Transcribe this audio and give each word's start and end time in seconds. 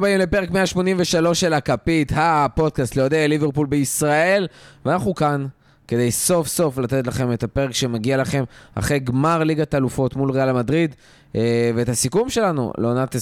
הבאים 0.00 0.18
לפרק 0.18 0.50
183 0.50 1.40
של 1.40 1.52
הכפית, 1.52 2.12
הפודקאסט 2.16 2.96
לאוהדי 2.96 3.28
ליברפול 3.28 3.66
בישראל, 3.66 4.46
ואנחנו 4.84 5.14
כאן 5.14 5.46
כדי 5.88 6.10
סוף 6.10 6.48
סוף 6.48 6.78
לתת 6.78 7.06
לכם 7.06 7.32
את 7.32 7.42
הפרק 7.42 7.74
שמגיע 7.74 8.16
לכם 8.16 8.44
אחרי 8.74 8.98
גמר 8.98 9.44
ליגת 9.44 9.74
האלופות 9.74 10.16
מול 10.16 10.30
ריאל 10.30 10.52
מדריד, 10.52 10.94
אה, 11.36 11.70
ואת 11.74 11.88
הסיכום 11.88 12.30
שלנו 12.30 12.72
לעונת 12.78 13.16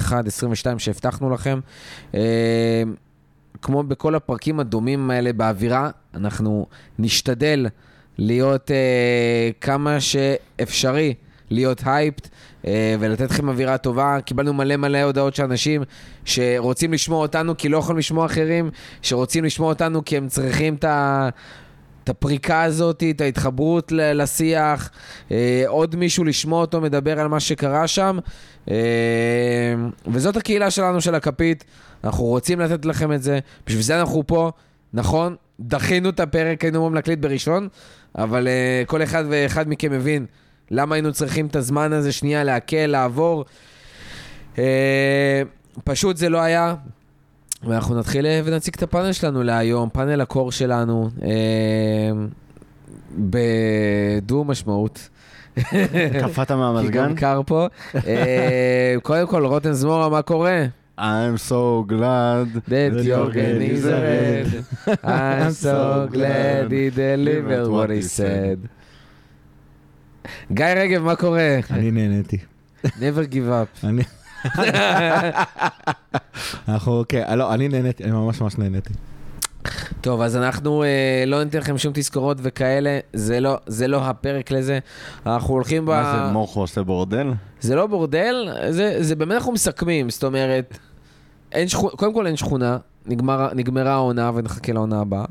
21-22 0.00 0.04
שהבטחנו 0.78 1.30
לכם. 1.30 1.60
אה, 2.14 2.82
כמו 3.62 3.82
בכל 3.82 4.14
הפרקים 4.14 4.60
הדומים 4.60 5.10
האלה 5.10 5.32
באווירה, 5.32 5.90
אנחנו 6.14 6.66
נשתדל 6.98 7.66
להיות 8.18 8.70
אה, 8.70 9.50
כמה 9.60 10.00
שאפשרי. 10.00 11.14
להיות 11.50 11.82
הייפט 11.84 12.28
ולתת 13.00 13.30
לכם 13.30 13.48
אווירה 13.48 13.78
טובה. 13.78 14.18
קיבלנו 14.24 14.54
מלא 14.54 14.76
מלא 14.76 15.02
הודעות 15.02 15.34
של 15.34 15.42
אנשים 15.42 15.82
שרוצים 16.24 16.92
לשמוע 16.92 17.18
אותנו 17.22 17.56
כי 17.56 17.68
לא 17.68 17.78
יכולים 17.78 17.98
לשמוע 17.98 18.26
אחרים, 18.26 18.70
שרוצים 19.02 19.44
לשמוע 19.44 19.68
אותנו 19.68 20.04
כי 20.04 20.16
הם 20.16 20.28
צריכים 20.28 20.74
את 20.74 20.84
ה... 20.84 21.28
את 22.08 22.10
הפריקה 22.10 22.62
הזאת, 22.62 23.02
את 23.10 23.20
ההתחברות 23.20 23.92
לשיח, 23.92 24.90
אה, 25.30 25.64
עוד 25.66 25.96
מישהו 25.96 26.24
לשמוע 26.24 26.60
אותו 26.60 26.80
מדבר 26.80 27.20
על 27.20 27.28
מה 27.28 27.40
שקרה 27.40 27.86
שם. 27.86 28.18
אה, 28.70 28.74
וזאת 30.06 30.36
הקהילה 30.36 30.70
שלנו 30.70 31.00
של 31.00 31.14
הכפית, 31.14 31.64
אנחנו 32.04 32.24
רוצים 32.24 32.60
לתת 32.60 32.84
לכם 32.84 33.12
את 33.12 33.22
זה, 33.22 33.38
בשביל 33.66 33.82
זה 33.82 34.00
אנחנו 34.00 34.26
פה, 34.26 34.50
נכון, 34.92 35.36
דחינו 35.60 36.08
את 36.08 36.20
הפרק, 36.20 36.62
היינו 36.62 36.78
אמורים 36.78 36.94
להקליט 36.94 37.18
בראשון, 37.18 37.68
אבל 38.18 38.48
אה, 38.48 38.82
כל 38.86 39.02
אחד 39.02 39.24
ואחד 39.28 39.68
מכם 39.68 39.92
מבין 39.92 40.26
למה 40.70 40.94
היינו 40.94 41.12
צריכים 41.12 41.46
את 41.46 41.56
הזמן 41.56 41.92
הזה 41.92 42.12
שנייה 42.12 42.44
להקל, 42.44 42.86
לעבור. 42.86 43.44
אה, 44.58 45.42
פשוט 45.84 46.16
זה 46.16 46.28
לא 46.28 46.38
היה. 46.38 46.74
ואנחנו 47.62 47.98
נתחיל 47.98 48.26
אה, 48.26 48.40
ונציג 48.44 48.74
את 48.76 48.82
הפאנל 48.82 49.12
שלנו 49.12 49.42
להיום, 49.42 49.88
פאנל 49.92 50.20
הקור 50.20 50.52
שלנו, 50.52 51.10
אה, 51.22 52.10
בדו 53.18 54.44
משמעות. 54.44 55.08
קפאת 56.22 56.50
מהמזגן? 56.50 56.88
כי 56.88 56.98
גם 56.98 57.14
קר 57.14 57.40
פה. 57.46 57.66
אה, 58.06 58.94
קודם 59.02 59.26
כל, 59.26 59.46
רוטן 59.46 59.72
זמורה, 59.72 60.08
מה 60.08 60.22
קורה? 60.22 60.66
I'm 60.98 61.38
so 61.38 61.84
glad 61.88 62.46
that 62.72 62.90
Jorgen 63.06 63.60
is 63.72 63.84
a 63.84 63.98
red. 64.08 64.48
I'm 65.04 65.52
so 65.52 66.08
glad 66.10 66.72
he 66.72 66.90
delivered 66.90 67.68
what 67.68 67.90
he 67.90 68.02
said. 68.02 68.58
גיא 70.52 70.66
רגב, 70.66 71.02
מה 71.02 71.16
קורה? 71.16 71.58
אני 71.70 71.90
נהניתי. 71.90 72.38
never 72.84 73.32
give 73.32 73.48
up. 73.82 73.86
אני... 73.86 74.02
אנחנו, 76.68 77.04
כן, 77.08 77.38
לא, 77.38 77.54
אני 77.54 77.68
נהניתי, 77.68 78.04
אני 78.04 78.12
ממש 78.12 78.40
ממש 78.40 78.58
נהניתי. 78.58 78.94
טוב, 80.00 80.20
אז 80.20 80.36
אנחנו 80.36 80.82
אה, 80.82 81.24
לא 81.26 81.44
ניתן 81.44 81.58
לכם 81.58 81.78
שום 81.78 81.92
תזכורות 81.94 82.38
וכאלה, 82.42 82.98
זה 83.12 83.40
לא, 83.40 83.56
זה 83.66 83.88
לא 83.88 84.04
הפרק 84.04 84.50
לזה. 84.50 84.78
אנחנו 85.26 85.54
הולכים 85.54 85.86
ב... 85.86 85.88
מה 85.88 86.26
זה, 86.26 86.32
מורכו 86.32 86.60
עושה 86.60 86.82
בורדל? 86.82 87.32
זה 87.60 87.74
לא 87.74 87.86
בורדל, 87.86 88.48
זה, 88.70 88.96
זה 89.00 89.16
באמת 89.16 89.32
אנחנו 89.32 89.52
מסכמים, 89.52 90.10
זאת 90.10 90.24
אומרת, 90.24 90.78
אין 91.52 91.68
שכונה, 91.68 91.90
קודם 91.96 92.14
כל 92.14 92.26
אין 92.26 92.36
שכונה, 92.36 92.78
נגמר, 93.08 93.48
נגמרה 93.54 93.92
העונה 93.92 94.30
ונחכה 94.34 94.72
לעונה 94.72 95.00
הבאה. 95.00 95.24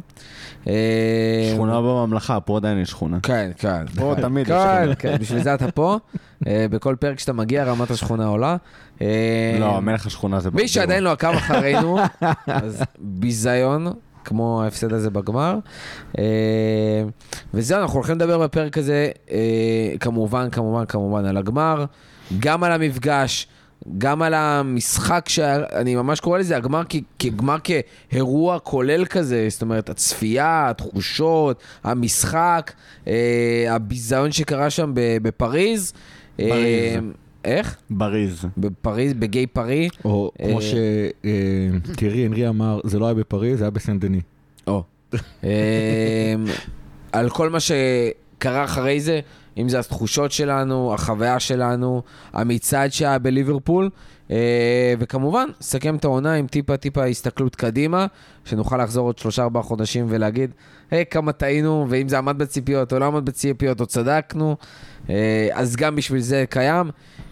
אה, 0.68 1.52
שכונה 1.54 1.82
בממלכה, 1.82 2.40
פה 2.40 2.58
עדיין 2.58 2.80
יש 2.80 2.90
שכונה. 2.90 3.20
כן, 3.24 3.52
כן. 3.58 3.86
פה 3.96 4.14
כן, 4.16 4.22
תמיד 4.22 4.48
יש 4.48 4.54
כן, 4.54 4.80
שכונה. 4.82 4.96
כן, 4.96 5.18
בשביל 5.18 5.44
זה 5.44 5.54
אתה 5.54 5.72
פה. 5.72 5.98
אה, 6.48 6.66
בכל 6.70 6.96
פרק 7.00 7.20
שאתה 7.20 7.34
מגיע, 7.34 7.64
רמת 7.64 7.92
השכונה 7.92 8.26
עולה. 8.26 8.56
אה, 9.02 9.58
לא, 9.60 9.82
מלך 9.82 10.06
השכונה 10.06 10.40
זה... 10.40 10.50
מי 10.54 10.68
שעדיין 10.68 11.04
לא 11.04 11.12
עקב 11.12 11.34
אחרינו, 11.34 11.98
אז 12.48 12.84
ביזיון, 13.00 13.88
כמו 14.26 14.64
ההפסד 14.64 14.94
הזה 14.94 15.10
בגמר. 15.10 15.60
וזהו, 17.54 17.82
אנחנו 17.82 17.96
הולכים 17.96 18.16
לדבר 18.16 18.38
בפרק 18.38 18.78
הזה, 18.78 19.12
כמובן, 20.00 20.50
כמובן, 20.50 20.86
כמובן, 20.86 21.26
על 21.26 21.38
הגמר, 21.38 21.86
גם 22.40 22.64
על 22.64 22.72
המפגש. 22.72 23.48
גם 23.98 24.22
על 24.22 24.34
המשחק, 24.34 25.30
שאני 25.30 25.96
ממש 25.96 26.20
קורא 26.20 26.40
לזה 26.40 26.58
הגמר 26.58 26.82
כגמר 27.20 27.58
כאירוע 27.64 28.60
כולל 28.60 29.06
כזה, 29.06 29.48
זאת 29.50 29.62
אומרת, 29.62 29.90
הצפייה, 29.90 30.70
התחושות, 30.70 31.62
המשחק, 31.84 32.72
אה, 33.08 33.66
הביזיון 33.70 34.32
שקרה 34.32 34.70
שם 34.70 34.92
ב- 34.94 35.18
בפריז. 35.22 35.94
אה, 36.40 36.50
פריז. 36.50 37.04
איך? 37.46 37.76
בריז. 37.90 38.46
בפריז, 38.58 39.14
בגיי 39.14 39.48
פרי. 39.48 39.90
או 40.06 40.32
אה, 40.42 40.48
כמו 40.50 40.60
שתיארי 40.62 42.26
הנרי 42.26 42.50
אמר, 42.50 42.80
זה 42.84 43.00
לא 43.00 43.06
היה 43.06 43.14
בפריז, 43.14 43.58
זה 43.58 43.64
היה 43.64 43.72
בסן 43.72 44.00
דני. 44.00 44.22
או. 44.68 44.84
אמ, 45.44 45.50
על 47.12 47.30
כל 47.30 47.50
מה 47.50 47.58
שקרה 47.60 48.64
אחרי 48.64 49.00
זה, 49.00 49.20
אם 49.58 49.70
זה 49.70 49.80
התחושות 49.80 50.32
שלנו, 50.32 50.94
החוויה 50.94 51.40
שלנו, 51.40 52.02
המצעד 52.34 52.92
שהיה 52.92 53.20
בליברפול, 53.20 53.90
וכמובן, 55.00 55.50
סכם 55.62 55.96
את 55.96 56.06
העונה 56.06 56.34
עם 56.34 56.48
טיפה 56.48 56.78
טיפה 56.78 57.06
הסתכלות 57.06 57.56
קדימה, 57.56 58.06
שנוכל 58.46 58.84
לחזור 58.84 59.06
עוד 59.08 59.18
שלושה 59.18 59.44
ארבעה 59.44 59.64
חודשים 59.64 60.06
ולהגיד, 60.10 60.52
היי, 60.92 61.06
כמה 61.06 61.32
טעינו, 61.32 61.86
ואם 61.90 62.10
זה 62.10 62.18
עמד 62.18 62.38
בציפיות 62.38 62.94
או 62.94 63.00
לא 63.00 63.06
עמד 63.06 63.26
בציפיות 63.26 63.82
או 63.82 63.86
צדקנו, 63.86 64.56
אה, 65.10 65.50
אז 65.54 65.76
גם 65.76 65.96
בשביל 65.96 66.22
זה 66.22 66.46
קיים. 66.50 66.92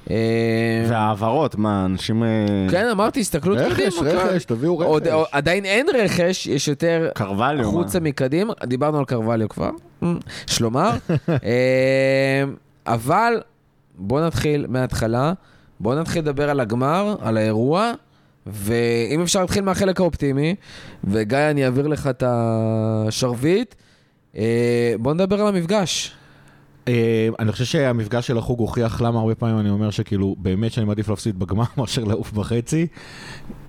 אה, 0.09 0.85
והעברות, 0.89 1.55
מה, 1.55 1.85
אנשים... 1.85 2.23
אה, 2.23 2.28
כן, 2.72 2.88
אמרתי, 2.91 3.19
הסתכלות 3.19 3.57
קדימה. 3.57 3.73
רכש, 3.73 4.00
כן. 4.00 4.05
רכש, 4.05 4.45
תביאו 4.45 4.78
רכש. 4.78 4.88
עוד, 4.88 5.07
עדיין 5.31 5.66
אין 5.66 5.88
רכש, 5.94 6.47
יש 6.47 6.67
יותר 6.67 7.09
קרווליו? 7.13 7.67
החוצה 7.67 8.00
מקדימה, 8.00 8.53
דיברנו 8.63 9.00
על 9.00 9.05
קרווליו 9.05 9.50
כבר, 9.50 9.72
יש 10.47 10.61
לומר. 10.61 10.91
אה, 11.29 12.44
אבל 12.88 13.34
בואו 13.97 14.25
נתחיל 14.25 14.66
מההתחלה, 14.69 15.34
בואו 15.80 16.00
נתחיל 16.00 16.22
לדבר 16.22 16.50
על 16.50 16.59
הגמר, 16.59 17.16
על 17.22 17.38
האירוע, 17.38 17.91
ואם 18.46 19.22
אפשר 19.22 19.41
להתחיל 19.41 19.63
מהחלק 19.63 20.00
האופטימי, 20.00 20.56
וגיא, 21.03 21.38
אני 21.38 21.66
אעביר 21.66 21.88
לך 21.88 22.08
את 22.08 22.24
השרביט, 22.28 23.75
אה, 24.38 24.94
בואו 25.00 25.14
נדבר 25.14 25.41
על 25.41 25.47
המפגש. 25.47 26.12
אה, 26.88 27.28
אני 27.40 27.52
חושב 27.52 27.66
שהמפגש 27.66 28.28
של 28.28 28.38
החוג 28.38 28.59
הוכיח 28.59 29.02
למה 29.02 29.19
הרבה 29.19 29.35
פעמים 29.35 29.59
אני 29.59 29.69
אומר 29.69 29.90
שכאילו, 29.90 30.35
באמת 30.40 30.72
שאני 30.72 30.85
מעדיף 30.85 31.09
להפסיד 31.09 31.40
בגמר 31.40 31.64
מאשר 31.78 32.03
לעוף 32.03 32.31
בחצי, 32.31 32.88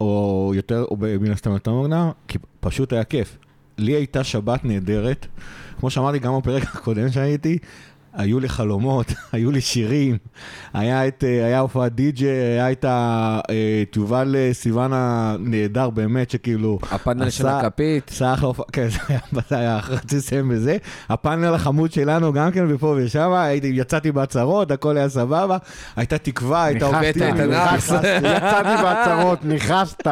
או 0.00 0.52
יותר, 0.54 0.84
או 0.90 0.96
מן 1.20 1.30
הסתם 1.30 1.50
יותר 1.50 1.72
מוקדם, 1.72 2.10
כי 2.28 2.38
פשוט 2.60 2.92
היה 2.92 3.04
כיף. 3.04 3.38
לי 3.78 3.92
הייתה 3.92 4.24
שבת 4.24 4.64
נהדרת, 4.64 5.26
כמו 5.80 5.90
שאמרתי 5.90 6.18
גם 6.18 6.38
בפרק 6.38 6.62
הקודם 6.62 7.10
שהייתי, 7.12 7.58
היו 8.16 8.40
לי 8.40 8.48
חלומות, 8.48 9.06
היו 9.32 9.50
לי 9.50 9.60
שירים, 9.60 10.16
היה 10.74 11.08
את, 11.08 11.24
אה, 11.26 11.44
היה 11.46 11.58
הופעת 11.58 11.94
די-ג'יי, 11.94 12.28
היה 12.28 12.72
את 12.72 12.84
ה- 12.84 13.40
אה, 13.50 13.54
יובל 13.96 14.36
אה, 14.38 14.50
סיוון 14.52 14.90
הנהדר 14.94 15.90
באמת, 15.90 16.30
שכאילו... 16.30 16.78
הפאנל 16.90 17.30
של 17.30 17.46
הכפית. 17.46 18.10
עשה 18.10 18.32
אחלה 18.34 18.46
הופעה, 18.48 18.66
כן, 18.72 18.88
זה 18.92 18.98
היה- 19.08 19.18
זה 19.48 19.58
היה, 19.58 19.80
רציתי 19.88 20.16
לסיים 20.16 20.48
בזה. 20.48 20.76
הפאנל 21.08 21.54
החמוד 21.54 21.92
שלנו 21.92 22.32
גם 22.32 22.50
כן, 22.50 22.64
ופה 22.68 22.94
ושם, 22.98 23.32
הייתי, 23.32 23.72
יצאתי 23.74 24.12
בהצהרות, 24.12 24.70
הכל 24.70 24.96
היה 24.96 25.08
סבבה, 25.08 25.56
הייתה 25.96 26.18
תקווה, 26.18 26.64
הייתה 26.64 27.10
את 27.10 27.16
הנאחס. 27.20 27.90
יצאתי 28.18 28.82
בהצהרות, 28.82 29.44
ניחסת. 29.44 30.06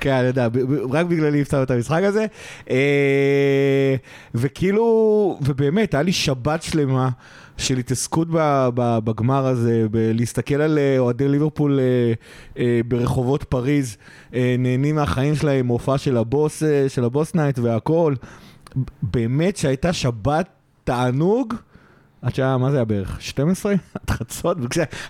כן, 0.00 0.12
אני 0.12 0.26
יודע, 0.26 0.48
רק 0.90 1.06
בגללי 1.06 1.42
הפסדנו 1.42 1.62
את 1.62 1.70
המשחק 1.70 2.02
הזה. 2.02 2.26
אה, 2.70 3.96
וכאילו, 4.34 5.38
ובאמת, 5.42 5.94
היה 5.94 6.02
לי 6.02 6.12
שבת 6.12 6.62
שלמה 6.62 7.08
של 7.56 7.78
התעסקות 7.78 8.28
בגמר 8.74 9.46
הזה, 9.46 9.86
בלהסתכל 9.90 10.54
על 10.54 10.78
אה, 10.78 10.98
אוהדי 10.98 11.28
ליברפול 11.28 11.80
אה, 12.58 12.80
ברחובות 12.88 13.44
פריז, 13.44 13.96
נהנים 14.32 14.94
מהחיים 14.94 15.34
שלהם, 15.34 15.66
הופעה 15.66 15.98
של 15.98 16.16
הבוס, 16.16 16.62
של 16.88 17.04
ה 17.04 17.10
Boss 17.10 17.34
Night 17.34 17.58
והכל. 17.58 18.14
באמת 19.02 19.56
שהייתה 19.56 19.92
שבת 19.92 20.48
תענוג. 20.84 21.54
עד 22.22 22.34
שהיה, 22.34 22.56
מה 22.56 22.70
זה 22.70 22.76
היה 22.76 22.84
בערך? 22.84 23.22
12? 23.22 23.72
עד 23.72 24.10
חצות? 24.16 24.58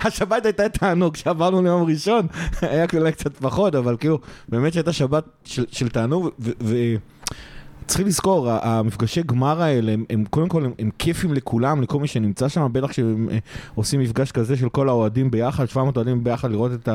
השבת 0.00 0.44
הייתה 0.44 0.68
תענוג, 0.68 1.14
כשעברנו 1.14 1.62
ליום 1.62 1.82
ראשון, 1.82 2.26
היה 2.62 2.86
אולי 2.94 3.12
קצת 3.12 3.36
פחות, 3.36 3.74
אבל 3.74 3.96
כאילו, 3.96 4.18
באמת 4.48 4.72
שהייתה 4.72 4.92
שבת 4.92 5.24
של, 5.44 5.64
של 5.70 5.88
תענוג, 5.88 6.30
וצריך 6.40 8.08
לזכור, 8.08 8.50
המפגשי 8.50 9.22
גמר 9.22 9.62
האלה, 9.62 9.92
הם, 9.92 10.04
הם 10.10 10.24
קודם 10.30 10.48
כל, 10.48 10.64
הם, 10.64 10.72
הם 10.78 10.90
כיפים 10.98 11.34
לכולם, 11.34 11.82
לכל 11.82 12.00
מי 12.00 12.08
שנמצא 12.08 12.48
שם, 12.48 12.68
בטח 12.72 12.86
כשהם 12.86 13.28
אה, 13.30 13.38
עושים 13.74 14.00
מפגש 14.00 14.32
כזה 14.32 14.56
של 14.56 14.68
כל 14.68 14.88
האוהדים 14.88 15.30
ביחד, 15.30 15.66
700 15.66 15.96
אוהדים 15.96 16.24
ביחד, 16.24 16.50
לראות 16.50 16.72
את 16.72 16.88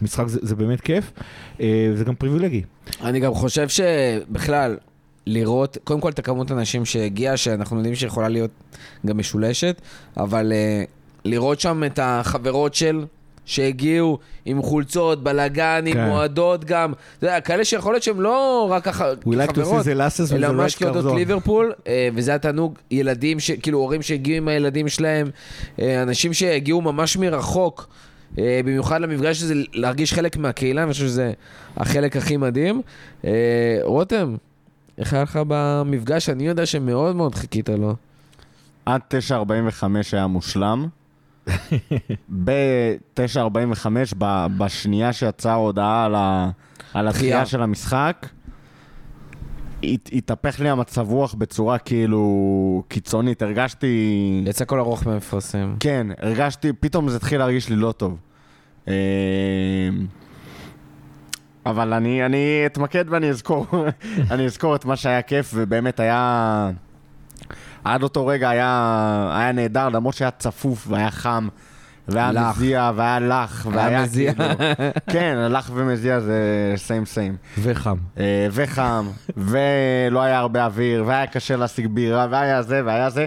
המשחק, 0.00 0.26
זה, 0.26 0.38
זה 0.42 0.56
באמת 0.56 0.80
כיף, 0.80 1.12
אה, 1.60 1.90
זה 1.94 2.04
גם 2.04 2.14
פריבילגי. 2.14 2.62
אני 3.02 3.20
גם 3.20 3.34
חושב 3.34 3.68
שבכלל, 3.68 4.76
לראות, 5.30 5.78
קודם 5.84 6.00
כל 6.00 6.08
את 6.08 6.18
הכמות 6.18 6.50
האנשים 6.50 6.84
שהגיעה, 6.84 7.36
שאנחנו 7.36 7.76
יודעים 7.76 7.94
שיכולה 7.94 8.28
להיות 8.28 8.50
גם 9.06 9.18
משולשת, 9.18 9.80
אבל 10.16 10.52
uh, 10.52 10.88
לראות 11.24 11.60
שם 11.60 11.82
את 11.86 11.98
החברות 12.02 12.74
של, 12.74 13.04
שהגיעו 13.44 14.18
עם 14.44 14.62
חולצות, 14.62 15.22
בלאגנים, 15.22 15.94
כן. 15.94 16.06
מועדות 16.06 16.64
גם. 16.64 16.92
אתה 17.18 17.26
יודע, 17.26 17.40
כאלה 17.40 17.64
שיכול 17.64 17.92
להיות 17.92 18.02
שהם 18.02 18.20
לא 18.20 18.66
רק 18.70 18.88
like 18.88 18.90
see 18.90 19.52
חברות, 19.52 19.86
אלא 20.32 20.52
ממש 20.52 20.76
on. 20.82 21.14
ליברפול, 21.16 21.72
אה, 21.86 22.08
וזה 22.14 22.34
התענוג, 22.34 22.78
ילדים, 22.90 23.40
ש- 23.40 23.50
כאילו 23.50 23.78
הורים 23.78 24.02
שהגיעו 24.02 24.36
עם 24.36 24.48
הילדים 24.48 24.88
שלהם, 24.88 25.30
אה, 25.80 26.02
אנשים 26.02 26.32
שהגיעו 26.32 26.80
ממש 26.80 27.16
מרחוק, 27.16 27.88
במיוחד 28.34 29.00
למפגש 29.00 29.42
הזה, 29.42 29.54
להרגיש 29.72 30.12
חלק 30.14 30.36
מהקהילה, 30.36 30.82
אני 30.82 30.92
חושב 30.92 31.04
שזה 31.06 31.32
החלק 31.76 32.16
הכי 32.16 32.36
מדהים. 32.36 32.82
רותם, 33.82 34.36
איך 34.98 35.12
היה 35.12 35.22
לך 35.22 35.38
במפגש? 35.48 36.28
אני 36.28 36.46
יודע 36.46 36.66
שמאוד 36.66 37.16
מאוד 37.16 37.34
חיכית 37.34 37.68
לו. 37.68 37.94
עד 38.86 39.00
9.45 39.28 39.84
היה 40.12 40.26
מושלם. 40.26 40.86
ב-9.45, 42.44 43.86
ב- 44.18 44.46
בשנייה 44.58 45.12
שיצאה 45.12 45.52
ההודעה 45.52 46.04
על, 46.04 46.14
ה- 46.14 46.50
על 46.94 47.08
דחייה. 47.08 47.08
הדחייה 47.08 47.46
של 47.46 47.62
המשחק, 47.62 48.26
הת- 49.82 50.10
התהפך 50.12 50.60
לי 50.60 50.68
המצב 50.68 51.10
רוח 51.10 51.34
בצורה 51.34 51.78
כאילו 51.78 52.82
קיצונית. 52.88 53.42
הרגשתי... 53.42 54.42
יצא 54.46 54.64
כל 54.64 54.78
הרוח 54.78 55.06
מהמפרסם. 55.06 55.74
כן, 55.80 56.06
הרגשתי, 56.18 56.72
פתאום 56.72 57.08
זה 57.08 57.16
התחיל 57.16 57.38
להרגיש 57.38 57.68
לי 57.68 57.76
לא 57.76 57.92
טוב. 57.92 58.18
אבל 61.66 61.92
אני, 61.92 62.26
אני 62.26 62.62
אתמקד 62.66 63.04
ואני 63.08 63.30
אזכור, 63.30 63.66
אני 64.30 64.46
אזכור 64.46 64.76
את 64.76 64.84
מה 64.84 64.96
שהיה 64.96 65.22
כיף, 65.22 65.50
ובאמת 65.54 66.00
היה... 66.00 66.70
עד 67.84 68.02
אותו 68.02 68.26
רגע 68.26 68.48
היה, 68.48 69.32
היה 69.36 69.52
נהדר, 69.52 69.88
למרות 69.88 70.14
שהיה 70.14 70.30
צפוף 70.30 70.86
והיה 70.88 71.10
חם, 71.10 71.48
והיה 72.08 72.32
לח. 72.32 72.56
מזיע, 72.56 72.90
והיה 72.96 73.18
לח, 73.18 73.66
היה 73.66 73.76
והיה 73.76 74.02
מזיע. 74.02 74.32
כאילו... 74.34 74.54
כן, 75.12 75.36
לח 75.50 75.70
ומזיע 75.74 76.20
זה 76.20 76.72
סיים 76.76 77.06
סיים. 77.06 77.36
וחם. 77.58 77.96
אה, 78.18 78.46
וחם, 78.50 79.06
ולא 79.36 80.22
היה 80.22 80.38
הרבה 80.38 80.64
אוויר, 80.64 81.04
והיה 81.06 81.26
קשה 81.26 81.56
להשיג 81.56 81.86
בירה, 81.86 82.26
והיה 82.30 82.62
זה, 82.62 82.82
והיה 82.84 83.10
זה. 83.10 83.26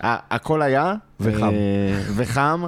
הכל 0.00 0.62
היה. 0.62 0.94
וחם. 1.20 1.42
אה, 1.44 2.00
וחם, 2.16 2.64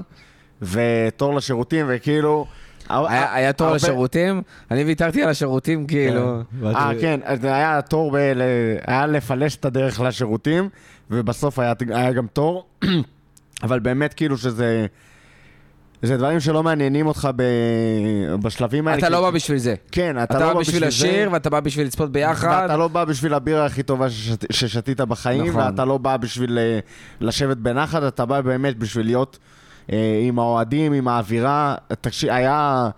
ותור 0.63 1.35
לשירותים, 1.35 1.87
וכאילו... 1.89 2.47
היה 2.91 3.53
תור 3.53 3.71
לשירותים? 3.71 4.43
אני 4.71 4.85
ויתרתי 4.85 5.23
על 5.23 5.29
השירותים, 5.29 5.87
כאילו. 5.87 6.41
אה, 6.65 6.91
כן, 7.01 7.21
היה 7.43 7.83
תור, 7.83 8.17
היה 8.87 9.07
לפלש 9.07 9.57
את 9.57 9.65
הדרך 9.65 10.01
לשירותים, 10.01 10.69
ובסוף 11.11 11.59
היה 11.59 12.13
גם 12.13 12.27
תור. 12.33 12.67
אבל 13.63 13.79
באמת, 13.79 14.15
כאילו 14.15 14.39
שזה... 14.39 14.87
זה 16.03 16.17
דברים 16.17 16.41
שלא 16.41 16.63
מעניינים 16.63 17.07
אותך 17.07 17.29
ב... 17.37 17.43
בשלבים 18.43 18.89
האלה. 18.89 18.99
אתה 18.99 19.07
כי- 19.07 19.13
לא 19.13 19.21
בא 19.21 19.31
בשביל 19.31 19.59
זה. 19.59 19.75
כן, 19.93 20.17
אתה, 20.23 20.25
אתה 20.25 20.39
לא 20.47 20.55
בא 20.55 20.61
בשביל 20.61 20.81
זה. 20.81 20.87
לשיר, 20.87 21.33
ואתה 21.33 21.51
בא 21.51 21.61
בשביל 21.61 21.87
לצפות 21.87 22.13
ביחד. 22.13 22.61
ואתה 22.63 22.77
לא 22.77 22.89
בא 22.89 23.05
בשביל 23.05 23.35
הבירה 23.35 23.67
הכי 23.67 23.83
טובה 23.83 24.11
ששת, 24.11 24.53
ששתית 24.53 25.01
בחיים, 25.01 25.47
נכון. 25.47 25.63
ואתה 25.63 25.85
לא 25.85 25.99
בא 25.99 26.17
בשביל 26.17 26.59
אה, 26.59 26.79
לשבת 27.21 27.57
בנחת, 27.57 28.03
אתה 28.03 28.25
בא 28.27 28.41
באמת 28.41 28.77
בשביל 28.79 29.07
להיות 29.07 29.39
עם 30.29 30.39
האוהדים, 30.39 30.93
עם 30.93 31.09
האווירה. 31.09 31.75
תקשיב, 32.01 32.31
היה 32.31 32.91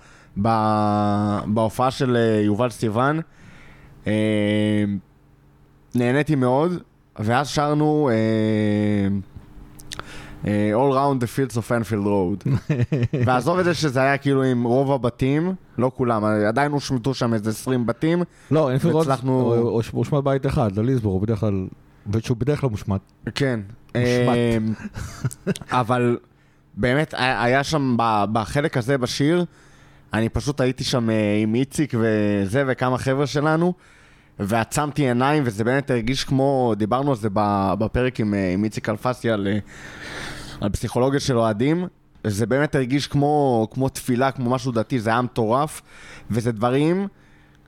בהופעה 1.46 1.90
של 1.90 2.16
אה, 2.16 2.40
יובל 2.44 2.70
סיוון, 2.70 3.20
אה, 4.06 4.12
נהניתי 5.94 6.34
מאוד, 6.34 6.72
ואז 7.18 7.48
שרנו 7.48 8.10
אה, 8.12 8.14
אה, 10.46 10.70
All 10.74 10.94
Round 10.94 11.22
the 11.22 11.26
Fields 11.26 11.54
of 11.56 11.70
Anfield 11.70 12.06
Road. 12.06 12.48
ועזוב 13.26 13.58
את 13.58 13.64
זה 13.64 13.74
שזה 13.74 14.00
היה 14.00 14.18
כאילו 14.18 14.42
עם 14.42 14.64
רוב 14.64 14.92
הבתים, 14.92 15.54
לא 15.78 15.90
כולם, 15.94 16.24
עדיין 16.24 16.72
הושמטו 16.72 17.14
שם 17.14 17.34
איזה 17.34 17.50
20 17.50 17.86
בתים. 17.86 18.22
לא, 18.50 18.70
אין 18.70 18.78
פירות, 18.78 19.06
והצלחנו- 19.06 19.54
הושמט 19.92 20.24
בית 20.24 20.46
אחד, 20.46 20.76
לליסבורג, 20.76 21.14
הוא 21.14 21.22
בדרך 21.22 21.40
כלל, 21.40 21.66
שהוא 22.20 22.36
בדרך 22.36 22.60
כלל 22.60 22.70
מושמט. 22.70 23.00
כן. 23.34 23.60
מושמט. 23.96 24.78
אבל 25.70 26.18
באמת, 26.78 27.14
היה 27.18 27.64
שם 27.64 27.96
בחלק 28.32 28.76
הזה 28.76 28.98
בשיר, 28.98 29.44
אני 30.12 30.28
פשוט 30.28 30.60
הייתי 30.60 30.84
שם 30.84 31.10
אה, 31.10 31.38
עם 31.42 31.54
איציק 31.54 31.94
וזה, 31.98 32.64
וכמה 32.66 32.98
חבר'ה 32.98 33.26
שלנו, 33.26 33.72
ועצמתי 34.38 35.02
עיניים, 35.02 35.42
וזה 35.46 35.64
באמת 35.64 35.90
הרגיש 35.90 36.24
כמו, 36.24 36.74
דיברנו 36.76 37.10
על 37.10 37.16
זה 37.16 37.28
בפרק 37.78 38.20
עם, 38.20 38.34
אה, 38.34 38.52
עם 38.52 38.64
איציק 38.64 38.88
אלפסי 38.88 39.30
על, 39.30 39.46
אה, 39.46 39.58
על 40.60 40.70
פסיכולוגיה 40.70 41.20
של 41.20 41.38
אוהדים. 41.38 41.86
זה 42.24 42.46
באמת 42.46 42.74
הרגיש 42.74 43.06
כמו, 43.06 43.66
כמו 43.70 43.88
תפילה, 43.88 44.30
כמו 44.30 44.50
משהו 44.50 44.72
דתי, 44.72 45.00
זה 45.00 45.10
היה 45.10 45.22
מטורף, 45.22 45.82
וזה 46.30 46.52
דברים 46.52 47.08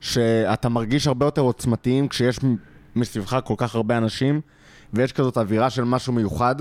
שאתה 0.00 0.68
מרגיש 0.68 1.06
הרבה 1.06 1.26
יותר 1.26 1.42
עוצמתיים 1.42 2.08
כשיש 2.08 2.38
מסביבך 2.96 3.38
כל 3.44 3.54
כך 3.56 3.74
הרבה 3.74 3.98
אנשים, 3.98 4.40
ויש 4.92 5.12
כזאת 5.12 5.38
אווירה 5.38 5.70
של 5.70 5.84
משהו 5.84 6.12
מיוחד. 6.12 6.56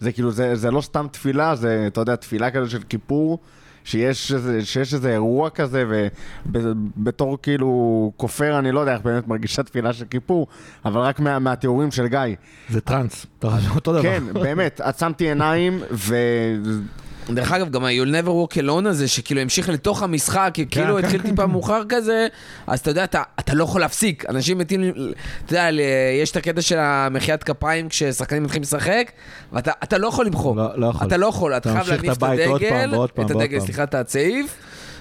זה 0.00 0.12
כאילו, 0.12 0.30
זה, 0.30 0.56
זה 0.56 0.70
לא 0.70 0.80
סתם 0.80 1.06
תפילה, 1.10 1.54
זה, 1.54 1.84
אתה 1.86 2.00
יודע, 2.00 2.16
תפילה 2.16 2.50
כזה 2.50 2.70
של 2.70 2.82
כיפור, 2.88 3.38
שיש 3.84 4.32
איזה, 4.32 4.64
שיש 4.64 4.94
איזה 4.94 5.12
אירוע 5.12 5.50
כזה, 5.50 5.84
ובתור 6.46 7.38
כאילו 7.42 8.12
כופר, 8.16 8.58
אני 8.58 8.72
לא 8.72 8.80
יודע 8.80 8.94
איך 8.94 9.02
באמת 9.02 9.28
מרגישה 9.28 9.62
תפילה 9.62 9.92
של 9.92 10.04
כיפור, 10.04 10.46
אבל 10.84 11.00
רק 11.00 11.20
מה, 11.20 11.38
מהתיאורים 11.38 11.90
של 11.90 12.06
גיא. 12.06 12.18
זה 12.68 12.80
טראנס, 12.80 13.26
אותו 13.74 13.92
דבר. 13.92 14.02
כן, 14.02 14.22
באמת, 14.32 14.80
עצמתי 14.80 15.28
עיניים, 15.28 15.80
ו... 15.92 16.16
דרך 17.28 17.52
אגב, 17.52 17.70
גם 17.70 17.84
ה-You'll 17.84 18.24
never 18.24 18.28
walk 18.28 18.56
alone 18.56 18.88
הזה, 18.88 19.08
שכאילו 19.08 19.40
המשיך 19.40 19.68
לתוך 19.68 20.02
המשחק, 20.02 20.50
כי 20.54 20.66
כאילו 20.66 20.96
כן, 20.96 21.04
התחיל 21.04 21.22
כן, 21.22 21.30
טיפה 21.30 21.46
מאוחר 21.46 21.82
כזה, 21.88 22.26
אז 22.66 22.78
אתה 22.80 22.90
יודע, 22.90 23.04
אתה, 23.04 23.22
אתה 23.40 23.54
לא 23.54 23.64
יכול 23.64 23.80
להפסיק. 23.80 24.24
אנשים 24.28 24.58
מתים, 24.58 24.80
אתה 25.46 25.52
יודע, 25.52 25.68
יש 26.22 26.30
את 26.30 26.36
הקטע 26.36 26.62
של 26.62 26.78
המחיית 26.78 27.42
כפיים 27.44 27.88
כששחקנים 27.88 28.42
מתחילים 28.42 28.62
לשחק, 28.62 29.10
ואתה 29.52 29.72
אתה 29.84 29.98
לא 29.98 30.08
יכול 30.08 30.26
למחוא. 30.26 30.56
לא- 30.56 30.78
לא 30.78 30.86
יכול. 30.86 31.06
אתה 31.06 31.16
לא 31.16 31.26
יכול, 31.26 31.56
אתה 31.56 31.72
חייב 31.72 31.88
להניף 31.88 32.16
את 32.18 32.22
הדגל, 32.22 32.94
את 33.24 33.30
הדגל. 33.30 33.60
סליחה, 33.60 33.82
את 33.82 33.94
הצעיף, 33.94 34.56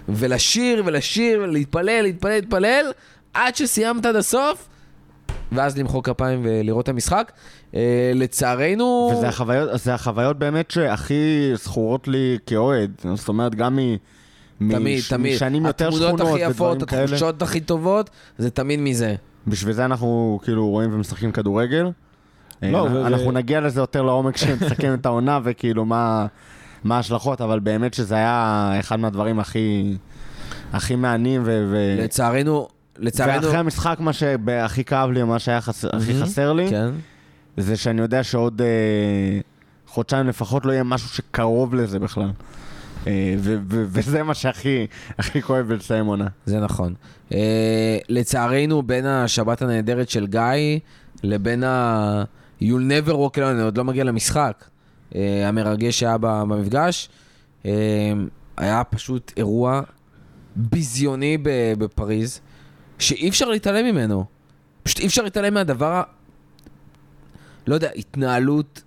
ולשיר 0.09 0.83
ולשיר 0.85 1.43
ולהתפלל, 1.43 2.01
להתפלל, 2.01 2.31
להתפלל, 2.31 2.91
עד 3.33 3.55
שסיימת 3.55 4.05
עד 4.05 4.15
הסוף, 4.15 4.68
ואז 5.51 5.77
למחוא 5.77 6.03
כפיים 6.03 6.39
ולראות 6.43 6.83
את 6.83 6.89
המשחק. 6.89 7.31
אה, 7.75 8.11
לצערנו... 8.15 9.11
וזה 9.13 9.27
החוויות, 9.27 9.69
זה 9.79 9.93
החוויות 9.93 10.39
באמת 10.39 10.71
שהכי 10.71 11.51
זכורות 11.55 12.07
לי 12.07 12.37
כאוהד. 12.45 12.91
זאת 13.15 13.27
אומרת, 13.27 13.55
גם 13.55 13.75
מ... 13.75 13.79
מ- 14.61 14.71
תמיד, 14.71 14.99
ש- 14.99 15.09
תמיד. 15.09 15.35
משנים 15.35 15.65
יותר 15.65 15.91
שכונות 15.91 16.13
התמונות 16.19 16.41
הכי 16.41 16.51
יפות, 16.51 16.71
ודברים 16.75 16.85
כאלה. 16.89 17.03
התחושות 17.03 17.41
הכי 17.41 17.59
טובות, 17.59 18.09
זה 18.37 18.49
תמיד 18.49 18.79
מזה. 18.79 19.15
בשביל 19.47 19.73
זה 19.73 19.85
אנחנו 19.85 20.39
כאילו 20.43 20.69
רואים 20.69 20.93
ומשחקים 20.93 21.31
כדורגל. 21.31 21.91
לא, 22.61 22.87
אה, 22.87 22.93
ו- 22.93 23.07
אנחנו 23.07 23.27
ו- 23.27 23.31
נגיע 23.31 23.61
לזה 23.61 23.81
יותר 23.81 24.01
לעומק 24.01 24.33
כשנסכם 24.35 24.93
את 24.93 25.05
העונה 25.05 25.39
וכאילו 25.43 25.85
מה 25.85 26.25
מה 26.83 26.95
ההשלכות, 26.95 27.41
אבל 27.41 27.59
באמת 27.59 27.93
שזה 27.93 28.15
היה 28.15 28.71
אחד 28.79 28.99
מהדברים 28.99 29.39
הכי 29.39 29.97
הכי 30.73 30.95
ו... 31.43 31.65
ו- 31.71 31.95
לצערנו, 32.03 32.67
לצערנו... 32.99 33.43
ואחרי 33.43 33.59
המשחק, 33.59 33.97
מה 33.99 34.13
שהכי 34.13 34.83
כאב 34.83 35.09
לי, 35.09 35.23
מה 35.23 35.39
שהיה 35.39 35.57
הכי. 35.57 36.21
חסר 36.21 36.53
לי, 36.53 36.69
כן. 36.69 36.89
זה 37.57 37.77
שאני 37.77 38.01
יודע 38.01 38.23
שעוד 38.23 38.61
אה, 38.61 39.39
חודשיים 39.87 40.27
לפחות 40.27 40.65
לא 40.65 40.71
יהיה 40.71 40.83
משהו 40.83 41.09
שקרוב 41.09 41.75
לזה 41.75 41.99
בכלל. 41.99 42.31
אה, 43.07 43.35
ו- 43.37 43.57
ו- 43.69 43.85
וזה 43.87 44.23
מה 44.23 44.33
שהכי 44.33 44.87
הכי 45.19 45.41
כואב 45.41 45.67
בלסיים 45.67 46.05
עונה. 46.05 46.27
זה 46.45 46.59
נכון. 46.59 46.93
Uh, 47.29 47.33
לצערנו, 48.09 48.81
בין 48.81 49.05
השבת 49.05 49.61
הנהדרת 49.61 50.09
של 50.09 50.27
גיא 50.27 50.79
לבין 51.23 51.63
ה... 51.63 52.23
You'll 52.61 52.63
never 52.63 53.11
walk 53.11 53.37
alone, 53.37 53.51
אני 53.51 53.61
עוד 53.61 53.77
לא 53.77 53.83
מגיע 53.83 54.03
למשחק, 54.03 54.63
uh, 55.09 55.15
המרגש 55.45 55.99
שהיה 55.99 56.17
במפגש, 56.17 57.09
uh, 57.63 57.67
היה 58.57 58.83
פשוט 58.83 59.31
אירוע 59.37 59.81
ביזיוני 60.55 61.37
בפריז, 61.77 62.41
שאי 62.99 63.29
אפשר 63.29 63.49
להתעלם 63.49 63.85
ממנו. 63.85 64.25
פשוט 64.83 64.99
אי 64.99 65.07
אפשר 65.07 65.21
להתעלם 65.21 65.53
מהדבר 65.53 65.93
ה... 65.93 66.03
לא 67.67 67.75
יודע, 67.75 67.89
התנהלות 67.95 68.81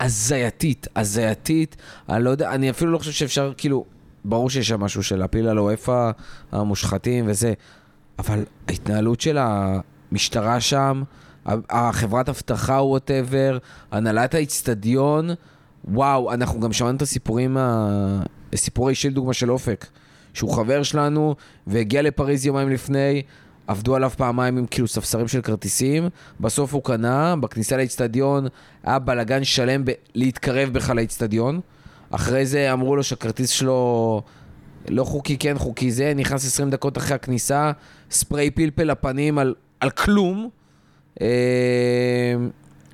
הזייתית, 0.00 0.86
הזייתית, 0.96 1.76
אני 2.08 2.24
לא 2.24 2.30
יודע, 2.30 2.50
אני 2.50 2.70
אפילו 2.70 2.92
לא 2.92 2.98
חושב 2.98 3.12
שאפשר, 3.12 3.52
כאילו, 3.56 3.84
ברור 4.24 4.50
שיש 4.50 4.68
שם 4.68 4.80
משהו 4.80 5.02
של 5.02 5.16
להפיל 5.16 5.48
על 5.48 5.58
אוהפה 5.58 6.10
המושחתים 6.52 7.24
וזה, 7.28 7.52
אבל 8.18 8.44
ההתנהלות 8.68 9.20
של 9.20 9.38
המשטרה 9.40 10.60
שם, 10.60 11.02
החברת 11.70 12.28
אבטחה 12.28 12.82
וואטאבר, 12.82 13.58
הנהלת 13.90 14.34
האיצטדיון, 14.34 15.30
וואו, 15.84 16.32
אנחנו 16.32 16.60
גם 16.60 16.72
שמענו 16.72 16.96
את 16.96 17.02
הסיפורים, 17.02 17.56
סיפורי 18.54 18.90
אישי 18.90 19.10
לדוגמה 19.10 19.32
של 19.32 19.50
אופק, 19.50 19.86
שהוא 20.36 20.50
חבר 20.50 20.82
שלנו 20.82 21.34
והגיע 21.66 22.02
לפריז 22.02 22.46
יומיים 22.46 22.70
לפני, 22.70 23.22
עבדו 23.66 23.96
עליו 23.96 24.10
פעמיים 24.10 24.58
עם 24.58 24.66
כאילו 24.66 24.88
ספסרים 24.88 25.28
של 25.28 25.40
כרטיסים, 25.40 26.08
בסוף 26.40 26.74
הוא 26.74 26.82
קנה, 26.82 27.36
בכניסה 27.36 27.76
לאיצטדיון 27.76 28.46
היה 28.84 28.98
בלאגן 28.98 29.44
שלם 29.44 29.84
ב- 29.84 29.90
להתקרב 30.14 30.68
בכלל 30.72 30.96
לאיצטדיון. 30.96 31.60
אחרי 32.10 32.46
זה 32.46 32.72
אמרו 32.72 32.96
לו 32.96 33.02
שהכרטיס 33.02 33.50
שלו 33.50 34.22
לא 34.88 35.04
חוקי, 35.04 35.36
כן 35.38 35.58
חוקי 35.58 35.90
זה, 35.90 36.12
נכנס 36.16 36.46
20 36.46 36.70
דקות 36.70 36.98
אחרי 36.98 37.14
הכניסה, 37.14 37.72
ספרי 38.10 38.50
פלפל 38.50 38.84
לפנים 38.84 39.38
על, 39.38 39.54
על 39.80 39.90
כלום. 39.90 40.48
אה, 41.20 42.34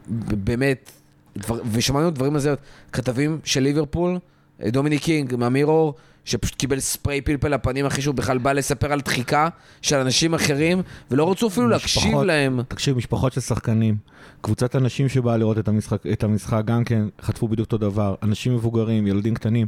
באמת, 0.08 0.90
דבר, 1.38 1.58
ושמענו 1.72 2.10
דברים 2.10 2.34
על 2.34 2.40
זה, 2.40 2.54
כתבים 2.92 3.38
של 3.44 3.60
ליברפול, 3.60 4.18
אה, 4.62 4.70
דומיניק 4.70 4.98
קינג 4.98 5.36
מהמירור, 5.36 5.94
שפשוט 6.24 6.54
קיבל 6.54 6.80
ספריי 6.80 7.20
פלפל 7.20 7.48
לפנים 7.48 7.86
אחרי 7.86 8.02
שהוא 8.02 8.14
בכלל 8.14 8.38
בא 8.38 8.52
לספר 8.52 8.92
על 8.92 9.00
דחיקה 9.00 9.48
של 9.82 9.96
אנשים 9.96 10.34
אחרים, 10.34 10.82
ולא 11.10 11.30
רצו 11.30 11.48
אפילו 11.48 11.68
להקשיב 11.68 12.02
משפחות- 12.02 12.26
להם. 12.26 12.60
תקשיב, 12.68 12.96
משפחות 12.96 13.32
של 13.32 13.40
שחקנים, 13.40 13.96
קבוצת 14.40 14.76
אנשים 14.76 15.08
שבאה 15.08 15.36
לראות 15.36 15.58
את 15.58 15.68
המשחק, 15.68 16.06
את 16.12 16.24
המשחק 16.24 16.62
גם 16.64 16.84
כן 16.84 17.02
חטפו 17.22 17.48
בדיוק 17.48 17.66
אותו 17.66 17.78
דבר, 17.78 18.14
אנשים 18.22 18.54
מבוגרים, 18.54 19.06
ילדים 19.06 19.34
קטנים. 19.34 19.66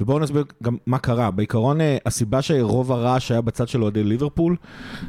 ובואו 0.00 0.18
נסביר 0.18 0.44
גם 0.62 0.76
מה 0.86 0.98
קרה. 0.98 1.30
בעיקרון, 1.30 1.80
אה, 1.80 1.96
הסיבה 2.06 2.42
שרוב 2.42 2.92
הרעש 2.92 3.30
היה 3.30 3.40
בצד 3.40 3.68
של 3.68 3.82
אוהדי 3.82 4.04
ליברפול, 4.04 4.56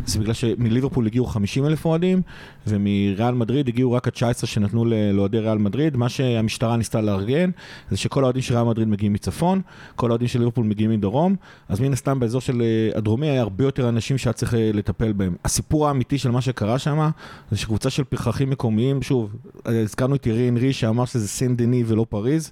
זה 0.06 0.20
בגלל 0.20 0.34
שמליברפול 0.34 1.06
הגיעו 1.08 1.26
50 1.26 1.66
אלף 1.66 1.86
אוהדים, 1.86 2.22
ומריאל 2.68 3.34
מדריד 3.34 3.68
הגיעו 3.68 3.92
רק 3.92 4.08
ה-19 4.08 4.46
שנתנו 4.46 4.86
לאוהדי 5.14 5.40
ריאל 5.40 5.58
מדריד. 5.58 5.98
מה 5.98 6.10
שהמשטרה 6.10 6.78
ניסתה 6.78 7.02
לארגן, 7.02 7.50
זה 7.90 7.98
שכל 7.98 8.22
האוהדים 8.24 8.42
של 8.42 8.54
ריאל 8.54 8.66
מדריד 8.66 8.88
מגיעים 8.88 9.14
מצפון, 9.14 9.62
כל 9.96 10.08
האוהדים 10.10 10.28
של 10.28 10.40
ליברפול 10.40 10.66
מגיעים 10.66 10.87
מדרום, 10.90 11.36
אז 11.70 11.80
מן 11.80 11.94
הסתם 11.94 12.20
באזור 12.20 12.42
של 12.42 12.62
אה, 12.62 12.98
הדרומי 12.98 13.28
היה 13.28 13.42
הרבה 13.42 13.64
יותר 13.64 13.90
אנשים 13.90 14.18
שהיה 14.18 14.34
צריך 14.34 14.54
אה, 14.54 14.72
לטפל 14.74 15.14
בהם. 15.14 15.36
הסיפור 15.46 15.88
האמיתי 15.88 16.18
של 16.18 16.32
מה 16.32 16.42
שקרה 16.42 16.80
שם, 16.80 17.10
זה 17.52 17.58
שקבוצה 17.58 17.90
של 17.90 18.04
פרחחים 18.04 18.50
מקומיים, 18.50 19.02
שוב, 19.02 19.36
אה, 19.68 19.82
הזכרנו 19.82 20.16
את 20.16 20.28
ירי 20.28 20.50
אנרי 20.50 20.74
שאמר 20.74 21.06
שזה 21.06 21.28
סן 21.28 21.56
דני 21.56 21.84
ולא 21.88 22.06
פריז. 22.10 22.52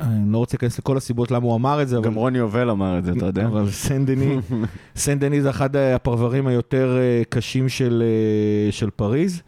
אני 0.00 0.32
לא 0.32 0.38
רוצה 0.38 0.56
להיכנס 0.56 0.78
לכל 0.78 0.96
הסיבות 0.96 1.30
למה 1.30 1.44
הוא 1.44 1.54
אמר 1.54 1.82
את 1.82 1.88
זה, 1.88 1.96
אבל... 1.96 2.04
גם 2.04 2.14
רוני 2.14 2.38
יובל 2.38 2.70
אמר 2.70 2.98
את 2.98 3.04
זה, 3.04 3.12
אתה 3.12 3.26
יודע? 3.26 3.46
אבל 3.46 3.70
סן 3.70 4.06
דני, 4.06 4.36
סן 4.96 5.18
דני 5.18 5.42
זה 5.42 5.50
אחד 5.50 5.76
הפרברים 5.76 6.46
היותר 6.46 6.98
קשים 7.28 7.68
של, 7.68 8.02
של 8.70 8.90
פריז, 8.90 9.42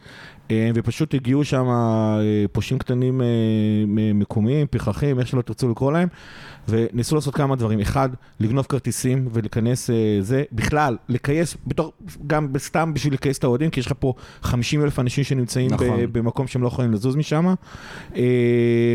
ופשוט 0.75 1.13
הגיעו 1.13 1.43
שם 1.43 1.67
פושעים 2.51 2.79
קטנים 2.79 3.21
מקומיים, 4.15 4.67
פרחחים, 4.67 5.19
איך 5.19 5.27
שלא 5.27 5.41
תרצו 5.41 5.69
לקרוא 5.69 5.91
להם, 5.91 6.07
וניסו 6.69 7.15
לעשות 7.15 7.35
כמה 7.35 7.55
דברים. 7.55 7.79
אחד, 7.79 8.09
לגנוב 8.39 8.65
כרטיסים 8.69 9.27
ולהיכנס 9.33 9.89
אה, 9.89 9.95
זה, 10.21 10.43
בכלל, 10.51 10.97
לכייס, 11.09 11.57
בתור, 11.67 11.91
גם 12.27 12.47
סתם 12.57 12.93
בשביל 12.93 13.13
לכייס 13.13 13.37
את 13.37 13.43
האוהדים, 13.43 13.69
כי 13.69 13.79
יש 13.79 13.85
לך 13.85 13.93
פה 13.99 14.13
50 14.41 14.83
אלף 14.83 14.99
אנשים 14.99 15.23
שנמצאים 15.23 15.71
נכון. 15.73 15.87
ב- 15.99 16.17
במקום 16.17 16.47
שהם 16.47 16.61
לא 16.61 16.67
יכולים 16.67 16.91
לזוז 16.93 17.15
משם. 17.15 17.53
אה, 18.15 18.21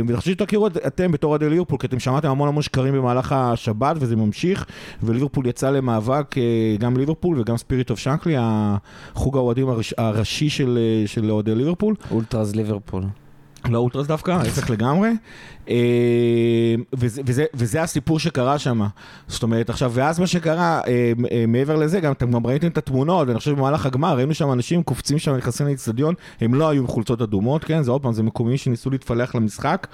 ואני 0.07 0.17
חושב 0.17 0.31
שתכירו 0.33 0.67
את- 0.67 0.77
אתם 0.87 1.13
בתור 1.13 1.31
אוהדי 1.31 1.51
ליברפול, 1.51 1.79
כי 1.79 1.87
אתם 1.87 1.99
שמעתם 1.99 2.29
המון 2.31 2.49
המון 2.49 2.63
שקרים 2.63 2.95
במהלך 2.95 3.33
השבת, 3.33 3.97
וזה 4.01 4.17
ממשיך, 4.17 4.67
וליברפול 5.03 5.47
יצא 5.47 5.71
למאבק, 5.71 6.35
אה, 6.39 6.43
גם 6.79 6.97
ליברפול 6.97 7.41
וגם 7.41 7.57
Spirit 7.57 7.91
of 7.91 7.99
Shankly, 7.99 8.35
החוג 8.39 9.37
האוהדים 9.37 9.69
הראש- 9.69 9.95
הראשי 9.99 10.51
של 10.51 10.79
אה, 11.25 11.31
אוהדי 11.31 11.55
ליברפול. 11.55 11.95
אולטרס 12.11 12.55
ליברפול. 12.57 13.03
לא 13.71 13.79
אולטרס 13.79 14.07
דווקא, 14.07 14.31
ההפך 14.31 14.71
לגמרי. 14.71 15.11
אה, 15.69 16.75
וזה, 16.93 17.23
וזה, 17.27 17.45
וזה 17.55 17.83
הסיפור 17.83 18.19
שקרה 18.19 18.59
שם. 18.59 18.83
זאת 19.29 19.43
אומרת, 19.43 19.71
עכשיו, 19.71 19.93
ואז 19.95 20.19
מה 20.19 20.27
שקרה, 20.27 20.81
אה, 20.87 21.13
אה, 21.33 21.45
מעבר 21.49 21.77
לזה, 21.77 22.01
גם 22.01 22.13
אתם 22.13 22.31
גם 22.31 22.47
ראיתם 22.47 22.67
את 22.67 22.79
התמונות, 22.79 23.29
ואני 23.29 23.39
חושב 23.39 23.51
במהלך 23.51 23.87
הגמר, 23.87 24.17
ראינו 24.17 24.35
שם 24.35 24.53
אנשים 24.53 24.83
קופצים 24.83 25.19
שם, 25.19 25.37
נכנסים 25.37 25.67
לאצטדיון, 25.67 26.15
הם 26.41 26.55
לא 26.55 26.69
היו 26.69 26.81
עם 26.81 26.87
חולצות 26.87 27.23
אדומות, 27.23 27.65
כן? 27.65 27.83
זה 27.83 27.91
עוד 27.91 28.03
פעם, 28.03 28.13
זה 28.13 28.23
מקומיים 28.23 28.57
שניסו 28.57 28.91
להתפלח 28.91 29.35
למשחק. 29.35 29.87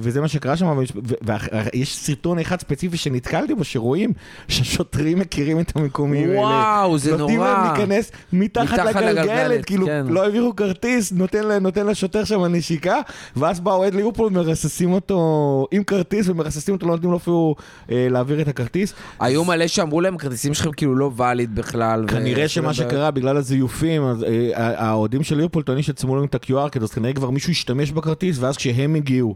וזה 0.00 0.20
מה 0.20 0.28
שקרה 0.28 0.56
שם, 0.56 0.78
ויש 1.22 1.96
סרטון 1.96 2.38
אחד 2.38 2.60
ספציפי 2.60 2.96
שנתקלתי 2.96 3.54
בו, 3.54 3.64
שרואים 3.64 4.12
שהשוטרים 4.48 5.18
מכירים 5.18 5.60
את 5.60 5.76
המקומיים 5.76 6.28
האלה. 6.28 6.40
וואו, 6.40 6.98
זה 6.98 7.16
נותנים 7.16 7.38
נורא. 7.38 7.48
להם 7.48 7.76
להיכנס 7.76 8.12
מתחת 8.32 8.72
מתחת 8.72 8.96
לגלגלת, 8.96 9.24
לגלגלת, 9.24 9.64
כאילו, 9.64 9.86
כן. 9.86 10.06
לא 10.08 10.22
העבירו 10.22 10.56
כרטיס, 10.56 11.12
נותן, 11.12 11.52
נותן 11.60 11.86
לשוטר 11.86 12.13
שם 12.24 12.44
נשיקה, 12.44 13.00
ואז 13.36 13.60
בא 13.60 13.72
אוהד 13.72 13.94
ליברפול, 13.94 14.32
מרססים 14.32 14.92
אותו 14.92 15.66
עם 15.70 15.84
כרטיס, 15.84 16.28
ומרססים 16.28 16.74
אותו, 16.74 16.86
לא 16.86 16.92
נותנים 16.92 17.10
לו 17.10 17.16
אפילו 17.16 17.54
אה, 17.90 18.06
להעביר 18.10 18.40
את 18.40 18.48
הכרטיס. 18.48 18.94
היו 19.20 19.44
מלא 19.44 19.66
שאמרו 19.66 20.00
להם, 20.00 20.14
הכרטיסים 20.14 20.54
שלכם 20.54 20.72
כאילו 20.72 20.96
לא 20.96 21.10
ואליד 21.16 21.54
בכלל. 21.54 22.04
כנראה 22.08 22.48
שמה 22.48 22.74
שקרה 22.74 23.10
בגלל 23.10 23.36
הזיופים, 23.36 24.02
אה, 24.04 24.88
האוהדים 24.88 25.22
של 25.22 25.36
ליברפול 25.36 25.62
טוענים 25.62 25.82
שצמו 25.82 26.16
להם 26.16 26.24
את 26.24 26.34
ה-QR, 26.34 26.82
אז 26.82 26.90
כנראה 26.90 27.12
כבר 27.12 27.30
מישהו 27.30 27.50
השתמש 27.50 27.90
בכרטיס, 27.90 28.38
ואז 28.38 28.56
כשהם 28.56 28.94
הגיעו, 28.94 29.34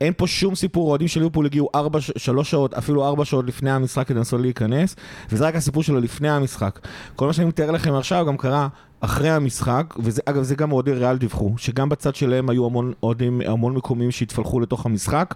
אין 0.00 0.12
פה 0.16 0.26
שום 0.26 0.54
סיפור, 0.54 0.88
אוהדים 0.90 1.08
של 1.08 1.20
ליברפול 1.20 1.46
הגיעו 1.46 1.68
ארבע, 1.74 2.00
ש- 2.00 2.10
שלוש 2.16 2.50
שעות, 2.50 2.74
אפילו 2.74 3.06
ארבע 3.06 3.24
שעות 3.24 3.46
לפני 3.46 3.70
המשחק 3.70 4.06
כדי 4.06 4.18
לנסות 4.18 4.40
להיכנס, 4.40 4.96
וזה 5.32 5.46
רק 5.46 5.56
הסיפור 5.56 5.82
שלו 5.82 6.00
לפני 6.00 6.30
המשחק. 6.30 6.78
כל 7.16 7.26
מה 7.26 7.32
שאני 7.32 7.48
מתאר 7.48 7.70
לכם 7.70 7.94
עכשיו 7.94 8.24
גם 8.26 8.36
קרה 8.36 8.68
אחרי 9.00 9.30
המשחק, 9.30 9.94
ואגב 9.98 10.42
זה 10.42 10.54
גם 10.54 10.72
אוהדי 10.72 10.92
ריאל 10.92 11.16
דיווחו, 11.16 11.54
שגם 11.56 11.88
בצד 11.88 12.14
שלהם 12.14 12.50
היו 12.50 12.66
המון 12.66 12.92
אוהדים, 13.02 13.40
המון 13.46 13.74
מקומיים 13.74 14.10
שהתפלחו 14.10 14.60
לתוך 14.60 14.86
המשחק, 14.86 15.34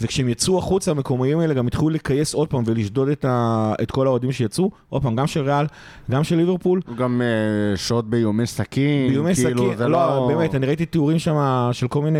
וכשהם 0.00 0.28
יצאו 0.28 0.58
החוצה, 0.58 0.90
המקומיים 0.90 1.38
האלה 1.38 1.54
גם 1.54 1.66
התחילו 1.66 1.90
לכייס 1.90 2.34
עוד 2.34 2.48
פעם 2.48 2.62
ולשדוד 2.66 3.08
את, 3.08 3.24
ה, 3.24 3.72
את 3.82 3.90
כל 3.90 4.06
האוהדים 4.06 4.32
שיצאו, 4.32 4.70
עוד 4.88 5.02
פעם, 5.02 5.16
גם 5.16 5.26
של 5.26 5.40
ריאל, 5.40 5.66
גם 6.10 6.24
של 6.24 6.36
ליברפול, 6.36 6.80
גם 6.96 7.22
אה, 7.22 7.76
שעות 7.76 8.10
באיומי 8.10 8.46
סכין, 8.46 9.08
באיומי 9.08 9.34
כאילו, 9.34 9.58
סכין, 9.58 9.76
זה 9.76 9.88
לא, 9.88 9.98
לא... 9.98 10.28
באמת, 10.28 10.54
אני 10.54 10.66
ראיתי 10.66 10.86
תיאורים 10.86 11.18
שם 11.18 11.68
של 11.72 11.88
כל 11.88 12.02
מיני 12.02 12.18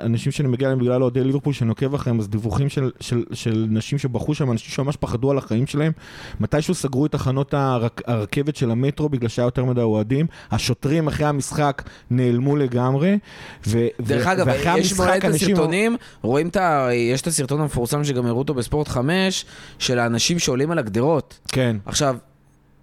אנשים 0.00 0.32
שאני 0.32 0.48
מגיע 0.48 0.68
אליהם 0.68 0.80
בגלל 0.80 1.02
אוהדי 1.02 1.24
ליברפול 1.24 1.52
שאני 1.52 1.70
עוקב 1.70 1.94
אחריהם, 1.94 2.18
אז 2.18 2.28
דיווחים 2.28 2.68
של, 2.68 2.90
של, 3.00 3.24
של 3.32 3.66
נשים 3.70 3.98
שבחרו 3.98 4.34
שם, 4.34 4.52
אנשים 4.52 4.70
שממש 4.70 4.96
פחדו 4.96 5.30
על 5.30 5.38
החיים 5.38 5.66
שלהם. 5.66 5.92
מתישהו 6.40 6.74
סגרו 6.74 7.06
את 7.06 7.12
תחנות 7.12 7.54
הרכבת 8.06 8.56
של 8.56 8.70
המטרו 8.70 9.08
בגלל 9.08 9.28
שהיה 9.28 9.46
יותר 9.46 9.64
מדי 9.64 9.77
אוהדים. 9.82 10.26
השוטרים 10.50 11.06
אחרי 11.08 11.26
המשחק 11.26 11.82
נעלמו 12.10 12.56
לגמרי. 12.56 13.18
ו, 13.66 13.86
דרך 14.00 14.26
ו- 14.26 14.32
אגב, 14.32 14.46
ואחרי 14.46 14.78
יש 14.78 14.92
המשחק 14.92 15.24
אנשים- 15.24 15.54
הסרטונים, 15.54 15.96
רואים 16.22 16.48
את 16.48 16.56
ה... 16.56 16.88
יש 16.92 17.22
את 17.22 17.26
הסרטון 17.26 17.60
המפורסם 17.60 18.04
שגם 18.04 18.26
הראו 18.26 18.38
אותו 18.38 18.54
בספורט 18.54 18.88
5, 18.88 19.44
של 19.78 19.98
האנשים 19.98 20.38
שעולים 20.38 20.70
על 20.70 20.78
הגדרות. 20.78 21.38
כן. 21.48 21.76
עכשיו, 21.86 22.16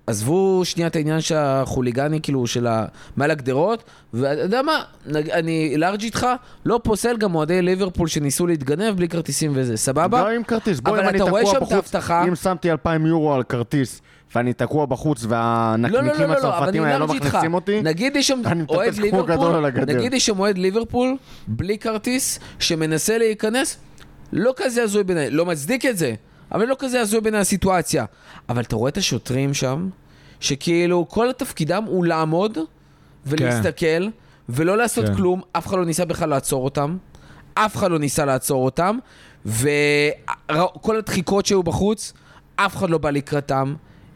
עזבו 0.08 0.62
שנייה 0.66 0.88
את 0.88 0.96
העניין 0.96 1.22
שהחוליגני, 1.22 2.22
כאילו, 2.22 2.48
של 2.48 2.68
ה... 2.68 2.86
מעל 3.18 3.32
הגדרות, 3.32 3.84
ואתה 4.14 4.42
יודע 4.42 4.62
מה, 4.62 4.84
נג... 5.06 5.30
אני 5.30 5.78
לארג' 5.78 6.02
איתך, 6.02 6.28
לא 6.66 6.80
פוסל 6.84 7.18
גם 7.18 7.36
אוהדי 7.36 7.62
ליברפול 7.62 8.08
שניסו 8.08 8.48
להתגנב 8.48 8.96
בלי 8.96 9.08
כרטיסים 9.08 9.52
וזה, 9.56 9.78
סבבה? 9.78 10.22
לא 10.24 10.30
עם 10.30 10.44
כרטיס, 10.44 10.80
בוא, 10.80 10.92
אבל 10.92 11.00
אם 11.04 11.10
אני 11.10 11.18
אתה 11.18 11.24
רואה 11.30 11.42
תקוע 11.42 11.52
שם 11.54 11.58
את 11.58 11.62
בחוץ, 11.62 11.74
ההבטחה. 11.74 12.24
אם 12.28 12.36
שמתי 12.36 12.72
2,000 12.72 13.06
יורו 13.06 13.34
על 13.34 13.44
כרטיס, 13.44 14.02
ואני 14.36 14.54
תקוע 14.54 14.86
בחוץ, 14.86 15.24
לא, 15.24 15.30
לא, 15.30 15.36
והנקניקים 15.36 16.28
לא, 16.28 16.34
הצרפתים 16.34 16.84
האלה 16.84 16.98
לא. 16.98 17.08
מכניסים 17.08 17.54
אותי, 17.54 17.82
נגיד 17.82 18.18
שם 18.22 18.42
אני 18.46 18.64
אוהד 18.70 18.90
מטפס 18.90 19.10
כמו 19.10 19.24
גדול 19.24 19.56
על 19.56 19.66
ליברפול, 19.66 19.66
הגדר. 19.66 19.96
נגיד 19.96 20.14
יש 20.14 20.26
שם 20.26 20.40
אוהד 20.40 20.58
ליברפול, 20.58 21.16
בלי 21.48 21.78
כרטיס, 21.78 22.40
שמנסה 22.60 23.18
להיכנס, 23.18 23.78
לא 24.34 24.54
כזה 24.56 24.84
הזוי 24.84 25.04
בעיניי, 25.04 25.30
לא 25.30 25.46
מצדיק 25.46 25.86
את 25.86 25.98
זה, 25.98 26.14
אבל 26.52 26.66
לא 26.66 26.76
כזה 26.80 27.02
הזוי 27.02 27.22
בעיניי 27.22 27.42
הסיטואציה. 27.42 28.06
אבל 28.50 28.62
אתה 28.62 28.76
רואה 28.76 28.90
את 28.90 28.98
השוטרים 28.98 29.54
שם, 29.54 29.90
שכאילו 30.40 31.06
כל 31.10 31.32
תפקידם 31.38 31.84
הוא 31.88 32.06
לעמוד 32.06 32.58
ולהסתכל, 33.26 34.08
ולא 34.50 34.78
לעשות 34.78 35.06
כן. 35.06 35.16
כלום, 35.16 35.42
אף 35.52 35.68
אחד 35.68 35.78
לא 35.78 35.86
ניסה 35.86 36.06
בכלל 36.06 36.30
לעצור 36.30 36.64
אותם. 36.64 36.98
אף 37.54 37.76
אחד 37.76 37.92
לא 37.92 38.00
ניסה 38.00 38.26
לעצור 38.26 38.66
אותם, 38.66 38.98
וכל 39.46 40.98
הדחיקות 40.98 41.46
שהיו 41.46 41.64
בחוץ, 41.64 42.14
אף 42.56 42.76
אחד 42.76 42.90
לא 42.90 42.98
בא 42.98 43.10
לקראתם. 43.10 43.76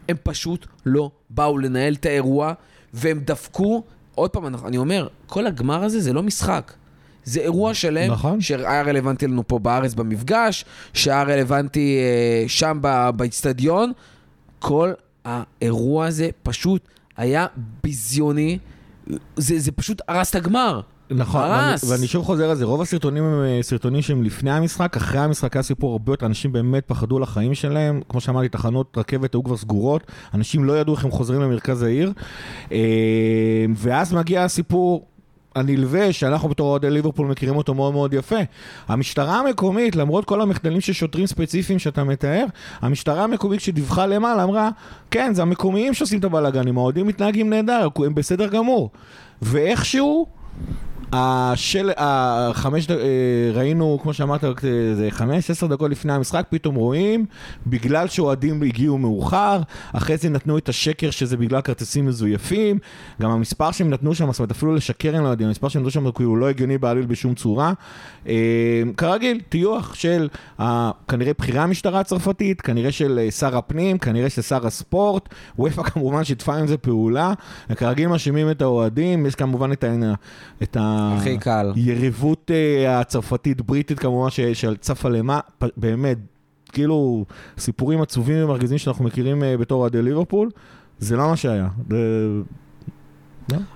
הם 0.10 0.18
פשוט 0.24 0.66
לא 0.86 1.12
באו 1.30 1.58
לנהל 1.58 1.94
את 1.94 2.06
האירוע, 2.06 2.54
והם 2.94 3.20
דפקו, 3.20 3.84
עוד 4.16 4.30
פעם, 4.30 4.56
אני 4.66 4.78
אומר, 4.78 5.08
כל 5.28 5.48
הגמר 5.48 5.84
הזה 5.84 6.00
זה 6.00 6.14
לא 6.14 6.24
משחק. 6.24 6.74
זה 7.24 7.40
אירוע 7.40 7.74
שלם, 7.74 8.12
נכון. 8.12 8.42
שהיה 8.42 8.82
רלוונטי 8.82 9.28
לנו 9.28 9.48
פה 9.48 9.60
בארץ 9.60 9.94
במפגש, 9.94 10.66
שהיה 10.94 11.24
רלוונטי 11.24 11.98
אה, 12.00 12.44
שם 12.48 12.80
באיצטדיון. 13.16 13.92
כל 14.60 14.92
האירוע 15.26 16.06
הזה 16.06 16.30
פשוט 16.44 16.88
היה 17.18 17.46
ביזיוני. 17.84 18.58
זה, 19.36 19.60
זה 19.60 19.72
פשוט 19.72 20.02
הרס 20.08 20.30
את 20.30 20.36
הגמר. 20.36 20.82
נכון, 21.12 21.42
ואני, 21.42 21.54
הרס. 21.54 21.84
ואני 21.92 22.08
שוב 22.08 22.26
חוזר 22.26 22.50
על 22.50 22.56
זה, 22.56 22.66
רוב 22.66 22.82
הסרטונים 22.82 23.24
הם 23.24 23.44
אה, 23.44 23.60
סרטונים 23.62 24.02
שהם 24.02 24.24
לפני 24.24 24.52
המשחק, 24.52 24.98
אחרי 24.98 25.20
המשחק 25.20 25.56
היה 25.56 25.64
סיפור 25.64 25.92
הרבה 25.92 26.14
יותר, 26.14 26.26
אנשים 26.26 26.52
באמת 26.52 26.84
פחדו 26.88 27.18
על 27.18 27.24
החיים 27.24 27.56
שלהם, 27.56 28.02
כמו 28.10 28.22
שאמרתי, 28.22 28.50
תחנות 28.50 28.98
רכבת 28.98 29.34
היו 29.34 29.44
כבר 29.44 29.58
סגורות, 29.58 30.04
אנשים 30.34 30.64
לא 30.64 30.80
ידעו 30.80 30.96
איך 30.96 31.06
הם 31.06 31.12
חוזרים 31.12 31.42
למרכז 31.42 31.84
העיר, 31.84 32.14
אה, 32.72 32.78
ואז 33.76 34.14
מגיע 34.14 34.44
הסיפור 34.44 35.06
הנלווה, 35.56 36.14
שאנחנו 36.14 36.50
בתור 36.50 36.70
אוהדי 36.70 36.90
ליברפול 36.90 37.28
מכירים 37.28 37.56
אותו 37.56 37.74
מאוד 37.74 37.94
מאוד 37.94 38.14
יפה. 38.14 38.40
המשטרה 38.88 39.40
המקומית, 39.40 39.96
למרות 39.96 40.26
כל 40.26 40.42
המחדלים 40.42 40.82
של 40.82 40.94
שוטרים 40.94 41.28
ספציפיים 41.28 41.80
שאתה 41.80 42.04
מתאר, 42.04 42.46
המשטרה 42.82 43.24
המקומית 43.24 43.62
שדיווחה 43.62 44.06
למעלה 44.06 44.44
אמרה, 44.44 44.70
כן, 45.12 45.34
זה 45.34 45.42
המקומיים 45.42 45.94
שעושים 45.94 46.20
את 46.20 46.24
הבלאגנים, 46.24 46.78
האוהדים 46.78 47.08
מתנהגים 47.08 47.50
נהדר, 47.50 47.88
הם 48.06 48.16
בסדר 48.16 48.48
גמור. 48.48 48.90
ואיכשהו... 49.42 50.28
השל, 51.14 51.92
החמש, 51.98 52.90
אה, 52.90 52.96
ראינו, 53.54 54.00
כמו 54.02 54.14
שאמרת, 54.14 54.44
אה, 54.44 54.50
זה 54.94 55.08
חמש, 55.10 55.50
עשר 55.50 55.68
דקות 55.68 55.92
לפני 55.92 56.14
המשחק, 56.14 56.46
פתאום 56.50 56.76
רואים, 56.76 57.26
בגלל 57.68 58.08
שאוהדים 58.08 58.64
הגיעו 58.64 58.98
מאוחר, 58.98 59.62
אחרי 59.94 60.18
זה 60.18 60.30
נתנו 60.30 60.58
את 60.58 60.70
השקר 60.70 61.12
שזה 61.12 61.38
בגלל 61.38 61.62
כרטיסים 61.62 62.06
מזויפים, 62.06 62.80
גם 63.22 63.32
המספר 63.32 63.72
שהם 63.72 63.90
נתנו 63.90 64.16
שם, 64.16 64.32
זאת 64.32 64.40
אומרת, 64.40 64.52
אפילו 64.52 64.76
לשקר 64.76 65.16
הם 65.16 65.24
לא 65.24 65.30
יודעים, 65.30 65.48
המספר 65.48 65.68
שהם 65.68 65.82
נתנו 65.82 65.92
שם 65.92 66.12
כאילו 66.12 66.36
לא 66.36 66.50
הגיוני 66.50 66.78
בעליל 66.78 67.06
בשום 67.06 67.36
צורה. 67.36 67.74
אה, 68.28 68.82
כרגיל, 68.98 69.42
טיוח 69.50 69.94
של 69.94 70.28
אה, 70.60 70.92
כנראה 71.08 71.32
בכירי 71.40 71.60
המשטרה 71.60 72.00
הצרפתית, 72.00 72.62
כנראה 72.62 72.92
של 72.92 73.28
שר 73.30 73.58
הפנים, 73.58 73.98
כנראה 73.98 74.30
של 74.30 74.42
שר 74.42 74.68
הספורט, 74.68 75.30
וופא 75.60 75.84
כמובן 75.84 76.24
שיתפה 76.24 76.56
עם 76.56 76.68
זה 76.68 76.78
פעולה, 76.78 77.34
וכרגיל 77.70 78.08
מאשימים 78.08 78.52
את 78.52 78.62
האוהדים, 78.62 79.26
יש 79.26 79.36
כמובן 79.36 79.72
את 79.72 79.84
ה... 79.84 80.14
את 80.64 80.78
ה... 80.80 80.99
הכי 81.02 81.38
קל. 81.38 81.72
היריבות 81.76 82.52
אה, 82.54 83.00
הצרפתית-בריטית 83.00 84.00
כמובן 84.00 84.30
ש- 84.30 84.40
של 84.42 84.78
צפה 84.78 85.10
למה, 85.10 85.40
באמת, 85.78 86.18
כאילו 86.72 87.26
סיפורים 87.58 88.02
עצובים 88.02 88.44
ומרגיזים 88.44 88.78
שאנחנו 88.78 89.06
מכירים 89.06 89.44
אה, 89.44 89.58
בתור 89.58 89.82
אוהדי 89.82 90.02
ליברפול, 90.02 90.50
זה 91.00 91.16
לא 91.18 91.28
מה 91.30 91.36
שהיה. 91.36 91.68
זה- 91.90 91.96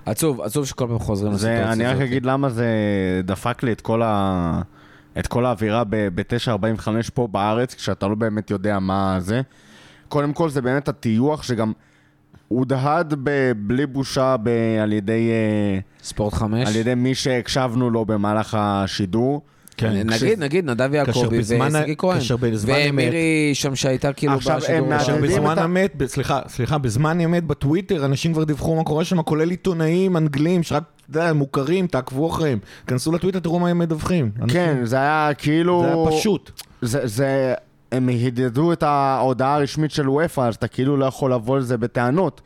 עצוב, 0.06 0.40
עצוב 0.40 0.66
שכל 0.66 0.86
פעם 0.88 0.98
חוזרים 0.98 1.32
לסיטואציה 1.32 1.62
הזאת. 1.70 1.80
אני 1.80 1.94
רק 1.94 2.00
אגיד 2.00 2.26
למה 2.26 2.48
זה 2.50 2.66
דפק 3.24 3.62
לי 3.62 3.72
את 3.72 3.80
כל, 3.80 4.02
ה... 4.04 4.60
את 5.18 5.26
כל 5.26 5.46
האווירה 5.46 5.82
ב-9.45 5.88 6.88
פה 7.14 7.26
בארץ, 7.26 7.74
כשאתה 7.74 8.08
לא 8.08 8.14
באמת 8.14 8.50
יודע 8.50 8.78
מה 8.78 9.16
זה. 9.20 9.40
קודם 10.08 10.32
כל 10.32 10.50
זה 10.50 10.62
באמת 10.62 10.88
הטיוח 10.88 11.42
שגם 11.42 11.72
הודהד 12.48 13.14
ב- 13.22 13.52
בלי 13.56 13.86
בושה 13.86 14.36
ב- 14.42 14.48
על, 14.82 14.92
ידי, 14.92 15.30
אה, 15.30 15.78
ספורט 16.02 16.34
חמש. 16.34 16.68
על 16.68 16.76
ידי 16.76 16.94
מי 16.94 17.14
שהקשבנו 17.14 17.90
לו 17.90 18.04
במהלך 18.04 18.56
השידור. 18.60 19.42
כן, 19.76 19.92
נגיד, 20.06 20.38
נגיד, 20.38 20.64
נדב 20.70 20.94
יעקבי 20.94 21.38
ושגיא 21.38 21.94
כהן. 21.98 22.18
כאשר 22.18 22.36
בזמן 22.36 22.74
אמת- 22.74 22.90
ומירי 22.92 23.50
שם 23.54 23.74
שהייתה 23.76 24.12
כאילו 24.12 24.32
עכשיו, 24.32 24.56
בשידור. 24.56 24.76
הם 24.92 24.98
כאשר 24.98 25.12
מעודדים 25.12 25.36
בזמן 25.36 25.52
את 25.52 25.58
ה- 25.58 25.64
אמת, 25.64 25.92
ב- 25.96 26.06
סליחה, 26.06 26.40
סליחה, 26.48 26.78
בזמן 26.78 27.20
אמת 27.20 27.44
בטוויטר 27.44 28.04
אנשים 28.04 28.32
כבר 28.32 28.44
דיווחו 28.44 28.74
מה 28.76 28.84
קורה 28.84 29.04
שם, 29.04 29.22
כולל 29.22 29.50
עיתונאים 29.50 30.16
אנגלים 30.16 30.62
שרק, 30.62 30.82
אתה 31.10 31.18
יודע, 31.18 31.32
מוכרים, 31.32 31.86
תעקבו 31.86 32.30
אחריהם. 32.30 32.58
כנסו 32.86 33.12
לטוויטר, 33.12 33.38
תראו 33.38 33.58
מה 33.58 33.68
הם 33.68 33.78
מדווחים. 33.78 34.30
אנשים- 34.42 34.48
כן, 34.60 34.84
זה 34.84 34.96
היה 34.96 35.30
כאילו... 35.38 35.82
זה 35.82 35.94
היה 35.94 36.18
פשוט. 36.20 36.50
זה, 36.82 37.00
זה, 37.06 37.54
הם 37.96 38.08
הידדו 38.08 38.72
את 38.72 38.82
ההודעה 38.82 39.54
הרשמית 39.54 39.90
של 39.90 40.08
וופא, 40.08 40.40
אז 40.40 40.54
אתה 40.54 40.68
כאילו 40.68 40.96
לא 40.96 41.04
יכול 41.04 41.32
לבוא 41.32 41.58
לזה 41.58 41.76
בטענות. 41.76 42.40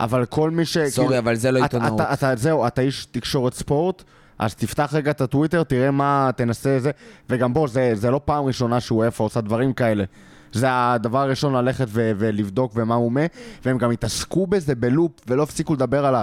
אבל 0.00 0.24
כל 0.24 0.50
מי 0.50 0.64
ש... 0.64 0.78
סורי, 0.78 1.06
כאילו, 1.08 1.18
אבל 1.18 1.34
זה 1.34 1.50
לא 1.50 1.58
אתה- 1.58 1.76
עיתונאות. 1.76 2.00
אתה, 2.00 2.12
אתה, 2.12 2.36
זהו, 2.36 2.66
אתה 2.66 2.82
איש 2.82 3.06
תקשורת 3.06 3.54
ספורט, 3.54 4.02
אז 4.38 4.54
תפתח 4.54 4.90
רגע 4.92 5.10
את 5.10 5.20
הטוויטר, 5.20 5.62
תראה 5.62 5.90
מה, 5.90 6.30
תנסה 6.36 6.78
זה, 6.78 6.90
וגם 7.30 7.54
בוא, 7.54 7.68
זה, 7.68 7.90
זה 7.94 8.10
לא 8.10 8.20
פעם 8.24 8.44
ראשונה 8.44 8.80
שוופא 8.80 9.22
עושה 9.22 9.40
דברים 9.40 9.72
כאלה. 9.72 10.04
זה 10.52 10.66
הדבר 10.70 11.18
הראשון 11.18 11.54
ללכת 11.54 11.86
ו- 11.88 12.12
ולבדוק 12.18 12.72
ומה 12.74 12.94
הוא 12.94 13.12
מה, 13.12 13.20
והם 13.64 13.78
גם 13.78 13.90
התעסקו 13.90 14.46
בזה 14.46 14.74
בלופ, 14.74 15.12
ולא 15.28 15.42
הפסיקו 15.42 15.74
לדבר 15.74 16.06
על 16.06 16.14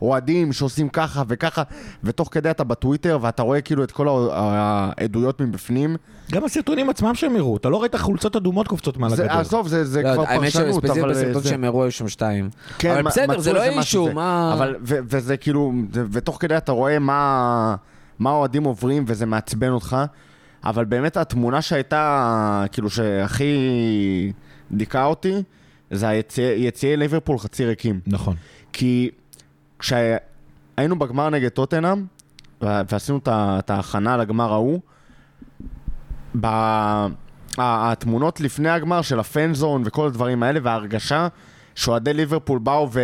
האוהדים 0.00 0.52
שעושים 0.52 0.88
ככה 0.88 1.22
וככה, 1.28 1.62
ותוך 2.04 2.28
כדי 2.32 2.50
אתה 2.50 2.64
בטוויטר, 2.64 3.18
ואתה 3.22 3.42
רואה 3.42 3.60
כאילו 3.60 3.84
את 3.84 3.90
כל 3.90 4.08
העדויות 4.32 5.40
מבפנים. 5.40 5.96
גם 6.32 6.44
הסרטונים 6.44 6.90
עצמם 6.90 7.14
שהם 7.14 7.36
הראו, 7.36 7.56
אתה 7.56 7.68
לא 7.68 7.76
רואה 7.76 7.86
את 7.86 7.94
החולצות 7.94 8.36
אדומות 8.36 8.68
קופצות 8.68 8.96
מעל 8.96 9.12
הגדר. 9.12 9.24
זה, 9.26 9.40
עזוב, 9.40 9.68
זה, 9.68 9.84
זה 9.84 10.02
לא, 10.02 10.12
כבר 10.12 10.24
האמת 10.28 10.40
פרשנות, 10.52 10.84
אבל... 10.84 11.10
בסרטון 11.10 11.42
זה- 11.42 11.48
שהם 11.48 11.64
הראו 11.64 11.82
היו 11.82 11.90
שם 11.90 12.08
שתיים. 12.08 12.50
כן, 12.78 12.90
אבל 12.90 13.02
בסדר, 13.02 13.38
זה 13.40 13.52
לא 13.52 13.62
אישו. 13.62 14.08
מה... 14.12 14.54
אבל, 14.54 14.76
ו, 14.82 14.98
וזה 15.04 15.36
כאילו, 15.36 15.72
ותוך 15.92 16.36
כדי 16.40 16.56
אתה 16.56 16.72
רואה 16.72 16.98
מה, 16.98 17.76
מה 18.18 18.30
האוהדים 18.30 18.64
עוברים 18.64 19.04
וזה 19.06 19.26
מעצבן 19.26 19.68
אותך, 19.70 19.96
אבל 20.64 20.84
באמת 20.84 21.16
התמונה 21.16 21.62
שהייתה, 21.62 22.64
כאילו, 22.72 22.90
שהכי 22.90 23.52
דיכאה 24.72 25.04
אותי, 25.04 25.42
זה 25.90 26.08
היציאי 26.08 26.60
יציאי 26.60 26.96
ליברפול 26.96 27.38
חצי 27.38 27.64
ריקים. 27.64 28.00
נכון. 28.06 28.36
כי 28.72 29.10
כשהיינו 29.78 30.98
בגמר 30.98 31.30
נגד 31.30 31.48
טוטנאם, 31.48 32.04
ו- 32.62 32.80
ועשינו 32.92 33.18
את 33.28 33.70
ההכנה 33.70 34.16
לגמר 34.16 34.52
ההוא, 34.52 34.80
ב- 36.40 37.06
התמונות 37.58 38.40
לפני 38.40 38.68
הגמר 38.68 39.02
של 39.02 39.20
הפנזון 39.20 39.82
וכל 39.84 40.06
הדברים 40.06 40.42
האלה, 40.42 40.60
וההרגשה 40.62 41.28
שאוהדי 41.74 42.14
ליברפול 42.14 42.58
באו 42.58 42.88
ו... 42.92 43.00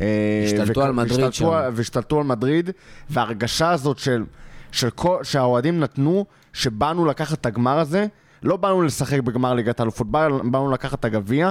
אה, 0.00 0.42
השתלטו 0.46 0.80
וכ- 0.80 0.84
על 0.84 0.92
מדריד 0.92 1.32
שם. 1.32 1.48
והשתלטו 1.72 2.18
על 2.18 2.24
מדריד, 2.24 2.70
וההרגשה 3.10 3.70
הזאת 3.70 3.98
של, 3.98 4.24
של 4.72 4.90
כל, 4.90 5.24
שהאוהדים 5.24 5.80
נתנו, 5.80 6.24
שבאנו 6.52 7.06
לקחת 7.06 7.40
את 7.40 7.46
הגמר 7.46 7.78
הזה, 7.78 8.06
לא 8.42 8.56
באנו 8.56 8.82
לשחק 8.82 9.20
בגמר 9.20 9.54
ליגת 9.54 9.80
האלופות, 9.80 10.10
באנו 10.10 10.70
לקחת 10.70 11.00
את 11.00 11.04
הגביע, 11.04 11.50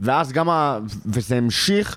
ואז 0.00 0.32
גם, 0.32 0.50
ה... 0.50 0.78
וזה 1.06 1.36
המשיך 1.36 1.96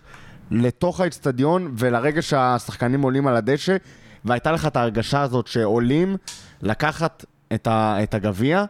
לתוך 0.52 1.02
האצטדיון 1.02 1.72
ולרגע 1.78 2.22
שהשחקנים 2.22 3.02
עולים 3.02 3.28
על 3.28 3.36
הדשא, 3.36 3.78
והייתה 4.26 4.52
לך 4.52 4.66
את 4.66 4.76
ההרגשה 4.76 5.22
הזאת 5.22 5.48
שעולים 5.48 6.18
לקחת 6.62 7.26
את, 7.54 7.68
ה... 7.68 8.04
את 8.04 8.14
הגביע, 8.14 8.66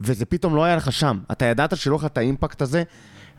וזה 0.00 0.24
פתאום 0.24 0.56
לא 0.56 0.64
היה 0.64 0.76
לך 0.76 0.92
שם. 0.92 1.18
אתה 1.32 1.44
ידעת 1.44 1.76
שלא 1.76 1.96
לך 1.96 2.04
את 2.04 2.18
האימפקט 2.18 2.62
הזה, 2.62 2.82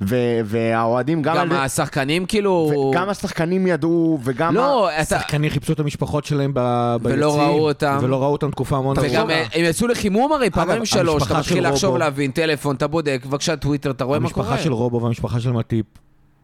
ו... 0.02 0.16
והאוהדים 0.46 1.22
גם... 1.22 1.36
גם 1.36 1.52
על- 1.52 1.58
השחקנים 1.58 2.26
כאילו... 2.26 2.72
וגם 2.92 3.10
השחקנים 3.10 3.68
ידעו, 3.68 4.20
וגם... 4.24 4.56
לא, 4.56 4.90
אתה... 4.96 5.04
שחקנים 5.06 5.50
חיפשו 5.52 5.74
את 5.74 5.80
המשפחות 5.80 6.26
שלהם 6.26 6.52
ב- 6.54 6.96
ביציעים. 7.02 7.20
ולא 7.20 7.42
ראו 7.42 7.68
אותם. 7.68 7.98
ולא 8.02 8.22
ראו 8.22 8.32
אותם 8.32 8.52
תקופה 8.52 8.82
מאוד 8.82 8.98
וגם 8.98 9.16
ארוכה. 9.20 9.34
אה, 9.34 9.46
הם 9.54 9.66
יצאו 9.66 9.88
לחימום 9.88 10.34
הרי 10.34 10.50
פעמיים 10.50 10.86
שלוש, 10.86 11.24
אתה 11.24 11.40
מתחיל 11.40 11.68
לחשוב 11.70 11.98
להבין, 11.98 12.32
טלפון, 12.32 12.76
אתה 12.76 12.88
בודק, 12.88 13.22
בבקשה 13.26 13.56
טוויטר, 13.56 13.92
אתה 13.92 14.04
רואה 14.04 14.20
מה 14.20 14.30
קורה. 14.30 14.48
המשפחה 14.48 14.64
של 14.64 14.74
רובו 14.74 15.02
והמשפחה 15.02 15.40
של 15.40 15.52
מטיפ 15.52 15.86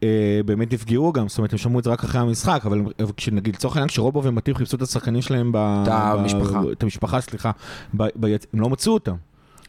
אה, 0.03 0.07
באמת 0.45 0.73
נפגעו 0.73 1.13
גם, 1.13 1.27
זאת 1.27 1.37
אומרת, 1.37 1.51
הם 1.51 1.57
שמעו 1.57 1.79
את 1.79 1.83
זה 1.83 1.89
רק 1.89 2.03
אחרי 2.03 2.21
המשחק, 2.21 2.61
אבל 2.65 2.81
כשנגיד, 3.17 3.55
לצורך 3.55 3.75
העניין, 3.75 3.89
כשרובו 3.89 4.23
ומטיפ 4.23 4.57
חיפשו 4.57 4.77
את 4.77 4.81
השחקנים 4.81 5.21
שלהם 5.21 5.51
ב... 5.51 5.57
את 5.57 5.87
המשפחה. 5.91 6.61
את 6.71 6.83
המשפחה, 6.83 7.21
סליחה, 7.21 7.51
הם 7.99 8.59
לא 8.61 8.69
מצאו 8.69 8.93
אותם. 8.93 9.15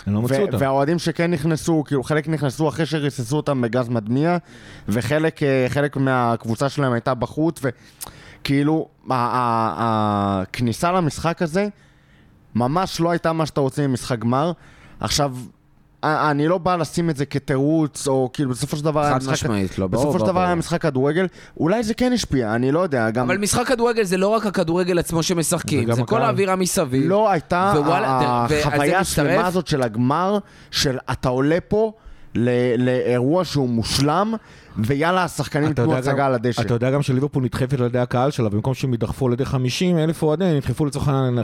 הם 0.06 0.14
לא 0.14 0.22
מצאו 0.22 0.42
אותם. 0.42 0.56
והאוהדים 0.60 0.98
שכן 0.98 1.30
נכנסו, 1.30 1.84
כאילו 1.86 2.02
חלק 2.02 2.28
נכנסו 2.28 2.68
אחרי 2.68 2.86
שריססו 2.86 3.36
אותם 3.36 3.60
בגז 3.60 3.88
מדמיע, 3.88 4.36
וחלק 4.88 5.42
אה, 5.42 5.66
מהקבוצה 5.96 6.68
שלהם 6.68 6.92
הייתה 6.92 7.14
בחוץ, 7.14 7.60
וכאילו 8.42 8.88
הכניסה 9.10 10.92
למשחק 10.92 11.42
הזה 11.42 11.68
ממש 12.54 13.00
לא 13.00 13.10
הייתה 13.10 13.32
מה 13.32 13.46
שאתה 13.46 13.60
רוצה 13.60 13.86
ממשחק 13.86 14.18
גמר. 14.18 14.52
עכשיו, 15.00 15.36
אני 16.04 16.48
לא 16.48 16.58
בא 16.58 16.76
לשים 16.76 17.10
את 17.10 17.16
זה 17.16 17.26
כתירוץ, 17.26 18.08
או 18.08 18.30
כאילו 18.32 18.50
בסופו 18.50 18.76
של 18.76 18.84
דבר 18.84 19.10
חד. 19.10 19.30
משמעית, 19.30 19.78
לא, 19.78 19.86
ברור, 19.86 20.04
בסופו 20.04 20.18
של 20.18 20.18
ברור, 20.18 20.32
דבר 20.32 20.40
היה. 20.40 20.54
משחק 20.54 20.82
כדורגל, 20.82 21.26
אולי 21.56 21.82
זה 21.82 21.94
כן 21.94 22.12
השפיע, 22.12 22.54
אני 22.54 22.72
לא 22.72 22.80
יודע, 22.80 23.10
גם... 23.10 23.24
אבל 23.24 23.38
משחק 23.38 23.66
כדורגל 23.66 24.04
זה 24.04 24.16
לא 24.16 24.28
רק 24.28 24.46
הכדורגל 24.46 24.98
עצמו 24.98 25.22
שמשחקים, 25.22 25.92
זה 25.94 26.02
כל. 26.02 26.22
האווירה 26.22 26.56
מסביב. 26.56 27.08
לא 27.08 27.30
הייתה 27.30 27.72
החוויה 28.64 28.98
השלמה 28.98 29.46
הזאת 29.46 29.66
של 29.66 29.82
הגמר, 29.82 30.38
של 30.70 30.98
אתה 31.12 31.28
עולה 31.28 31.58
פה 31.68 31.92
לאירוע 32.78 33.44
שהוא 33.44 33.68
מושלם, 33.68 34.34
ויאללה, 34.78 35.24
השחקנים 35.24 35.68
ייתנו 35.68 35.94
הצגה 35.96 36.26
על 36.26 36.34
הדשא. 36.34 36.62
אתה 36.62 36.74
יודע 36.74 36.90
גם 36.90 37.02
שליברפול 37.02 37.42
נדחפת 37.44 37.80
על 37.80 37.86
ידי 37.86 37.98
הקהל 37.98 38.30
שלה, 38.30 38.48
במקום 38.48 38.74
שהם 38.74 38.92
יידחפו 38.92 39.26
על 39.26 39.32
ידי 39.32 39.44
50 39.44 39.98
אלף 39.98 40.22
אוהדים, 40.22 40.46
הם 40.48 40.56
נדחפו 40.56 40.86
לצורך 40.86 41.08
העניין 41.08 41.34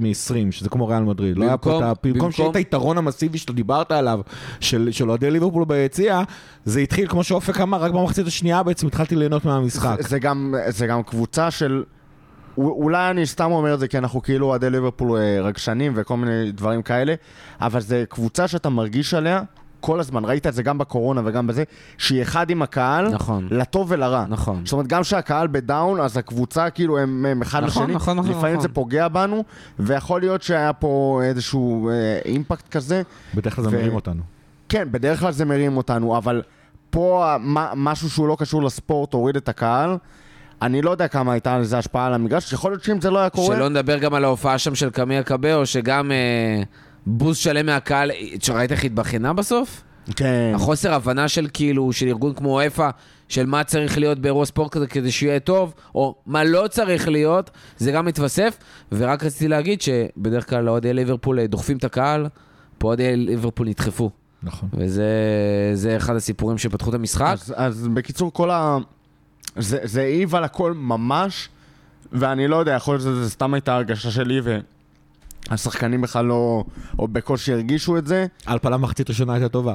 מ-20, 0.00 0.14
שזה 0.52 0.68
כמו 0.68 0.88
ריאל 0.88 1.02
מדריד. 1.02 1.38
לא 1.38 1.44
היה 1.44 1.56
פה 1.56 1.70
במקום- 1.70 1.82
את 1.92 1.96
ה- 2.04 2.08
במקום 2.08 2.32
שיהיה 2.32 2.50
את 2.50 2.56
היתרון 2.56 2.98
המסיבי 2.98 3.38
שאתה 3.38 3.52
דיברת 3.52 3.92
עליו, 3.92 4.20
של 4.60 4.88
של 4.92 5.08
אוהדי 5.10 5.30
ליברפול 5.30 5.64
ביציע, 5.64 6.22
זה 6.64 6.80
התחיל, 6.80 7.08
כמו 7.08 7.24
שאופק 7.24 7.60
אמר, 7.60 7.82
רק 7.82 7.92
במחצית 7.92 8.26
השנייה 8.26 8.62
בעצם 8.62 8.86
התחלתי 8.86 9.16
ליהנות 9.16 9.44
מהמשחק. 9.44 9.96
זה, 10.02 10.08
זה, 10.08 10.18
גם, 10.18 10.54
זה 10.68 10.86
גם 10.86 11.02
קבוצה 11.02 11.50
של... 11.50 11.82
אולי 12.58 13.10
אני 13.10 13.26
סתם 13.26 13.50
אומר 13.52 13.74
את 13.74 13.80
זה 13.80 13.88
כי 13.88 13.98
אנחנו 13.98 14.22
כאילו 14.22 14.46
אוהדי 14.46 14.70
ליברפול 14.70 15.18
אה, 15.18 15.40
רגשנים 15.42 15.92
וכל 15.96 16.16
מיני 16.16 16.52
דברים 16.52 16.82
כאלה, 16.82 17.14
אבל 17.60 17.80
זה 17.80 18.04
קבוצה 18.08 18.48
שאתה 18.48 18.68
מרגיש 18.68 19.14
עליה 19.14 19.42
כל 19.82 20.00
הזמן, 20.00 20.24
ראית 20.24 20.46
את 20.46 20.54
זה 20.54 20.62
גם 20.62 20.78
בקורונה 20.78 21.20
וגם 21.24 21.46
בזה, 21.46 21.64
שהיא 21.98 22.22
אחד 22.22 22.50
עם 22.50 22.62
הקהל, 22.62 23.08
נכון. 23.08 23.48
לטוב 23.50 23.86
ולרע. 23.90 24.24
נכון. 24.28 24.60
זאת 24.64 24.72
אומרת, 24.72 24.86
גם 24.86 25.02
כשהקהל 25.02 25.46
בדאון, 25.46 26.00
אז 26.00 26.16
הקבוצה 26.16 26.70
כאילו 26.70 26.98
הם, 26.98 27.26
הם 27.26 27.42
אחד 27.42 27.64
נכון, 27.64 27.82
לשני, 27.82 27.94
נכון, 27.94 28.16
נכון, 28.16 28.30
לפעמים 28.30 28.52
נכון. 28.56 28.62
זה 28.68 28.74
פוגע 28.74 29.08
בנו, 29.08 29.44
ויכול 29.78 30.20
להיות 30.20 30.42
שהיה 30.42 30.72
פה 30.72 31.20
איזשהו 31.24 31.88
אה, 31.88 32.18
אימפקט 32.24 32.68
כזה. 32.68 33.02
בדרך 33.34 33.54
כלל 33.56 33.64
זה 33.64 33.70
ו- 33.70 33.72
מרים 33.72 33.94
אותנו. 33.94 34.22
כן, 34.68 34.88
בדרך 34.90 35.20
כלל 35.20 35.32
זה 35.32 35.44
מרים 35.44 35.76
אותנו, 35.76 36.16
אבל 36.16 36.42
פה 36.90 37.36
מה- 37.40 37.72
משהו 37.76 38.10
שהוא 38.10 38.28
לא 38.28 38.36
קשור 38.40 38.62
לספורט 38.62 39.12
הוריד 39.12 39.36
את 39.36 39.48
הקהל. 39.48 39.96
אני 40.62 40.82
לא 40.82 40.90
יודע 40.90 41.08
כמה 41.08 41.32
הייתה 41.32 41.58
לזה 41.58 41.78
השפעה 41.78 42.06
על 42.06 42.14
המגרש, 42.14 42.52
יכול 42.52 42.72
להיות 42.72 42.84
שאם 42.84 43.00
זה 43.00 43.10
לא 43.10 43.18
היה 43.18 43.30
קורה... 43.30 43.56
שלא 43.56 43.68
נדבר 43.68 43.98
גם 43.98 44.14
על 44.14 44.24
ההופעה 44.24 44.58
שם 44.58 44.74
של 44.74 44.90
קמיה 44.90 45.22
קבאו, 45.22 45.66
שגם 45.66 46.12
אה, 46.12 46.62
בוז 47.06 47.36
שלם 47.36 47.66
מהקהל, 47.66 48.10
ראית 48.54 48.72
איך 48.72 48.84
התבכיינה 48.84 49.32
בסוף? 49.32 49.82
כן. 50.16 50.52
החוסר 50.54 50.92
הבנה 50.94 51.28
של 51.28 51.48
כאילו, 51.52 51.92
של 51.92 52.06
ארגון 52.06 52.34
כמו 52.34 52.66
אפה, 52.66 52.88
של 53.28 53.46
מה 53.46 53.64
צריך 53.64 53.98
להיות 53.98 54.18
באירוע 54.18 54.46
ספורט 54.46 54.72
כזה 54.72 54.86
כדי 54.86 55.10
שיהיה 55.10 55.40
טוב, 55.40 55.74
או 55.94 56.14
מה 56.26 56.44
לא 56.44 56.68
צריך 56.70 57.08
להיות, 57.08 57.50
זה 57.76 57.92
גם 57.92 58.04
מתווסף. 58.04 58.58
ורק 58.92 59.24
רציתי 59.24 59.48
להגיד 59.48 59.82
שבדרך 59.82 60.48
כלל 60.48 60.68
אוהדי 60.68 60.94
ליברפול 60.94 61.40
אה, 61.40 61.46
דוחפים 61.46 61.76
את 61.76 61.84
הקהל, 61.84 62.28
פה 62.78 62.88
אוהדי 62.88 63.16
ליברפול 63.16 63.68
נדחפו. 63.68 64.10
נכון. 64.42 64.68
וזה 64.72 65.04
זה 65.74 65.96
אחד 65.96 66.16
הסיפורים 66.16 66.58
שפתחו 66.58 66.90
את 66.90 66.94
המשחק. 66.94 67.32
אז, 67.32 67.54
אז 67.56 67.88
בקיצור, 67.94 68.32
כל 68.32 68.50
ה... 68.50 68.78
זה, 69.56 70.00
העיב 70.02 70.34
על 70.34 70.44
הכל 70.44 70.72
ממש, 70.72 71.48
ואני 72.12 72.48
לא 72.48 72.56
יודע, 72.56 72.72
יכול 72.72 72.94
להיות 72.94 73.02
שזה 73.02 73.30
סתם 73.30 73.54
הייתה 73.54 73.74
הרגשה 73.74 74.10
שלי, 74.10 74.40
והשחקנים 75.50 76.00
בכלל 76.00 76.24
לא, 76.24 76.64
או 76.98 77.08
בקושי 77.08 77.52
הרגישו 77.52 77.98
את 77.98 78.06
זה. 78.06 78.26
על 78.46 78.58
פניו 78.58 78.78
מחצית 78.78 79.08
ראשונה 79.10 79.34
הייתה 79.34 79.48
טובה. 79.48 79.74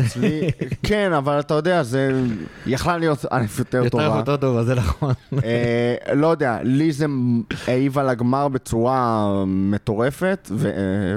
אצלי, 0.00 0.50
כן, 0.88 1.12
אבל 1.12 1.40
אתה 1.40 1.54
יודע, 1.54 1.82
זה 1.82 2.22
יכלה 2.66 2.98
להיות 2.98 3.24
א' 3.30 3.44
יותר 3.58 3.88
טובה. 3.88 4.04
יותר 4.04 4.36
טובה, 4.36 4.64
זה 4.64 4.74
נכון. 4.74 5.12
אה, 5.44 6.14
לא 6.14 6.26
יודע, 6.26 6.58
לי 6.62 6.92
זה 6.92 7.06
העיב 7.66 7.98
על 7.98 8.08
הגמר 8.08 8.48
בצורה 8.48 9.26
מטורפת, 9.46 10.50
אה, 10.64 10.68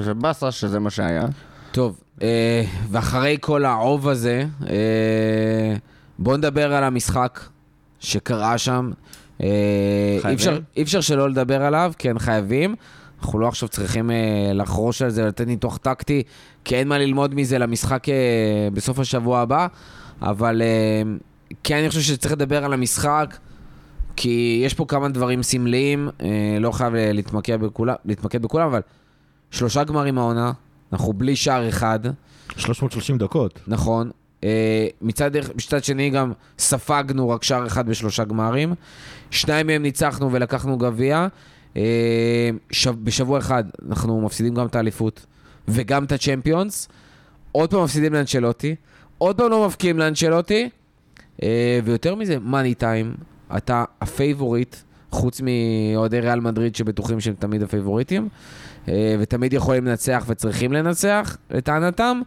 ובאסה 0.04 0.52
שזה 0.52 0.80
מה 0.80 0.90
שהיה. 0.90 1.26
טוב, 1.72 2.00
אה, 2.22 2.64
ואחרי 2.92 3.38
כל 3.42 3.66
העוב 3.66 4.08
הזה, 4.08 4.46
בואו 6.20 6.38
נדבר 6.38 6.74
על 6.74 6.84
המשחק 6.84 7.40
שקרה 8.00 8.58
שם. 8.58 8.92
אי 9.40 10.82
אפשר 10.82 11.02
שלא 11.02 11.30
לדבר 11.30 11.62
עליו, 11.62 11.94
כן 11.98 12.20
חייבים. 12.20 12.76
אנחנו 13.22 13.40
לא 13.40 13.48
עכשיו 13.48 13.70
צריכים 13.70 14.12
אה, 14.12 14.52
לחרוש 14.54 15.02
על 15.02 15.10
זה, 15.10 15.26
לתת 15.26 15.48
ניתוח 15.48 15.78
טקטי, 15.78 16.24
כי 16.64 16.76
אין 16.76 16.88
מה 16.88 16.98
ללמוד 16.98 17.36
מזה 17.36 17.58
למשחק 17.58 18.10
אה, 18.10 18.68
בסוף 18.74 19.00
השבוע 19.00 19.40
הבא, 19.40 19.68
אבל 20.22 20.62
אה, 20.62 21.02
כן, 21.64 21.78
אני 21.78 21.90
חושב 21.90 22.02
שצריך 22.02 22.34
לדבר 22.34 22.66
על 22.66 22.74
המשחק, 22.74 23.38
כי 24.16 24.62
יש 24.66 24.74
פה 24.74 24.86
כמה 24.86 25.10
דברים 25.10 25.44
סמליים, 25.44 26.10
אה, 26.22 26.58
לא 26.60 26.72
חייב 26.72 26.96
אה, 26.96 27.12
להתמקד 27.14 27.60
בכולם, 27.60 27.96
להתמקד 28.06 28.42
בכולם, 28.42 28.68
אבל 28.68 28.82
שלושה 29.52 29.84
גמרים 29.84 30.18
העונה, 30.18 30.52
אנחנו 30.94 31.14
בלי 31.14 31.36
שער 31.36 31.70
אחד, 31.70 32.00
330 32.58 33.18
דקות. 33.18 33.60
נכון. 33.68 34.12
אה, 34.44 34.88
מצד, 35.02 35.32
מצד 35.56 35.84
שני 35.84 36.10
גם 36.10 36.32
ספגנו 36.60 37.30
רק 37.30 37.44
שער 37.44 37.68
אחד 37.68 37.90
בשלושה 37.90 38.24
גמרים. 38.24 38.74
שניים 39.32 39.68
מהם 39.68 39.82
ניצחנו 39.82 40.32
ולקחנו 40.32 40.78
גביע. 40.78 41.28
אה, 41.80 42.50
שב, 42.72 42.96
בשבוע 43.04 43.40
אחד 43.40 43.64
אנחנו 43.90 44.22
מפסידים 44.22 44.54
גם 44.54 44.66
את 44.66 44.76
האליפות 44.76 45.26
וגם 45.68 46.04
את 46.04 46.12
הצ'מפיונס. 46.12 46.88
עוד 47.52 47.72
פעם 47.72 47.84
מפסידים 47.84 48.14
לאנצ'לוטי. 48.14 48.76
עוד 49.18 49.38
פעם 49.38 49.52
לא 49.52 49.66
מבקיעים 49.66 50.00
לאנצ'לוטי. 50.00 50.70
אה, 51.44 51.80
ויותר 51.84 52.16
מזה, 52.16 52.40
money 52.40 52.74
time. 52.74 53.14
אתה 53.58 53.84
הפייבוריט, 54.02 54.76
חוץ 55.12 55.42
מאוהדי 55.42 56.20
ריאל 56.20 56.40
מדריד 56.40 56.76
שבטוחים 56.76 57.20
שהם 57.20 57.36
תמיד 57.40 57.64
הפייבוריטים. 57.64 58.30
אה, 58.88 59.16
ותמיד 59.20 59.54
יכולים 59.54 59.86
לנצח 59.86 60.26
וצריכים 60.28 60.74
לנצח, 60.74 61.38
לטענתם. 61.52 62.22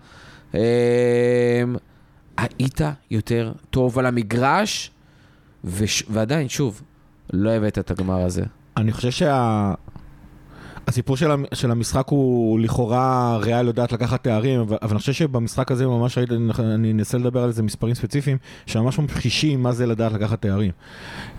היית 2.37 2.81
יותר 3.11 3.53
טוב 3.71 3.99
על 3.99 4.07
המגרש, 4.07 4.91
וש... 5.65 6.05
ועדיין, 6.11 6.49
שוב, 6.49 6.83
לא 7.33 7.51
הבאת 7.51 7.79
את 7.79 7.91
הגמר 7.91 8.25
הזה. 8.25 8.43
אני 8.77 8.93
חושב 8.93 9.11
שה... 9.11 9.75
הסיפור 10.89 11.17
של, 11.17 11.31
המ- 11.31 11.45
של 11.55 11.71
המשחק 11.71 12.09
הוא 12.09 12.61
לכאורה 12.61 13.37
ריאל 13.37 13.67
יודעת 13.67 13.93
לקחת 13.93 14.25
תארים, 14.25 14.61
אבל, 14.61 14.77
אבל 14.83 14.91
אני 14.91 14.99
חושב 14.99 15.13
שבמשחק 15.13 15.73
הזה 15.73 15.87
ממש 15.87 16.19
ראיתי, 16.19 16.35
אני 16.59 16.93
אנסה 16.93 17.19
לדבר 17.19 17.43
על 17.43 17.49
איזה 17.49 17.63
מספרים 17.63 17.95
ספציפיים, 17.95 18.37
שממש 18.67 18.99
ממחישים 18.99 19.63
מה 19.63 19.73
זה 19.73 19.87
לדעת 19.87 20.13
לקחת 20.13 20.43
תארים. 20.43 20.71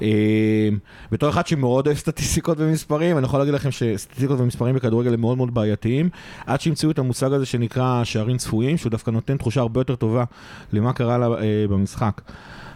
אה, 0.01 0.69
בתור 1.11 1.29
אחד 1.29 1.47
שמאוד 1.47 1.87
אוהב 1.87 1.97
סטטיסטיקות 1.97 2.57
ומספרים, 2.59 3.17
אני 3.17 3.25
יכול 3.25 3.39
להגיד 3.39 3.53
לכם 3.53 3.71
שסטטיסטיקות 3.71 4.39
ומספרים 4.39 4.75
בכדורגל 4.75 5.13
הם 5.13 5.21
מאוד 5.21 5.37
מאוד 5.37 5.53
בעייתיים, 5.53 6.09
עד 6.45 6.61
שימצאו 6.61 6.91
את 6.91 6.99
המושג 6.99 7.33
הזה 7.33 7.45
שנקרא 7.45 8.03
שערים 8.03 8.37
צפויים, 8.37 8.77
שהוא 8.77 8.89
דווקא 8.89 9.11
נותן 9.11 9.37
תחושה 9.37 9.61
הרבה 9.61 9.79
יותר 9.79 9.95
טובה 9.95 10.23
למה 10.73 10.93
קרה 10.93 11.17
לה, 11.17 11.25
אה, 11.27 11.65
במשחק. 11.69 12.21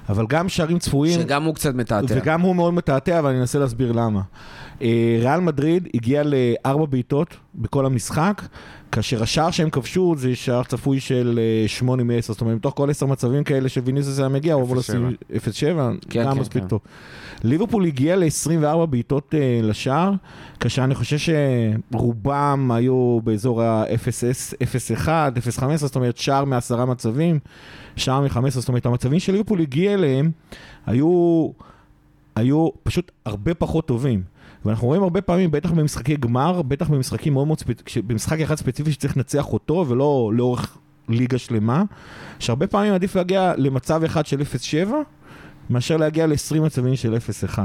אבל 0.10 0.26
גם 0.30 0.50
שערים 0.50 0.80
צפויים... 0.80 1.22
שגם 1.22 1.44
הוא 1.44 1.56
קצת 1.56 1.76
מתעתע. 1.76 2.16
וגם 2.18 2.42
הוא 2.42 2.56
מאוד 2.56 2.74
מתעתע, 2.74 3.20
אבל 3.20 3.30
אני 3.30 3.40
אנסה 3.40 3.60
להסביר 3.60 3.92
למה. 3.92 4.22
אה, 4.82 5.18
ריאל 5.22 5.40
מדריד 5.40 5.88
הגיע 5.94 6.24
לארבע 6.26 6.86
בעיטות 6.86 7.38
בכל 7.56 7.86
המשחק, 7.86 8.42
כאשר 8.92 9.24
השער 9.24 9.52
שהם 9.52 9.70
כבשו 9.70 10.16
זה 10.18 10.36
שער 10.36 10.64
צפוי 10.64 11.00
של 11.00 11.40
אה, 11.42 11.68
שמונה 11.68 12.04
מעשר, 12.04 12.34
זאת 12.34 12.42
אומרת, 12.42 12.56
מתוך 12.56 12.74
כל 12.78 12.90
עשר 12.90 13.06
מצבים 13.06 13.44
כאלה 13.44 13.70
שוויניסוס 13.70 14.20
היה 14.20 14.30
מגיע, 14.30 14.54
הוא 14.54 14.64
אמור 14.64 14.76
לשים 14.76 15.16
0-7, 15.32 15.36
כן, 16.10 16.24
גם 16.24 16.34
כן, 16.34 16.40
מספיק 16.40 16.62
כן. 16.64 16.68
טוב. 16.68 16.80
ליברפול 17.44 17.86
הגיע 17.86 18.16
ל-24 18.16 18.86
בעיטות 18.86 19.36
אה, 19.36 19.60
לשער, 19.64 20.12
כאשר 20.60 20.84
אני 20.84 20.96
חושב 20.96 21.34
שרובם 21.92 22.72
היו 22.74 23.20
באזור 23.24 23.62
ה-0-1, 23.62 25.08
0-15, 25.60 25.76
זאת 25.76 25.96
אומרת 25.96 26.18
שער 26.18 26.46
מעשרה 26.46 26.86
מצבים, 26.86 27.40
שער 27.96 28.22
מ-15, 28.22 28.50
זאת 28.50 28.68
אומרת 28.68 28.86
הממצבים 28.86 29.20
שליברפול 29.20 29.62
הגיע 29.62 29.94
אליהם 29.94 30.32
היו, 30.86 31.50
היו 32.36 32.70
פשוט 32.84 33.12
הרבה 33.26 33.54
פחות 33.54 33.88
טובים. 33.88 34.37
ואנחנו 34.68 34.88
רואים 34.88 35.04
הרבה 35.04 35.22
פעמים, 35.22 35.52
בטח 35.52 35.72
במשחקי 35.72 36.16
גמר, 36.16 36.62
בטח 36.62 36.90
במשחקים 36.90 37.34
מאוד 37.34 37.48
מאוד 37.48 37.60
ספציפיים, 37.60 38.08
במשחק 38.08 38.40
אחד 38.40 38.56
ספציפי 38.56 38.92
שצריך 38.92 39.18
לנצח 39.18 39.54
אותו 39.54 39.86
ולא 39.88 40.32
לאורך 40.34 40.78
ליגה 41.10 41.38
שלמה, 41.38 41.84
שהרבה 42.40 42.68
פעמים 42.68 42.94
עדיף 42.94 43.16
להגיע 43.16 43.54
למצב 43.58 44.04
אחד 44.04 44.26
של 44.26 44.42
0-7, 44.86 44.94
מאשר 45.70 45.98
להגיע 45.98 46.28
ל-20 46.28 46.60
מצבים 46.62 46.96
של 46.96 47.18
0-1. 47.56 47.60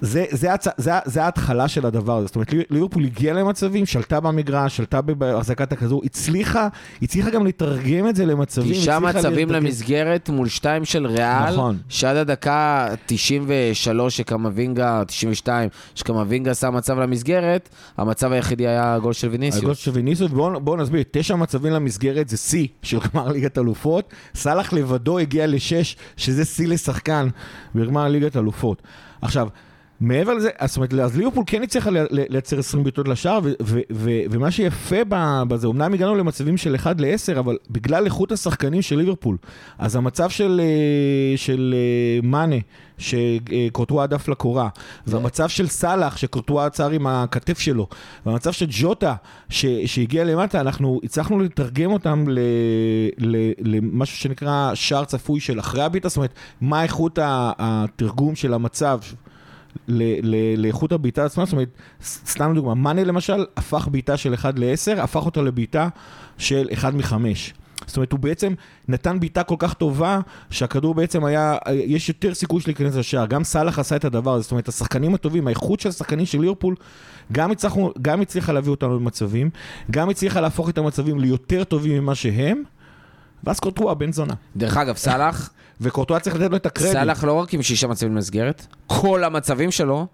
זה, 0.00 0.24
זה, 0.30 0.52
הצ... 0.52 0.66
זה, 0.76 0.90
זה 1.04 1.24
ההתחלה 1.24 1.68
של 1.68 1.86
הדבר 1.86 2.16
הזה, 2.16 2.26
זאת 2.26 2.36
אומרת 2.36 2.52
ליברפול 2.70 3.04
הגיעה 3.04 3.34
למצבים, 3.34 3.86
שלטה 3.86 4.20
במגרש, 4.20 4.76
שלטה 4.76 5.02
בהחזקת 5.02 5.72
הכדור, 5.72 6.02
הצליחה, 6.04 6.68
הצליחה 7.02 7.30
גם 7.30 7.46
לתרגם 7.46 8.08
את 8.08 8.16
זה 8.16 8.26
למצבים. 8.26 8.72
תשעה 8.72 9.00
מצבים 9.00 9.48
לתרגם- 9.48 9.64
למסגרת 9.64 10.28
מול 10.28 10.48
שתיים 10.48 10.84
של 10.84 11.06
ריאל, 11.06 11.52
נכון. 11.52 11.78
שעד 11.88 12.16
הדקה 12.16 12.88
93 13.06 14.16
שקמבינגה, 14.16 15.02
92, 15.06 15.68
שקמבינגה 15.94 16.54
שם 16.54 16.74
מצב 16.74 16.98
למסגרת, 16.98 17.68
המצב 17.96 18.32
היחידי 18.32 18.66
היה 18.68 18.94
הגול 18.94 19.12
של 19.12 19.28
ויניסיוס. 19.28 19.62
הגול 19.62 19.74
של 19.74 19.90
ויניסיוס, 19.90 20.30
בואו 20.30 20.60
בוא 20.60 20.76
נסביר, 20.76 21.02
תשע 21.10 21.34
מצבים 21.36 21.72
למסגרת 21.72 22.28
זה 22.28 22.36
שיא 22.36 22.66
של 22.82 22.98
גמר 23.14 23.28
ליגת 23.28 23.58
אלופות, 23.58 24.12
סאלח 24.34 24.72
לבדו 24.72 25.18
הגיע 25.18 25.46
לשש, 25.46 25.96
שזה 26.16 26.44
שיא 26.44 26.68
לשחקן 26.68 27.28
בגמר 27.74 28.08
ליגת 28.08 28.36
אלופות. 28.36 28.82
עכשיו, 29.22 29.48
מעבר 30.04 30.34
לזה, 30.34 30.50
זאת 30.64 30.76
אומרת, 30.76 30.94
אז 30.94 31.16
ליברפול 31.16 31.44
כן 31.46 31.62
הצליחה 31.62 31.90
לייצר 32.10 32.58
20 32.58 32.84
בעיטות 32.84 33.08
לשער, 33.08 33.38
ומה 34.30 34.50
שיפה 34.50 34.96
בזה, 35.48 35.66
אמנם 35.66 35.94
הגענו 35.94 36.14
למצבים 36.14 36.56
של 36.56 36.74
1 36.74 37.00
ל-10, 37.00 37.38
אבל 37.38 37.56
בגלל 37.70 38.04
איכות 38.04 38.32
השחקנים 38.32 38.82
של 38.82 38.96
ליברפול, 38.96 39.36
אז 39.78 39.96
המצב 39.96 40.30
של, 40.30 40.60
אה, 40.64 41.36
של 41.36 41.74
אה, 41.76 42.28
מאנה, 42.28 42.56
שקורטואה 42.98 44.04
הדף 44.04 44.28
לקורה, 44.28 44.68
והמצב 45.06 45.48
של 45.48 45.66
סאלח, 45.66 46.16
שקורטואה 46.16 46.66
עצר 46.66 46.90
עם 46.90 47.06
הכתף 47.06 47.58
שלו, 47.58 47.86
והמצב 48.26 48.52
של 48.52 48.66
ג'וטה, 48.70 49.14
ש- 49.48 49.66
שהגיע 49.86 50.24
למטה, 50.24 50.60
אנחנו 50.60 51.00
הצלחנו 51.04 51.40
לתרגם 51.40 51.92
אותם 51.92 52.24
ל- 52.28 52.38
ל- 53.18 53.52
למשהו 53.58 54.16
שנקרא 54.16 54.70
שער 54.74 55.04
צפוי 55.04 55.40
של 55.40 55.60
אחרי 55.60 55.82
הבעיטה, 55.82 56.08
זאת 56.08 56.16
אומרת, 56.16 56.34
מה 56.60 56.82
איכות 56.82 57.18
התרגום 57.22 58.34
של 58.34 58.54
המצב. 58.54 58.98
לאיכות 60.56 60.92
הבעיטה 60.92 61.24
עצמה, 61.24 61.44
זאת 61.44 61.52
אומרת, 61.52 61.68
סתם 62.04 62.52
דוגמה, 62.54 62.74
מאנה 62.74 63.04
למשל 63.04 63.44
הפך 63.56 63.88
בעיטה 63.90 64.16
של 64.16 64.34
1 64.34 64.58
ל-10, 64.58 65.00
הפך 65.00 65.26
אותה 65.26 65.42
לבעיטה 65.42 65.88
של 66.38 66.68
1 66.74 66.94
מ-5. 66.94 67.12
זאת 67.86 67.96
אומרת, 67.96 68.12
הוא 68.12 68.20
בעצם 68.20 68.54
נתן 68.88 69.20
בעיטה 69.20 69.42
כל 69.42 69.54
כך 69.58 69.74
טובה, 69.74 70.20
שהכדור 70.50 70.94
בעצם 70.94 71.24
היה, 71.24 71.56
יש 71.72 72.08
יותר 72.08 72.34
סיכוי 72.34 72.60
של 72.60 72.70
להיכנס 72.70 72.94
לשער. 72.94 73.26
גם 73.26 73.44
סאלח 73.44 73.78
עשה 73.78 73.96
את 73.96 74.04
הדבר 74.04 74.34
הזה, 74.34 74.42
זאת 74.42 74.50
אומרת, 74.50 74.68
השחקנים 74.68 75.14
הטובים, 75.14 75.46
האיכות 75.46 75.80
של 75.80 75.88
השחקנים 75.88 76.26
של 76.26 76.40
ליברפול, 76.40 76.74
גם, 77.32 77.50
גם 78.02 78.20
הצליחה 78.20 78.52
להביא 78.52 78.70
אותנו 78.70 78.98
למצבים, 78.98 79.50
גם 79.90 80.08
הצליחה 80.10 80.40
להפוך 80.40 80.68
את 80.68 80.78
המצבים 80.78 81.20
ליותר 81.20 81.64
טובים 81.64 82.02
ממה 82.02 82.14
שהם, 82.14 82.62
ואז 83.44 83.60
קורטואה 83.60 83.94
בן 83.94 84.12
זונה. 84.12 84.34
דרך 84.56 84.76
אגב, 84.76 84.96
סאלח, 84.96 85.50
וקורטואה 85.80 86.20
צריך 86.20 86.36
לתת 86.36 86.50
לו 86.50 86.56
את 86.56 86.66
הקרדיט. 86.66 86.92
סאלח 86.92 87.24
לא 87.24 87.32
רק 87.32 87.54
עם 87.54 87.62
שישה 87.62 87.86
מצבים 87.86 88.14
למסגרת, 88.14 88.66
כל 88.86 89.24
המצבים 89.24 89.70
שלו, 89.70 90.06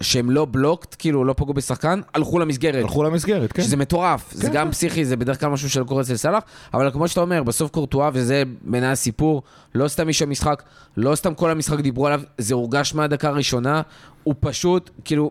שהם 0.00 0.30
לא 0.30 0.46
בלוקט, 0.50 0.96
כאילו 0.98 1.24
לא 1.24 1.34
פגעו 1.36 1.54
בשחקן, 1.54 2.00
הלכו 2.14 2.38
למסגרת. 2.38 2.82
הלכו 2.82 3.02
למסגרת, 3.02 3.52
כן. 3.52 3.62
שזה 3.62 3.76
מטורף, 3.76 4.32
זה 4.32 4.46
כן, 4.46 4.52
גם 4.52 4.66
כן. 4.66 4.72
פסיכי, 4.72 5.04
זה 5.04 5.16
בדרך 5.16 5.40
כלל 5.40 5.48
משהו 5.48 5.70
שלא 5.70 5.84
קורה 5.84 6.02
אצל 6.02 6.16
סאלח, 6.16 6.42
אבל 6.74 6.90
כמו 6.90 7.08
שאתה 7.08 7.20
אומר, 7.20 7.42
בסוף 7.42 7.70
קורטואה, 7.70 8.10
וזה 8.12 8.42
בעיניי 8.62 8.90
הסיפור, 8.90 9.42
לא 9.74 9.88
סתם 9.88 10.08
איש 10.08 10.22
המשחק, 10.22 10.62
לא 10.96 11.14
סתם 11.14 11.34
כל 11.34 11.50
המשחק 11.50 11.80
דיברו 11.80 12.06
עליו, 12.06 12.20
זה 12.38 12.54
הורגש 12.54 12.94
מהדקה 12.94 13.28
הראשונה, 13.28 13.82
הוא 14.24 14.34
פשוט, 14.40 14.90
כאילו, 15.04 15.30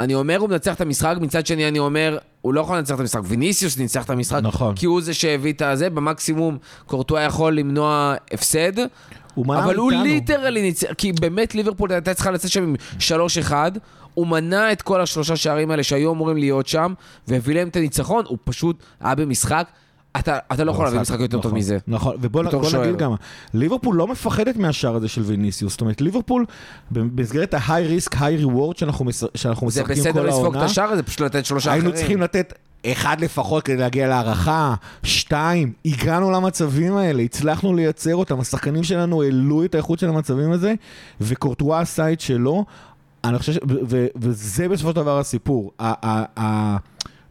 אני 0.00 0.14
אומר 0.14 0.36
הוא 0.36 0.48
מנצח 0.48 0.74
את 0.74 0.80
המשחק, 0.80 1.16
מצד 1.20 1.46
שני 1.46 1.68
אני 1.68 1.78
אומר, 1.78 2.18
הוא 2.40 2.54
לא 2.54 2.60
יכול 2.60 2.76
לנצח 2.76 2.94
את 2.94 3.00
המשחק. 3.00 3.20
ויניסיוס 3.24 3.78
ניצח 3.78 4.04
את 4.04 4.10
המשחק, 4.10 4.40
נכון. 4.42 4.74
כי 4.74 4.86
הוא 4.86 5.00
זה 5.00 5.14
שהביא 5.14 5.52
את 5.52 5.62
הזה, 5.62 5.90
במקסימום 5.90 6.58
קורטואה 6.86 7.22
יכול 7.22 7.56
למנוע 7.56 8.14
הפסד. 8.32 8.72
הוא 9.34 9.46
מנע 9.46 9.64
אבל 9.64 9.76
הוא. 9.76 9.92
ליטרלי 9.92 10.62
ניצח, 10.62 10.86
כי 10.98 11.12
באמת 11.12 11.54
ליברפול 11.54 11.92
הייתה 11.92 12.14
צריכה 12.14 12.30
לצאת 12.30 12.50
שם 12.50 12.62
עם 12.62 12.74
3-1, 13.48 13.52
הוא 14.14 14.26
מנע 14.26 14.72
את 14.72 14.82
כל 14.82 15.00
השלושה 15.00 15.36
שערים 15.36 15.70
האלה 15.70 15.82
שהיו 15.82 16.12
אמורים 16.12 16.36
להיות 16.36 16.66
שם, 16.66 16.94
והביא 17.28 17.54
להם 17.54 17.68
את 17.68 17.76
הניצחון, 17.76 18.24
הוא 18.28 18.38
פשוט 18.44 18.82
היה 19.00 19.14
במשחק, 19.14 19.68
אתה, 20.18 20.38
אתה 20.52 20.64
לא 20.64 20.70
יכול 20.70 20.84
להביא 20.84 21.00
משחק 21.00 21.20
יותר 21.20 21.36
טוב 21.36 21.46
נכון, 21.46 21.58
מזה. 21.58 21.78
נכון, 21.86 22.16
ובוא. 22.20 22.42
נגיד 22.82 22.96
גם, 22.96 23.14
ליברפול 23.54 23.96
לא 23.96 24.06
מפחדת 24.06 24.56
מהשער 24.56 24.96
הזה 24.96 25.08
של 25.08 25.22
ויניסיוס. 25.22 25.72
זאת 25.72 25.80
אומרת, 25.80 26.00
ליברפול, 26.00 26.44
במסגרת 26.90 27.54
ה-high 27.54 28.08
risk, 28.10 28.14
high 28.14 28.44
reward 28.46 28.78
שאנחנו 28.78 29.06
שאנחנו 29.34 29.70
זה 29.70 29.80
משחקים 29.82 30.02
בסדר 30.02 30.12
כל 30.12 30.26
לספוג 30.28 30.46
את 30.46 30.52
העונה, 30.54 30.64
השער 30.64 30.88
הזה, 30.88 31.02
פשוט 31.02 31.20
לתת 31.20 31.44
שלושה 31.44 31.70
אחרים. 31.70 31.84
היינו 31.84 31.96
צריכים 31.96 32.22
לתת 32.22 32.52
אחד 32.86 33.20
לפחות 33.20 33.64
כדי 33.64 33.76
להגיע 33.76 34.08
להערכה, 34.08 34.74
שתיים, 35.02 35.72
הגענו 35.84 36.30
למצבים 36.30 36.96
האלה, 36.96 37.22
הצלחנו 37.22 37.74
לייצר 37.74 38.16
אותם, 38.16 38.40
השחקנים 38.40 38.84
שלנו 38.84 39.22
העלו 39.22 39.64
את 39.64 39.74
האיכות 39.74 39.98
של 39.98 40.08
המצבים 40.08 40.52
הזה, 40.52 40.74
וקורטואה 41.20 41.80
עשה 41.80 42.12
את 42.12 42.20
שלו. 42.20 42.64
אני 43.24 43.38
חושב, 43.38 43.52
ש... 43.52 43.58
וזה 44.16 44.68
בסופו 44.68 44.90
של 44.90 44.96
דבר 44.96 45.18
הסיפור. 45.18 45.72
ה- 45.78 46.08
ה- 46.08 46.24
ה- 46.40 46.76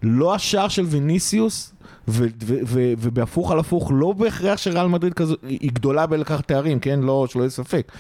לא 0.04 0.36
השער 0.36 0.68
של 0.68 0.86
ויניסיוס, 0.86 1.74
ובהפוך 2.08 3.52
על 3.52 3.60
הפוך, 3.60 3.92
לא 3.96 4.14
בהכרח 4.14 4.58
שריאל 4.58 4.88
מדריד 4.88 5.14
כזו, 5.14 5.36
היא 5.44 5.72
גדולה 5.74 6.06
בלקחת 6.06 6.48
תארים, 6.48 6.80
כן? 6.80 7.00
לא, 7.00 7.26
שלא 7.30 7.42
יהיה 7.42 7.50
ספק. 7.50 7.92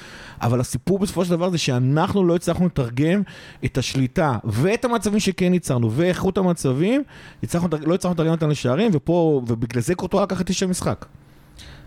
אבל 0.41 0.60
הסיפור 0.60 1.00
בסופו 1.00 1.26
של 1.26 1.32
דבר 1.32 1.50
זה 1.50 1.58
שאנחנו 1.58 2.26
לא 2.26 2.36
הצלחנו 2.36 2.65
לתרגם 2.65 3.22
את 3.65 3.78
השליטה 3.78 4.38
ואת 4.44 4.86
המצבים 4.86 5.20
שכן 5.20 5.54
ייצרנו, 5.54 5.91
ואיכות 5.91 6.38
המצבים, 6.38 7.04
הצלחנו, 7.44 7.68
לא 7.86 7.96
הצלחנו 7.96 8.13
לתרגם 8.13 8.32
אותם 8.32 8.50
לשערים, 8.50 8.91
ופה, 8.94 9.41
ובגלל 9.48 9.82
זה 9.82 9.96
קורטואה 9.96 10.24
לקח 10.24 10.41
את 10.41 10.50
איש 10.50 10.63
המשחק. 10.63 11.06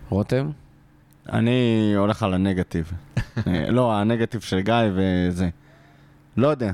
רותם? 0.09 0.51
אני 1.33 1.93
הולך 1.97 2.23
על 2.23 2.35
הנגטיב. 2.35 2.93
אה, 3.47 3.71
לא, 3.71 3.95
הנגטיב 3.95 4.41
של 4.41 4.61
גיא 4.61 4.75
וזה. 4.95 5.49
לא 6.37 6.49
יודע. 6.49 6.73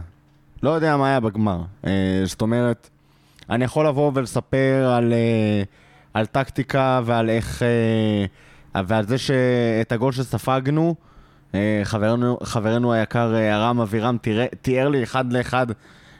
לא 0.62 0.70
יודע 0.70 0.96
מה 0.96 1.08
היה 1.08 1.20
בגמר. 1.20 1.62
אה, 1.86 2.22
זאת 2.24 2.42
אומרת, 2.42 2.90
אני 3.50 3.64
יכול 3.64 3.86
לבוא 3.86 4.10
ולספר 4.14 4.92
על, 4.96 5.12
אה, 5.12 5.62
על 6.14 6.26
טקטיקה 6.26 7.00
ועל 7.04 7.30
איך... 7.30 7.62
אה, 8.76 8.80
ועל 8.86 9.06
זה 9.06 9.18
שאת 9.18 9.92
הגול 9.92 10.12
שספגנו, 10.12 10.94
אה, 11.54 11.80
חברנו, 11.84 12.38
חברנו 12.42 12.92
היקר 12.92 13.32
ארם 13.52 13.80
אבירם 13.80 14.16
תיאר, 14.62 14.88
לי 14.88 15.02
אחד 15.02 15.32
לאחד 15.32 15.66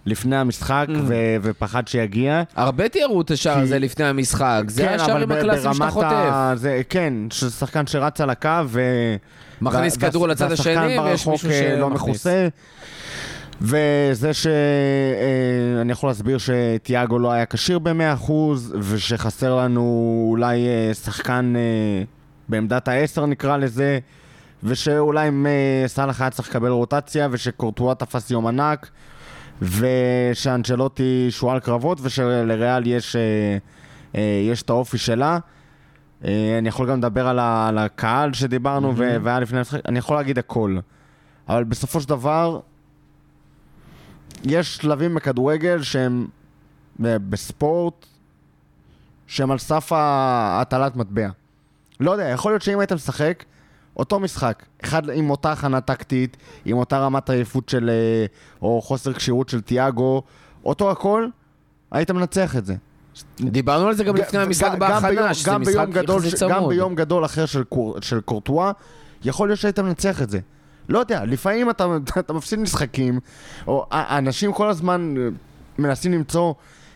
לפני 0.07 0.37
המשחק 0.37 0.87
ו, 1.03 1.15
ופחד 1.43 1.89
שיגיע. 1.89 2.43
הרבה 2.57 2.89
תיארו 2.89 3.21
את 3.21 3.31
השער 3.31 3.55
כי- 3.55 3.61
הזה 3.61 3.79
לפני 3.79 4.05
המשחק, 4.05 4.63
זה 4.67 4.83
כן, 4.83 4.95
השערים 5.01 5.33
הקלאסיים 5.33 5.75
שאתה 5.75 5.91
חוטף. 5.91 6.07
ה- 6.13 6.53
זה, 6.55 6.83
כן, 6.89 7.13
שחקן 7.31 7.87
שרץ 7.87 8.21
על 8.21 8.31
הקו 8.31 8.49
ו... 8.67 8.81
מכניס 9.61 9.97
וה- 10.01 10.09
כדור 10.11 10.23
והש- 10.23 10.31
לצד 10.31 10.53
השני, 10.53 10.99
ויש 10.99 11.27
מישהו 11.27 11.51
אה, 11.51 11.77
לא 11.79 11.89
שמכניס. 11.89 12.03
מכוסה. 12.09 12.49
וזה 13.61 14.35
שאני 14.35 15.93
יכול 15.93 16.11
להסביר 16.11 16.39
שתיאגו 16.39 17.19
לא 17.19 17.33
היה 17.33 17.47
כשיר 17.47 17.79
ב-100% 17.79 18.33
ושחסר 18.81 19.57
לנו 19.57 20.27
אולי 20.31 20.67
אה, 20.67 20.95
שחקן 20.95 21.53
אה, 21.57 22.05
בעמדת 22.49 22.89
ה-10 22.89 23.27
נקרא 23.27 23.57
לזה 23.57 23.99
ושאולי 24.63 25.29
אה, 25.29 25.85
סאלח 25.87 26.21
היה 26.21 26.31
צריך 26.31 26.49
לקבל 26.49 26.69
רוטציה 26.69 27.29
ושקורטואה 27.31 27.95
תפס 27.95 28.31
יום 28.31 28.47
ענק 28.47 28.91
ושאנצ'לוטי 29.63 31.27
שועל 31.31 31.61
קרבות 31.61 31.99
ושלריאל 32.03 32.87
יש, 32.87 33.17
אה, 33.17 33.23
אה, 34.15 34.43
יש 34.51 34.63
את 34.63 34.71
האופי 34.71 34.99
שלה. 34.99 35.39
אה, 36.25 36.57
אני 36.59 36.69
יכול 36.69 36.91
גם 36.91 36.99
לדבר 36.99 37.29
על, 37.29 37.39
ה, 37.39 37.69
על 37.69 37.79
הקהל 37.79 38.33
שדיברנו 38.33 38.93
mm-hmm. 38.93 39.23
והיה 39.23 39.41
לפני 39.41 39.59
המשחק, 39.59 39.81
אני 39.89 39.99
יכול 39.99 40.17
להגיד 40.17 40.39
הכל. 40.39 40.79
אבל 41.49 41.65
בסופו 41.65 42.01
של 42.01 42.09
דבר, 42.09 42.61
יש 44.43 44.77
שלבים 44.77 45.15
בכדורגל 45.15 45.83
שהם 45.83 46.27
אה, 47.05 47.19
בספורט, 47.19 48.07
שהם 49.27 49.51
על 49.51 49.59
סף 49.59 49.93
הטלת 49.95 50.97
מטבע. 50.97 51.29
לא 52.01 52.11
יודע, 52.11 52.25
יכול 52.29 52.53
להיות 52.53 52.63
שאם 52.63 52.79
היית 52.79 52.93
משחק, 52.93 53.45
אותו 53.97 54.21
משחק, 54.21 54.63
אחד 54.85 55.11
עם 55.11 55.31
אותה 55.31 55.53
הכנה 55.53 55.81
טקטית, 55.81 56.37
עם 56.65 56.77
אותה 56.77 56.99
רמת 56.99 57.31
עייפות 57.31 57.69
של, 57.69 57.91
אה, 57.91 58.27
או 58.63 58.83
חוסר 58.83 59.13
כשירות 59.13 59.49
של 59.49 59.61
תיאגו, 59.61 60.23
אותו 60.65 60.91
הכל, 60.91 61.27
היית 61.91 62.11
מנצח 62.11 62.57
את 62.57 62.67
זה. 62.67 62.75
דיברנו 63.41 63.87
על 63.89 63.95
זה 63.95 64.05
גם 64.05 64.17
לפני 64.17 64.39
המשחק 64.41 64.65
גם- 64.67 64.79
גם 64.79 65.03
ביום- 65.03 65.15
בהכנה, 65.17 65.35
שזה 65.35 65.59
משחק 65.59 65.87
יחסית 66.25 66.39
ש- 66.39 66.43
גם 66.43 66.49
צמוד. 66.59 66.69
ביום 66.69 66.95
גדול 66.95 67.25
אחר 67.25 67.47
של, 67.47 67.65
קור, 67.65 67.97
של 68.01 68.21
קורטואה, 68.21 68.71
יכול 69.25 69.49
להיות 69.49 69.61
שהיית 69.61 69.79
מנצח 69.79 70.23
את 70.23 70.31
זה. 70.31 70.41
לא 70.89 70.99
יודע, 70.99 71.25
לפעמים 71.25 71.71
אתה, 71.71 71.87
אתה 72.21 72.33
מפסיד 72.33 72.59
משחקים, 72.59 73.21
או 73.67 73.87
אנשים 73.93 74.53
כל 74.53 74.69
הזמן 74.69 75.15
אה, 75.19 75.29
מנסים 75.79 76.13
למצוא 76.13 76.55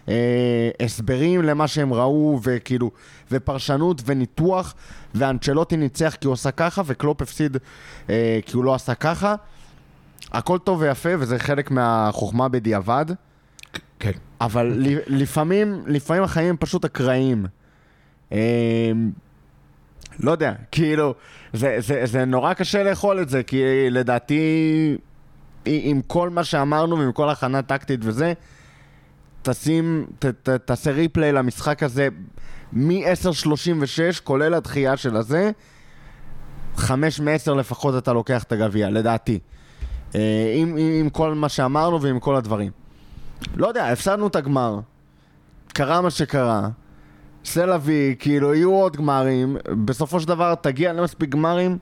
אה, 0.09 0.71
הסברים 0.81 1.43
למה 1.43 1.69
שהם 1.69 1.93
ראו, 1.93 2.41
וכאילו, 2.43 2.91
ופרשנות 3.31 4.03
וניתוח, 4.07 4.75
ואנצ'לוטי 5.15 5.77
ניצח 5.77 6.17
כי 6.21 6.27
הוא 6.27 6.35
עשה 6.35 6.51
ככה, 6.51 6.83
וקלופ 6.87 7.23
הפסיד 7.23 7.57
אה, 8.11 8.39
כי 8.47 8.57
הוא 8.57 8.65
לא 8.65 8.75
עשה 8.75 8.95
ככה. 8.95 9.35
הכל 10.33 10.59
טוב 10.59 10.81
ויפה, 10.81 11.09
וזה 11.19 11.39
חלק 11.39 11.71
מהחוכמה 11.71 12.49
בדיעבד. 12.49 13.07
כן. 13.99 14.13
אבל 14.41 14.73
לפעמים, 15.07 15.83
לפעמים 15.87 16.23
החיים 16.23 16.49
הם 16.49 16.57
פשוט 16.57 16.85
אקראיים. 16.85 17.47
אמ, 18.33 18.37
לא 20.21 20.31
יודע, 20.31 20.53
כאילו, 20.73 21.15
זה, 21.53 21.77
זה, 21.79 22.01
זה 22.05 22.25
נורא 22.25 22.55
קשה 22.55 22.83
לאכול 22.83 23.23
את 23.23 23.29
זה, 23.29 23.43
כי 23.43 23.63
לדעתי, 23.91 24.97
עם 25.65 26.01
כל 26.07 26.31
מה 26.31 26.45
שאמרנו 26.45 26.99
ועם 26.99 27.13
כל 27.13 27.31
הכנה 27.31 27.63
טקטית 27.63 28.01
וזה, 28.03 28.33
תשים, 29.43 30.07
ת, 30.19 30.27
ת, 30.27 30.49
תעשה 30.49 30.91
ריפליי 30.91 31.33
למשחק 31.33 31.83
הזה 31.83 32.09
מ-10.36, 32.73 34.21
כולל 34.25 34.55
הדחייה 34.55 34.97
של 34.97 35.17
הזה, 35.17 35.51
5 36.77 37.21
מ-10 37.21 37.55
לפחות 37.55 37.99
אתה 37.99 38.13
לוקח 38.13 38.43
את 38.43 38.53
הגביע, 38.53 38.91
לדעתי. 38.91 39.39
אה, 40.15 40.53
עם, 40.57 40.77
עם, 40.77 40.93
עם 41.01 41.11
כל 41.11 41.35
מה 41.35 41.49
שאמרנו 41.49 42.03
ועם 42.03 42.21
כל 42.21 42.37
הדברים. 42.37 42.73
לא 43.55 43.67
יודע, 43.67 43.89
הפסדנו 43.89 44.27
את 44.27 44.37
הגמר. 44.37 44.81
קרה 45.69 46.01
מה 46.01 46.11
שקרה. 46.11 46.69
סלאבי, 47.45 48.15
כאילו, 48.19 48.55
יהיו 48.55 48.73
עוד 48.73 48.97
גמרים. 48.97 49.57
בסופו 49.85 50.21
של 50.21 50.29
דבר, 50.29 50.55
תגיע 50.55 50.93
למספיק 50.93 51.31
גמרים, 51.31 51.79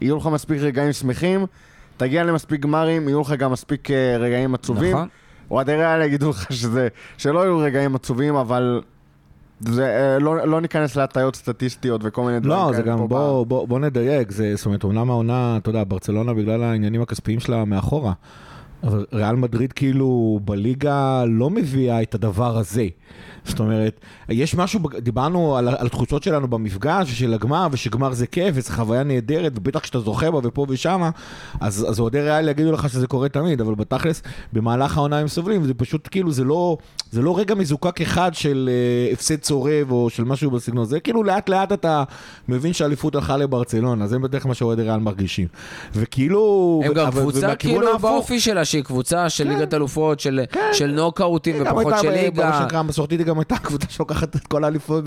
יהיו 0.00 0.16
לך 0.16 0.26
מספיק 0.26 0.58
רגעים 0.60 0.92
שמחים. 0.92 1.46
תגיע 1.96 2.24
למספיק 2.24 2.60
גמרים, 2.60 3.08
יהיו 3.08 3.20
לך 3.20 3.32
גם 3.32 3.52
מספיק 3.52 3.90
אה, 3.90 4.16
רגעים 4.16 4.54
עצובים. 4.54 4.96
נכון. 4.96 5.08
אוהדי 5.50 5.74
ריאל 5.74 6.02
יגידו 6.02 6.30
לך 6.30 6.52
שזה, 6.52 6.88
שלא 7.18 7.40
יהיו 7.40 7.58
רגעים 7.58 7.94
עצובים, 7.94 8.34
אבל 8.34 8.80
זה, 9.60 9.86
אה, 9.86 10.18
לא, 10.18 10.46
לא 10.46 10.60
ניכנס 10.60 10.96
להטיות 10.96 11.36
סטטיסטיות 11.36 12.00
וכל 12.04 12.24
מיני 12.24 12.40
דברים 12.40 12.58
לא, 12.58 12.64
כאלה 12.64 12.76
זה 12.76 12.82
גם, 12.82 12.98
פה 12.98 13.06
בוא, 13.06 13.46
בוא, 13.46 13.68
בוא 13.68 13.78
נדייק, 13.78 14.30
זה, 14.30 14.52
זאת 14.56 14.66
אומרת, 14.66 14.84
אומנם 14.84 15.10
העונה, 15.10 15.56
אתה 15.56 15.70
יודע, 15.70 15.82
ברצלונה 15.88 16.34
בגלל 16.34 16.62
העניינים 16.62 17.02
הכספיים 17.02 17.40
שלה 17.40 17.64
מאחורה, 17.64 18.12
אבל 18.82 19.06
ריאל 19.12 19.36
מדריד 19.36 19.72
כאילו 19.72 20.40
בליגה 20.44 21.24
לא 21.24 21.50
מביאה 21.50 22.02
את 22.02 22.14
הדבר 22.14 22.58
הזה. 22.58 22.86
זאת 23.44 23.60
אומרת, 23.60 24.00
יש 24.28 24.54
משהו, 24.54 24.80
דיברנו 24.98 25.56
על, 25.56 25.68
על 25.68 25.86
התחושות 25.86 26.22
שלנו 26.22 26.48
במפגש 26.48 27.10
של 27.20 27.34
הגמר, 27.34 27.68
ושגמר 27.72 28.12
זה 28.12 28.26
כיף, 28.26 28.54
וזו 28.54 28.72
חוויה 28.72 29.02
נהדרת, 29.02 29.52
ובטח 29.56 29.78
כשאתה 29.80 30.00
זוכה 30.00 30.30
בה 30.30 30.38
ופה 30.42 30.66
ושמה, 30.68 31.10
אז, 31.60 32.00
אוהדי 32.00 32.20
ריאל 32.20 32.48
יגידו 32.48 32.72
לך 32.72 32.88
שזה 32.88 33.06
קורה 33.06 33.28
תמיד, 33.28 33.60
אבל 33.60 33.74
בתכלס, 33.74 34.22
במהלך 34.52 34.96
העונה 34.96 35.18
הם 35.18 35.28
סובלים, 35.28 35.62
וזה 35.62 35.74
פשוט 35.74 36.08
כאילו, 36.10 36.32
זה 36.32 36.44
לא, 36.44 36.76
זה 37.10 37.22
לא 37.22 37.38
רגע 37.38 37.54
מזוקק 37.54 38.00
אחד 38.00 38.30
של 38.34 38.70
אה, 38.72 39.12
הפסד 39.12 39.36
צורב, 39.36 39.90
או 39.92 40.10
של 40.10 40.24
משהו 40.24 40.50
בסגנון, 40.50 40.84
זה 40.84 41.00
כאילו 41.00 41.24
לאט 41.24 41.48
לאט 41.48 41.72
אתה 41.72 42.04
מבין 42.48 42.72
שהאליפות 42.72 43.14
הלכה 43.14 43.36
לברצלונה, 43.36 44.06
זה 44.06 44.18
בדרך 44.18 44.42
כלל 44.42 44.48
מה 44.48 44.54
שאוהדי 44.54 44.82
ריאל 44.82 44.98
מרגישים. 45.00 45.46
וכאילו... 45.94 46.82
הם 46.84 46.92
גם 46.94 47.10
קבוצה 47.10 47.54
כאילו 47.56 47.88
ההפוך- 47.92 48.10
באופי 48.10 48.40
שלה, 48.40 48.64
שהיא 48.64 48.82
קבוצה 48.84 49.28
של 49.28 49.48
ליגת 49.48 49.74
אלופות, 49.74 50.20
של- 50.20 50.40
של 50.72 50.90
נוקאוטים 50.90 51.56
גם 51.64 51.76
ופחות 51.76 51.92
של 52.02 52.10
ליגה. 52.10 52.50
גם 53.30 53.38
הייתה 53.38 53.58
קבוצה 53.58 53.86
שלוקחת 53.90 54.36
את 54.36 54.46
כל 54.46 54.64
האליפות 54.64 55.04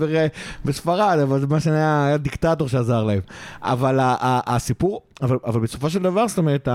בספרד, 0.64 1.18
אבל 1.22 1.40
זה 1.40 1.46
מה 1.46 1.60
שהיה 1.60 2.06
היה 2.06 2.16
דיקטטור 2.16 2.68
שעזר 2.68 3.04
להם. 3.04 3.20
אבל 3.62 3.98
הסיפור, 4.22 5.02
אבל 5.22 5.36
אבל 5.46 5.60
בסופו 5.60 5.90
של 5.90 6.02
דבר, 6.02 6.28
זאת 6.28 6.38
אומרת, 6.38 6.68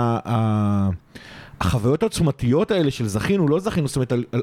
החוויות 1.62 2.04
העוצמתיות 2.04 2.72
האלה 2.72 2.92
של 2.92 3.08
זכינו, 3.08 3.48
לא 3.48 3.60
זכינו, 3.60 3.88
זאת 3.88 3.96
אומרת, 3.96 4.14
אל- 4.14 4.24
אל- 4.34 4.42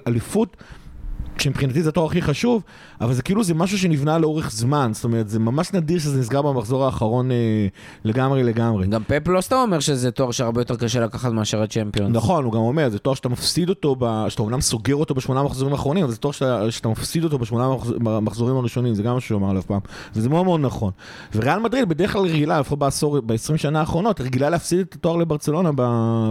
אליפות... 1.37 1.47
שמבחינתי 1.47 1.83
זה 1.83 1.89
התואר 1.89 2.07
הכי 2.07 2.23
חשוב, 2.23 2.63
אבל 3.01 3.15
זה 3.15 3.23
כאילו 3.23 3.45
זה 3.45 3.55
משהו 3.55 3.79
שנבנה 3.79 4.19
לאורך 4.19 4.51
זמן, 4.51 4.91
זאת 4.95 5.05
אומרת, 5.05 5.29
זה 5.29 5.39
ממש 5.39 5.73
נדיר 5.73 5.99
שזה 5.99 6.21
נסגר 6.21 6.43
במחזור 6.43 6.85
האחרון 6.85 7.31
אה, 7.31 7.67
לגמרי 8.05 8.43
לגמרי. 8.43 8.87
גם 8.87 9.03
פפ 9.07 9.29
לא 9.29 9.41
סתם 9.41 9.57
אומר 9.57 9.81
שזה 9.81 10.11
תואר 10.11 10.31
שהרבה 10.31 10.61
יותר 10.61 10.77
קשה 10.77 11.01
לקחת 11.01 11.33
מאשר 11.33 11.63
הצ'מפיונס. 11.63 12.17
נכון, 12.17 12.45
הוא 12.45 12.53
גם 12.53 12.61
אומר, 12.61 12.89
זה 12.89 12.99
תואר 12.99 13.15
שאתה 13.15 13.29
מפסיד 13.29 13.69
אותו, 13.69 13.97
ב... 13.99 14.27
שאתה 14.29 14.43
אומנם 14.43 14.61
סוגר 14.61 14.95
אותו 14.95 15.15
בשמונה 15.15 15.43
מחזורים 15.43 15.73
האחרונים, 15.73 16.05
אבל 16.05 16.13
זה 16.13 16.19
תואר 16.19 16.33
שאתה, 16.33 16.71
שאתה 16.71 16.89
מפסיד 16.89 17.25
אותו 17.25 17.39
בשמונה 17.39 17.75
מחז... 17.75 17.93
מחזורים 18.01 18.57
הראשונים, 18.57 18.95
זה 18.95 19.03
גם 19.03 19.15
מה 19.15 19.21
שהוא 19.21 19.39
אמר 19.39 19.51
עליו 19.51 19.63
פעם, 19.63 19.81
וזה 20.17 20.29
מאוד 20.29 20.45
מאוד 20.45 20.61
נכון. 20.61 20.91
וריאל 21.35 21.59
מדריד 21.59 21.89
בדרך 21.89 22.13
כלל 22.13 22.23
רגילה, 22.23 22.61
לפחות 22.61 22.79
בעשור, 22.79 23.21
ב-20 23.21 23.57
שנה 23.57 23.81
האחרונות, 23.81 24.21
רגילה 24.21 24.51
להפסיד 24.51 24.79
את 24.79 24.95
התואר 24.95 25.17
לברצלונה 25.17 25.71
ב... 25.73 25.83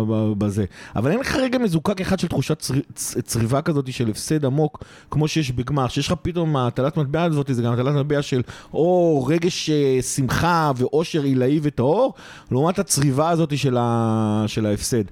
ב... 0.08 0.34
בזה. 0.38 0.66
אבל 0.96 1.12
אין 1.12 1.20
לך 1.20 1.36
רגע 1.36 1.58
מזוקק 1.58 2.02
אחד 2.02 2.20
של 2.20 2.28
תחושת 2.28 2.60
צר... 2.60 2.74
צ... 2.94 3.18
צריבה 3.18 3.62
כזאת 3.62 3.94
של 3.94 4.10
הפסד 4.10 4.46
עמוק, 4.46 4.84
כמו 5.12 5.28
שיש 5.28 5.52
בגמר, 5.52 5.88
שיש 5.88 6.08
לך 6.08 6.14
פתאום 6.22 6.58
הטלת 6.58 6.98
מטבע 6.98 7.24
הזאת, 7.24 7.50
זה 7.52 7.62
גם 7.62 7.74
הטלת 7.74 7.96
מטבע 7.96 8.22
של 8.22 8.42
או 8.74 9.24
רגש 9.28 9.70
אה, 9.70 10.02
שמחה 10.02 10.72
ואושר 10.76 11.24
עילאי 11.24 11.60
וטהור, 11.62 12.14
לעומת 12.52 12.80
הצריבה 12.80 13.30
הזאת 13.30 13.58
של, 13.58 13.78
ה... 13.80 14.44
של 14.48 14.66
ההפסד. 14.66 15.04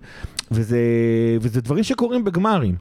וזה, 0.51 0.79
וזה 1.41 1.61
דברים 1.61 1.83
שקורים 1.83 2.23
בגמרים. 2.23 2.75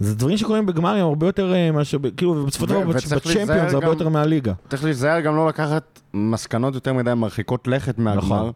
זה 0.00 0.14
דברים 0.14 0.36
שקורים 0.36 0.66
בגמרים 0.66 1.04
הרבה 1.04 1.26
יותר 1.26 1.54
אה, 1.54 1.72
מאשר, 1.72 1.98
כאילו, 2.16 2.30
ובסופו 2.32 2.68
של 2.68 2.74
דבר 2.74 2.92
בצ'מפיון 2.92 3.46
זה 3.46 3.76
הרבה 3.76 3.86
יותר 3.86 4.08
מהליגה. 4.08 4.52
צריך 4.68 4.84
להיזהר 4.84 5.20
גם 5.20 5.36
לא 5.36 5.48
לקחת 5.48 6.00
מסקנות 6.14 6.74
יותר 6.74 6.92
מדי 6.92 7.14
מרחיקות 7.14 7.68
לכת 7.68 7.98
מהגמר. 7.98 8.22
נכון. 8.24 8.52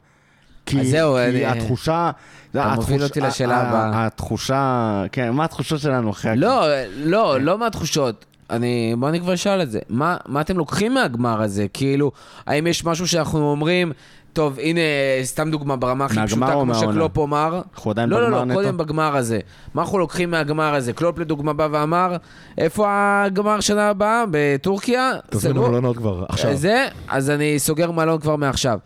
כי, 0.70 0.80
אז 0.80 0.87
זהו, 0.90 1.14
כי 1.14 1.46
אני- 1.46 1.46
התחושה... 1.46 2.11
אתה 2.50 2.72
מוביל 2.76 3.02
אותי 3.02 3.20
לשאלה 3.20 3.56
הבאה. 3.56 4.06
התחושה... 4.06 5.02
כן, 5.12 5.30
מה 5.30 5.44
התחושות 5.44 5.80
שלנו 5.80 6.11
אחרי? 6.11 6.37
לא, 6.37 6.64
לא, 6.96 7.40
לא 7.40 7.59
מהתחושות. 7.59 8.24
אני, 8.50 8.94
בוא 8.98 9.09
אני 9.09 9.20
כבר 9.20 9.35
אשאל 9.35 9.62
את 9.62 9.70
זה. 9.70 9.78
מה, 9.88 10.16
מה 10.26 10.40
אתם 10.40 10.59
לוקחים 10.59 10.94
מהגמר 10.94 11.42
הזה? 11.42 11.66
כאילו, 11.72 12.12
האם 12.46 12.66
יש 12.66 12.85
משהו 12.85 13.09
שאנחנו 13.09 13.50
אומרים, 13.50 13.92
טוב, 14.33 14.59
הנה, 14.62 14.80
סתם 15.22 15.50
דוגמה 15.50 15.76
ברמה 15.76 16.04
הכי 16.04 16.16
פשוטה, 16.26 16.46
כמו? 16.52 16.74
שקלופ 16.74 17.18
אמר. 17.18 17.61
אנחנו 17.74 17.90
עדיין 17.90 18.09
לא, 18.09 18.20
לא, 18.22 18.26
בגמר 18.26 18.38
לא, 18.38 18.44
נטו? 18.44 18.54
קודם 18.54 18.76
בגמר 18.76 19.16
הזה. 19.16 19.38
מה 19.74 19.83
אנחנו 19.83 19.98
לוקחים 19.98 20.30
מהגמר 20.30 20.74
הזה? 20.74 20.92
קלופ 20.92 21.18
לדוגמה 21.18 21.52
בא 21.52 21.68
ואמר, 21.70 22.16
איפה 22.59 22.87
הגמר 23.24 23.61
שנה 23.61 23.88
הבאה? 23.88 24.24
בטורקיה? 24.30 25.12
תזמינו? 25.30 25.68
מלונות 25.68 25.96
כבר, 25.96 26.24
עכשיו. 26.28 26.56
זה, 26.56 26.88
אז 27.09 27.30
אני 27.30 27.59
סוגר 27.59 27.90
מלון 27.90 28.18
כבר 28.20 28.37
מעכשיו. 28.37 28.78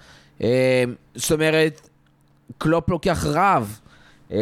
אה, 0.42 0.84
זאת 1.14 1.32
אומרת, 1.32 1.88
קלופ 2.58 2.88
לוקח 2.88 3.26
רב. 3.26 3.80
אה, 4.32 4.38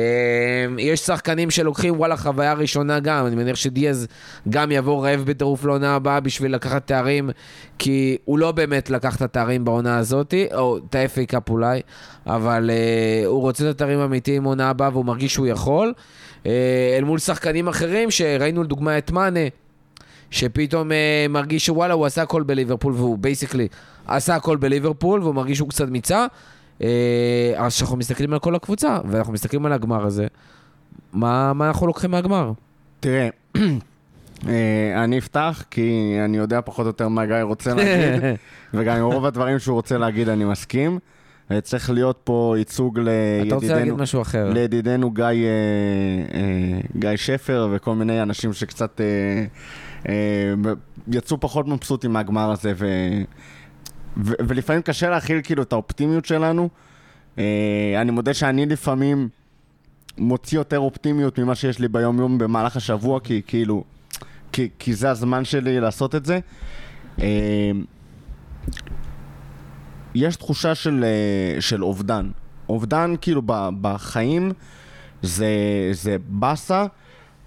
יש 0.78 1.00
שחקנים 1.00 1.50
שלוקחים, 1.50 1.94
וואלה, 1.98 2.16
חוויה 2.16 2.52
ראשונה 2.52 3.00
גם. 3.00 3.26
אני 3.26 3.36
מניח 3.36 3.56
שדיאז 3.56 4.06
גם 4.48 4.70
יבוא 4.70 5.06
רעב 5.06 5.20
בטירוף 5.20 5.64
לעונה 5.64 5.94
הבאה 5.94 6.20
בשביל 6.20 6.54
לקחת 6.54 6.86
תארים, 6.86 7.30
כי 7.78 8.16
הוא 8.24 8.38
לא 8.38 8.52
באמת 8.52 8.90
לקח 8.90 9.16
את 9.16 9.22
התארים 9.22 9.64
בעונה 9.64 9.98
הזאת, 9.98 10.34
או 10.54 10.78
את 10.78 10.94
ה-FA 10.94 11.26
Cup 11.26 11.50
אולי, 11.50 11.80
אבל 12.26 12.70
אה, 12.72 13.26
הוא 13.26 13.40
רוצה 13.40 13.64
את 13.64 13.74
התארים 13.74 13.98
האמיתיים 13.98 14.42
בעונה 14.42 14.70
הבאה 14.70 14.88
והוא 14.92 15.04
מרגיש 15.04 15.32
שהוא 15.32 15.46
יכול. 15.46 15.92
אה, 16.46 16.94
אל 16.98 17.04
מול 17.04 17.18
שחקנים 17.18 17.68
אחרים, 17.68 18.10
שראינו 18.10 18.62
לדוגמה 18.62 18.98
את 18.98 19.10
מאנה, 19.10 19.40
שפתאום 20.32 20.92
אה, 20.92 21.26
מרגיש 21.28 21.66
שוואלה, 21.66 21.94
הוא 21.94 22.06
עשה 22.06 22.22
הכל 22.22 22.42
בליברפול, 22.42 22.92
והוא 22.92 23.18
basically 23.18 23.68
עשה 24.06 24.34
הכל 24.34 24.56
בליברפול, 24.56 25.22
והוא 25.22 25.34
מרגיש 25.34 25.56
שהוא 25.58 25.68
קצת 25.68 25.88
מיצה. 25.88 26.26
אה, 26.82 27.52
אז 27.56 27.74
כשאנחנו 27.74 27.96
מסתכלים 27.96 28.32
על 28.32 28.38
כל 28.38 28.54
הקבוצה, 28.54 28.98
ואנחנו 29.08 29.32
מסתכלים 29.32 29.66
על 29.66 29.72
הגמר 29.72 30.06
הזה, 30.06 30.26
מה, 31.12 31.52
מה 31.52 31.68
אנחנו 31.68 31.86
לוקחים 31.86 32.10
מהגמר? 32.10 32.52
תראה, 33.00 33.28
אה, 34.48 35.04
אני 35.04 35.18
אפתח, 35.18 35.64
כי 35.70 36.16
אני 36.24 36.36
יודע 36.36 36.60
פחות 36.64 36.86
או 36.86 36.88
יותר 36.88 37.08
מה 37.08 37.26
גיא 37.26 37.36
רוצה 37.42 37.74
להגיד, 37.74 38.22
וגם 38.74 38.96
עם 38.96 39.04
רוב 39.04 39.26
הדברים 39.26 39.58
שהוא 39.58 39.74
רוצה 39.74 39.98
להגיד 39.98 40.28
אני 40.28 40.44
מסכים. 40.44 40.98
צריך 41.62 41.90
להיות 41.90 42.20
פה 42.24 42.54
ייצוג 42.58 42.98
אתה 42.98 43.54
רוצה 43.54 43.66
להגיד 43.66 43.78
לידידנו, 43.78 43.96
משהו 44.02 44.22
אחר? 44.22 44.50
לידידנו 44.50 45.10
גיא, 45.10 45.26
גיא 46.96 47.16
שפר 47.16 47.68
וכל 47.72 47.94
מיני 47.94 48.22
אנשים 48.22 48.52
שקצת 48.52 49.00
יצאו 51.08 51.40
פחות 51.40 51.68
מבסוטים 51.68 52.12
מהגמר 52.12 52.50
הזה, 52.50 52.72
ו, 52.76 52.86
ו, 54.16 54.32
ולפעמים 54.48 54.82
קשה 54.82 55.10
להכיל 55.10 55.40
כאילו 55.42 55.62
את 55.62 55.72
האופטימיות 55.72 56.24
שלנו. 56.24 56.68
אה, 57.38 57.94
אני 58.00 58.10
מודה 58.10 58.34
שאני 58.34 58.66
לפעמים 58.66 59.28
מוציא 60.18 60.58
יותר 60.58 60.78
אופטימיות 60.78 61.38
ממה 61.38 61.54
שיש 61.54 61.78
לי 61.78 61.88
ביום-יום 61.88 62.38
במהלך 62.38 62.76
השבוע, 62.76 63.20
כי 63.20 63.42
כאילו, 63.46 63.84
כי, 64.52 64.68
כי 64.78 64.94
זה 64.94 65.10
הזמן 65.10 65.44
שלי 65.44 65.80
לעשות 65.80 66.14
את 66.14 66.24
זה. 66.24 66.38
אה, 67.20 67.70
יש 70.14 70.36
תחושה 70.36 70.74
של, 70.74 71.04
אה, 71.04 71.60
של 71.60 71.84
אובדן. 71.84 72.30
אובדן 72.68 73.14
כאילו 73.20 73.42
בחיים 73.80 74.52
זה, 75.22 75.48
זה 75.92 76.16
באסה 76.28 76.86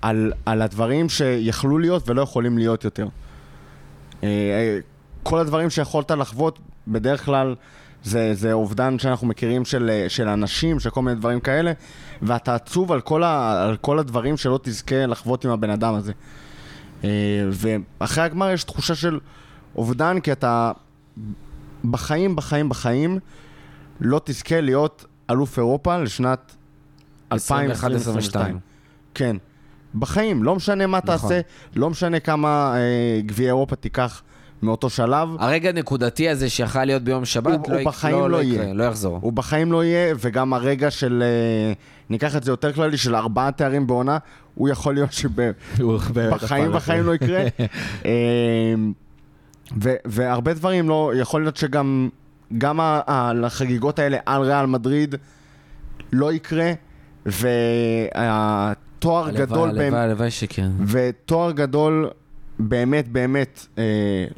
על, 0.06 0.34
על 0.46 0.62
הדברים 0.62 1.10
שיכלו 1.10 1.78
להיות 1.78 2.10
ולא 2.10 2.22
יכולים 2.22 2.58
להיות 2.58 2.84
יותר. 2.84 3.08
אה, 4.24 4.28
אה, 4.30 4.80
כל 5.24 5.40
הדברים 5.40 5.70
שיכולת 5.70 6.12
לחוות 6.12 6.60
בדרך 6.88 7.26
כלל 7.26 7.56
זה, 8.04 8.34
זה 8.34 8.54
אובדן 8.54 9.00
שאנחנו 9.00 9.28
מכירים 9.28 9.66
של, 9.66 9.90
אה, 9.90 10.10
של 10.10 10.28
אנשים, 10.28 10.80
של 10.80 10.90
כל 10.90 11.02
מיני 11.02 11.18
דברים 11.18 11.40
כאלה, 11.40 11.72
ואתה 12.22 12.56
עצוב 12.56 12.92
על 12.92 13.02
כל, 13.02 13.24
ה, 13.24 13.64
על 13.64 13.78
כל 13.78 14.00
הדברים 14.00 14.38
שלא 14.38 14.60
תזכה 14.64 15.06
לחוות 15.06 15.46
עם 15.46 15.52
הבן 15.52 15.70
אדם 15.70 15.94
הזה. 15.94 16.14
ואחרי 17.52 18.24
הגמר 18.24 18.52
יש 18.52 18.64
תחושה 18.64 18.96
של 18.96 19.20
אובדן, 19.76 20.20
כי 20.20 20.32
אתה 20.32 20.72
בחיים, 21.92 22.36
בחיים, 22.36 22.70
בחיים 22.70 23.20
לא 24.00 24.22
תזכה 24.24 24.62
להיות 24.62 25.06
אלוף 25.30 25.58
אירופה 25.58 25.98
לשנת 25.98 26.56
2022. 27.32 28.60
כן. 29.14 29.38
בחיים, 29.96 30.44
לא 30.44 30.56
משנה 30.56 30.88
מה 30.88 30.98
נכון. 31.04 31.16
תעשה, 31.18 31.42
לא 31.76 31.90
משנה 31.90 32.20
כמה 32.20 32.74
אה, 32.78 32.82
גביע 33.26 33.48
אירופה 33.48 33.76
תיקח 33.76 34.22
מאותו 34.64 34.90
שלב, 34.90 35.30
הרגע 35.40 35.70
הנקודתי 35.70 36.30
הזה 36.30 36.50
שיכל 36.50 36.86
להיות 36.86 37.04
ביום 37.04 37.26
שבת, 37.26 37.60
הוא- 37.60 37.74
לא, 37.74 37.80
הוא 37.80 37.86
בחיים 37.86 38.16
לא, 38.16 38.30
לא 38.30 38.42
יקרה, 38.44 38.64
יהיה. 38.64 38.74
לא 38.74 38.84
יחזור. 38.84 39.20
הוא 39.22 39.34
בחיים 39.34 39.72
לא 39.72 39.84
יהיה, 39.84 40.16
וגם 40.20 40.54
הרגע 40.54 40.92
של, 40.92 41.24
אה, 41.26 41.74
ניקח 42.10 42.36
את 42.36 42.44
זה 42.44 42.52
יותר 42.52 42.74
כללי, 42.74 42.98
של 42.98 43.16
ארבעה 43.16 43.52
תארים 43.52 43.88
בעונה, 43.88 44.18
הוא 44.56 44.70
יכול 44.70 44.94
להיות 44.94 45.14
שבחיים 45.14 46.72
בחיים 46.76 47.04
לא 47.04 47.16
יקרה. 47.16 47.44
אה, 48.06 48.12
ו- 49.82 49.96
והרבה 50.06 50.54
דברים 50.54 50.90
לא, 50.90 51.12
יכול 51.16 51.42
להיות 51.42 51.58
שגם 51.58 52.10
גם 52.58 52.80
ה- 52.80 53.02
ה- 53.08 53.34
לחגיגות 53.34 54.00
האלה 54.00 54.18
על 54.26 54.42
ריאל 54.42 54.66
מדריד 54.66 55.16
לא 56.14 56.34
יקרה, 56.34 56.72
והתואר 58.96 59.24
הלוואי, 59.26 59.46
גדול 59.46 59.70
הלוואי, 59.70 59.90
באמת. 59.90 59.94
הלוואי 59.94 60.32
שכן. 60.32 60.72
ותואר 60.88 61.52
גדול 61.52 62.10
באמת 62.60 63.08
באמת 63.08 63.66
אה, 63.78 63.84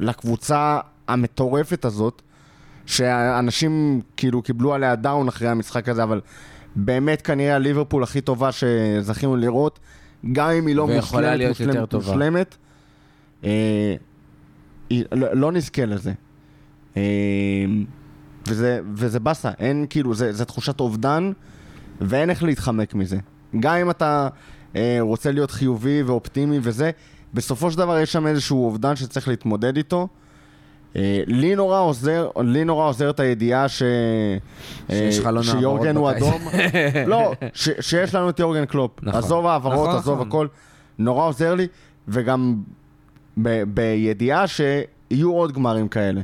לקבוצה 0.00 0.78
המטורפת 1.08 1.84
הזאת, 1.84 2.22
שאנשים 2.86 4.00
כאילו 4.16 4.42
קיבלו 4.42 4.74
עליה 4.74 4.96
דאון 4.96 5.28
אחרי 5.28 5.48
המשחק 5.48 5.88
הזה, 5.88 6.02
אבל 6.02 6.20
באמת 6.76 7.22
כנראה 7.22 7.54
הליברפול 7.54 8.02
הכי 8.02 8.20
טובה 8.20 8.50
שזכינו 8.52 9.36
לראות, 9.36 9.78
גם 10.32 10.50
אם 10.50 10.66
היא 10.66 10.76
לא 10.76 10.86
מושלמת, 10.86 11.60
מושלמת, 11.92 12.56
אה, 13.44 13.94
היא, 14.90 15.04
לא, 15.12 15.34
לא 15.34 15.52
נזכה 15.52 15.84
לזה. 15.84 16.12
אה, 16.96 17.02
וזה, 18.48 18.80
וזה 18.94 19.20
באסה, 19.20 19.50
אין 19.58 19.86
כאילו, 19.90 20.14
זה, 20.14 20.32
זה 20.32 20.44
תחושת 20.44 20.80
אובדן, 20.80 21.32
ואין 22.00 22.30
איך 22.30 22.42
להתחמק 22.42 22.94
מזה. 22.94 23.18
גם 23.60 23.74
אם 23.74 23.90
אתה 23.90 24.28
אה, 24.76 24.98
רוצה 25.00 25.30
להיות 25.32 25.50
חיובי 25.50 26.02
ואופטימי 26.02 26.58
וזה, 26.62 26.90
בסופו 27.34 27.70
של 27.70 27.78
דבר 27.78 27.98
יש 27.98 28.12
שם 28.12 28.26
איזשהו 28.26 28.64
אובדן 28.64 28.96
שצריך 28.96 29.28
להתמודד 29.28 29.76
איתו. 29.76 30.08
אה, 30.96 31.22
לי 31.26 31.56
נורא 31.56 31.80
עוזר, 31.80 32.28
לי 32.40 32.64
נורא 32.64 32.88
עוזרת 32.88 33.20
הידיעה 33.20 33.68
ש... 33.68 33.82
אה, 33.82 34.38
שיש 34.90 35.20
חלון 35.20 35.42
שיורגן 35.42 35.96
הוא 35.96 36.10
אדום. 36.10 36.40
לא, 37.06 37.32
ש, 37.54 37.68
שיש 37.80 38.14
לנו 38.14 38.30
את 38.30 38.38
יורגן 38.38 38.64
קלופ. 38.64 38.90
נכון. 39.02 39.18
עזוב 39.18 39.46
העברות, 39.46 39.88
נכון, 39.88 39.98
עזוב 39.98 40.14
נכון. 40.14 40.28
הכל. 40.28 40.46
נורא 40.98 41.24
עוזר 41.24 41.54
לי, 41.54 41.66
וגם 42.08 42.56
ב, 43.42 43.62
בידיעה 43.62 44.44
שיהיו 44.46 45.32
עוד 45.32 45.52
גמרים 45.52 45.88
כאלה. 45.88 46.20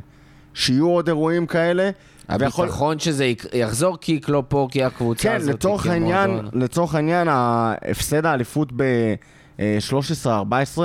שיהיו 0.54 0.88
עוד 0.88 1.08
אירועים 1.08 1.46
כאלה. 1.46 1.90
הביטחון 2.28 2.98
שזה 2.98 3.24
יק- 3.24 3.54
יחזור 3.54 3.98
כי 4.00 4.20
קלופ 4.20 4.46
פה, 4.48 4.68
כי 4.70 4.84
הקבוצה 4.84 5.22
כן, 5.28 5.36
הזאת, 5.36 5.54
לצורך 5.54 5.82
כי 5.82 5.90
העניין. 5.90 6.30
לצורך 6.52 6.94
העניין, 6.94 7.28
הפסד 7.30 8.26
האליפות 8.26 8.72
ב-13-14 8.76 10.80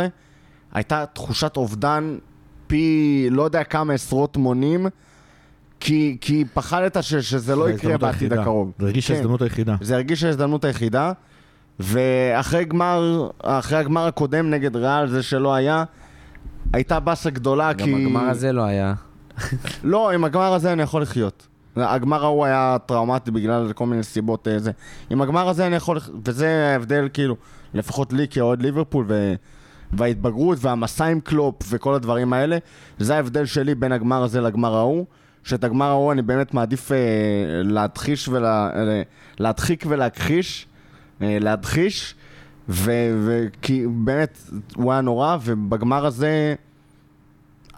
הייתה 0.73 1.05
תחושת 1.13 1.57
אובדן 1.57 2.17
פי 2.67 2.87
לא 3.31 3.43
יודע 3.43 3.63
כמה 3.63 3.93
עשרות 3.93 4.37
מונים, 4.37 4.87
כי, 5.79 6.17
כי 6.21 6.45
פחדת 6.53 6.97
ש, 7.03 7.15
שזה 7.15 7.55
לא 7.55 7.69
יקרה 7.69 7.97
בעתיד 7.97 8.33
הקרוב. 8.33 8.71
זה 8.79 8.85
הרגיש 8.85 9.07
כן. 9.07 9.13
ההזדמנות 9.13 9.41
היחידה. 9.41 9.75
זה 9.81 9.95
הרגיש 9.95 10.23
ההזדמנות 10.23 10.65
היחידה, 10.65 11.11
ואחרי 11.79 12.65
גמר, 12.65 13.29
אחרי 13.43 13.77
הגמר 13.77 14.07
הקודם 14.07 14.49
נגד 14.49 14.75
ריאל, 14.75 15.07
זה 15.07 15.23
שלא 15.23 15.53
היה, 15.53 15.83
הייתה 16.73 16.99
באסה 16.99 17.29
גדולה, 17.29 17.73
כי... 17.73 17.91
גם 17.91 18.01
הגמר 18.01 18.29
הזה 18.29 18.51
לא 18.51 18.63
היה. 18.63 18.93
לא, 19.83 20.11
עם 20.11 20.23
הגמר 20.23 20.53
הזה 20.53 20.73
אני 20.73 20.83
יכול 20.83 21.01
לחיות. 21.01 21.47
הגמר 21.75 22.23
ההוא 22.23 22.45
היה 22.45 22.77
טראומטי 22.85 23.31
בגלל 23.31 23.73
כל 23.73 23.85
מיני 23.85 24.03
סיבות 24.03 24.47
אה, 24.47 24.59
זה. 24.59 24.71
עם 25.09 25.21
הגמר 25.21 25.49
הזה 25.49 25.67
אני 25.67 25.75
יכול, 25.75 25.99
וזה 26.25 26.71
ההבדל 26.73 27.09
כאילו, 27.13 27.35
לפחות 27.73 28.13
לי 28.13 28.27
כאוהד 28.27 28.61
ליברפול, 28.61 29.05
ו... 29.07 29.33
וההתבגרות 29.93 30.57
והמסע 30.61 31.05
עם 31.05 31.19
קלופ 31.19 31.55
וכל 31.69 31.93
הדברים 31.93 32.33
האלה, 32.33 32.57
זה 32.99 33.15
ההבדל 33.15 33.45
שלי 33.45 33.75
בין 33.75 33.91
הגמר 33.91 34.23
הזה 34.23 34.41
לגמר 34.41 34.75
ההוא, 34.75 35.05
שאת 35.43 35.63
הגמר 35.63 35.85
ההוא 35.85 36.11
אני 36.11 36.21
באמת 36.21 36.53
מעדיף 36.53 36.91
אה, 36.91 36.97
להדחיש 37.63 38.27
ולה... 38.27 38.69
אה, 38.75 39.01
להדחיק 39.39 39.85
ולהכחיש, 39.87 40.67
אה, 41.21 41.37
להדחיש, 41.41 42.15
ו- 42.69 43.25
וכי 43.25 43.87
באמת 43.87 44.37
הוא 44.75 44.91
היה 44.91 45.01
נורא, 45.01 45.37
ובגמר 45.43 46.05
הזה 46.05 46.55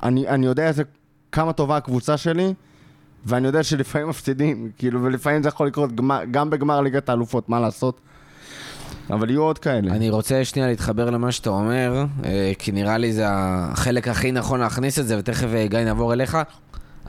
אני, 0.04 0.28
אני 0.28 0.46
יודע 0.46 0.68
איזה, 0.68 0.84
כמה 1.32 1.54
טובה 1.54 1.78
הקבוצה 1.78 2.18
שלי, 2.18 2.54
ואני 3.26 3.48
יודע 3.48 3.64
שלפעמים 3.64 4.10
מפסידים, 4.10 4.72
כאילו, 4.78 5.04
ולפעמים 5.04 5.44
זה 5.44 5.50
יכול 5.50 5.68
לקרות 5.68 5.96
גמר, 5.96 6.22
גם 6.32 6.50
בגמר 6.50 6.82
ליגת 6.82 7.10
האלופות, 7.10 7.50
מה 7.50 7.60
לעשות? 7.60 8.02
אבל 9.10 9.30
יהיו 9.30 9.42
עוד 9.42 9.60
כאלה. 9.60 9.92
אני 9.92 10.10
רוצה 10.10 10.46
שנייה 10.46 10.68
להתחבר 10.68 11.10
למה 11.10 11.32
שאתה 11.32 11.50
אומר, 11.50 12.06
אה, 12.26 12.52
כי 12.60 12.72
נראה 12.72 12.98
לי 12.98 13.14
זה 13.14 13.26
החלק 13.28 14.08
הכי 14.08 14.32
נכון 14.32 14.60
להכניס 14.60 15.00
את 15.00 15.08
זה, 15.08 15.20
ותכף 15.20 15.48
אה, 15.54 15.68
גיא 15.68 15.80
נעבור 15.80 16.14
אליך. 16.14 16.38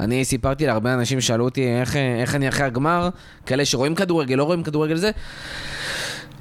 אני 0.00 0.24
סיפרתי 0.24 0.66
להרבה 0.66 0.94
אנשים 0.94 1.20
שאלו 1.20 1.44
אותי 1.44 1.68
איך, 1.68 1.96
אה, 1.96 2.20
איך 2.20 2.34
אני 2.34 2.48
אחרי 2.48 2.66
הגמר, 2.66 3.08
כאלה 3.46 3.64
שרואים 3.64 3.94
כדורגל, 3.94 4.34
לא 4.34 4.44
רואים 4.44 4.62
כדורגל 4.62 4.96
זה. 4.96 5.10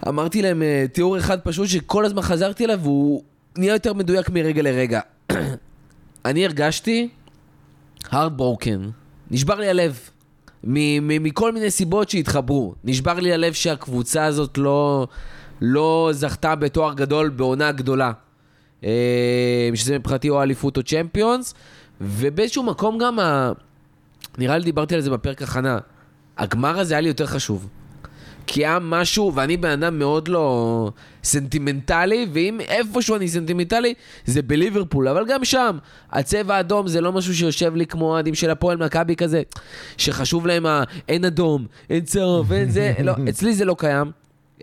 אמרתי 0.08 0.42
להם 0.42 0.64
תיאור 0.94 1.18
אחד 1.18 1.40
פשוט 1.40 1.68
שכל 1.68 2.06
הזמן 2.06 2.22
חזרתי 2.22 2.66
אליו 2.66 2.80
והוא 2.82 3.24
נהיה 3.58 3.74
יותר 3.74 3.94
מדויק 3.94 4.30
מרגע 4.30 4.62
לרגע. 4.62 5.00
אני 6.26 6.46
הרגשתי 6.46 7.10
hard 8.12 8.40
broken, 8.40 8.92
נשבר 9.32 9.60
לי 9.60 9.70
הלב. 9.70 10.00
מכל 10.64 11.52
מיני 11.52 11.72
סיבות 11.72 12.10
שהתחברו. 12.10 12.76
נשבר 12.84 13.14
לי 13.14 13.34
הלב 13.34 13.54
שהקבוצה 13.54 14.26
הזאת 14.26 14.58
לא, 14.58 15.08
לא 15.62 16.10
זכתה 16.14 16.56
בתואר 16.56 16.94
גדול 16.94 17.30
בעונה 17.30 17.72
גדולה. 17.72 18.12
אה, 18.84 19.70
שזה 19.74 20.00
מבחינתי 20.00 20.30
או 20.30 20.42
אליפות 20.42 20.78
או 20.78 20.84
צ'מפיונס, 20.84 21.54
ובאיזשהו 22.02 22.64
מקום 22.64 22.98
גם, 22.98 23.20
ה... 23.20 23.52
נראה 24.38 24.58
לי 24.58 24.64
דיברתי 24.64 24.96
על 24.96 25.02
זה 25.02 25.10
בפרק 25.10 25.42
הכנה, 25.42 25.80
הגמר 26.38 26.80
הזה 26.80 26.94
היה 26.94 27.02
לי 27.02 27.08
יותר 27.08 27.26
חשוב. 27.26 27.68
כי 28.54 28.66
היה 28.66 28.78
משהו, 28.82 29.36
ואני 29.36 29.58
בן 29.58 29.70
אדם 29.70 30.00
מאוד 30.00 30.28
לא 30.28 30.92
סנטימנטלי, 31.24 32.28
ואם 32.34 32.62
איפשהו 32.62 33.16
אני 33.16 33.28
סנטימנטלי, 33.28 33.94
זה 34.26 34.42
בליברפול, 34.42 35.08
אבל 35.08 35.26
גם 35.28 35.46
שם, 35.46 35.78
הצבע 36.12 36.56
האדום 36.56 36.88
זה 36.88 37.02
לא 37.02 37.12
משהו 37.12 37.36
שיושב 37.36 37.76
לי 37.76 37.86
כמו 37.86 38.06
אוהדים 38.06 38.36
של 38.36 38.50
הפועל 38.50 38.78
מכבי 38.78 39.16
כזה, 39.16 39.42
שחשוב 39.98 40.48
להם 40.48 40.66
ה... 40.66 40.84
אין 41.08 41.26
אדום, 41.26 41.66
אין 41.90 42.02
צהוב, 42.02 42.54
אין 42.54 42.70
זה, 42.70 42.94
לא, 43.04 43.14
אצלי 43.30 43.54
זה 43.54 43.66
לא 43.66 43.76
קיים. 43.78 44.12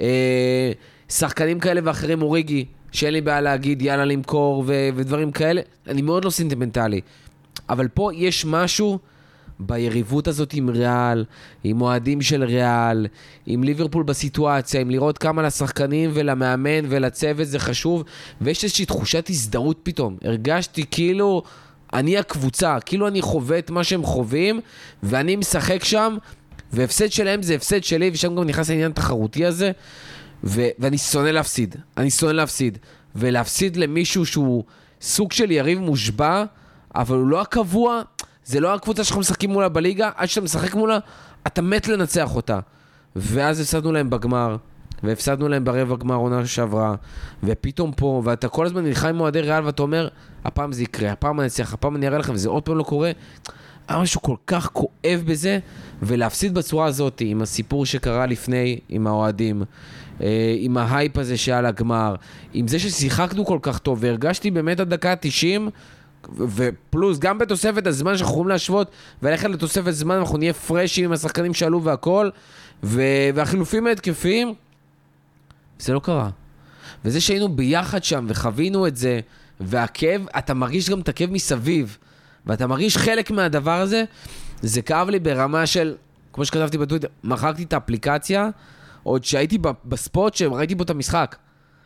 אה, 0.01 0.73
שחקנים 1.09 1.61
כאלה 1.61 1.81
ואחרים, 1.85 2.23
אוריגי, 2.23 2.65
שאין 2.93 3.13
לי 3.13 3.21
בעיה 3.21 3.41
להגיד 3.41 3.83
יאללה 3.83 4.05
למכור 4.05 4.65
ו- 4.67 4.89
ודברים 4.95 5.33
כאלה, 5.33 5.61
אני 5.87 6.03
מאוד 6.03 6.25
לא 6.25 6.31
סנטימנטלי. 6.31 7.01
אבל 7.69 7.89
פה 7.89 8.11
יש 8.15 8.45
משהו 8.45 8.99
ביריבות 9.61 10.29
הזאת 10.29 10.53
עם 10.53 10.69
ריאל, 10.69 11.25
עם 11.65 11.81
אוהדים 11.81 12.23
של 12.23 12.45
ריאל, 12.45 13.07
עם 13.47 13.65
ליברפול 13.65 14.03
בסיטואציה, 14.03 14.81
עם 14.81 14.91
לראות 14.91 15.19
כמה 15.19 15.43
לשחקנים 15.43 16.11
ולמאמן 16.15 16.85
ולצוות 16.89 17.47
זה 17.47 17.59
חשוב, 17.59 18.05
ויש 18.41 18.65
איזושהי 18.65 18.87
תחושת 18.87 19.31
הזדהות 19.31 19.79
פתאום. 19.83 20.17
הרגשתי 20.25 20.85
כאילו 20.91 21.43
אני 21.93 22.19
הקבוצה, 22.19 22.81
כאילו 22.81 23.09
אני 23.09 23.23
חווה 23.23 23.59
את 23.59 23.71
מה 23.71 23.85
שהם 23.85 24.03
חווים, 24.03 24.61
ואני 25.03 25.37
משחק 25.37 25.85
שם, 25.85 26.17
והפסד 26.73 27.13
שלהם 27.13 27.43
זה 27.43 27.55
הפסד 27.55 27.85
שלי, 27.85 28.11
ושם 28.13 28.37
גם 28.37 28.45
נכנס 28.45 28.71
העניין 28.71 28.91
התחרותי 28.91 29.45
הזה, 29.45 29.71
ו- 30.45 30.69
ואני 30.79 30.99
שונא 30.99 31.29
להפסיד. 31.29 31.77
אני 31.97 32.11
שונא 32.11 32.33
להפסיד. 32.33 32.79
ולהפסיד 33.17 33.77
למישהו 33.77 34.27
שהוא 34.27 34.65
סוג 35.01 35.33
של 35.33 35.51
יריב 35.51 35.79
מושבע, 35.79 36.45
אבל 36.95 37.17
הוא 37.17 37.27
לא 37.27 37.41
הקבוע, 37.41 38.03
זה 38.49 38.61
לא 38.61 38.75
הקבוצה 38.75 39.05
שאנחנו 39.05 39.21
משחקים 39.21 39.51
מולה 39.51 39.69
בליגה, 39.69 40.11
עד 40.17 40.29
שאתה 40.29 40.41
משחק 40.45 40.75
מולה, 40.75 40.99
אתה 41.47 41.63
מת 41.63 41.89
לנצח 41.89 42.37
אותה. 42.37 42.59
ואז 43.17 43.61
הפסדנו 43.61 43.93
להם 43.93 44.11
בגמר, 44.11 44.57
והפסדנו 45.03 45.49
להם 45.49 45.65
ברבע 45.65 45.97
גמר 45.97 46.15
עונה 46.15 46.47
שעברה, 46.47 46.95
ופתאום 47.43 47.93
פה, 47.93 48.23
ואתה 48.25 48.49
כל 48.49 48.67
הזמן 48.67 48.85
נלחם 48.85 49.09
עם 49.09 49.21
אוהדי 49.21 49.41
ריאל 49.41 49.65
ואתה 49.65 49.83
אומר, 49.83 50.09
הפעם 50.45 50.73
זה 50.73 50.83
יקרה, 50.83 51.13
הפעם 51.13 51.41
אני 51.41 51.47
אצליח, 51.47 51.75
הפעם 51.75 51.97
אני 51.97 52.09
אראה 52.09 52.19
לכם, 52.19 52.33
וזה 52.33 52.49
עוד 52.49 52.63
פעם 52.63 52.79
לא 52.79 52.83
קורה. 52.83 53.11
היה 53.89 53.99
משהו 53.99 54.23
כל 54.23 54.37
כך 54.47 54.71
כואב 54.73 55.23
בזה, 55.27 55.59
ולהפסיד 56.03 56.55
בצורה 56.55 56.87
הזאת, 56.87 57.23
עם 57.25 57.43
הסיפור 57.43 57.87
שקרה 57.87 58.27
לפני, 58.27 58.79
עם 58.89 59.07
האוהדים, 59.07 59.63
אה, 60.21 60.55
עם 60.59 60.77
ההייפ 60.77 61.19
הזה 61.19 61.37
שהיה 61.37 61.61
לגמר, 61.61 62.15
עם 62.53 62.69
זה 62.69 62.79
ששיחקנו 62.79 63.47
כל 63.47 63.59
כך 63.63 63.79
טוב, 63.79 63.99
והרגשתי 64.01 64.51
באמת 64.51 64.81
עד 64.81 64.89
דקה 64.91 65.13
ה-90, 65.13 65.71
ופלוס, 66.37 67.19
גם 67.19 67.39
בתוספת 67.39 67.87
הזמן 67.87 68.17
שאנחנו 68.17 68.33
יכולים 68.33 68.49
להשוות, 68.49 68.91
וללכת 69.23 69.49
לתוספת 69.49 69.91
זמן, 69.91 70.17
אנחנו 70.17 70.39
נהיה 70.39 70.53
פרשים 70.53 71.05
עם 71.05 71.13
השחקנים 71.13 71.55
שעלו 71.55 71.85
והכל, 71.85 72.31
ו- 72.83 73.31
והחילופים 73.35 73.87
ההתקפיים, 73.87 74.55
זה 75.79 75.93
לא 75.93 76.01
קרה. 76.01 76.31
וזה 77.05 77.21
שהיינו 77.21 77.49
ביחד 77.49 78.05
שם 78.05 78.27
וחווינו 78.29 78.87
את 78.87 78.97
זה, 78.97 79.21
והכאב, 79.61 80.27
אתה 80.39 80.55
מרגיש 80.55 80.91
גם 80.91 81.01
את 81.01 81.09
הכאב 81.09 81.31
מסביב, 81.31 81.99
ואתה 82.47 82.67
מרגיש 82.67 82.97
חלק 82.97 83.31
מהדבר 83.31 83.81
הזה, 83.81 84.05
זה 84.63 84.83
כאב 84.83 85.09
לי 85.09 85.19
ברמה 85.19 85.67
של, 85.67 85.95
כמו 86.33 86.45
שכתבתי 86.45 86.79
בטוויטר, 86.79 87.09
מחקתי 87.25 87.63
את 87.63 87.73
האפליקציה, 87.73 88.49
עוד 89.03 89.25
שהייתי 89.25 89.59
בספוט 89.85 90.35
שראיתי 90.35 90.75
בו 90.75 90.83
את 90.83 90.91
המשחק. 90.91 91.37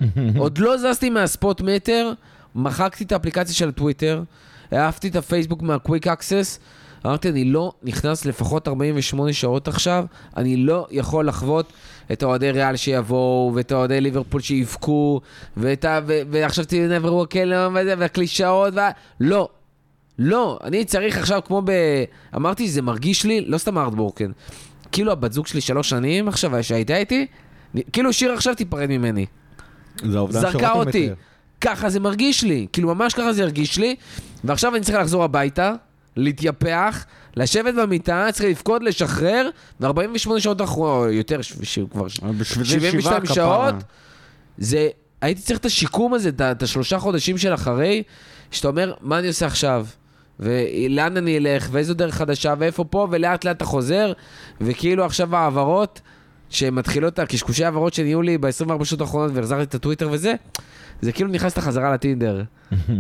עוד 0.39 0.59
לא 0.59 0.77
זזתי 0.77 1.11
מהספוט 1.11 1.61
מטר, 1.61 2.13
מחקתי 2.55 3.05
את 3.05 3.13
האפליקציה 3.13 3.55
של 3.55 3.69
הטוויטר, 3.69 4.23
העפתי 4.71 5.09
את 5.09 5.17
הפייסבוק 5.17 5.63
מהקוויק 5.63 6.07
אקסס, 6.07 6.59
אמרתי, 7.07 7.29
אני 7.29 7.45
לא 7.45 7.73
נכנס 7.83 8.25
לפחות 8.25 8.69
48 8.69 9.33
שעות 9.33 9.69
עכשיו, 9.69 10.05
אני 10.37 10.57
לא 10.57 10.87
יכול 10.91 11.29
לחוות 11.29 11.73
את 12.13 12.23
האוהדי 12.23 12.51
ריאל 12.51 12.77
שיבואו, 12.77 13.53
ואת 13.55 13.73
האוהדי 13.73 14.01
ליברפול 14.01 14.41
שיבכו, 14.41 15.21
ואת 15.57 15.85
ה... 15.85 16.01
ו... 16.07 16.21
ועכשיו 16.31 16.65
תהיה 16.65 16.89
נברו 16.89 17.27
וזה, 17.75 17.95
והקלישאות, 17.99 18.75
וה... 18.75 18.91
לא. 19.21 19.49
לא, 20.19 20.59
אני 20.65 20.85
צריך 20.85 21.19
עכשיו 21.19 21.41
כמו 21.45 21.63
ב... 21.65 21.71
אמרתי, 22.37 22.69
זה 22.69 22.83
מרגיש 22.83 23.25
לי, 23.25 23.41
לא 23.41 23.59
סתם 23.59 23.79
ארטבורקן, 23.79 24.31
כאילו 24.93 25.13
הבת 25.13 25.33
זוג 25.33 25.47
שלי 25.47 25.61
שלוש 25.61 25.89
שנים 25.89 26.29
עכשיו, 26.29 26.65
שהייתה 26.65 26.97
איתי, 26.97 27.27
כאילו 27.93 28.13
שיר 28.13 28.33
עכשיו 28.33 28.55
תיפרד 28.55 28.87
ממני. 28.87 29.27
זה 30.05 30.19
האובדן 30.19 30.41
זרקה 30.41 30.73
אותי. 30.73 31.07
מתאר. 31.07 31.15
ככה 31.63 31.91
זה 31.91 32.01
מרגיש 32.01 32.45
לי, 32.45 32.67
כאילו 32.73 32.95
ממש 32.95 33.15
ככה 33.15 33.33
זה 33.33 33.43
הרגיש 33.43 33.79
לי, 33.79 33.97
ועכשיו 34.45 34.75
אני 34.77 34.85
צריך 34.85 34.99
לחזור 34.99 35.25
הביתה, 35.25 35.73
להתייפח, 36.17 37.05
לשבת 37.37 37.75
במיטה, 37.75 38.27
צריך 38.33 38.51
לפקוד, 38.51 38.83
לשחרר, 38.83 39.49
ו-48 39.81 40.39
שעות 40.39 40.63
אחרונות, 40.63 41.07
או 41.07 41.13
יותר, 41.13 41.41
כבר 41.91 42.09
ש- 42.09 42.21
בשביל 42.21 42.65
זה 42.65 42.71
72 42.71 43.27
שבעה 43.27 43.35
שעות. 43.35 43.75
זה, 44.59 44.89
הייתי 45.21 45.43
צריך 45.43 45.59
את 45.59 45.65
השיקום 45.65 46.15
הזה, 46.15 46.31
את 46.53 46.63
השלושה 46.63 46.99
חודשים 46.99 47.39
של 47.39 47.55
אחרי, 47.55 48.03
שאתה 48.51 48.69
אומר, 48.69 48.95
מה 49.01 49.19
אני 49.19 49.29
עושה 49.29 49.47
עכשיו? 49.47 49.87
ולאן 50.41 51.17
אני 51.17 51.39
אלך, 51.39 51.69
ואיזו 51.73 51.95
דרך 51.95 52.15
חדשה, 52.15 52.55
ואיפה 52.59 52.85
פה, 52.85 53.09
ולאט 53.11 53.45
לאט 53.45 53.57
אתה 53.57 53.65
חוזר, 53.65 54.13
וכאילו 54.61 55.05
עכשיו 55.05 55.37
ההעברות, 55.37 56.01
שמתחילות, 56.51 57.19
הקשקושי 57.19 57.65
העברות 57.65 57.95
שנהיו 57.95 58.23
לי 58.23 58.39
ב-24 58.39 58.85
שעות 58.85 59.01
האחרונות, 59.01 59.33
והחזרתי 59.35 59.63
את 59.63 59.75
הטוויטר 59.75 60.09
וזה, 60.13 60.35
זה 61.03 61.13
כאילו 61.13 61.31
נכנסת 61.31 61.59
חזרה 61.59 61.93
לטינדר. 61.93 62.43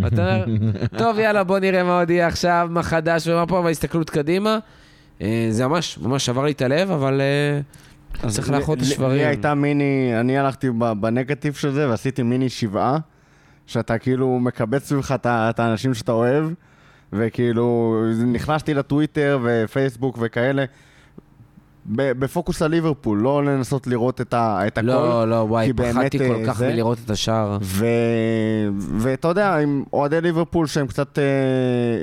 ואתה 0.02 0.44
אומר, 0.44 0.44
טוב, 0.98 1.18
יאללה, 1.18 1.44
בוא 1.44 1.58
נראה 1.58 1.84
מה 1.84 1.98
עוד 1.98 2.10
יהיה 2.10 2.26
עכשיו, 2.26 2.68
מה 2.70 2.82
חדש 2.82 3.28
ומה 3.28 3.46
פה, 3.46 3.54
וההסתכלות 3.54 4.10
קדימה. 4.10 4.58
אה, 5.22 5.46
זה 5.50 5.66
ממש, 5.66 5.98
ממש 5.98 6.26
שבר 6.26 6.44
לי 6.44 6.52
את 6.52 6.62
הלב, 6.62 6.90
אבל 6.90 7.20
אה, 7.20 8.28
צריך 8.28 8.50
לאחות 8.50 8.78
את 8.78 8.82
השברים. 8.82 9.16
לי 9.16 9.24
הייתה 9.24 9.54
מיני, 9.54 10.12
אני 10.20 10.38
הלכתי 10.38 10.70
בנגטיב 11.00 11.54
של 11.54 11.70
זה 11.70 11.88
ועשיתי 11.88 12.22
מיני 12.22 12.48
שבעה, 12.48 12.98
שאתה 13.66 13.98
כאילו 13.98 14.38
מקבץ 14.38 14.84
סביבך 14.84 15.14
את 15.26 15.60
האנשים 15.60 15.94
שאתה 15.94 16.12
אוהב, 16.12 16.44
וכאילו 17.12 17.96
נכנסתי 18.26 18.74
לטוויטר 18.74 19.38
ופייסבוק 19.42 20.18
וכאלה. 20.20 20.64
בפוקוס 21.86 22.62
על 22.62 22.70
ליברפול, 22.70 23.18
לא 23.18 23.44
לנסות 23.44 23.86
לראות 23.86 24.20
את, 24.20 24.34
ה, 24.34 24.66
את 24.66 24.78
הכל. 24.78 24.86
לא, 24.86 25.28
לא, 25.28 25.34
וואי, 25.34 25.72
פחדתי 25.72 26.18
כל 26.18 26.24
אה, 26.34 26.46
כך 26.46 26.58
זה- 26.58 26.68
מלראות 26.72 26.98
את 27.04 27.10
השער. 27.10 27.58
ו... 27.62 27.86
ואתה 28.78 29.28
יודע, 29.28 29.56
עם 29.56 29.84
אוהדי 29.92 30.20
ליברפול 30.20 30.66
שהם 30.66 30.86
קצת 30.86 31.18
אה, 31.18 31.24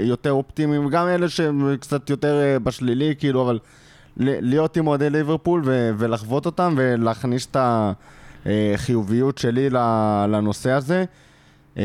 יותר 0.05 0.31
אופטימיים, 0.31 0.89
גם 0.89 1.07
אלה 1.07 1.29
שהם 1.29 1.75
קצת 1.79 2.09
יותר 2.09 2.39
אה, 2.41 2.59
בשלילי, 2.59 3.15
כאילו, 3.19 3.41
אבל 3.41 3.59
להיות 4.17 4.77
עם 4.77 4.87
אוהדי 4.87 5.09
ליברפול 5.09 5.61
ו... 5.65 5.91
ולחוות 5.97 6.45
אותם 6.45 6.73
ולהכניס 6.77 7.47
את 7.51 7.55
ה... 7.55 7.91
אה, 8.45 8.73
שלי 9.37 9.69
לנושא 10.29 10.71
הזה. 10.71 11.05
אה, 11.77 11.83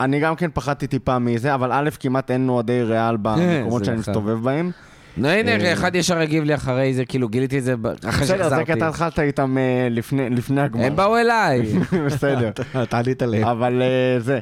אני 0.00 0.20
גם 0.20 0.36
כן 0.36 0.50
פחדתי 0.54 0.86
טיפה 0.86 1.18
מזה, 1.18 1.54
אבל 1.54 1.72
א', 1.72 1.88
כמעט 2.00 2.30
אין 2.30 2.48
אוהדי 2.48 2.82
ריאל 2.82 3.16
במקומות 3.22 3.78
זה 3.78 3.84
שאני. 3.84 3.96
מסתובב 3.98 4.42
בהם. 4.42 4.70
נו, 5.18 5.28
הנה, 5.28 5.50
אה, 5.50 5.72
אחד 5.72 5.96
ישר 5.96 6.18
הגיב 6.18 6.44
לי 6.44 6.54
אחרי 6.54 6.94
זה, 6.94 7.04
כאילו 7.04 7.28
גיליתי 7.28 7.58
את 7.58 7.64
זה 7.64 7.74
אחרי 8.08 8.24
בסדר, 8.26 8.48
זה. 8.48 8.64
כי 8.64 8.72
אתה 8.72 8.88
התחלת 8.88 9.18
איתם 9.18 9.58
אה, 9.58 9.88
לפני 10.30 10.60
הגמר. 10.60 10.84
הם 10.84 10.96
באו 10.96 11.16
אליי. 11.16 11.62
בסדר. 12.06 12.50
אתה 12.82 12.98
עלית 12.98 13.22
להם. 13.22 13.44
אבל 13.44 13.82
אה, 13.82 14.20
זה, 14.20 14.40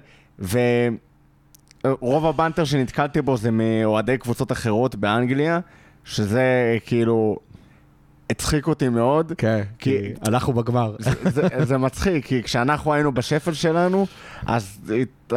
ורוב 1.85 2.27
הבנטר 2.27 2.65
שנתקלתי 2.65 3.23
בו 3.23 3.37
זה 3.37 3.51
מאוהדי 3.51 4.19
קבוצות 4.19 4.53
אחרות 4.53 4.95
באנגליה, 4.95 5.61
שזה 6.05 6.79
כאילו 6.87 7.37
הצחיק 8.31 8.67
אותי 8.67 8.89
מאוד. 8.89 9.33
כן, 9.39 9.63
כי- 9.79 9.99
אנחנו 10.29 10.53
בגמר. 10.53 10.95
זה, 10.99 11.11
זה, 11.31 11.43
זה 11.65 11.79
מצחיק, 11.79 12.27
כי 12.27 12.43
כשאנחנו 12.43 12.93
היינו 12.95 13.13
בשפל 13.15 13.53
שלנו, 13.53 14.07
אז 14.47 14.79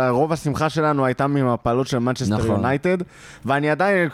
רוב 0.10 0.34
השמחה 0.34 0.70
שלנו 0.70 1.06
הייתה 1.06 1.28
ממפלות 1.28 1.88
של 1.88 2.00
מנצ'סטר 2.00 2.38
נכון. 2.38 2.48
יונייטד, 2.50 2.98
ואני 3.46 3.70
עדיין, 3.70 4.10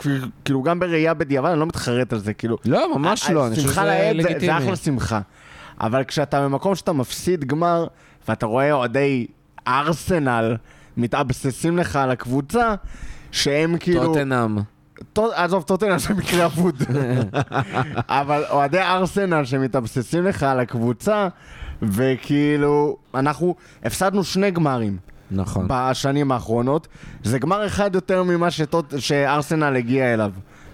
כאילו 0.45 0.63
גם 0.63 0.79
בראייה 0.79 1.13
בדיעבד, 1.13 1.49
אני 1.49 1.59
לא 1.59 1.65
מתחרט 1.65 2.13
על 2.13 2.19
זה, 2.19 2.33
כאילו... 2.33 2.57
לא, 2.65 2.97
ממש 2.97 3.29
לא, 3.29 3.47
אני 3.47 3.55
חושב 3.55 3.67
שזה 3.69 3.83
לאיד 3.83 4.21
זה- 4.21 4.29
לגיטימי. 4.29 4.57
אחלה 4.57 4.75
שמחה. 4.75 5.21
אבל 5.81 6.03
כשאתה 6.03 6.41
במקום 6.45 6.75
שאתה 6.75 6.93
מפסיד 6.93 7.45
גמר, 7.45 7.87
ואתה 8.27 8.45
רואה 8.45 8.71
אוהדי 8.71 9.27
ארסנל 9.67 10.55
מתאבססים 10.97 11.77
לך 11.77 11.95
על 11.95 12.11
הקבוצה, 12.11 12.75
שהם 13.31 13.77
כאילו... 13.79 14.03
טוטנאם. 14.05 14.57
עזוב, 15.17 15.63
טוטנאם 15.63 15.99
זה 15.99 16.13
מקרה 16.13 16.45
אבוד. 16.45 16.83
אבל 18.07 18.43
אוהדי 18.49 18.81
ארסנל 18.81 19.45
שמתאבססים 19.45 20.25
לך 20.25 20.43
על 20.43 20.59
הקבוצה, 20.59 21.27
וכאילו, 21.81 22.97
אנחנו 23.13 23.55
הפסדנו 23.83 24.23
שני 24.23 24.51
גמרים 24.51 24.97
נכון. 25.31 25.65
בשנים 25.69 26.31
האחרונות. 26.31 26.87
זה 27.23 27.39
גמר 27.39 27.67
אחד 27.67 27.95
יותר 27.95 28.23
ממה 28.23 28.51
שטוט... 28.51 28.93
שארסנל 28.97 29.75
הגיע 29.75 30.13
אליו. 30.13 30.31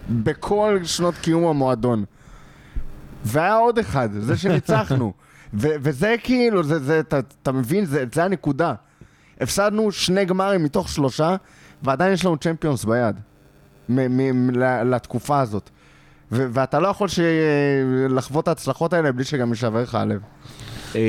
בכל 0.09 0.79
שנות 0.83 1.15
קיום 1.15 1.45
המועדון. 1.45 2.03
והיה 3.23 3.55
עוד 3.55 3.79
אחד, 3.79 4.09
זה 4.19 4.37
שניצחנו. 4.37 5.13
ו- 5.61 5.75
וזה 5.81 6.15
כאילו, 6.23 6.63
זה, 6.63 6.79
זה, 6.79 6.99
אתה, 6.99 7.19
אתה 7.43 7.51
מבין, 7.51 7.85
זה, 7.85 8.05
זה 8.13 8.23
הנקודה. 8.23 8.73
הפסדנו 9.41 9.91
שני 9.91 10.25
גמרים 10.25 10.63
מתוך 10.63 10.89
שלושה, 10.89 11.35
ועדיין 11.83 12.13
יש 12.13 12.25
לנו 12.25 12.37
צ'מפיונס 12.37 12.85
ביד. 12.85 13.15
מ- 13.95 14.47
מ- 14.47 14.49
ל- 14.59 14.95
לתקופה 14.95 15.39
הזאת. 15.39 15.69
ו- 16.31 16.47
ואתה 16.51 16.79
לא 16.79 16.87
יכול 16.87 17.07
ש- 17.07 17.19
לחוות 18.09 18.43
את 18.43 18.47
ההצלחות 18.47 18.93
האלה 18.93 19.11
בלי 19.11 19.23
שגם 19.23 19.49
יישבר 19.49 19.81
לך 19.81 19.95
הלב. 19.95 20.21
אה, 20.95 21.01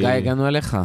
גיא, 0.00 0.08
הגענו 0.08 0.48
אליך. 0.48 0.76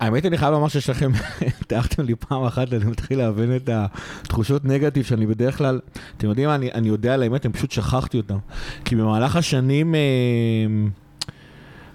האמת, 0.00 0.26
אני 0.26 0.38
חייב 0.38 0.52
לומר 0.52 0.68
שיש 0.68 0.90
לכם, 0.90 1.10
תיארתם 1.68 2.02
לי 2.02 2.14
פעם 2.14 2.44
אחת, 2.44 2.72
אני 2.72 2.84
מתחיל 2.84 3.18
להבין 3.18 3.56
את 3.56 3.70
התחושות 3.72 4.64
נגטיב 4.64 5.04
שאני 5.04 5.26
בדרך 5.26 5.58
כלל, 5.58 5.80
אתם 6.16 6.28
יודעים 6.28 6.48
מה, 6.48 6.54
אני, 6.54 6.72
אני 6.72 6.88
יודע 6.88 7.14
על 7.14 7.22
האמת, 7.22 7.46
אני 7.46 7.52
פשוט 7.52 7.70
שכחתי 7.70 8.16
אותם. 8.16 8.38
כי 8.84 8.96
במהלך 8.96 9.36
השנים, 9.36 9.94
אה, 9.94 10.00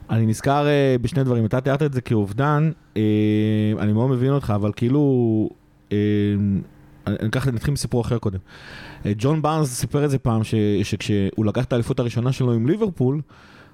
אני 0.10 0.26
נזכר 0.26 0.68
אה, 0.68 0.96
בשני 1.02 1.24
דברים, 1.24 1.46
אתה 1.46 1.62
תיארת 1.62 1.82
את 1.84 1.94
זה 1.94 2.02
כאובדן, 2.02 2.72
אה, 2.98 3.02
אני 3.80 3.94
מאוד 3.94 4.10
מבין 4.10 4.32
אותך, 4.32 4.54
אבל 4.56 4.72
כאילו, 4.76 5.50
אה, 5.92 5.98
אקח, 7.06 7.48
נתחיל 7.48 7.74
מסיפור 7.74 8.02
אחר 8.02 8.18
קודם. 8.18 8.40
אה, 9.06 9.12
ג'ון 9.18 9.42
בארנס 9.42 9.70
סיפר 9.70 10.06
את 10.06 10.10
זה 10.10 10.18
פעם, 10.18 10.44
ש, 10.44 10.56
שכשהוא 10.84 11.46
לקח 11.46 11.64
את 11.64 11.74
האליפות 11.74 12.00
הראשונה 12.00 12.32
שלו 12.32 12.54
עם 12.54 12.68
ליברפול, 12.68 13.22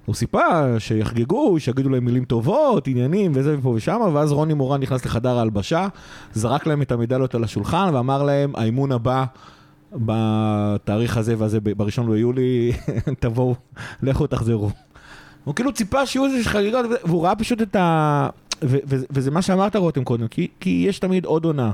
הוא 0.04 0.14
סיפר 0.14 0.78
שיחגגו, 0.78 1.60
שיגידו 1.60 1.88
להם 1.88 2.04
מילים 2.04 2.24
טובות, 2.24 2.88
עניינים 2.88 3.32
וזה 3.34 3.58
ופה 3.58 3.68
ושם, 3.68 4.00
ואז 4.14 4.32
רוני 4.32 4.54
מורן 4.54 4.80
נכנס 4.80 5.04
לחדר 5.04 5.38
ההלבשה, 5.38 5.88
זרק 6.32 6.66
להם 6.66 6.82
את 6.82 6.92
המדליות 6.92 7.34
על 7.34 7.44
השולחן 7.44 7.90
ואמר 7.94 8.22
להם, 8.22 8.52
האימון 8.56 8.92
הבא 8.92 9.24
בתאריך 9.92 11.16
הזה 11.16 11.34
והזה, 11.38 11.60
בראשון 11.60 12.10
ביולי, 12.10 12.72
תבואו, 13.20 13.54
לכו 14.02 14.26
תחזרו. 14.26 14.70
הוא 15.44 15.54
כאילו 15.54 15.72
ציפה 15.72 16.06
שיהיו 16.06 16.24
איזה 16.24 16.50
חגיגות, 16.50 16.86
והוא 17.04 17.24
ראה 17.24 17.36
פשוט 17.36 17.62
את 17.62 17.76
ה... 17.76 18.28
ו- 18.62 18.78
ו- 18.88 19.04
וזה 19.10 19.30
מה 19.30 19.42
שאמרת 19.42 19.76
רותם 19.76 20.04
קודם, 20.04 20.28
כי, 20.28 20.48
כי 20.60 20.84
יש 20.88 20.98
תמיד 20.98 21.24
עוד 21.24 21.44
עונה. 21.44 21.72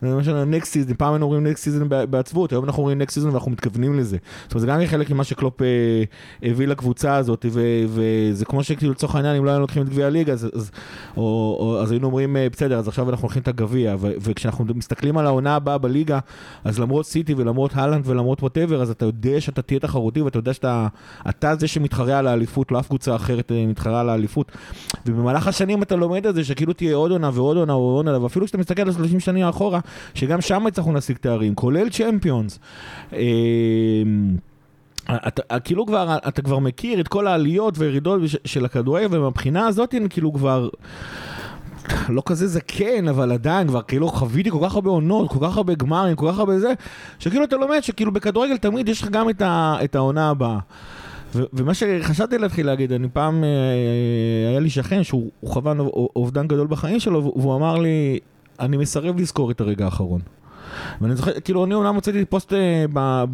שאומרים 0.00 0.50
next 0.50 0.72
season, 0.72 0.94
פעם 0.94 1.12
היינו 1.12 1.26
אומרים 1.26 1.46
next 1.46 1.64
season 1.64 1.88
בעצבות, 1.88 2.52
היום 2.52 2.64
אנחנו 2.64 2.82
אומרים 2.82 2.98
next 2.98 3.14
season 3.14 3.28
ואנחנו 3.28 3.50
מתכוונים 3.50 3.98
לזה. 3.98 4.16
זאת 4.42 4.52
אומרת, 4.52 4.60
זה 4.60 4.66
גם 4.66 4.86
חלק 4.86 5.10
ממה 5.10 5.24
שקלופ 5.24 5.62
אה, 5.62 5.66
הביא 6.42 6.66
לקבוצה 6.66 7.16
הזאת, 7.16 7.46
וזה 7.88 8.44
כמו 8.44 8.64
שכאילו 8.64 8.92
לצורך 8.92 9.14
העניין, 9.14 9.36
אם 9.36 9.44
לא 9.44 9.50
היינו 9.50 9.60
לוקחים 9.60 9.82
את 9.82 9.88
גביע 9.88 10.06
הליגה, 10.06 10.32
אז, 10.32 10.70
או, 11.16 11.56
או, 11.60 11.82
אז 11.82 11.90
היינו 11.90 12.06
אומרים, 12.06 12.36
אה, 12.36 12.46
בסדר, 12.52 12.78
אז 12.78 12.88
עכשיו 12.88 13.10
אנחנו 13.10 13.26
לוקחים 13.26 13.42
את 13.42 13.48
הגביע, 13.48 13.96
וכשאנחנו 13.98 14.64
מסתכלים 14.74 15.18
על 15.18 15.26
העונה 15.26 15.56
הבאה 15.56 15.78
בליגה, 15.78 16.18
אז 16.64 16.78
למרות 16.78 17.06
סיטי 17.06 17.34
ולמרות 17.34 17.70
הלנד 17.74 18.02
ולמרות 18.06 18.42
whatever, 18.42 18.82
אז 18.82 18.90
אתה 18.90 19.04
יודע 19.04 19.40
שאתה 19.40 19.62
תהיה 19.62 19.80
תחרותי, 19.80 20.22
ואתה 20.22 20.38
יודע 20.38 20.54
שאתה 20.54 20.86
אתה 21.28 21.56
זה 21.56 21.68
שמתחרה 21.68 22.18
על 22.18 22.26
האליפות, 22.26 22.72
לא 22.72 22.78
אף 22.78 22.88
קבוצה 22.88 23.16
אחרת 23.16 23.52
אה, 23.52 23.66
מתחרה 23.66 24.00
על 24.00 24.08
האליפות. 24.08 24.52
ובמהלך 25.06 25.48
השנים 25.48 25.82
אתה 25.82 25.96
לומד 25.96 26.26
את 26.26 26.34
זה, 26.34 26.44
שכאילו 26.44 26.72
תהיה 26.72 26.96
עוד 26.96 27.10
עונה 27.10 27.30
ועוד 27.34 27.56
עונה 27.56 27.76
ועוד 27.76 28.06
עונה, 28.06 28.22
ואפילו 28.22 28.46
כשאתה 28.46 28.58
מסתכל 28.58 28.82
על 28.82 28.92
30 28.92 29.20
שנים 29.20 29.46
אחורה, 29.46 29.80
שגם 30.14 30.40
שם 30.40 30.66
הצלחנו 30.66 30.92
להשיג 30.92 31.16
תארים, 31.16 31.54
כולל 31.54 31.88
צ'מפיונס. 31.88 32.58
אתה, 35.10 35.60
כאילו 35.60 35.86
כבר, 35.86 36.16
אתה 36.28 36.42
כבר 36.42 36.58
מכיר 36.58 37.00
את 37.00 37.08
כל 37.08 37.26
העליות 37.26 37.78
והירידות 37.78 38.20
של 38.44 38.64
הכדורגל, 38.64 39.06
ומבחינה 39.10 39.66
הזאת 39.66 39.94
אני 39.94 40.08
כאילו 40.08 40.32
כבר... 40.32 40.68
לא 42.08 42.22
כזה 42.26 42.46
זקן, 42.46 43.08
אבל 43.08 43.32
עדיין 43.32 43.68
כבר 43.68 43.82
כאילו 43.82 44.08
חוויתי 44.08 44.50
כל 44.50 44.58
כך 44.62 44.74
הרבה 44.74 44.90
עונות, 44.90 45.30
כל 45.30 45.38
כך 45.42 45.56
הרבה 45.56 45.74
גמרים, 45.74 46.16
כל 46.16 46.32
כך 46.32 46.38
הרבה 46.38 46.58
זה, 46.58 46.72
שכאילו 47.18 47.44
אתה 47.44 47.56
לומד 47.56 47.80
שכאילו 47.80 48.12
בכדורגל 48.12 48.56
תמיד 48.56 48.88
יש 48.88 49.02
לך 49.02 49.08
גם 49.08 49.30
את, 49.30 49.42
ה, 49.42 49.76
את 49.84 49.94
העונה 49.94 50.30
הבאה. 50.30 50.58
ומה 51.34 51.74
שחשבתי 51.74 52.38
להתחיל 52.38 52.66
להגיד, 52.66 52.92
אני 52.92 53.08
פעם, 53.12 53.44
אה, 53.44 54.50
היה 54.50 54.60
לי 54.60 54.70
שכן 54.70 55.02
שהוא 55.02 55.30
הוא 55.40 55.50
חווה 55.50 55.72
אובדן 56.16 56.48
גדול 56.48 56.66
בחיים 56.66 57.00
שלו, 57.00 57.22
והוא 57.24 57.56
אמר 57.56 57.78
לי, 57.78 58.18
אני 58.60 58.76
מסרב 58.76 59.20
לזכור 59.20 59.50
את 59.50 59.60
הרגע 59.60 59.84
האחרון. 59.84 60.20
ואני 61.00 61.16
זוכר, 61.16 61.40
כאילו, 61.40 61.64
אני 61.64 61.74
אומנם 61.74 61.94
הוצאתי 61.94 62.24
פוסט 62.24 62.52
אה, 62.52 63.24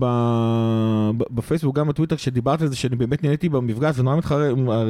בפייסבוק, 1.11 1.77
גם 1.77 1.89
בטוויטר, 1.89 2.17
כשדיברתי 2.17 2.63
על 2.63 2.69
זה, 2.69 2.77
שאני 2.77 2.97
באמת 2.97 3.25
נהניתי 3.25 3.49
במפגש, 3.49 3.99
ונורא 3.99 4.17
מתחרה, 4.17 4.49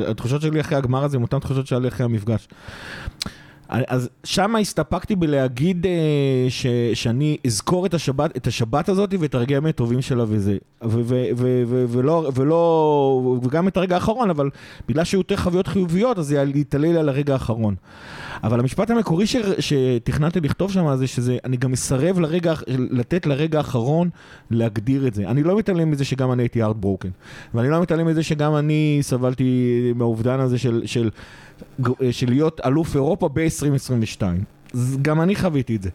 התחושות 0.08 0.42
שלי 0.42 0.60
אחרי 0.60 0.78
הגמר 0.78 1.04
הזה, 1.04 1.16
הן 1.16 1.22
אותן 1.22 1.38
תחושות 1.38 1.66
שהיה 1.66 1.80
לי 1.80 1.88
אחרי 1.88 2.04
המפגש. 2.04 2.48
אז 3.70 4.08
שם 4.24 4.56
הסתפקתי 4.56 5.16
בלהגיד 5.16 5.86
אה, 5.86 5.92
ש, 6.48 6.66
שאני 6.94 7.36
אזכור 7.46 7.86
את 7.86 7.94
השבת, 7.94 8.36
את 8.36 8.46
השבת 8.46 8.88
הזאת 8.88 9.14
ואת 9.20 9.34
הרגעים 9.34 9.60
הימים 9.60 9.70
הטובים 9.70 10.02
שלה 10.02 10.24
וזה. 10.28 10.56
ו, 10.84 11.00
ו, 11.04 11.24
ו, 11.36 11.62
ו, 11.66 11.84
ולא, 11.88 12.30
ולא, 12.34 13.38
וגם 13.42 13.68
את 13.68 13.76
הרגע 13.76 13.94
האחרון, 13.94 14.30
אבל 14.30 14.50
בגלל 14.88 15.04
שהיו 15.04 15.20
יותר 15.20 15.36
חוויות 15.36 15.66
חיוביות, 15.66 16.18
אז 16.18 16.26
זה 16.26 16.34
היה 16.34 16.44
להתעלל 16.44 16.96
על 16.96 17.08
הרגע 17.08 17.32
האחרון. 17.32 17.74
אבל 18.44 18.60
המשפט 18.60 18.90
המקורי 18.90 19.26
ש, 19.26 19.36
שתכננתי 19.58 20.40
לכתוב 20.40 20.72
שם 20.72 20.96
זה 20.96 21.06
שזה, 21.06 21.38
אני 21.44 21.56
גם 21.56 21.72
מסרב 21.72 22.20
לרגע, 22.20 22.54
לתת 22.68 23.26
לרגע 23.26 23.58
האחרון 23.58 24.10
להגדיר 24.50 25.06
את 25.06 25.14
זה. 25.14 25.28
אני 25.28 25.42
לא 25.42 25.58
מתעלם 25.58 25.90
מזה 25.90 26.04
שגם 26.04 26.32
אני 26.32 26.42
הייתי 26.42 26.62
ארט 26.62 26.76
ברוקן. 26.76 27.08
ואני 27.54 27.68
לא 27.68 27.82
מתעלם 27.82 28.06
מזה 28.06 28.22
שגם 28.22 28.56
אני 28.56 28.98
סבלתי 29.02 29.92
מהאובדן 29.94 30.40
הזה 30.40 30.58
של, 30.58 30.82
של, 30.86 31.10
של 32.10 32.30
להיות 32.30 32.60
אלוף 32.64 32.94
אירופה 32.94 33.28
ב-2022. 33.28 34.22
גם 35.02 35.20
אני 35.20 35.36
חוויתי 35.36 35.76
את 35.76 35.82
זה. 35.82 35.90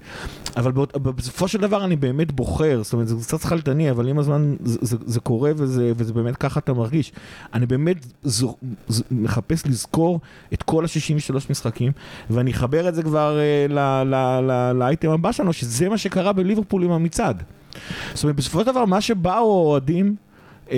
אבל 0.58 0.72
בסופו 1.02 1.48
של 1.48 1.62
דבר 1.62 1.86
אני 1.86 1.96
באמת 1.96 2.32
בוחר, 2.32 2.84
זאת 2.84 2.94
אומרת, 2.94 3.08
זה 3.08 3.16
קצת 3.16 3.42
שכלתני, 3.42 3.92
אבל 3.92 4.10
עם 4.10 4.20
הזמן 4.20 4.56
זה, 4.64 4.80
זה, 4.82 4.98
זה 5.06 5.20
קורה 5.20 5.52
וזה, 5.56 5.92
וזה 5.98 6.14
באמת 6.14 6.36
ככה 6.36 6.60
אתה 6.60 6.74
מרגיש. 6.74 7.12
אני 7.54 7.66
באמת 7.66 8.06
זו, 8.24 8.56
זו, 8.88 9.04
מחפש 9.12 9.66
לזכור 9.66 10.20
את 10.54 10.64
כל 10.64 10.86
ה-63 10.86 11.36
משחקים, 11.50 11.92
ואני 12.30 12.52
אחבר 12.52 12.90
את 12.90 12.96
זה 12.96 13.04
כבר 13.04 13.40
אה, 13.40 14.74
לאייטם 14.74 15.10
הבא 15.10 15.32
שלנו, 15.32 15.54
שזה 15.54 15.90
מה 15.90 15.98
שקרה 15.98 16.34
בליברפול 16.34 16.84
עם 16.84 16.92
המצעד. 16.92 17.44
זאת 18.14 18.24
אומרת, 18.24 18.36
בסופו 18.36 18.60
של 18.60 18.66
דבר, 18.66 18.86
מה 18.86 19.02
שבאו 19.02 19.32
האוהדים, 19.34 20.16
אה, 20.72 20.78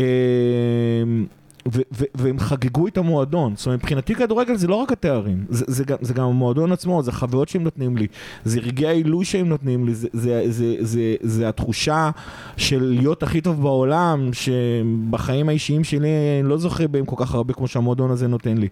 ו- 1.74 1.82
ו- 1.92 2.06
והם 2.16 2.40
חגגו 2.40 2.88
את 2.88 2.98
המועדון. 2.98 3.54
זאת 3.56 3.66
אומרת, 3.66 3.80
מבחינתי 3.80 4.16
כדורגל 4.16 4.56
זה 4.56 4.68
לא 4.68 4.76
רק 4.76 4.92
התארים, 4.92 5.46
זה, 5.50 5.66
זה, 5.68 5.84
גם, 5.84 5.98
זה 6.02 6.14
גם 6.14 6.24
המועדון 6.24 6.72
עצמו, 6.72 7.04
זה 7.04 7.12
החוויות 7.12 7.50
שהם 7.50 7.64
נותנים 7.64 7.98
לי, 7.98 8.08
זה 8.46 8.60
רגעי 8.60 8.88
העילוי 8.88 9.26
שהם 9.26 9.50
נותנים 9.50 9.86
לי, 9.86 9.96
זה, 9.96 10.08
זה, 10.14 10.44
זה, 10.48 10.76
זה, 10.80 11.16
זה 11.22 11.50
התחושה 11.50 12.10
של 12.58 12.84
להיות 12.84 13.24
הכי 13.24 13.42
טוב 13.42 13.62
בעולם, 13.62 14.30
שבחיים 14.34 15.50
האישיים 15.50 15.84
שלי 15.84 16.08
אני 16.42 16.50
לא 16.50 16.58
זוכר 16.58 16.88
בהם 16.88 17.06
כל 17.06 17.16
כך 17.20 17.36
הרבה 17.36 17.54
כמו 17.54 17.68
שהמועדון 17.68 18.12
הזה 18.12 18.28
נותן 18.28 18.58
לי. 18.58 18.68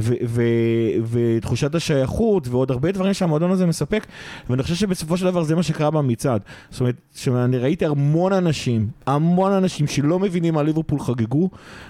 ו- 0.00 0.14
ו- 0.26 0.42
ותחושת 1.10 1.74
השייכות 1.74 2.48
ועוד 2.48 2.70
הרבה 2.70 2.92
דברים 2.92 3.14
שהמועדון 3.14 3.50
הזה 3.50 3.66
מספק, 3.66 4.06
ואני 4.50 4.62
חושב 4.62 4.74
שבסופו 4.74 5.16
של 5.16 5.24
דבר 5.24 5.42
זה 5.42 5.54
מה 5.54 5.62
שקרה 5.62 5.90
במצעד. 5.90 6.40
זאת 6.70 6.80
אומרת, 6.80 6.96
שאני 7.14 7.58
ראיתי 7.58 7.86
המון 7.86 8.32
אנשים, 8.32 8.88
המון 9.06 9.52
אנשים 9.52 9.86
שלא 9.86 10.18
מבינים 10.18 10.54
מה 10.54 10.62
ליברפול 10.62 11.00
חגגו, 11.00 11.48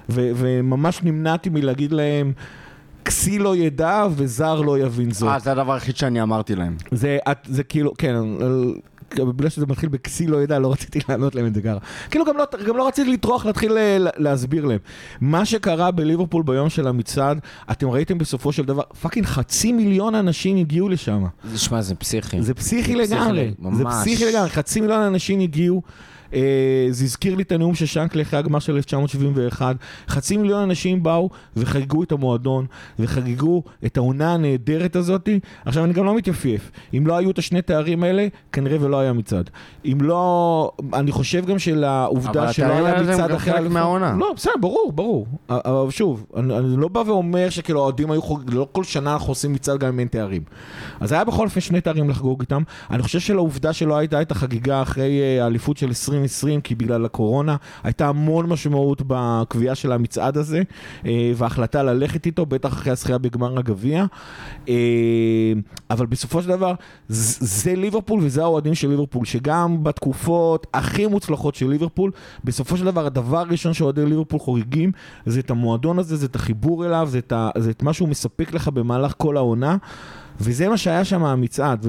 ו- 0.09 0.30
וממש 0.45 1.03
נמנעתי 1.03 1.49
מלהגיד 1.51 1.92
להם, 1.92 2.32
כסיל 3.05 3.39
לא 3.38 3.57
ידע 3.57 4.07
ובער 4.16 4.61
לא 4.61 4.78
יבין 4.78 5.11
זאת. 5.11 5.28
אה, 5.28 5.38
זה 5.38 5.53
הדבר 5.53 5.72
היחיד 5.72 5.97
שאני 5.97 6.22
אמרתי 6.22 6.55
להם. 6.57 6.76
זה, 6.90 7.18
את, 7.30 7.38
זה 7.45 7.62
כאילו, 7.62 7.92
כן, 7.99 8.14
בגלל 9.18 9.49
שזה 9.49 9.66
מתחיל 9.66 9.88
בכסיל 9.89 10.26
לא 10.26 10.42
ידע, 10.42 10.59
לא 10.59 10.72
רציתי 10.72 10.99
לענות 11.09 11.34
להם 11.34 11.47
את 11.47 11.55
זה 11.55 11.62
ככה. 11.62 11.78
כאילו 12.11 12.24
גם 12.24 12.36
לא, 12.36 12.45
גם 12.66 12.76
לא 12.76 12.86
רציתי 12.88 13.12
לטרוח 13.12 13.47
להתחיל 13.47 13.72
ל- 13.72 14.07
להסביר 14.16 14.64
להם. 14.64 14.78
מה 15.20 15.45
שקרה 15.45 15.90
בליברפול 15.90 16.42
ביום 16.42 16.68
של 16.70 16.86
המצעד, 16.88 17.38
אתם 17.70 17.88
ראיתם 17.88 18.18
בסופו 18.18 18.53
של 18.53 18.64
דבר, 18.64 18.82
פאקינג 19.03 19.26
חצי 19.26 19.72
מיליון 19.72 20.14
אנשים 20.14 20.57
הגיעו 20.57 20.88
לשם. 20.88 21.24
זה- 21.45 21.59
שמע, 21.59 21.82
זה 21.82 21.95
פסיכי. 21.95 22.42
זה 22.42 22.55
פסיכי 22.55 22.92
זה 22.97 23.03
פסיכי 23.03 23.14
לגמרי. 23.16 23.55
זה 23.72 23.84
פסיכי 23.84 24.24
לגמרי, 24.24 24.51
חצי 24.51 24.80
מיליון 24.80 25.01
אנשים 25.01 25.40
הגיעו. 25.40 25.82
אה, 26.35 26.87
זה 26.91 27.05
הזכיר 27.05 27.35
לי 27.35 27.43
את 27.43 27.53
הנאום 27.53 27.74
של 27.74 28.01
אחרי 28.22 28.39
הגמר 28.39 28.59
של 28.59 28.74
1971. 28.74 29.76
חצי 30.09 30.37
מיליון 30.37 30.62
אנשים 30.62 31.03
באו 31.03 31.30
וחגגו 31.57 32.03
את 32.03 32.12
המועדון, 32.12 32.66
וחגגו 32.99 33.62
את 33.87 33.97
העונה 33.97 34.35
הנהדרת 34.35 34.97
הזאת. 34.97 35.28
עכשיו, 35.64 35.85
אני 35.85 35.93
גם 35.93 36.05
לא 36.05 36.16
מתייפייף. 36.16 36.70
אם 36.95 37.07
לא 37.07 37.16
היו 37.16 37.30
את 37.30 37.39
השני 37.39 37.62
תארים 37.62 38.03
האלה, 38.03 38.26
כנראה 38.53 38.76
ולא 38.80 39.01
היה 39.01 39.12
מצעד. 39.12 39.51
אם 39.85 39.99
לא... 40.01 40.70
אני 40.95 41.12
חושב 41.12 41.47
גם 41.47 41.59
שלעובדה 41.59 42.43
אבל 42.43 42.53
שלא 42.53 42.64
התארים 42.64 42.85
היה 42.85 42.95
האלה 42.95 43.09
הם 43.09 43.14
מצעד 43.14 43.30
גם 43.30 43.39
חלק 43.39 43.70
מהעונה. 43.70 44.16
לא, 44.18 44.32
בסדר, 44.37 44.53
ברור, 44.61 44.93
ברור. 44.93 45.26
אבל 45.49 45.91
שוב, 45.91 46.26
אני, 46.37 46.59
אני 46.59 46.76
לא 46.76 46.89
בא 46.89 47.03
ואומר 47.07 47.51
שכאילו 47.51 47.80
האוהדים 47.80 48.11
היו 48.11 48.22
חוג... 48.22 48.55
לא 48.55 48.68
כל 48.72 48.85
שנה 48.85 49.12
אנחנו 49.12 49.28
עושים 49.28 49.53
מצעד 49.53 49.78
גם 49.78 49.89
אם 49.89 49.99
אין 49.99 50.09
תארים. 50.09 50.43
אז 51.01 51.12
היה 51.12 51.24
בכל 51.24 51.45
אופן 51.45 51.61
שני 51.61 51.80
תארים 51.80 52.11
לחגוג 52.11 52.41
איתם. 52.41 52.62
אני 52.91 53.03
חושב 53.03 53.20
שלעובדה 53.20 53.72
שלא 53.72 53.97
הייתה 53.97 54.22
את 54.22 54.30
החגיגה 54.30 54.82
אחרי 54.82 55.20
אה, 55.20 55.45
האליפות 55.45 55.76
של 55.76 55.91
2020, 56.25 56.61
כי 56.61 56.75
בגלל 56.75 57.05
הקורונה, 57.05 57.57
הייתה 57.83 58.09
המון 58.09 58.47
משמעות 58.47 59.03
בקביעה 59.07 59.75
של 59.75 59.93
המצעד 59.93 60.37
הזה, 60.37 60.62
אה, 61.07 61.33
וההחלטה 61.37 61.83
ללכת 61.83 62.27
איתו, 62.27 62.47
בטח 62.47 62.72
אחרי 62.72 62.93
הזכייה 62.93 63.18
בגמר 63.18 63.59
הגביע. 63.59 64.05
אה, 64.68 64.75
אבל 65.91 66.07
בסופו 66.07 66.43
של 66.43 66.49
דבר, 66.49 66.75
זה 67.09 67.75
ליברפול 67.75 68.20
וזה 68.22 68.43
האוהדים 68.43 68.75
של 68.75 68.89
ליברפול, 68.89 69.25
שגם 69.25 69.85
בתקופות 69.85 70.66
הכי 70.75 71.07
מוצלחות 71.07 71.55
של 71.55 71.68
ליברפול, 71.68 72.11
בסופו 72.45 72.77
של 72.77 72.85
דבר 72.85 73.07
הדבר 73.07 73.39
הראשון 73.39 73.72
שאוהדי 73.75 74.07
ליברפול 74.07 74.41
חוגגים, 74.41 74.93
זה 75.27 75.41
את 75.41 75.51
המועדון 75.51 75.99
הזה, 75.99 76.16
זה 76.16 76.27
את 76.27 76.37
החיבור 76.37 76.87
אליו, 76.87 77.09
זה 77.11 77.18
את, 77.18 77.33
ה, 77.33 77.51
זה 77.59 77.70
את 77.70 77.83
מה 77.83 77.93
שהוא 77.93 78.09
מספק 78.09 78.55
לך 78.55 78.68
במהלך 78.68 79.14
כל 79.16 79.37
העונה. 79.37 79.77
וזה 80.41 80.68
מה 80.68 80.76
שהיה 80.76 81.05
שם 81.05 81.24
המצעד, 81.24 81.87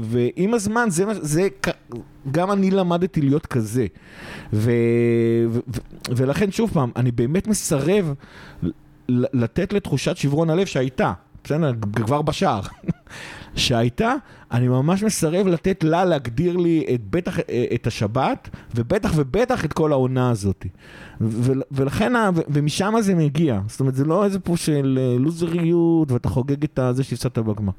ועם 0.00 0.54
הזמן 0.54 0.86
זה, 0.90 1.04
זה, 1.20 1.48
גם 2.30 2.52
אני 2.52 2.70
למדתי 2.70 3.20
להיות 3.20 3.46
כזה. 3.46 3.86
ו- 4.52 4.70
ו- 5.48 5.60
ולכן 6.16 6.52
שוב 6.52 6.70
פעם, 6.72 6.90
אני 6.96 7.10
באמת 7.10 7.46
מסרב 7.46 8.14
לתת 9.08 9.72
לתחושת 9.72 10.16
שברון 10.16 10.50
הלב 10.50 10.66
שהייתה, 10.66 11.12
בסדר, 11.44 11.72
כבר 11.96 12.22
בשער, 12.22 12.60
שהייתה, 13.54 14.14
אני 14.52 14.68
ממש 14.68 15.02
מסרב 15.02 15.46
לתת 15.46 15.84
לה 15.84 16.04
להגדיר 16.04 16.56
לי 16.56 16.86
את 16.94 17.00
בטח 17.10 17.38
את 17.74 17.86
השבת, 17.86 18.48
ובטח 18.74 19.12
ובטח 19.16 19.64
את 19.64 19.72
כל 19.72 19.92
העונה 19.92 20.30
הזאת. 20.30 20.66
ולכן, 21.70 22.12
ומשם 22.48 22.94
זה 23.00 23.14
מגיע. 23.14 23.60
זאת 23.66 23.80
אומרת, 23.80 23.94
זה 23.94 24.04
לא 24.04 24.24
איזה 24.24 24.40
פה 24.40 24.56
של 24.56 24.98
אה, 25.00 25.18
לוזריות, 25.18 26.12
ואתה 26.12 26.28
חוגג 26.28 26.64
את 26.64 26.78
זה 26.92 27.04
שהפסדת 27.04 27.38
בגמר. 27.38 27.72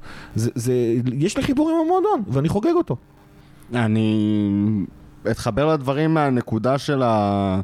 יש 1.12 1.36
לי 1.36 1.42
חיבור 1.42 1.70
עם 1.70 1.76
המועדון, 1.86 2.22
ואני 2.28 2.48
חוגג 2.48 2.74
אותו. 2.74 2.96
אני 3.74 4.84
אתחבר 5.30 5.72
לדברים 5.72 6.14
מהנקודה 6.14 6.78
של, 6.78 7.02
ה... 7.02 7.60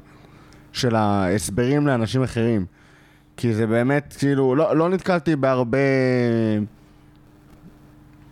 של 0.73 0.97
ההסברים 0.97 1.87
לאנשים 1.87 2.23
אחרים. 2.23 2.67
כי 3.37 3.55
זה 3.55 3.67
באמת, 3.67 4.15
כאילו, 4.19 4.55
לא, 4.55 4.77
לא 4.77 4.89
נתקלתי 4.89 5.37
בהרבה... 5.37 5.79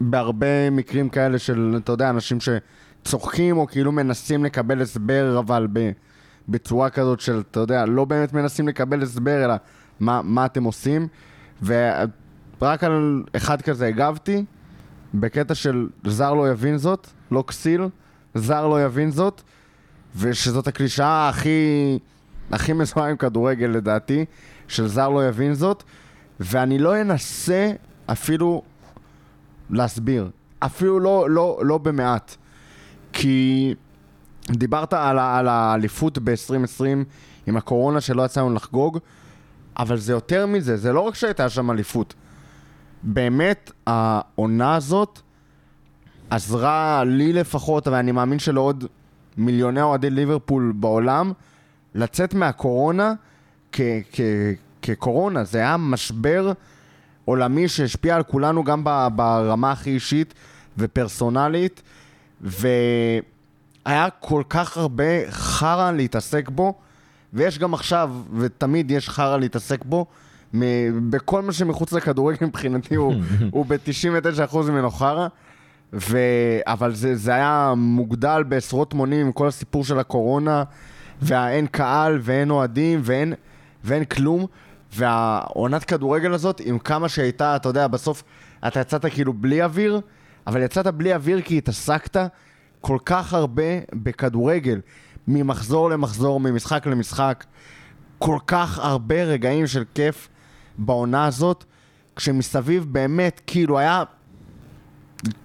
בהרבה 0.00 0.70
מקרים 0.70 1.08
כאלה 1.08 1.38
של, 1.38 1.74
אתה 1.76 1.92
יודע, 1.92 2.10
אנשים 2.10 2.38
שצוחקים 2.40 3.58
או 3.58 3.66
כאילו 3.66 3.92
מנסים 3.92 4.44
לקבל 4.44 4.82
הסבר, 4.82 5.38
אבל 5.38 5.68
ב... 5.72 5.90
בצורה 6.48 6.90
כזאת 6.90 7.20
של, 7.20 7.42
אתה 7.50 7.60
יודע, 7.60 7.86
לא 7.86 8.04
באמת 8.04 8.32
מנסים 8.32 8.68
לקבל 8.68 9.02
הסבר, 9.02 9.44
אלא 9.44 9.54
מה, 10.00 10.20
מה 10.24 10.46
אתם 10.46 10.64
עושים. 10.64 11.08
ורק 11.62 12.84
על 12.84 13.24
אחד 13.36 13.62
כזה 13.62 13.86
הגבתי, 13.86 14.44
בקטע 15.14 15.54
של 15.54 15.88
זר 16.04 16.34
לא 16.34 16.50
יבין 16.50 16.78
זאת, 16.78 17.06
לא 17.30 17.44
כסיל, 17.46 17.88
זר 18.34 18.66
לא 18.68 18.84
יבין 18.84 19.10
זאת, 19.10 19.42
ושזאת 20.16 20.66
הקלישאה 20.66 21.28
הכי, 21.28 21.98
הכי 22.50 22.72
מזוהה 22.72 23.10
עם 23.10 23.16
כדורגל 23.16 23.66
לדעתי, 23.66 24.24
של 24.68 24.86
זר 24.86 25.08
לא 25.08 25.28
יבין 25.28 25.54
זאת, 25.54 25.82
ואני 26.40 26.78
לא 26.78 27.00
אנסה 27.00 27.72
אפילו 28.06 28.62
להסביר, 29.70 30.30
אפילו 30.58 31.00
לא, 31.00 31.30
לא, 31.30 31.58
לא 31.62 31.78
במעט, 31.78 32.36
כי 33.12 33.74
דיברת 34.50 34.92
על, 34.92 35.18
על 35.18 35.48
האליפות 35.48 36.18
ב-2020 36.18 36.84
עם 37.46 37.56
הקורונה 37.56 38.00
שלא 38.00 38.22
יצא 38.22 38.40
לנו 38.40 38.54
לחגוג, 38.54 38.98
אבל 39.78 39.96
זה 39.96 40.12
יותר 40.12 40.46
מזה, 40.46 40.76
זה 40.76 40.92
לא 40.92 41.00
רק 41.00 41.14
שהייתה 41.14 41.48
שם 41.48 41.70
אליפות. 41.70 42.14
באמת, 43.02 43.70
העונה 43.86 44.74
הזאת 44.74 45.20
עזרה 46.30 47.04
לי 47.06 47.32
לפחות, 47.32 47.88
אבל 47.88 47.96
אני 47.96 48.12
מאמין 48.12 48.38
שלעוד 48.38 48.84
מיליוני 49.36 49.82
אוהדי 49.82 50.10
ליברפול 50.10 50.72
בעולם, 50.76 51.32
לצאת 51.94 52.34
מהקורונה 52.34 53.14
כ- 53.72 53.80
כ- 54.12 54.20
כקורונה. 54.82 55.44
זה 55.44 55.58
היה 55.58 55.76
משבר 55.76 56.52
עולמי 57.26 57.68
שהשפיע 57.68 58.16
על 58.16 58.22
כולנו 58.22 58.64
גם 58.64 58.84
ברמה 59.16 59.72
הכי 59.72 59.90
אישית 59.90 60.34
ופרסונלית, 60.78 61.82
והיה 62.40 64.08
כל 64.20 64.42
כך 64.48 64.76
הרבה 64.76 65.30
חרא 65.30 65.92
להתעסק 65.92 66.48
בו, 66.48 66.74
ויש 67.32 67.58
גם 67.58 67.74
עכשיו, 67.74 68.12
ותמיד 68.38 68.90
יש 68.90 69.08
חרא 69.08 69.36
להתעסק 69.36 69.84
בו, 69.84 70.06
מ- 70.54 71.10
בכל 71.10 71.42
מה 71.42 71.52
שמחוץ 71.52 71.92
לכדורגל 71.92 72.46
מבחינתי 72.46 72.94
הוא, 72.94 73.14
הוא 73.50 73.66
ב-99% 73.68 74.56
ממנו 74.58 74.90
חרא. 74.90 75.28
ו... 75.92 76.18
אבל 76.66 76.94
זה, 76.94 77.16
זה 77.16 77.34
היה 77.34 77.74
מוגדל 77.76 78.42
בעשרות 78.42 78.94
מונים 78.94 79.26
עם 79.26 79.32
כל 79.32 79.48
הסיפור 79.48 79.84
של 79.84 79.98
הקורונה, 79.98 80.62
והאין 81.22 81.66
קהל 81.66 82.18
ואין 82.22 82.50
אוהדים 82.50 83.00
ואין, 83.02 83.34
ואין 83.84 84.04
כלום. 84.04 84.46
והעונת 84.94 85.84
כדורגל 85.84 86.32
הזאת, 86.32 86.60
עם 86.64 86.78
כמה 86.78 87.08
שהייתה, 87.08 87.56
אתה 87.56 87.68
יודע, 87.68 87.86
בסוף 87.86 88.22
אתה 88.66 88.80
יצאת 88.80 89.06
כאילו 89.06 89.32
בלי 89.32 89.62
אוויר, 89.62 90.00
אבל 90.46 90.62
יצאת 90.62 90.86
בלי 90.86 91.14
אוויר 91.14 91.40
כי 91.40 91.58
התעסקת 91.58 92.16
כל 92.80 92.98
כך 93.04 93.34
הרבה 93.34 93.62
בכדורגל, 93.92 94.80
ממחזור 95.28 95.90
למחזור, 95.90 96.40
ממשחק 96.40 96.86
למשחק. 96.86 97.44
כל 98.18 98.38
כך 98.46 98.78
הרבה 98.78 99.24
רגעים 99.24 99.66
של 99.66 99.84
כיף 99.94 100.28
בעונה 100.78 101.26
הזאת, 101.26 101.64
כשמסביב 102.16 102.86
באמת, 102.90 103.40
כאילו 103.46 103.78
היה 103.78 104.02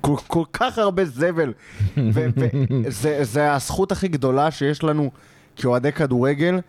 כל, 0.01 0.15
כל 0.27 0.43
כך 0.53 0.77
הרבה 0.77 1.05
זבל. 1.05 1.53
וזה 1.97 3.23
זה 3.33 3.53
הזכות 3.53 3.91
הכי 3.91 4.07
גדולה 4.07 4.51
שיש 4.51 4.83
לנו 4.83 5.11
כאוהדי 5.55 5.91
כדורגל, 5.91 6.59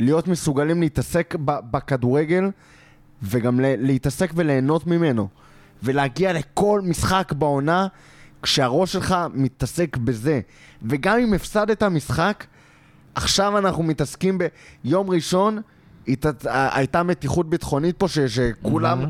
להיות 0.00 0.28
מסוגלים 0.28 0.80
להתעסק 0.80 1.34
בכדורגל, 1.44 2.50
וגם 3.22 3.60
להתעסק 3.60 4.30
וליהנות 4.34 4.86
ממנו. 4.86 5.28
ולהגיע 5.82 6.32
לכל 6.32 6.80
משחק 6.84 7.32
בעונה, 7.32 7.86
כשהראש 8.42 8.92
שלך 8.92 9.16
מתעסק 9.34 9.96
בזה. 9.96 10.40
וגם 10.82 11.18
אם 11.18 11.34
הפסדת 11.34 11.82
משחק, 11.82 12.44
עכשיו 13.14 13.58
אנחנו 13.58 13.82
מתעסקים 13.82 14.38
ביום 14.84 15.10
ראשון. 15.10 15.60
הייתה 16.44 17.02
מתיחות 17.02 17.50
ביטחונית 17.50 17.96
פה 17.96 18.08
ש... 18.08 18.18
שכולם, 18.18 19.04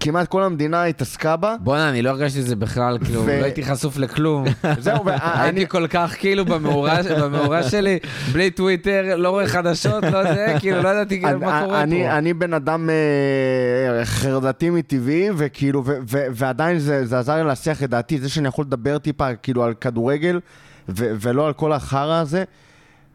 כמעט 0.00 0.28
כל 0.28 0.42
המדינה 0.42 0.84
התעסקה 0.84 1.36
בה. 1.36 1.56
בואנה, 1.60 1.88
אני 1.90 2.02
לא 2.02 2.10
הרגשתי 2.10 2.40
את 2.40 2.46
זה 2.46 2.56
בכלל, 2.56 2.98
כאילו, 3.04 3.22
ו- 3.22 3.38
לא 3.40 3.44
הייתי 3.44 3.64
חשוף 3.64 3.96
לכלום. 3.98 4.44
זהו. 4.78 5.04
הייתי 5.22 5.68
כל 5.68 5.86
כך 5.86 6.14
כאילו 6.18 6.44
במאורה 6.44 7.62
שלי, 7.62 7.98
בלי 8.32 8.50
טוויטר, 8.50 9.16
לא 9.16 9.30
רואה 9.30 9.48
חדשות, 9.48 10.04
לא 10.04 10.34
זה, 10.34 10.54
כאילו, 10.58 10.82
לא 10.82 10.88
ידעתי 10.88 11.20
כאילו 11.22 11.40
מה 11.40 11.62
קורה 11.64 11.82
אני, 11.82 12.04
פה. 12.04 12.18
אני 12.18 12.34
בן 12.34 12.54
אדם 12.54 12.90
אה, 12.90 14.04
חרדתי 14.04 14.70
מטבעי, 14.70 15.28
וכאילו, 15.36 15.82
ו, 15.86 15.98
ו, 16.10 16.24
ועדיין 16.30 16.78
זה, 16.78 17.06
זה 17.06 17.18
עזר 17.18 17.36
לי 17.36 17.44
להסיח 17.44 17.82
את 17.82 17.90
דעתי, 17.90 18.18
זה 18.18 18.28
שאני 18.28 18.48
יכול 18.48 18.64
לדבר 18.64 18.98
טיפה 18.98 19.34
כאילו 19.34 19.64
על 19.64 19.74
כדורגל, 19.74 20.40
ו, 20.88 21.12
ולא 21.20 21.46
על 21.46 21.52
כל 21.52 21.72
החרא 21.72 22.20
הזה, 22.20 22.44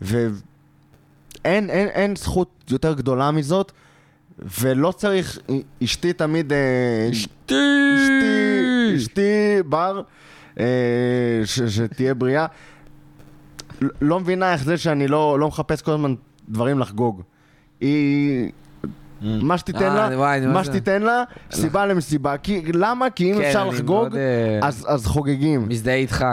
ואין 0.02 0.32
אין, 1.46 1.70
אין 1.70 2.16
זכות 2.16 2.64
יותר 2.70 2.94
גדולה 2.94 3.32
מזאת, 3.32 3.72
ולא 4.62 4.92
צריך, 4.92 5.40
אשתי 5.84 6.14
תמיד... 6.14 6.54
אה, 6.54 7.10
אשתי! 7.12 7.56
אשתי, 7.96 8.96
אשתי 8.98 9.64
בר, 9.66 10.02
אה, 10.60 10.66
ש, 11.46 11.60
שתהיה 11.62 12.14
בריאה. 12.14 12.46
לא- 14.02 14.20
מבינה 14.20 14.54
איך 14.54 14.64
זה 14.64 14.78
שאני 14.78 15.08
לא, 15.08 15.40
לא 15.40 15.48
מחפש 15.48 15.82
כל 15.82 15.92
הזמן 15.92 16.16
דברים 16.50 16.80
לחגוג. 16.80 17.22
היא... 17.82 18.52
מה 19.22 19.58
שתיתן 19.58 19.84
אה, 19.84 20.10
לה, 20.16 20.36
אני 20.36 20.46
מה 20.46 20.64
שתיתן 20.64 21.02
לה, 21.02 21.24
סיבה 21.52 21.86
למסיבה. 21.86 22.36
למה? 22.74 23.10
כי 23.10 23.32
אם 23.32 23.38
כן, 23.38 23.44
אפשר 23.44 23.68
לחגוג, 23.68 24.16
אה, 24.16 24.60
אז 24.88 25.06
חוגגים. 25.06 25.66
מזדהה 25.70 25.96
איתך. 25.96 26.26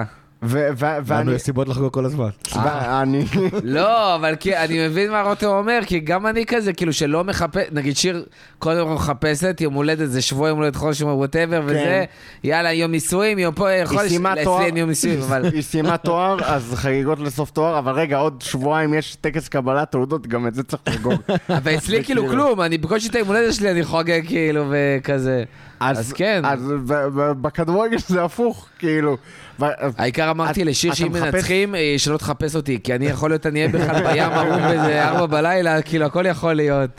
ו- 0.45 0.69
ו- 0.77 0.85
לנו 0.87 1.03
ואני... 1.05 1.33
יש 1.33 1.43
סיבות 1.43 1.69
לחגוג 1.69 1.93
כל 1.93 2.05
הזמן. 2.05 2.29
ואני... 2.65 3.25
לא, 3.63 4.15
אבל 4.15 4.37
כי 4.37 4.57
אני 4.57 4.89
מבין 4.89 5.11
מה 5.11 5.23
רותם 5.23 5.47
אומר, 5.47 5.81
כי 5.87 6.01
גם 6.01 6.27
אני 6.27 6.47
כזה, 6.47 6.73
כאילו 6.73 6.93
שלא 6.93 7.25
מחפש, 7.25 7.63
נגיד 7.73 7.97
שיר 7.97 8.25
קודם 8.59 8.87
כל 8.87 8.95
מחפשת, 8.95 9.61
יום 9.61 9.75
הולדת 9.75 10.11
זה 10.11 10.23
שבוע 10.23 10.49
יום 10.49 10.59
הולדת 10.59 10.77
חודש, 10.77 11.03
ווטאבר, 11.03 11.63
וזה, 11.65 12.05
יאללה, 12.45 12.73
יום 12.73 12.91
נישואים, 12.91 13.39
יום 13.39 13.55
פה, 13.55 13.69
היא 13.69 13.85
חודש, 13.85 14.13
אצלי 14.13 14.65
אין 14.65 14.77
יום 14.77 14.89
נישואים, 14.89 15.21
אבל... 15.21 15.45
היא 15.55 15.63
סיימה 15.63 15.97
תואר, 15.97 16.37
אז 16.45 16.75
חגיגות 16.75 17.19
לסוף 17.19 17.51
תואר, 17.51 17.79
אבל 17.79 17.93
רגע, 17.93 18.17
עוד 18.19 18.43
שבועיים 18.43 18.95
יש 18.95 19.17
טקס 19.21 19.49
קבלת 19.49 19.91
תעודות, 19.91 20.27
גם 20.27 20.47
את 20.47 20.55
זה 20.55 20.63
צריך 20.63 20.83
לחגוג. 20.87 21.21
אבל 21.59 21.75
אצלי 21.77 22.05
כאילו 22.05 22.29
כלום, 22.29 22.61
אני 22.61 22.79
בקושי 22.79 23.09
את 23.09 23.15
היום 23.15 23.29
הולדת 23.29 23.55
שלי, 23.55 23.71
אני 23.71 23.85
חוגג 23.85 24.27
כאילו, 24.27 24.65
וכזה. 24.71 25.45
אז 25.81 26.13
כן. 26.13 26.43
אז 26.45 26.73
ב- 26.87 26.93
ב- 26.93 27.33
בכדורגל 27.43 27.97
זה 27.99 28.25
הפוך, 28.25 28.69
כאילו. 28.79 29.17
ו- 29.61 29.65
העיקר 29.99 30.31
אמרתי 30.31 30.63
אתה- 30.63 30.71
לשיר 30.71 30.95
שאם 30.95 31.13
מחפש- 31.13 31.35
מנצחים, 31.35 31.75
אה, 31.75 31.95
שלא 31.99 32.17
תחפש 32.17 32.57
אותי, 32.57 32.79
כי 32.85 32.95
אני 32.95 33.07
יכול 33.07 33.31
להיות, 33.31 33.47
אני 33.47 33.61
אהיה 33.61 33.73
בכלל 33.73 34.13
בים 34.13 34.23
ערום 34.33 34.63
באיזה 34.63 35.09
ארבע 35.09 35.27
בלילה, 35.27 35.83
כאילו, 35.83 36.07
הכל 36.07 36.27
יכול 36.27 36.55
להיות. 36.55 36.91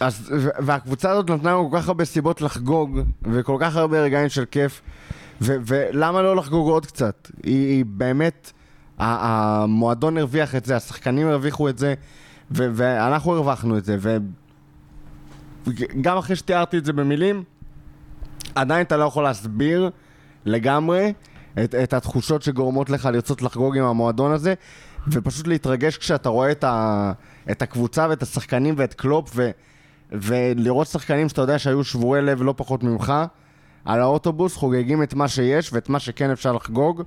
אז, 0.00 0.32
ו- 0.38 0.48
והקבוצה 0.58 1.10
הזאת 1.10 1.30
נתנה 1.30 1.50
לנו 1.50 1.70
כל 1.70 1.78
כך 1.80 1.88
הרבה 1.88 2.04
סיבות 2.04 2.40
לחגוג, 2.40 3.00
וכל 3.22 3.56
כך 3.60 3.76
הרבה 3.76 4.00
רגעים 4.00 4.28
של 4.28 4.44
כיף, 4.50 4.80
ו- 5.40 5.56
ולמה 5.66 6.22
לא 6.22 6.36
לחגוג 6.36 6.68
עוד 6.68 6.86
קצת? 6.86 7.28
היא, 7.42 7.68
היא 7.70 7.84
באמת, 7.88 8.52
המועדון 8.98 10.18
הרוויח 10.18 10.54
את 10.54 10.64
זה, 10.64 10.76
השחקנים 10.76 11.28
הרוויחו 11.28 11.68
את 11.68 11.78
זה, 11.78 11.94
ו- 12.50 12.68
ואנחנו 12.74 13.32
הרווחנו 13.34 13.78
את 13.78 13.84
זה, 13.84 13.96
וגם 15.66 16.16
אחרי 16.18 16.36
שתיארתי 16.36 16.78
את 16.78 16.84
זה 16.84 16.92
במילים, 16.92 17.42
עדיין 18.54 18.82
אתה 18.82 18.96
לא 18.96 19.04
יכול 19.04 19.24
להסביר 19.24 19.90
לגמרי 20.44 21.12
את, 21.64 21.74
את 21.74 21.92
התחושות 21.92 22.42
שגורמות 22.42 22.90
לך 22.90 23.08
לרצות 23.12 23.42
לחגוג 23.42 23.78
עם 23.78 23.84
המועדון 23.84 24.32
הזה, 24.32 24.54
ופשוט 25.08 25.46
להתרגש 25.46 25.96
כשאתה 25.96 26.28
רואה 26.28 26.50
את, 26.50 26.64
ה, 26.64 27.12
את 27.50 27.62
הקבוצה 27.62 28.06
ואת 28.10 28.22
השחקנים 28.22 28.74
ואת 28.78 28.94
קלופ, 28.94 29.30
ו, 29.34 29.50
ולראות 30.12 30.86
שחקנים 30.86 31.28
שאתה 31.28 31.40
יודע 31.40 31.58
שהיו 31.58 31.84
שבורי 31.84 32.22
לב 32.22 32.42
לא 32.42 32.54
פחות 32.56 32.82
ממך, 32.82 33.12
על 33.84 34.00
האוטובוס 34.00 34.56
חוגגים 34.56 35.02
את 35.02 35.14
מה 35.14 35.28
שיש 35.28 35.72
ואת 35.72 35.88
מה 35.88 35.98
שכן 35.98 36.30
אפשר 36.30 36.52
לחגוג. 36.52 37.02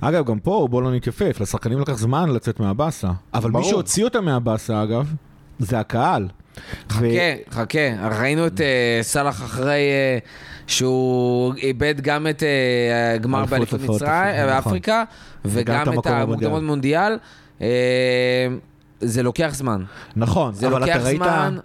אגב, 0.00 0.24
גם 0.26 0.38
פה, 0.38 0.68
בוא 0.70 0.82
לא 0.82 0.90
נתייפף, 0.92 1.40
לשחקנים 1.40 1.80
לקח 1.80 1.92
זמן 1.92 2.30
לצאת 2.30 2.60
מהבאסה. 2.60 3.10
אבל 3.34 3.50
מי 3.50 3.52
ברור. 3.52 3.70
שהוציא 3.70 4.04
אותם 4.04 4.24
מהבאסה, 4.24 4.82
אגב, 4.82 5.14
זה 5.58 5.80
הקהל. 5.80 6.28
ו- 6.58 6.92
חכה, 6.92 7.04
חכה, 7.50 8.08
ראינו 8.18 8.46
את 8.46 8.60
אה, 8.60 8.98
סאלח 9.02 9.42
אחרי 9.44 9.72
אה, 9.72 10.18
שהוא 10.66 11.54
איבד 11.54 12.00
גם 12.00 12.26
את 12.26 12.42
אה, 12.42 13.14
הגמר 13.14 13.38
אליפות 13.38 13.50
באליפות 13.58 13.80
מצרים, 13.80 14.00
נכון. 14.36 14.48
אפריקה, 14.52 15.04
וגם 15.44 15.82
את 15.82 15.88
וגם 15.88 15.98
את 16.00 16.06
המוקדמות 16.06 16.62
מונדיאל. 16.62 17.18
אה, 17.60 17.66
זה 19.00 19.22
לוקח 19.22 19.50
זמן. 19.52 19.82
נכון, 20.16 20.54
זה 20.54 20.66
אבל 20.66 20.80
לוקח 20.80 20.96
אתה 20.96 21.04
ראית... 21.04 21.16
זמן. 21.16 21.58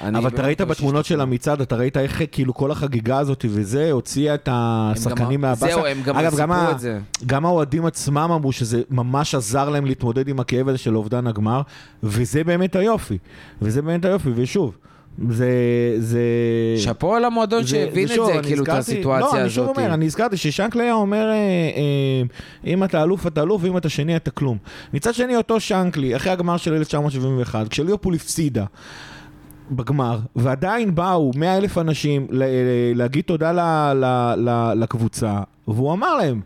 אבל 0.00 0.26
אתה 0.28 0.42
ראית 0.42 0.60
מקווה 0.60 0.74
בתמונות. 0.74 1.04
של 1.04 1.20
המצעד, 1.20 1.60
אתה 1.60 1.76
ראית 1.76 1.96
איך 1.96 2.22
כאילו 2.32 2.54
כל 2.54 2.70
החגיגה 2.70 3.18
הזאת 3.18 3.44
וזה, 3.48 3.92
הוציאה 3.92 4.34
את 4.34 4.48
השחקנים 4.52 5.40
מהבאסה. 5.40 5.72
זהו, 5.74 5.86
הם 5.86 6.02
גם 6.04 6.30
סיפרו 6.30 6.70
את 6.70 6.78
זה. 6.78 6.98
גם 7.26 7.46
האוהדים 7.46 7.86
עצמם 7.86 8.30
אמרו 8.34 8.52
שזה 8.52 8.82
ממש 8.90 9.34
עזר 9.34 9.68
להם 9.68 9.86
להתמודד 9.86 10.28
עם 10.28 10.40
הכאב 10.40 10.68
הזה 10.68 10.78
של 10.78 10.96
אובדן 10.96 11.26
הגמר, 11.26 11.60
וזה 12.02 12.44
באמת 12.44 12.76
היופי. 12.76 13.18
וזה 13.62 13.82
באמת 13.82 14.04
היופי, 14.04 14.30
ושוב, 14.34 14.76
זה... 15.28 15.48
זה... 15.98 16.20
שאפו 16.76 17.18
למועדון 17.18 17.62
זה- 17.62 17.68
שהבין 17.68 18.08
זה 18.08 18.14
את 18.14 18.20
זה, 18.26 18.40
כאילו, 18.42 18.64
את 18.64 18.68
הסיטואציה 18.68 19.26
לא, 19.32 19.40
אני 19.40 19.50
שוב 19.50 19.64
הזאת. 19.64 19.76
אומר, 19.76 19.94
אני 19.94 20.06
הזכרתי 20.06 20.36
ששנקלי 20.36 20.82
היה 20.82 20.94
אומר, 20.94 21.26
אה, 21.28 21.32
אה, 21.34 22.22
אם 22.66 22.84
אתה 22.84 23.02
אלוף, 23.02 23.26
אתה 23.26 23.42
אלוף, 23.42 23.62
ואם 23.64 23.76
אתה 23.76 23.88
שני, 23.88 24.16
אתה 24.16 24.30
כלום. 24.30 24.58
מצד 24.94 25.14
שני, 25.14 25.36
אותו 25.36 25.60
שנקלי, 25.60 26.16
אחרי 26.16 26.32
הגמר 26.32 26.56
של 26.56 26.74
1971, 26.74 27.68
כשליברפול 27.68 28.14
הפסידה, 28.14 28.64
בגמר, 29.70 30.18
ועדיין 30.36 30.94
באו 30.94 31.30
100 31.36 31.56
אלף 31.56 31.78
אנשים 31.78 32.26
ל- 32.30 32.44
להגיד 32.94 33.24
תודה 33.24 33.52
ל- 33.52 33.94
ל- 33.94 34.34
ל- 34.48 34.72
לקבוצה, 34.82 35.38
והוא 35.68 35.92
אמר 35.92 36.14
להם 36.16 36.40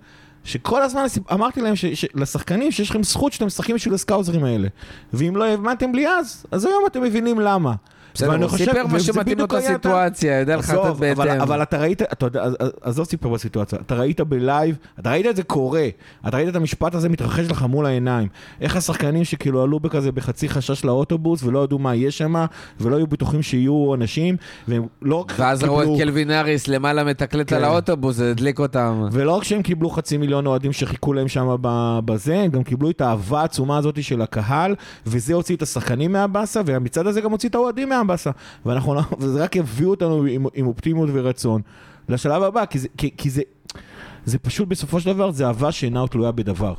שכל 0.44 0.82
הזמן 0.82 1.04
אמרתי 1.32 1.60
להם 1.60 1.76
ש- 1.76 1.84
ש- 1.86 2.06
לשחקנים 2.14 2.70
שיש 2.72 2.90
לכם 2.90 3.02
זכות 3.02 3.32
שאתם 3.32 3.46
משחקים 3.46 3.74
בשביל 3.76 3.94
הסקאוזרים 3.94 4.44
האלה, 4.44 4.68
ואם 5.12 5.36
לא 5.36 5.44
האמנתם 5.44 5.94
לי 5.94 6.08
אז, 6.08 6.46
אז 6.50 6.64
היום 6.64 6.82
אתם 6.86 7.02
מבינים 7.02 7.40
למה. 7.40 7.74
בסדר, 8.14 8.42
הוא 8.42 8.48
סיפר 8.56 8.86
מה 8.86 9.00
שמתאים 9.00 9.38
לו 9.38 9.44
את 9.44 9.52
הסיטואציה, 9.52 10.40
יודע 10.40 10.54
אבל, 10.54 10.92
בהתאם. 11.14 11.40
אבל 11.40 11.62
אתה 11.62 11.78
ראית, 11.78 12.02
אתה 12.02 12.26
יודע, 12.26 12.44
עזוב 12.82 13.06
סיפר 13.06 13.28
בסיטואציה, 13.28 13.78
אתה 13.86 13.94
ראית 13.94 14.20
בלייב, 14.20 14.76
אתה 14.98 15.10
ראית 15.10 15.26
את 15.26 15.36
זה 15.36 15.42
קורה, 15.42 15.88
אתה 16.28 16.36
ראית 16.36 16.48
את 16.48 16.56
המשפט 16.56 16.94
הזה 16.94 17.08
מתרחש 17.08 17.50
לך 17.50 17.62
מול 17.62 17.86
העיניים. 17.86 18.28
איך 18.60 18.76
השחקנים 18.76 19.24
שכאילו 19.24 19.62
עלו 19.62 19.80
בכזה 19.80 20.12
בחצי 20.12 20.48
חשש 20.48 20.84
לאוטובוס 20.84 21.42
ולא 21.42 21.64
ידעו 21.64 21.78
מה 21.78 21.94
יש 21.94 22.18
שם, 22.18 22.44
ולא 22.80 22.96
היו 22.96 23.06
בטוחים 23.06 23.42
שיהיו 23.42 23.94
אנשים, 23.94 24.36
והם 24.68 24.86
לא 25.02 25.16
רק 25.16 25.32
ואז 25.38 25.64
ראו 25.64 25.82
את 25.82 25.86
קיבלו, 25.86 25.98
קלווין 25.98 26.30
האריס 26.30 26.68
למעלה 26.68 27.04
מתקלט 27.04 27.50
כן. 27.50 27.56
על 27.56 27.64
האוטובוס, 27.64 28.16
זה 28.16 28.30
הדליק 28.30 28.58
אותם. 28.58 29.08
ולא 29.12 29.36
רק 29.36 29.44
שהם 29.44 29.62
קיבלו 29.62 29.90
חצי 29.90 30.16
מיליון 30.16 30.46
אוהדים 30.46 30.72
שחיכו 30.72 31.12
להם 31.12 31.28
שם 31.28 31.56
בזה, 32.04 32.40
הם 32.40 32.50
גם 32.50 32.62
קיבלו 32.62 32.90
את 32.90 33.00
האהבה 33.00 33.40
העצומה 33.40 33.78
הזאת 33.78 34.02
של 34.02 34.22
הקהל, 34.22 34.74
וזה 35.06 35.34
הוציא 35.34 35.56
את 35.56 35.62
השחקנים 35.62 36.12
מהבאסה, 36.12 36.60
והמצעד 36.66 37.06
הזה 37.06 37.20
גם 37.20 37.30
הוציא 37.30 37.48
את 37.48 37.54
האוהדים 37.54 37.88
מהבאסה. 38.02 38.30
ואנחנו, 38.66 38.94
לא- 38.94 39.02
וזה 39.18 39.44
רק 39.44 39.56
יביאו 39.56 39.90
אותנו 39.90 40.24
עם, 40.24 40.46
עם 40.54 40.66
אופטימיות 40.66 41.08
ורצון 41.12 41.62
לשלב 42.08 42.42
הבא, 42.42 42.64
כי 42.66 42.78
זה, 42.78 42.88
כי, 42.96 43.10
כי 43.16 43.30
זה, 43.30 43.42
זה 44.24 44.38
פשוט 44.38 44.68
בסופו 44.68 45.00
של 45.00 45.12
דבר, 45.12 45.30
זה 45.30 45.46
אהבה 45.46 45.72
שאינה 45.72 46.06
תלויה 46.06 46.32
בדבר. 46.32 46.74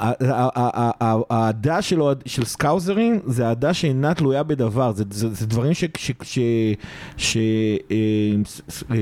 האהדה 0.00 1.82
של, 1.82 2.00
של 2.26 2.44
סקאוזרים 2.44 3.20
זה 3.26 3.46
אהדה 3.48 3.74
שאינה 3.74 4.14
תלויה 4.14 4.42
בדבר, 4.42 4.92
זה, 4.92 5.04
זה, 5.10 5.34
זה 5.34 5.46
דברים 5.46 5.72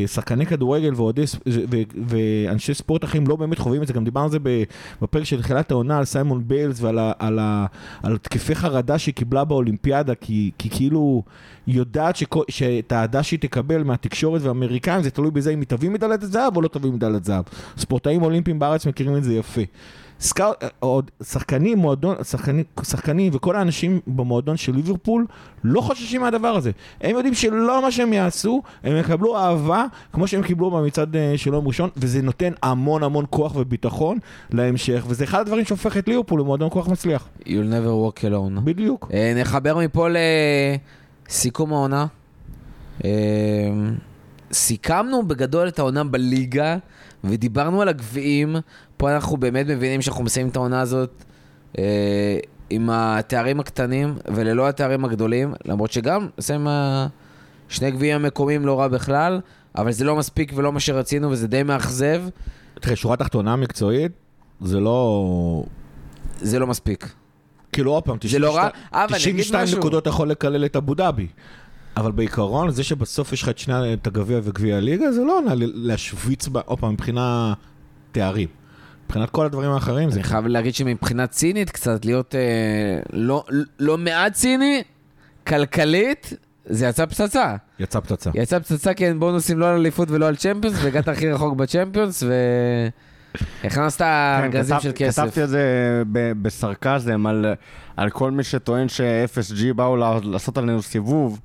ששחקני 0.07 0.46
כדורגל 0.46 0.92
ואוהדי 0.96 1.26
ס- 1.26 1.36
ו- 1.49 1.82
ואנשי 2.07 2.74
ספורט 2.74 3.05
אחרים 3.05 3.26
לא 3.26 3.36
באמת 3.36 3.59
חווים 3.59 3.82
את 3.82 3.86
זה, 3.86 3.92
גם 3.92 4.05
דיברנו 4.05 4.24
על 4.24 4.30
זה 4.30 4.38
בפרק 5.03 5.24
של 5.24 5.42
תחילת 5.42 5.70
העונה 5.70 5.99
על 5.99 6.05
סיימון 6.05 6.42
ביילס 6.49 6.82
ועל 6.82 6.99
על 7.18 7.38
על 8.03 8.14
התקפי 8.14 8.55
חרדה 8.55 8.99
שהיא 8.99 9.14
קיבלה 9.14 9.44
באולימפיאדה, 9.44 10.14
כי, 10.14 10.51
כאילו 10.59 11.22
היא 11.66 11.76
יודעת 11.76 12.16
שאת 12.51 12.92
האהדה 12.92 13.22
שהיא 13.22 13.40
תקבל 13.40 13.82
מהתקשורת 13.82 14.42
והאמריקאים 14.42 15.03
זה 15.03 15.11
תלוי 15.11 15.30
בזה 15.30 15.51
אם 15.51 15.61
היא 15.61 15.66
תביא 15.68 15.90
מדליית 15.90 16.20
זהב 16.22 16.57
או 16.57 16.62
לא 16.62 16.68
תביא 16.68 16.90
מדליית 16.90 17.24
זהב. 17.24 17.44
ספורטאים 17.78 18.22
אולימפיים 18.22 18.59
בארץ 18.59 18.86
מכירים 18.86 19.16
את 19.16 19.24
זה 19.24 19.34
יפה. 19.34 19.62
סקאוט, 20.20 20.64
עוד 20.80 21.10
שחקנים, 21.22 21.78
מועדון, 21.78 22.16
שחקנים, 22.24 22.64
שחקנים 22.82 23.32
וכל 23.34 23.56
האנשים 23.56 24.00
במועדון 24.06 24.56
של 24.56 24.74
ליברפול 24.74 25.26
לא 25.64 25.80
חוששים 25.80 26.20
מהדבר 26.20 26.48
הזה. 26.48 26.70
הם 27.00 27.16
יודעים 27.16 27.34
שלא 27.34 27.82
מה 27.82 27.90
שהם 27.90 28.12
יעשו, 28.12 28.62
הם 28.84 28.96
יקבלו 28.96 29.36
אהבה 29.36 29.84
כמו 30.12 30.26
שהם 30.26 30.42
קיבלו 30.42 30.70
במצעד 30.70 31.16
אה, 31.16 31.32
של 31.36 31.52
יום 31.52 31.66
ראשון, 31.66 31.90
וזה 31.96 32.22
נותן 32.22 32.52
המון 32.62 33.02
המון 33.02 33.24
כוח 33.30 33.56
וביטחון 33.56 34.18
להמשך, 34.50 35.04
וזה 35.08 35.24
אחד 35.24 35.40
הדברים 35.40 35.64
שהופך 35.64 35.96
את 35.96 36.08
ליברפול 36.08 36.40
למועדון 36.40 36.70
כוח 36.70 36.88
מצליח. 36.88 37.28
You'll 37.40 37.46
never 37.46 38.18
walk 38.18 38.20
alone. 38.24 38.60
בדיוק. 38.64 39.10
אה, 39.12 39.32
נחבר 39.36 39.78
מפה 39.78 40.08
לסיכום 41.28 41.72
העונה. 41.72 42.06
סיכמנו 44.53 45.28
בגדול 45.28 45.68
את 45.68 45.78
העונה 45.78 46.05
בליגה, 46.05 46.76
ודיברנו 47.24 47.82
על 47.82 47.88
הגביעים. 47.88 48.57
פה 48.96 49.14
אנחנו 49.14 49.36
באמת 49.36 49.66
מבינים 49.66 50.03
שאנחנו 50.03 50.24
מסיימים 50.24 50.51
את 50.51 50.57
העונה 50.57 50.80
הזאת 50.80 51.24
אה, 51.78 52.38
עם 52.70 52.90
התארים 52.90 53.61
הקטנים 53.61 54.14
וללא 54.34 54.68
התארים 54.68 55.05
הגדולים, 55.05 55.55
למרות 55.64 55.92
שגם 55.92 56.28
נסיים 56.38 56.66
שני 57.68 57.90
גביעים 57.90 58.16
המקומיים 58.16 58.66
לא 58.66 58.80
רע 58.80 58.88
בכלל, 58.88 59.40
אבל 59.76 59.92
זה 59.92 60.05
לא 60.05 60.16
מספיק 60.16 60.53
ולא 60.55 60.72
מה 60.72 60.80
שרצינו 60.80 61.30
וזה 61.30 61.49
די 61.49 61.62
מאכזב, 61.62 62.22
תראה, 62.80 62.96
שורה 62.96 63.16
תחתונה 63.16 63.57
מקצועית, 63.57 64.12
זה 64.61 64.80
לא... 64.80 65.64
זה 66.40 66.59
לא 66.59 66.66
מספיק. 66.66 67.12
כאילו 67.72 67.92
עוד 67.92 68.03
פעם, 68.03 68.16
זה 68.24 68.38
לא 68.38 68.57
רע, 68.57 68.68
92 68.68 68.92
אבל 68.92 69.14
אני 69.14 69.24
אגיד 69.24 69.40
92 69.40 69.64
משהו. 69.64 69.78
נקודות 69.78 70.07
יכול 70.07 70.30
לקלל 70.30 70.64
את 70.64 70.76
אבו 70.76 70.94
דאבי. 70.94 71.26
אבל 71.99 72.12
בעיקרון, 72.12 72.70
זה 72.70 72.84
שבסוף 72.84 73.32
יש 73.32 73.42
לך 73.42 73.49
את 73.49 73.59
שני, 73.59 73.92
את 73.94 74.07
הגביע 74.07 74.40
וגביע 74.42 74.76
הליגה, 74.76 75.12
זה 75.12 75.20
לא 75.24 75.38
עונה 75.38 75.55
ל- 75.55 75.86
להשוויץ, 75.86 76.49
עוד 76.64 76.78
פעם, 76.80 76.92
מבחינה 76.92 77.53
תארים. 78.12 78.49
מבחינת 79.07 79.30
כל 79.30 79.46
הדברים 79.46 79.70
האחרים, 79.70 80.11
זה... 80.11 80.16
אני 80.20 80.24
חייב 80.24 80.46
להגיד 80.46 80.74
שמבחינה 80.74 81.26
צינית 81.26 81.70
קצת, 81.70 82.05
להיות 82.05 82.34
אה, 82.34 82.40
לא, 83.12 83.44
לא 83.78 83.99
מעט 83.99 84.32
ציני, 84.32 84.82
כלכלית, 85.46 86.32
זה 86.66 86.86
יצא 86.86 87.07
פצצה. 87.07 87.57
יצא 87.78 88.01
פצצה. 88.01 88.30
יצא 88.34 88.59
פצצה 88.59 88.94
כי 88.94 89.07
אין 89.07 89.20
בונוסים 89.20 89.59
לא 89.59 89.68
על 89.68 89.74
אליפות 89.74 90.11
ולא 90.11 90.26
על 90.28 90.36
צ'מפיונס, 90.36 90.76
והגעת 90.84 91.09
הכי 91.09 91.30
רחוק 91.32 91.55
בצ'מפיונס, 91.57 92.22
ו... 92.22 92.32
הכנסת 93.64 93.99
כן, 93.99 94.05
ארגזים 94.44 94.76
כתב- 94.76 94.82
של 94.82 94.92
כסף. 94.94 95.22
כתבתי 95.22 95.44
את 95.44 95.49
זה 95.49 95.62
ב- 96.12 96.32
בסרקזם 96.42 97.26
על, 97.26 97.46
על 97.96 98.11
כל 98.11 98.30
מי 98.30 98.42
שטוען 98.44 98.88
ש-FSG 98.88 99.74
באו 99.76 99.96
לעשות 100.22 100.59
עלינו 100.59 100.82
סיבוב. 100.82 101.40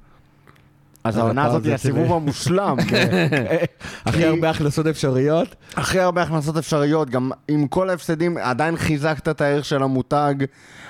אז 1.04 1.18
העונה 1.18 1.46
הזאת 1.46 1.66
היא 1.66 1.74
הסיבוב 1.74 2.12
המושלם. 2.14 2.78
הכי 4.06 4.18
כי- 4.18 4.26
הרבה 4.26 4.50
הכנסות 4.50 4.88
אפשריות. 4.88 5.56
הכי 5.76 6.00
הרבה 6.00 6.22
הכנסות 6.22 6.58
אפשריות, 6.58 7.10
גם 7.10 7.32
עם 7.48 7.68
כל 7.68 7.90
ההפסדים, 7.90 8.38
עדיין 8.38 8.78
חיזקת 8.78 9.30
את 9.30 9.42
הערך 9.42 9.66
של 9.66 9.84
המותג, 9.84 10.34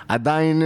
עדיין 0.07 0.61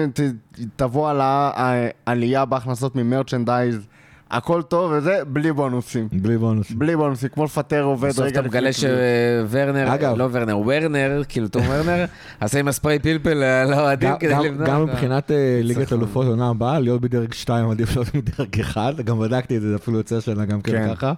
תבוא 0.76 1.10
על 1.10 1.18
העלייה 1.22 2.46
בהכנסות 2.46 2.96
ממרצ'נדייז, 2.96 3.88
הכל 4.32 4.62
טוב 4.62 4.92
וזה 4.96 5.20
בלי 5.28 5.52
בונוסים. 5.54 6.08
בלי 6.12 6.38
בונוס. 6.38 6.72
בלי 6.72 6.96
בונוסים, 6.96 7.30
כמו 7.30 7.44
לפטר 7.46 7.84
עובד 7.84 8.10
בסוף 8.10 8.28
אתה 8.28 8.42
מגלה 8.42 8.70
שוורנר, 8.74 9.94
אגב. 9.94 10.18
לא 10.18 10.28
ורנר, 10.32 10.58
ורנר, 10.66 11.22
כאילו 11.30 11.48
תום 11.48 11.62
ורנר, 11.70 12.06
עשה 12.40 12.60
עם 12.60 12.68
הספרי 12.68 13.00
פלפל 13.00 13.44
על 13.44 13.74
האוהדים 13.74 14.10
גם- 14.10 14.18
כדי 14.20 14.34
למנוע. 14.50 14.68
גם 14.68 14.84
מבחינת 14.84 15.32
אה, 15.32 15.60
ליגת. 15.64 15.94
אלופות 15.94 16.26
עונה 16.28 16.50
הבאה, 16.50 16.80
להיות 16.80 17.02
בדרג 17.02 17.34
2 17.34 17.70
עדיף 17.70 17.96
להיות 17.96 18.10
בדרג 18.16 18.60
1, 18.60 18.96
גם 19.00 19.20
בדקתי 19.20 19.58
את 19.58 19.62
זה, 19.62 19.70
זה 19.70 19.76
אפילו 19.76 19.98
יוצא 19.98 20.16
השנה 20.18 20.46
גם 20.46 20.62
כן 20.62 20.72
כן. 20.72 20.96
ככה. 20.96 21.14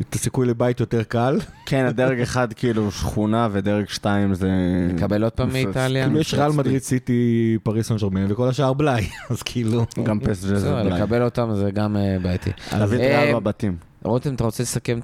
את 0.00 0.14
הסיכוי 0.14 0.46
לבית 0.46 0.80
יותר 0.80 1.02
קל. 1.02 1.38
כן, 1.66 1.84
הדרג 1.84 2.20
אחד 2.20 2.52
כאילו 2.52 2.90
שכונה 2.90 3.48
ודרג 3.52 3.88
שתיים 3.88 4.34
זה... 4.34 4.50
נקבל 4.94 5.24
עוד 5.24 5.32
פעם. 5.32 5.52
מאיטליה? 5.52 6.04
כאילו 6.04 6.20
יש 6.20 6.34
ריאל 6.34 6.52
מדריד, 6.52 6.82
סיטי, 6.82 7.58
פריס 7.62 7.88
סן 7.88 7.96
ג'רמן 7.96 8.32
וכל 8.32 8.48
השאר 8.48 8.72
בלאי, 8.72 9.08
אז 9.30 9.42
כאילו... 9.42 9.86
גם 10.02 10.20
פס 10.20 10.44
בסדר, 10.44 10.58
זה 10.58 10.74
בלאי. 10.74 11.00
לקבל 11.00 11.22
אותם 11.22 11.54
זה 11.54 11.70
גם 11.70 11.96
אה, 11.96 12.16
בעייתי. 12.22 12.50
להביא 12.72 12.98
את 12.98 13.02
אה, 13.02 13.22
ריאל 13.22 13.34
בבתים. 13.34 13.76
רותם, 14.02 14.34
אתה 14.34 14.44
רוצה 14.44 14.62
לסכם 14.62 14.98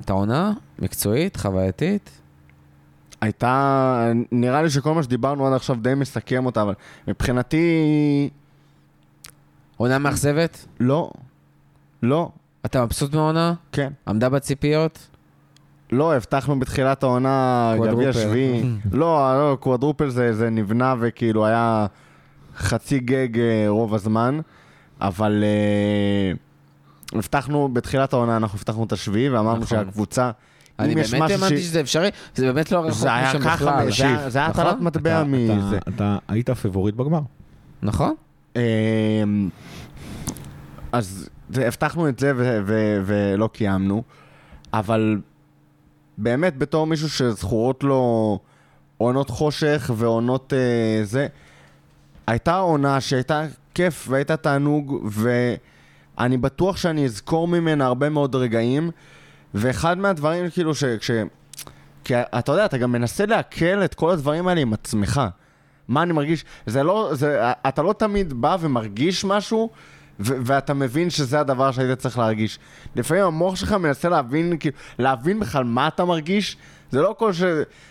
את 0.00 0.10
העונה? 0.10 0.52
מקצועית, 0.78 1.36
חווייתית? 1.36 2.10
הייתה... 3.20 4.12
נראה 4.32 4.62
לי 4.62 4.70
שכל 4.70 4.94
מה 4.94 5.02
שדיברנו 5.02 5.46
עד 5.46 5.52
עכשיו 5.52 5.76
די 5.76 5.94
מסכם 5.94 6.46
אותה, 6.46 6.62
אבל 6.62 6.74
מבחינתי... 7.08 7.68
עונה 9.76 9.98
מאכזבת? 9.98 10.66
לא. 10.80 11.10
לא. 12.02 12.30
אתה 12.66 12.84
מבסוט 12.84 13.14
מהעונה? 13.14 13.54
כן. 13.72 13.92
עמדה 14.08 14.28
בציפיות? 14.28 14.98
לא, 15.92 16.14
הבטחנו 16.14 16.60
בתחילת 16.60 17.02
העונה 17.02 17.74
גביע. 17.90 18.12
שביעי. 18.12 18.62
לא, 18.92 19.34
לא, 19.50 19.56
קוואדרופל 19.60 20.08
זה, 20.08 20.32
זה 20.32 20.50
נבנה 20.50 20.94
וכאילו 21.00 21.46
היה 21.46 21.86
חצי 22.56 22.98
גג 22.98 23.38
אה, 23.38 23.64
רוב 23.68 23.94
הזמן, 23.94 24.40
אבל 25.00 25.44
אה, 25.44 26.32
הבטחנו 27.18 27.68
בתחילת 27.72 28.12
העונה, 28.12 28.36
אנחנו 28.36 28.56
הבטחנו 28.58 28.84
את 28.84 28.92
השביעי 28.92 29.28
ואמרנו 29.28 29.60
נכון. 29.60 29.66
שהקבוצה, 29.66 30.30
אני 30.78 30.94
באמת 30.94 31.30
האמנתי 31.30 31.58
ש... 31.58 31.64
שזה 31.66 31.80
אפשרי, 31.80 32.10
זה 32.34 32.46
באמת 32.46 32.72
לא 32.72 32.78
רחוק 32.78 32.92
זה 33.00 33.14
היה 33.14 33.30
משם 33.30 33.38
ככה, 33.44 33.54
בכלל. 33.56 33.90
זה 33.92 34.06
היה- 34.06 34.30
זה 34.30 34.38
היה 34.38 34.48
נכון? 34.48 34.66
הטלת 34.66 34.80
מטבע 34.80 35.20
אתה- 35.20 35.24
מזה. 35.24 35.78
אתה- 35.78 35.90
אתה 35.90 36.16
היית 36.28 36.48
הפיבוריט 36.50 36.94
בגמר. 36.94 37.20
נכון? 37.82 38.14
אמ, 38.56 38.60
אז 40.92 41.28
הבטחנו 41.54 42.08
את 42.08 42.18
זה 42.18 42.32
ו- 42.36 42.60
ו- 42.66 43.02
ולא 43.04 43.48
קיימנו, 43.52 44.02
אבל 44.72 45.20
באמת 46.18 46.58
בתור 46.58 46.86
מישהו 46.86 47.08
שזכורות 47.08 47.84
לו 47.84 48.38
עונות 48.98 49.30
חושך 49.30 49.90
ועונות 49.96 50.52
אה, 50.52 51.04
זה, 51.04 51.26
הייתה 52.26 52.56
עונה 52.56 53.00
שהייתה 53.00 53.42
כיף 53.74 54.06
והייתה 54.10 54.36
תענוג 54.36 55.08
ואני 56.18 56.36
בטוח 56.36 56.76
שאני 56.76 57.04
אזכור 57.04 57.48
ממנה 57.48 57.86
הרבה 57.86 58.08
מאוד 58.08 58.34
רגעים 58.34 58.90
ואחד 59.54 59.98
מהדברים 59.98 60.50
כאילו 60.50 60.74
ש... 60.74 60.84
כש... 60.84 61.10
כי 62.04 62.14
אתה 62.16 62.52
יודע, 62.52 62.64
אתה 62.64 62.78
גם 62.78 62.92
מנסה 62.92 63.26
לעכל 63.26 63.84
את 63.84 63.94
כל 63.94 64.10
הדברים 64.10 64.48
האלה 64.48 64.60
עם 64.60 64.72
עצמך. 64.72 65.20
מה 65.88 66.02
אני 66.02 66.12
מרגיש, 66.12 66.44
זה 66.66 66.82
לא, 66.82 67.10
זה, 67.12 67.52
אתה 67.68 67.82
לא 67.82 67.92
תמיד 67.92 68.32
בא 68.32 68.56
ומרגיש 68.60 69.24
משהו, 69.24 69.70
ואתה 70.20 70.74
מבין 70.74 71.10
שזה 71.10 71.40
הדבר 71.40 71.72
שהיית 71.72 71.98
צריך 71.98 72.18
להרגיש. 72.18 72.58
לפעמים 72.96 73.24
המוח 73.24 73.56
שלך 73.56 73.72
מנסה 73.72 74.08
להבין, 74.08 74.56
כאילו, 74.60 74.76
להבין 74.98 75.40
בכלל 75.40 75.64
מה 75.64 75.88
אתה 75.88 76.04
מרגיש, 76.04 76.56
זה 76.90 77.02
לא 77.02 77.14
כל 77.18 77.32
ש... 77.32 77.42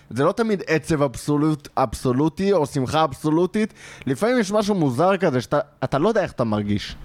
זה 0.09 0.23
לא 0.23 0.31
תמיד 0.31 0.63
עצב 0.67 1.01
אבסולוט, 1.01 1.67
אבסולוטי 1.77 2.53
או 2.53 2.65
שמחה 2.65 3.03
אבסולוטית, 3.03 3.73
לפעמים 4.05 4.39
יש 4.39 4.51
משהו 4.51 4.75
מוזר 4.75 5.17
כזה 5.17 5.41
שאתה 5.41 5.59
אתה 5.83 5.97
לא 5.97 6.09
יודע 6.09 6.21
איך 6.23 6.31
אתה 6.31 6.43
מרגיש. 6.43 6.95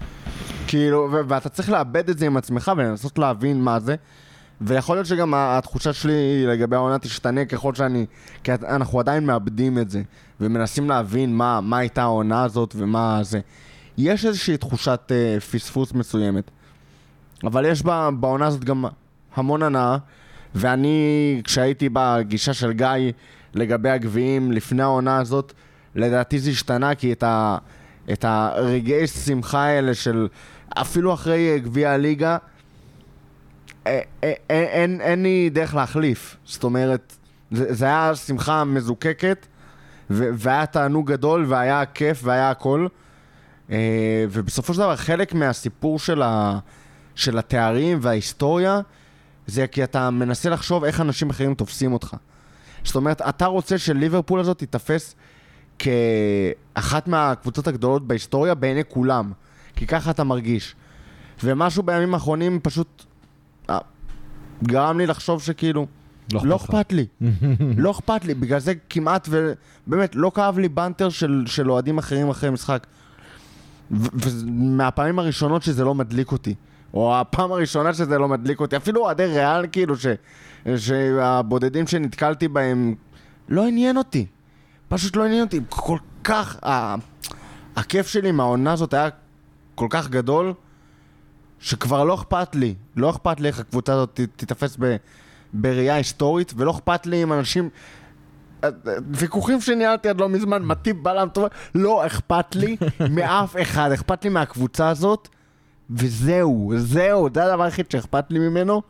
כאילו, 0.67 1.07
ו- 1.11 1.21
ואתה 1.27 1.49
צריך 1.49 1.69
לאבד 1.69 2.09
את 2.09 2.17
זה 2.17 2.25
עם 2.25 2.37
עצמך 2.37 2.71
ולנסות 2.77 3.19
להבין 3.19 3.61
מה 3.61 3.79
זה. 3.79 3.95
ויכול 4.61 4.95
להיות 4.95 5.07
שגם 5.07 5.33
התחושה 5.37 5.93
שלי 5.93 6.45
לגבי 6.47 6.75
העונה 6.75 6.99
תשתנה 6.99 7.45
ככל 7.45 7.75
שאני... 7.75 8.05
כי 8.43 8.51
אנחנו 8.53 8.99
עדיין 8.99 9.25
מאבדים 9.25 9.77
את 9.77 9.89
זה, 9.89 10.01
ומנסים 10.41 10.89
להבין 10.89 11.35
מה, 11.35 11.61
מה 11.61 11.77
הייתה 11.77 12.01
העונה 12.01 12.43
הזאת 12.43 12.73
ומה 12.77 13.19
זה. 13.21 13.39
יש 13.97 14.25
איזושהי 14.25 14.57
תחושת 14.57 15.11
uh, 15.11 15.41
פספוס 15.41 15.93
מסוימת. 15.93 16.51
אבל 17.43 17.65
יש 17.65 17.83
בה, 17.83 18.09
בעונה 18.11 18.47
הזאת 18.47 18.63
גם 18.63 18.85
המון 19.35 19.63
הנאה, 19.63 19.97
ואני, 20.55 21.41
כשהייתי 21.43 21.89
בגישה 21.93 22.53
של 22.53 22.71
גיא 22.71 23.11
לגבי 23.53 23.89
הגביעים 23.89 24.51
לפני 24.51 24.83
העונה 24.83 25.17
הזאת, 25.17 25.53
לדעתי 25.95 26.39
זה 26.39 26.49
השתנה, 26.49 26.95
כי 26.95 27.11
את, 27.11 27.23
ה, 27.23 27.57
את 28.11 28.25
הרגעי 28.27 29.07
שמחה 29.07 29.63
האלה 29.63 29.93
של 29.93 30.27
אפילו 30.81 31.13
אחרי 31.13 31.51
אה, 31.51 31.59
גביע 31.59 31.91
הליגה, 31.91 32.37
אה, 33.87 33.99
אה, 34.23 34.33
אין, 34.49 34.65
אין, 34.67 35.01
אין 35.01 35.23
לי 35.23 35.49
דרך 35.53 35.75
להחליף. 35.75 36.37
זאת 36.45 36.63
אומרת, 36.63 37.15
זה, 37.51 37.73
זה 37.73 37.85
היה 37.85 38.15
שמחה 38.15 38.63
מזוקקת, 38.63 39.45
והיה 40.09 40.65
תענוג 40.65 41.11
גדול, 41.11 41.45
והיה 41.47 41.85
כיף, 41.85 42.19
והיה 42.23 42.49
הכל. 42.49 42.87
אה, 43.71 44.25
ובסופו 44.31 44.73
של 44.73 44.79
דבר, 44.79 44.95
חלק 44.95 45.33
מהסיפור 45.33 45.99
של, 45.99 46.21
ה- 46.21 46.59
של 47.15 47.37
התארים 47.37 47.99
וההיסטוריה, 48.01 48.79
זה 49.47 49.67
כי 49.67 49.83
אתה 49.83 50.09
מנסה 50.09 50.49
לחשוב 50.49 50.83
איך 50.83 51.01
אנשים 51.01 51.29
אחרים 51.29 51.55
תופסים 51.55 51.93
אותך. 51.93 52.15
זאת 52.83 52.95
אומרת, 52.95 53.21
אתה 53.21 53.45
רוצה 53.45 53.77
שליברפול 53.77 54.39
הזאת 54.39 54.57
תיתפס 54.57 55.15
כאחת 55.79 57.07
מהקבוצות 57.07 57.67
הגדולות 57.67 58.07
בהיסטוריה 58.07 58.55
בעיני 58.55 58.81
כולם, 58.87 59.31
כי 59.75 59.87
ככה 59.87 60.11
אתה 60.11 60.23
מרגיש. 60.23 60.75
ומשהו 61.43 61.83
בימים 61.83 62.13
האחרונים 62.13 62.59
פשוט 62.63 63.03
אה, 63.69 63.77
גרם 64.63 64.97
לי 64.97 65.05
לחשוב 65.07 65.41
שכאילו, 65.41 65.87
לא 66.33 66.55
אכפת 66.55 66.91
לי, 66.93 67.05
לא 67.77 67.91
אכפת 67.91 68.25
לי, 68.25 68.33
בגלל 68.33 68.59
זה 68.59 68.73
כמעט 68.89 69.29
ובאמת 69.31 70.15
לא 70.15 70.31
כאב 70.35 70.59
לי 70.59 70.69
בנטר 70.69 71.09
של, 71.09 71.43
של 71.47 71.71
אוהדים 71.71 71.97
אחרים 71.97 72.29
אחרי 72.29 72.49
משחק. 72.49 72.87
ומהפעמים 73.91 75.19
הראשונות 75.19 75.63
שזה 75.63 75.83
לא 75.83 75.95
מדליק 75.95 76.31
אותי, 76.31 76.55
או 76.93 77.19
הפעם 77.19 77.51
הראשונה 77.51 77.93
שזה 77.93 78.17
לא 78.17 78.27
מדליק 78.27 78.59
אותי, 78.59 78.77
אפילו 78.77 79.01
אוהדי 79.01 79.25
ריאל 79.25 79.67
כאילו, 79.71 79.95
ש, 79.97 80.05
שהבודדים 80.77 81.87
שנתקלתי 81.87 82.47
בהם, 82.47 82.95
לא 83.49 83.67
עניין 83.67 83.97
אותי, 83.97 84.25
פשוט 84.87 85.15
לא 85.15 85.23
עניין 85.23 85.43
אותי, 85.43 85.59
כל 85.69 85.97
כך, 86.23 86.63
ה, 86.63 86.95
הכיף 87.75 88.07
שלי 88.07 88.31
מהעונה 88.31 88.71
הזאת 88.71 88.93
היה 88.93 89.09
כל 89.75 89.87
כך 89.89 90.09
גדול, 90.09 90.53
שכבר 91.59 92.03
לא 92.03 92.15
אכפת 92.15 92.55
לי, 92.55 92.75
לא 92.95 93.09
אכפת 93.09 93.39
לי 93.39 93.47
איך 93.47 93.59
הקבוצה 93.59 93.93
הזאת 93.93 94.19
תיתפס 94.35 94.77
ב, 94.79 94.95
בראייה 95.53 95.95
היסטורית, 95.95 96.53
ולא 96.57 96.71
אכפת 96.71 97.05
לי 97.05 97.23
אם 97.23 97.33
אנשים... 97.33 97.69
ויכוחים 99.11 99.61
שניהלתי 99.61 100.09
עד 100.09 100.21
לא 100.21 100.29
מזמן, 100.29 100.61
מטיב 100.63 101.03
בלם 101.03 101.27
טוב, 101.33 101.45
לא 101.75 102.05
אכפת 102.05 102.55
לי 102.55 102.77
מאף 103.15 103.55
אחד, 103.61 103.91
אכפת 103.91 104.23
לי 104.23 104.29
מהקבוצה 104.29 104.89
הזאת, 104.89 105.27
וזהו, 105.89 106.71
זהו, 106.75 107.29
זה 107.33 107.43
הדבר 107.43 107.63
היחיד 107.63 107.91
שאכפת 107.91 108.25
לי 108.29 108.39
ממנו, 108.39 108.81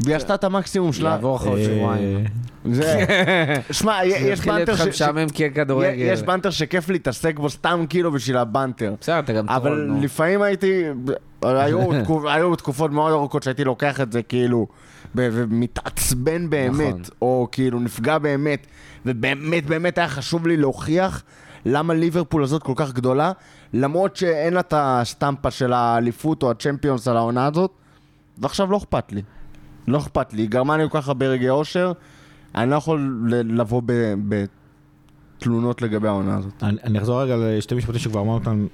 והיא 0.00 0.16
עשתה 0.16 0.34
את 0.34 0.44
המקסימום 0.44 0.92
שלה. 0.92 1.10
יעבור 1.10 1.36
לך 1.36 1.42
עוד 1.42 1.58
אה, 1.58 1.64
שבועיים. 1.64 2.24
זה... 2.72 3.04
שמע, 3.70 4.04
יש 4.04 4.40
בנטר 4.40 4.76
ש-. 4.76 4.80
יש 5.96 6.22
שכיף 6.50 6.88
להתעסק 6.88 7.38
בו 7.38 7.50
סתם 7.50 7.84
כאילו 7.88 8.12
בשביל 8.12 8.36
הבנטר. 8.36 8.94
בסדר, 9.00 9.18
אתה 9.18 9.32
גם 9.32 9.48
אבל 9.48 9.70
טרול, 9.70 9.84
נו. 9.84 10.00
לפעמים 10.02 10.42
הייתי, 10.42 10.84
היו, 11.42 11.90
תקופ, 12.02 12.24
היו 12.24 12.56
תקופות 12.56 12.90
מאוד 12.90 13.12
ארוכות 13.12 13.42
שהייתי 13.42 13.64
לוקח 13.64 14.00
את 14.00 14.12
זה 14.12 14.22
כאילו, 14.22 14.66
ומתעצבן 15.14 16.50
באמת, 16.50 16.94
נכון. 16.94 17.02
או 17.22 17.48
כאילו 17.52 17.80
נפגע 17.80 18.18
באמת, 18.18 18.66
ובאמת 19.06 19.66
באמת 19.66 19.98
היה 19.98 20.08
חשוב 20.08 20.46
לי 20.46 20.56
להוכיח 20.56 21.22
למה 21.66 21.94
ליברפול 21.94 22.42
הזאת 22.44 22.62
כל 22.62 22.72
כך 22.76 22.92
גדולה, 22.92 23.32
למרות 23.74 24.16
שאין 24.16 24.54
לה 24.54 24.60
את 24.60 24.74
הסטמפה 24.76 25.50
של 25.50 25.72
האליפות 25.72 26.42
או 26.42 26.50
הצ'מפיונס 26.50 27.08
על 27.08 27.16
העונה 27.16 27.46
הזאת, 27.46 27.70
ועכשיו 28.38 28.70
לא 28.70 28.76
אכפת 28.76 29.12
לי. 29.12 29.22
לא 29.88 29.98
אכפת 29.98 30.32
לי, 30.32 30.46
גרמה 30.46 30.76
לי 30.76 30.84
כל 30.90 31.00
כך 31.00 31.08
הרבה 31.08 31.26
רגעי 31.26 31.50
אושר, 31.50 31.92
אני 32.54 32.70
לא 32.70 32.76
יכול 32.76 33.28
לבוא 33.30 33.82
בתלונות 35.38 35.82
לגבי 35.82 36.08
העונה 36.08 36.36
הזאת. 36.36 36.62
אני 36.62 36.76
אני 36.84 36.98
אחזור 36.98 37.22
רגע 37.22 37.34
לשתי 37.38 37.74
משפטים 37.74 37.98
שכבר 37.98 38.20
אמרנו 38.20 38.34
אותם 38.34 38.66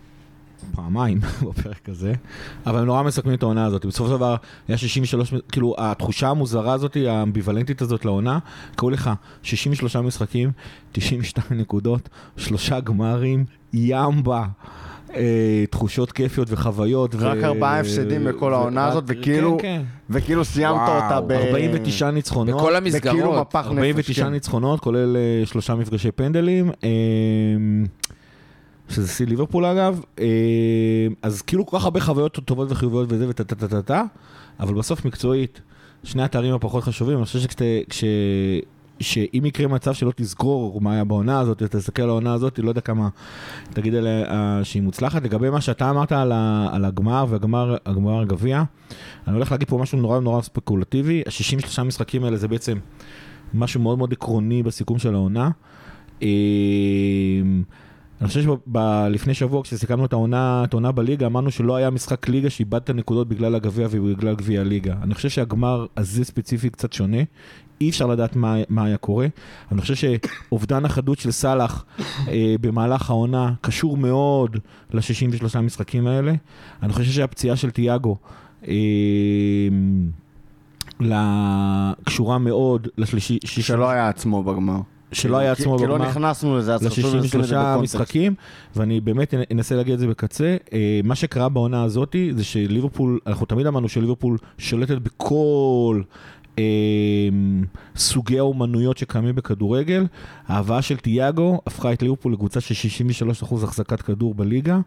פעמיים 0.75 1.21
בפרק 1.49 1.89
הזה, 1.89 2.13
אבל 2.67 2.79
הם 2.79 2.85
נורא 2.85 3.03
מסכמים 3.03 3.35
את 3.35 3.43
העונה 3.43 3.65
הזאת. 3.65 3.87
בסופו 3.87 4.09
של 4.11 4.17
דבר 4.17 4.37
היה 4.69 4.79
63, 4.79 5.35
כאילו 5.53 5.75
התחושה 5.79 6.29
המוזרה 6.29 6.73
הזאת, 6.73 6.97
האמביוולנטית 7.09 7.83
הזאת 7.83 8.05
לעונה, 8.05 8.39
קראו 8.77 8.91
לך 8.91 9.11
63 9.43 9.97
משחקים, 9.97 10.51
92 10.93 11.61
נקודות, 11.61 12.09
שלושה 12.37 12.81
גמרים, 12.81 13.45
ימבה. 13.73 14.45
אה, 15.15 15.65
תחושות 15.71 16.13
כיפיות 16.13 16.49
וחוויות. 16.51 17.15
רק 17.15 17.39
ארבעה 17.45 17.81
הפסדים 17.81 18.25
בכל 18.25 18.53
העונה 18.53 18.87
הזאת, 18.87 19.05
וכאילו, 19.07 19.59
כן, 19.63 19.83
וכאילו 20.11 20.45
סיימת 20.45 20.77
וואו, 20.77 21.05
אותה 21.05 21.21
ב... 21.21 21.33
49 21.33 22.11
ניצחונות. 22.11 22.55
בכל 22.57 22.65
וכאילו 22.65 22.77
המסגרות. 22.77 23.49
מפח 23.49 23.67
נפש. 23.67 23.69
49 23.69 24.25
כן. 24.25 24.29
ניצחונות, 24.29 24.81
כולל 24.81 25.17
אה, 25.17 25.47
שלושה 25.47 25.75
מפגשי 25.75 26.13
פנדלים. 26.13 26.71
אה, 26.85 26.89
שזה 28.89 29.09
שיא 29.09 29.27
ליברפול 29.27 29.65
אגב, 29.65 30.01
אה, 30.19 30.25
אז 31.23 31.43
כאילו 31.43 31.67
כל 31.67 31.79
כך 31.79 31.85
הרבה 31.85 32.01
חוויות 32.01 32.33
טובות 32.45 32.73
וחיוביות 32.73 33.13
וזה 33.13 33.29
וטה 33.29 33.45
טה 33.45 33.55
טה 33.55 33.69
טה 33.69 33.83
טה, 33.83 34.03
אבל 34.61 34.75
בסוף 34.75 35.05
מקצועית, 35.05 35.61
שני 36.05 36.23
התארים 36.23 36.55
הפחות 36.55 36.85
חשובים, 36.85 37.17
אני 37.17 37.25
חושב 37.25 37.39
שכשת- 37.39 37.61
כש... 37.91 38.05
שאם 39.01 39.43
יקרה 39.47 39.67
מצב 39.69 39.93
שלא 39.95 40.13
תזכור 40.17 40.81
מה 40.81 40.93
היה 40.93 41.05
בעונה 41.05 41.41
הזאת, 41.41 41.63
תסתכל 41.63 42.03
על 42.03 42.09
העונה 42.09 42.33
הזאת, 42.33 42.59
לא 42.59 42.69
יודע 42.69 42.81
כמה 42.81 43.09
תגיד 43.73 43.95
עליה 43.95 44.25
אה, 44.25 44.65
שהיא 44.65 44.83
מוצלחת. 44.83 45.23
לגבי 45.23 45.51
מה 45.51 45.61
שאתה 45.61 45.91
אמרת 45.91 46.13
על, 46.13 46.33
ה, 46.33 46.69
על 46.73 46.85
הגמר 46.85 47.27
והגמר 47.29 47.77
הגמר 47.87 48.21
הגביע, 48.21 48.63
אני 49.27 49.35
הולך 49.35 49.53
להגיד 49.53 49.69
פה 49.69 49.79
משהו 49.79 49.99
נורא 49.99 50.21
נורא 50.21 50.43
ספקולטיבי. 50.43 51.23
ה-63 51.27 51.83
משחקים 51.83 52.25
האלה 52.25 52.37
זה 52.37 52.49
בעצם 52.49 52.79
משהו 53.55 53.81
מאוד 53.81 53.99
מאוד 53.99 54.13
עקרוני 54.13 54.63
בסיכום 54.63 54.99
של 54.99 55.15
העונה. 55.15 55.51
אני 58.21 58.29
חושב 58.29 58.43
שלפני 58.43 59.35
שבוע 59.35 59.63
כשסיכמנו 59.63 60.05
את 60.05 60.13
העונה, 60.13 60.65
את 60.65 60.73
העונה 60.75 60.93
בליגה, 60.93 61.27
אמרנו 61.27 61.51
שלא 61.51 61.77
היה 61.77 61.91
משחק 61.91 62.29
ליגה 62.29 62.51
שאיבד 62.51 62.81
את 62.83 62.91
הנקודות 62.91 63.29
בגלל 63.29 63.55
הגביע 63.55 63.89
ובגלל 63.91 64.35
גביע 64.35 64.61
הליגה. 64.61 64.95
אני 65.03 65.15
חושב 65.15 65.29
שהגמר 65.29 65.87
הזה 65.97 66.25
ספציפי 66.25 66.71
קצת 66.71 66.93
שונה, 66.93 67.17
אי 67.81 67.89
אפשר 67.91 68.07
לדעת 68.07 68.37
מה, 68.37 68.57
מה 68.69 68.85
היה 68.85 68.97
קורה. 68.97 69.27
אני 69.73 69.81
חושב 69.81 69.95
שאובדן 69.95 70.85
החדות 70.85 71.19
של 71.19 71.31
סאלח 71.31 71.85
אה, 72.29 72.55
במהלך 72.61 73.11
העונה 73.11 73.53
קשור 73.61 73.97
מאוד 73.97 74.57
ל-63 74.93 75.03
המשחקים 75.55 76.07
האלה. 76.07 76.33
אני 76.83 76.93
חושב 76.93 77.11
שהפציעה 77.11 77.57
של 77.57 77.71
תיאגו 77.71 78.17
אה, 78.69 78.75
לה- 81.01 81.93
קשורה 82.05 82.39
מאוד 82.39 82.89
לשלישי, 82.99 83.39
שלא 83.45 83.91
היה 83.91 84.09
עצמו 84.09 84.43
בגמר. 84.43 84.81
שלא 85.17 85.37
היה 85.37 85.53
עצמו 85.53 85.79
כי 85.79 85.87
לא 85.87 85.95
בגמר. 85.95 86.09
נכנסנו 86.09 86.59
לזה, 86.59 86.75
אז 86.75 86.87
חשוב 86.87 87.15
לשים 87.15 87.41
את 87.41 87.47
זה 87.47 87.57
ל-63 87.57 87.63
בקונטקסט. 87.63 87.95
משחקים, 87.95 88.35
ואני 88.77 89.01
באמת 89.01 89.35
אנסה 89.53 89.75
להגיד 89.75 89.93
את 89.93 89.99
זה 89.99 90.07
בקצה. 90.07 90.57
אה, 90.73 91.01
מה 91.05 91.15
שקרה 91.15 91.49
בעונה 91.49 91.83
הזאת 91.83 92.17
זה 92.31 92.45
שליברפול, 92.45 93.19
אנחנו 93.27 93.47
תמיד 93.47 93.67
אמרנו 93.67 93.89
שליברפול 93.89 94.39
שולטת 94.59 94.99
בכל 94.99 96.03
אה, 96.59 96.65
סוגי 97.97 98.39
האומנויות 98.39 98.99
שקיימים 98.99 99.35
בכדורגל. 99.35 100.07
ההבאה 100.49 100.83
של 100.83 100.97
תיאגו 100.97 101.61
הפכה 101.67 101.93
את 101.93 102.03
ליברפול 102.03 102.33
לקבוצה 102.33 102.61
של 102.61 102.89
63% 103.43 103.65
החזקת 103.65 104.03
כדור 104.03 104.35
בליגה. 104.35 104.81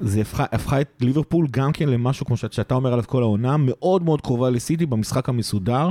זה 0.00 0.20
הפכה, 0.20 0.44
הפכה 0.52 0.80
את 0.80 0.88
ליברפול 1.00 1.46
גם 1.50 1.72
כן 1.72 1.88
למשהו, 1.88 2.26
כמו 2.26 2.36
שאת, 2.36 2.52
שאתה 2.52 2.74
אומר 2.74 2.92
עליו 2.92 3.04
כל 3.06 3.22
העונה, 3.22 3.56
מאוד 3.56 4.02
מאוד 4.02 4.20
קרובה 4.20 4.50
לסיטי 4.50 4.86
במשחק 4.86 5.28
המסודר. 5.28 5.90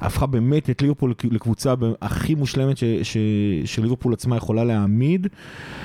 הפכה 0.00 0.26
באמת 0.26 0.70
את 0.70 0.82
ליברפול 0.82 1.14
לקבוצה 1.30 1.74
הכי 2.02 2.34
מושלמת 2.34 2.76
ש, 2.76 2.84
ש, 3.02 3.16
שליברפול 3.64 4.12
עצמה 4.12 4.36
יכולה 4.36 4.64
להעמיד. 4.64 5.26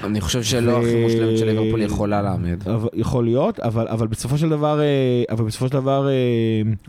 אני 0.04 0.22
חושב 0.22 0.44
שלא 0.44 0.72
ו- 0.72 0.80
הכי 0.80 1.04
מושלמת 1.04 1.38
של 1.38 1.46
ליברפול 1.46 1.82
יכולה 1.82 2.22
להעמיד. 2.22 2.68
אבל, 2.68 2.90
יכול 2.94 3.24
להיות, 3.26 3.60
אבל, 3.60 3.88
אבל 3.88 4.08
בסופו 4.08 4.38
של 4.38 4.50
דבר, 4.50 4.80
אה, 4.82 4.86
אבל 5.30 5.46
בסופו 5.46 5.68
של 5.68 5.74
דבר, 5.74 6.10
אה, 6.10 6.14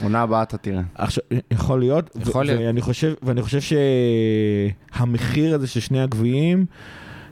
עונה 0.02 0.22
הבאה 0.22 0.42
אתה 0.42 0.56
תראה. 0.56 0.82
עכשיו, 0.94 1.24
יכול 1.50 1.80
להיות, 1.80 2.10
ו- 2.16 2.20
יכול 2.22 2.44
להיות. 2.44 2.60
ואני 2.60 2.80
חושב, 2.80 3.14
ואני 3.22 3.42
חושב 3.42 3.76
שהמחיר 4.94 5.54
הזה 5.54 5.66
של 5.66 5.80
שני 5.80 6.02
הגביעים, 6.02 6.66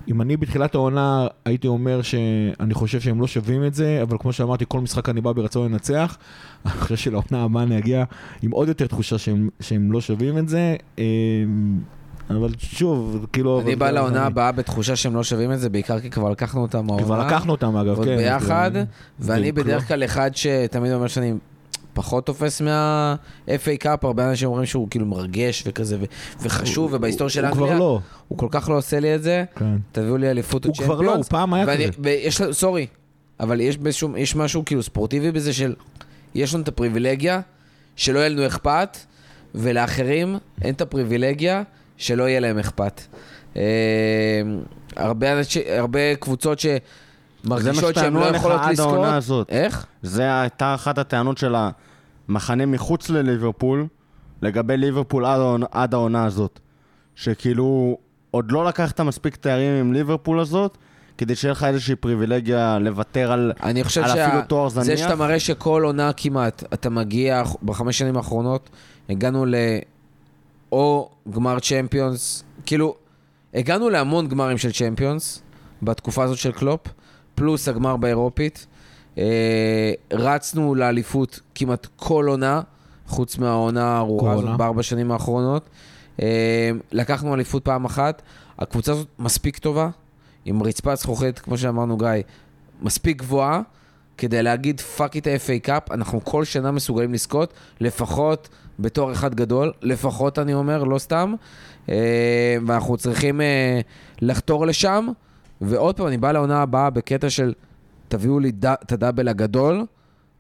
אם 0.09 0.23
אני 0.23 0.37
בתחילת 0.37 0.75
העונה 0.75 1.27
הייתי 1.45 1.67
אומר 1.69 2.03
שאני 2.03 2.75
חושב 2.75 3.01
שהם 3.01 3.21
לא 3.21 3.27
שווים 3.27 3.65
את 3.67 3.75
זה, 3.75 3.99
אבל 4.03 4.17
כמו 4.21 4.33
שאמרתי, 4.33 4.65
כל 4.69 4.81
משחק 4.81 5.09
אני 5.09 5.21
בא 5.21 5.33
ברצון 5.33 5.73
לנצח. 5.73 6.17
חושב 6.81 6.97
שלעונה 6.97 7.43
הבאה 7.45 7.63
אני 7.63 7.79
אגיע 7.79 8.05
עם 8.43 8.51
עוד 8.51 8.69
יותר 8.69 8.87
תחושה 8.87 9.19
שהם, 9.19 9.49
שהם 9.61 9.93
לא 9.93 10.01
שווים 10.01 10.39
את 10.39 10.49
זה. 10.49 10.77
אה, 10.99 11.05
אבל 12.31 12.53
שוב, 12.59 13.27
כאילו... 13.33 13.61
אני 13.61 13.77
בא 13.77 13.87
זה- 13.87 13.93
לעונה 13.93 14.27
הבאה 14.27 14.53
בתחושה 14.53 14.97
שהם 14.97 15.15
לא 15.15 15.23
שווים 15.25 15.53
את 15.53 15.61
זה, 15.61 15.71
בעיקר 15.71 16.01
כי 16.01 16.11
כבר 16.11 16.31
לקחנו 16.31 16.63
אותם 16.63 16.87
מהעונה. 16.87 17.05
כבר 17.05 17.27
לקחנו 17.27 17.53
אותם 17.53 17.77
אגב, 17.77 17.99
עוד 17.99 18.07
כן. 18.09 18.17
ביחד, 18.17 18.71
ואני 19.21 19.53
בדרך 19.53 19.89
כלל 19.89 20.05
אחד 20.05 20.31
שתמיד 20.35 20.93
אומר 20.93 21.07
שאני 21.07 21.33
פחות 21.95 22.27
תופס 22.27 22.61
מה-FA 22.61 23.77
קאפ, 23.79 24.05
הרבה 24.05 24.31
אנשים 24.31 24.49
אומרים 24.49 24.67
שהוא 24.67 24.89
כאילו 24.91 25.07
מרגש 25.07 25.63
וכזה, 25.67 25.97
ו- 26.01 26.05
וחשוב, 26.43 26.93
ובהיסטוריה 26.95 27.31
של 27.31 27.45
הוא 27.45 27.53
כבר 27.55 27.63
אנגליה, 27.65 27.79
לא. 27.79 28.01
הוא 28.29 28.39
כל 28.39 28.49
כך 28.51 28.69
לא 28.69 28.77
עושה 28.79 29.01
לי 29.01 29.15
את 29.15 29.23
זה, 29.23 29.45
כן. 29.57 29.77
תביאו 29.93 30.17
לי 30.17 30.31
אליפות 30.31 30.65
הוא 30.65 30.75
כבר 30.75 31.01
לא, 31.01 31.15
הוא 31.15 31.25
פעם 31.25 31.55
היה 31.55 31.65
ואני- 31.67 31.89
כזה. 31.89 31.93
לנו, 32.03 32.43
סורי, 32.53 32.87
אבל 33.41 33.61
יש, 33.61 33.77
באיזשהו, 33.79 34.17
יש 34.17 34.37
משהו 34.37 34.65
כאילו 34.65 34.83
ספורטיבי 34.83 35.33
בזה 35.33 35.53
של, 35.53 35.75
יש 36.35 36.55
לנו 36.55 36.63
את 36.63 36.69
הפריבילגיה 36.69 37.41
שלא 37.97 38.19
יהיה 38.19 38.29
לנו 38.29 38.47
אכפת, 38.47 38.97
ולאחרים 39.55 40.39
אין 40.63 40.75
את 40.75 40.81
הפריבילגיה 40.81 41.63
שלא 41.97 42.29
יהיה 42.29 42.41
להם 42.41 42.59
אכפת. 42.59 43.01
אה, 43.57 43.63
הרבה, 44.97 45.39
אנשי, 45.39 45.61
הרבה 45.79 46.15
קבוצות 46.17 46.59
זה 46.59 46.77
מה 47.45 47.61
שמרגישות 47.61 47.95
שהן 47.95 48.15
לא 48.15 48.25
יכולות 48.25 48.61
לזכות. 48.71 49.51
איך? 49.51 49.87
זה 50.03 50.41
הייתה 50.41 50.75
אחת 50.75 50.99
הטענות 50.99 51.39
של 51.39 51.55
המחנה 52.29 52.67
מחוץ 52.67 53.11
לליברפול, 53.11 53.87
לגבי 54.43 54.77
ליברפול 54.77 55.25
עד, 55.25 55.41
עד 55.71 55.95
העונה 55.95 56.25
הזאת. 56.25 56.61
שכאילו, 57.15 57.99
עוד 58.31 58.53
לא 58.53 58.65
לקחת 58.65 59.01
מספיק 59.01 59.37
תארים 59.37 59.81
עם 59.81 59.93
ליברפול 59.93 60.41
הזאת, 60.41 60.79
כדי 61.19 61.35
שיהיה 61.35 61.53
לך 61.53 61.65
איזושהי 61.65 61.97
פריבילגיה 61.97 62.79
לוותר 62.79 63.33
על... 63.33 63.53
אני 63.63 63.85
חושב 63.85 64.03
על 64.03 64.11
אפילו 64.11 64.43
תואר 64.43 64.69
שזה 64.69 64.81
זניח? 64.81 64.99
שאתה 64.99 65.17
מראה 65.17 65.41
שכל 65.41 65.83
עונה 65.85 66.13
כמעט, 66.17 66.65
אתה 66.75 66.91
מגיע, 66.91 67.43
בחמש 67.63 67.99
שנים 67.99 68.17
האחרונות, 68.17 68.71
הגענו 69.09 69.47
ל... 69.47 69.55
או 70.73 71.11
גמר 71.31 71.59
צ'מפיונס, 71.61 72.45
כאילו, 72.67 72.95
הגענו 73.55 73.91
להמון 73.91 74.29
גמרים 74.29 74.59
של 74.59 74.73
צ'מפיונס, 74.73 75.43
בתקופה 75.83 76.25
הזאת 76.25 76.39
של 76.39 76.53
קלופ, 76.53 76.81
פלוס 77.35 77.69
הגמר 77.69 77.97
באירופית. 77.97 78.67
אה, 79.19 79.93
רצנו 80.13 80.75
לאליפות 80.75 81.41
כמעט 81.55 81.87
כל 81.97 82.27
עונה, 82.29 82.61
חוץ 83.07 83.39
מהעונה 83.39 83.85
הארורה 83.85 84.35
כל 84.35 84.43
הזאת. 84.43 84.57
בארבע 84.57 84.83
שנים 84.83 85.13
האחרונות. 85.13 85.69
אה, 86.23 86.71
לקחנו 86.93 87.35
אליפות 87.35 87.65
פעם 87.65 87.85
אחת, 87.85 88.23
הקבוצה 88.59 88.93
הזאת 88.93 89.07
מספיק 89.19 89.59
טובה, 89.59 89.89
עם 90.45 90.63
רצפת 90.63 90.95
זכוכית, 90.95 91.39
כמו 91.39 91.59
שאמרנו 91.59 91.97
גיא, 91.97 92.09
מספיק 92.83 93.19
גבוהה, 93.19 93.61
כדי 94.19 94.43
להגיד 94.43 94.81
fuck 94.81 95.15
it 95.15 95.27
ה-FA 95.27 95.61
Cup, 95.63 95.91
אנחנו 95.91 96.25
כל 96.25 96.45
שנה 96.45 96.71
מסוגלים 96.71 97.13
לזכות, 97.13 97.53
לפחות 97.81 98.49
בתואר 98.79 99.13
אחד 99.13 99.35
גדול, 99.35 99.73
לפחות 99.83 100.39
אני 100.39 100.55
אומר, 100.55 100.85
לא 100.85 100.99
סתם, 100.99 101.35
אה, 101.89 102.57
ואנחנו 102.67 102.97
צריכים 102.97 103.41
לחתור 104.21 104.67
לשם, 104.67 105.09
ועוד 105.67 105.97
פעם, 105.97 106.07
אני 106.07 106.17
בא 106.19 106.33
לעונה 106.33 106.63
הבאה 106.63 106.91
בקטע 106.91 107.31
של 107.31 107.53
תביאו 108.09 108.39
לי 108.41 108.53
ד- 108.53 108.67
את 108.67 108.93
הדאבל 108.93 109.29
הגדול, 109.29 109.87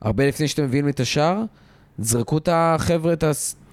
הרבה 0.02 0.28
לפני 0.28 0.48
שאתם 0.48 0.64
מביאים 0.64 0.84
לי 0.84 0.90
את 0.90 1.00
השאר, 1.00 1.42
זרקו 1.98 2.38
את 2.38 2.48
החבר'ה, 2.52 3.12
את 3.12 3.24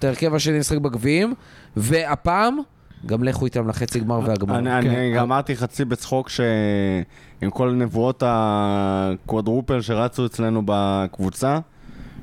ההרכב 0.04 0.34
השני 0.34 0.58
לשחק 0.58 0.78
בגביעים, 0.78 1.34
והפעם, 1.76 2.58
גם 3.06 3.24
לכו 3.24 3.44
איתם 3.44 3.68
לחצי 3.68 4.00
גמר 4.00 4.20
והגמר. 4.24 4.58
אני, 4.58 4.88
כן. 4.88 4.90
אני 4.90 5.12
גם 5.16 5.22
אמרתי 5.22 5.56
חצי 5.56 5.84
בצחוק 5.84 6.28
שעם 6.28 7.50
כל 7.50 7.70
נבואות 7.72 8.22
הקוואדרופל 8.26 9.80
שרצו 9.80 10.26
אצלנו 10.26 10.62
בקבוצה, 10.64 11.58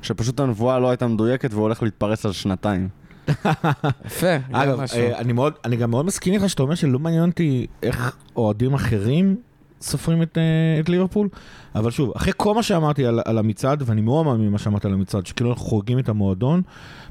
שפשוט 0.02 0.40
הנבואה 0.40 0.80
לא 0.80 0.90
הייתה 0.90 1.08
מדויקת 1.08 1.54
והוא 1.54 1.64
הולך 1.64 1.84
להתפרס 1.84 2.26
על 2.26 2.32
שנתיים. 2.32 2.90
יפה, 4.06 4.36
אגב. 4.52 4.80
אה, 4.94 5.20
אני, 5.20 5.34
מאוד, 5.34 5.54
אני 5.66 5.76
גם 5.76 5.92
מאוד 5.92 6.06
מסכים 6.06 6.34
איתך 6.34 6.50
שאתה 6.50 6.64
אומר 6.64 6.76
שלא 6.76 7.00
מעניין 7.00 7.30
אותי 7.30 7.68
איך 7.84 8.16
אוהדים 8.36 8.74
אחרים 8.74 9.36
סופרים 9.82 10.22
את, 10.22 10.38
אה, 10.38 10.80
את 10.80 10.90
ליברפול, 10.90 11.30
אבל 11.76 11.92
שוב, 11.92 12.12
אחרי 12.16 12.34
כל 12.38 12.54
מה 12.54 12.64
שאמרתי 12.64 13.06
על, 13.06 13.20
על 13.26 13.38
המצעד, 13.38 13.84
ואני 13.86 14.02
מאוד 14.02 14.26
מאמין 14.26 14.48
במה 14.48 14.58
שאמרת 14.58 14.86
על 14.86 14.94
המצעד, 14.94 15.26
שכאילו 15.26 15.50
אנחנו 15.50 15.66
חוגגים 15.66 16.00
את 16.00 16.10
המועדון, 16.10 16.62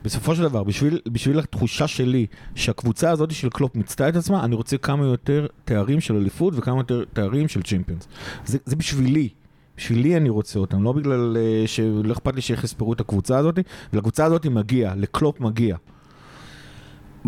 בסופו 0.04 0.34
של 0.34 0.42
דבר, 0.42 0.64
בשביל, 0.64 1.00
בשביל 1.08 1.38
התחושה 1.38 1.86
שלי 1.86 2.26
שהקבוצה 2.54 3.10
הזאת 3.10 3.30
של 3.30 3.48
קלופ 3.50 3.76
מיצתה 3.76 4.08
את 4.08 4.16
עצמה, 4.16 4.44
אני 4.44 4.54
רוצה 4.54 4.78
כמה 4.78 5.06
יותר 5.06 5.46
תארים 5.64 6.00
של 6.00 6.16
אליפות 6.16 6.54
וכמה 6.56 6.80
יותר 6.80 7.04
תארים 7.12 7.48
של 7.48 7.62
צ'מפיונס. 7.62 8.08
זה, 8.44 8.58
זה 8.64 8.76
בשבילי. 8.76 9.28
בשבילי 9.76 10.16
אני 10.16 10.28
רוצה 10.28 10.58
אותם, 10.58 10.82
לא 10.82 10.92
בגלל 10.92 11.36
אה, 11.36 11.66
שלא 11.66 12.12
אכפת 12.12 12.34
לי 12.34 12.40
שאיך 12.40 12.64
יספרו 12.64 12.92
את 12.92 13.00
הקבוצה 13.00 13.38
הזאת, 13.38 13.58
ולקבוצה 13.92 14.24
הזאת 14.24 14.46
מגיע, 14.46 14.92
לקלופ 14.96 15.40
מגיע. 15.40 15.76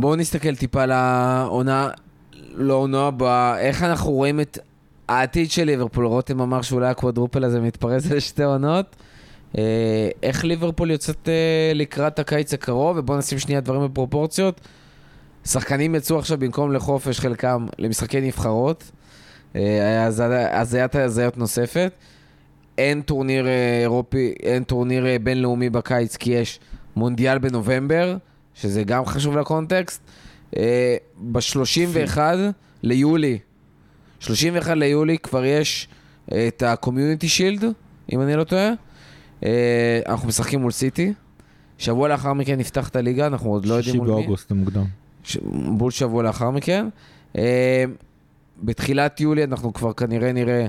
בואו 0.01 0.17
נסתכל 0.17 0.57
טיפה 0.57 0.83
על 0.83 0.93
העונה, 0.93 1.89
לא 2.55 2.75
עונה 2.75 3.07
הבאה, 3.07 3.61
איך 3.61 3.83
אנחנו 3.83 4.11
רואים 4.11 4.41
את 4.41 4.59
העתיד 5.09 5.51
של 5.51 5.65
ליברפול, 5.65 6.07
רותם 6.07 6.41
אמר 6.41 6.63
שאולי 6.63 6.89
הקוואדרופל 6.89 7.45
הזה 7.45 7.61
מתפרס 7.61 8.07
לשתי 8.11 8.43
עונות. 8.43 8.97
אה, 9.59 10.09
איך 10.23 10.45
ליברפול 10.45 10.91
יוצאת 10.91 11.29
אה, 11.29 11.73
לקראת 11.75 12.19
הקיץ 12.19 12.55
הקרוב, 12.55 12.97
ובואו 12.99 13.19
נשים 13.19 13.39
שנייה 13.39 13.61
דברים 13.61 13.85
בפרופורציות. 13.85 14.61
שחקנים 15.45 15.95
יצאו 15.95 16.19
עכשיו 16.19 16.39
במקום 16.39 16.73
לחופש, 16.73 17.21
חלקם 17.21 17.67
למשחקי 17.79 18.21
נבחרות. 18.21 18.91
אה, 19.57 20.07
הזיית 20.61 20.95
הזיות 20.95 21.39
נוספת. 21.39 21.93
אין 22.79 23.03
טורניר 23.03 23.47
אירופי, 23.83 24.35
אין 24.43 24.65
טורניר 24.65 25.05
בינלאומי 25.23 25.71
בקיץ, 25.71 26.17
כי 26.17 26.31
יש 26.31 26.61
מונדיאל 26.97 27.39
בנובמבר, 27.39 28.17
שזה 28.55 28.85
גם 28.85 29.07
חשוב 29.07 29.37
לקונטקסט. 29.37 30.03
אה, 30.57 30.97
ב-31 31.33 32.19
ליולי, 32.83 33.39
31 34.21 34.77
ליולי 34.77 35.19
כבר 35.19 35.45
יש 35.45 35.89
אה, 36.33 36.49
את 36.49 36.63
ה-Community 36.63 37.25
Shield, 37.39 37.65
אם 38.13 38.21
אני 38.23 38.37
לא 38.37 38.45
טועה. 38.45 38.71
אה, 39.45 40.01
אנחנו 40.07 40.29
משחקים 40.29 40.61
מול 40.61 40.71
סיטי. 40.71 41.13
שבוע 41.79 42.09
לאחר 42.09 42.33
מכן 42.33 42.59
נפתח 42.59 42.89
את 42.89 42.97
הליגה, 42.97 43.27
אנחנו 43.27 43.51
עוד 43.51 43.67
לא 43.67 43.75
יודעים 43.75 43.85
שישי 43.85 43.99
מול 43.99 44.09
מי. 44.09 44.15
באוגוסט 44.15 44.51
המוקדם. 44.51 44.85
ש... 45.25 45.37
בול 45.77 45.91
שבוע 45.91 46.23
לאחר 46.23 46.51
מכן. 46.51 46.87
אה, 47.39 47.85
בתחילת 48.63 49.21
יולי 49.21 49.45
אנחנו 49.45 49.73
כבר 49.73 49.93
כנראה 49.93 50.33
נראה 50.33 50.67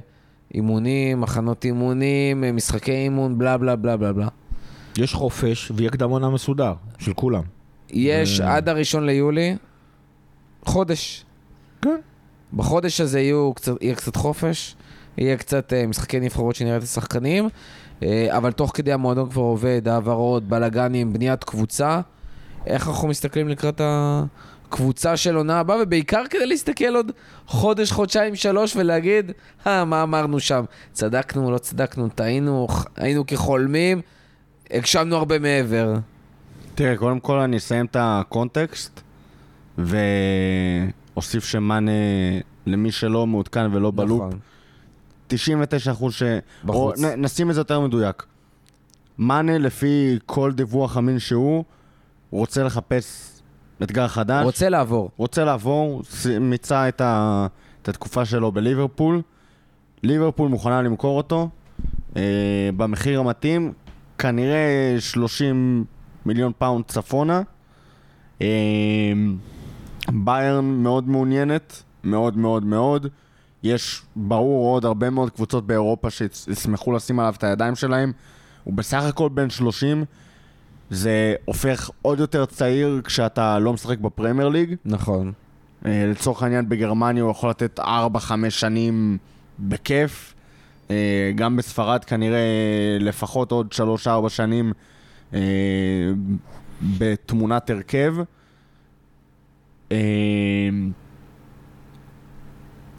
אימונים, 0.53 1.21
מחנות 1.21 1.65
אימונים, 1.65 2.43
משחקי 2.55 2.91
אימון, 2.91 3.37
בלה 3.37 3.57
בלה 3.57 3.75
בלה 3.75 3.97
בלה 3.97 4.13
בלה. 4.13 4.27
יש 4.97 5.13
חופש 5.13 5.71
ויהיה 5.75 5.89
קדם 5.91 6.09
עונה 6.09 6.29
מסודר, 6.29 6.73
של 6.99 7.13
כולם. 7.13 7.43
יש 7.93 8.41
אה. 8.41 8.55
עד 8.55 8.69
הראשון 8.69 9.05
ליולי 9.05 9.55
חודש. 10.65 11.25
כן. 11.81 11.99
בחודש 12.53 13.01
הזה 13.01 13.19
יהיו 13.19 13.53
קצת, 13.53 13.71
יהיה 13.81 13.95
קצת 13.95 14.15
חופש, 14.15 14.75
יהיה 15.17 15.37
קצת 15.37 15.73
אה, 15.73 15.87
משחקי 15.87 16.19
נבחרות 16.19 16.55
שנראה 16.55 16.77
את 16.77 16.83
השחקנים, 16.83 17.49
אה, 18.03 18.37
אבל 18.37 18.51
תוך 18.51 18.71
כדי 18.73 18.93
המועדון 18.93 19.29
כבר 19.29 19.41
עובד, 19.41 19.87
העברות, 19.87 20.43
בלאגנים, 20.43 21.13
בניית 21.13 21.43
קבוצה. 21.43 22.01
איך 22.65 22.87
אנחנו 22.87 23.07
מסתכלים 23.07 23.47
לקראת 23.47 23.81
הקבוצה 23.83 25.17
של 25.17 25.35
עונה 25.35 25.59
הבאה, 25.59 25.77
ובעיקר 25.83 26.23
כדי 26.29 26.45
להסתכל 26.45 26.95
עוד 26.95 27.11
חודש, 27.47 27.91
חודשיים, 27.91 28.35
שלוש, 28.35 28.75
ולהגיד, 28.75 29.31
אה, 29.67 29.85
מה 29.85 30.03
אמרנו 30.03 30.39
שם? 30.39 30.63
צדקנו, 30.93 31.51
לא 31.51 31.57
צדקנו, 31.57 32.09
טעינו, 32.09 32.67
היינו 32.95 33.25
כחולמים, 33.27 34.01
הגשמנו 34.71 35.15
הרבה 35.15 35.39
מעבר. 35.39 35.93
תראה, 36.75 36.97
קודם 36.97 37.19
כל 37.19 37.39
אני 37.39 37.57
אסיים 37.57 37.85
את 37.85 37.95
הקונטקסט, 37.99 39.01
ואוסיף 39.77 41.45
שמאנה, 41.45 41.91
למי 42.65 42.91
שלא 42.91 43.27
מעודכן 43.27 43.75
ולא 43.75 43.91
בלופ, 43.91 44.21
נכון. 44.21 44.39
99 45.27 45.91
אחוז 45.91 46.13
ש... 46.13 46.23
בחוץ. 46.65 47.03
או 47.03 47.15
נ, 47.15 47.21
נשים 47.21 47.49
את 47.49 47.55
זה 47.55 47.61
יותר 47.61 47.79
מדויק. 47.79 48.25
מאנה, 49.17 49.57
לפי 49.57 50.19
כל 50.25 50.51
דיווח 50.51 50.97
אמין 50.97 51.19
שהוא, 51.19 51.63
רוצה 52.31 52.63
לחפש 52.63 53.41
אתגר 53.83 54.07
חדש. 54.07 54.43
רוצה 54.43 54.69
לעבור. 54.69 55.11
רוצה 55.17 55.43
לעבור, 55.43 56.01
מיצה 56.41 56.89
את, 56.89 57.01
ה, 57.01 57.47
את 57.81 57.89
התקופה 57.89 58.25
שלו 58.25 58.51
בליברפול. 58.51 59.21
ליברפול 60.03 60.49
מוכנה 60.49 60.81
למכור 60.81 61.17
אותו 61.17 61.49
אה, 62.15 62.21
במחיר 62.77 63.19
המתאים, 63.19 63.73
כנראה 64.17 64.95
30 64.99 65.85
מיליון 66.25 66.51
פאונד 66.57 66.85
צפונה. 66.85 67.41
אה, 68.41 68.47
ביירן 70.09 70.65
מאוד 70.65 71.09
מעוניינת, 71.09 71.83
מאוד 72.03 72.37
מאוד 72.37 72.65
מאוד. 72.65 73.07
יש 73.63 74.01
ברור 74.15 74.73
עוד 74.73 74.85
הרבה 74.85 75.09
מאוד 75.09 75.29
קבוצות 75.29 75.67
באירופה 75.67 76.09
שישמחו 76.09 76.91
לשים 76.91 77.19
עליו 77.19 77.33
את 77.37 77.43
הידיים 77.43 77.75
שלהם. 77.75 78.11
הוא 78.63 78.73
בסך 78.73 79.03
הכל 79.03 79.29
בן 79.29 79.49
30. 79.49 80.05
זה 80.89 81.35
הופך 81.45 81.89
עוד 82.01 82.19
יותר 82.19 82.45
צעיר 82.45 83.01
כשאתה 83.03 83.59
לא 83.59 83.73
משחק 83.73 83.97
בפרמייר 83.97 84.49
ליג. 84.49 84.75
נכון. 84.85 85.31
אה, 85.85 86.05
לצורך 86.11 86.43
העניין 86.43 86.69
בגרמניה 86.69 87.23
הוא 87.23 87.31
יכול 87.31 87.49
לתת 87.49 87.79
4-5 87.79 87.83
שנים 88.49 89.17
בכיף. 89.59 90.33
אה, 90.91 91.31
גם 91.35 91.57
בספרד 91.57 92.03
כנראה 92.03 92.39
לפחות 92.99 93.51
עוד 93.51 93.73
3-4 94.05 94.29
שנים 94.29 94.73
אה, 95.33 95.39
בתמונת 96.97 97.69
הרכב. 97.69 98.15
אה, 99.91 99.97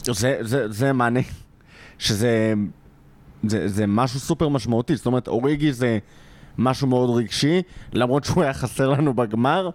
זה, 0.05 0.37
זה, 0.41 0.71
זה 0.71 0.93
מענה 0.93 1.19
שזה 1.99 2.53
זה, 3.43 3.67
זה 3.67 3.87
משהו 3.87 4.19
סופר 4.19 4.49
משמעותי, 4.49 4.95
זאת 4.95 5.05
אומרת 5.05 5.27
אוריגי 5.27 5.73
זה 5.73 5.99
משהו 6.57 6.87
מאוד 6.87 7.17
רגשי, 7.17 7.61
למרות 7.93 8.23
שהוא 8.23 8.43
היה 8.43 8.53
חסר 8.53 8.89
לנו 8.89 9.13
בגמר 9.13 9.69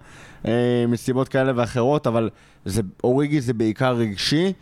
אה, 0.46 0.84
מסיבות 0.88 1.28
כאלה 1.28 1.52
ואחרות, 1.56 2.06
אבל 2.06 2.30
זה, 2.64 2.82
אוריגי 3.04 3.40
זה 3.40 3.54
בעיקר 3.54 3.92
רגשי, 3.92 4.52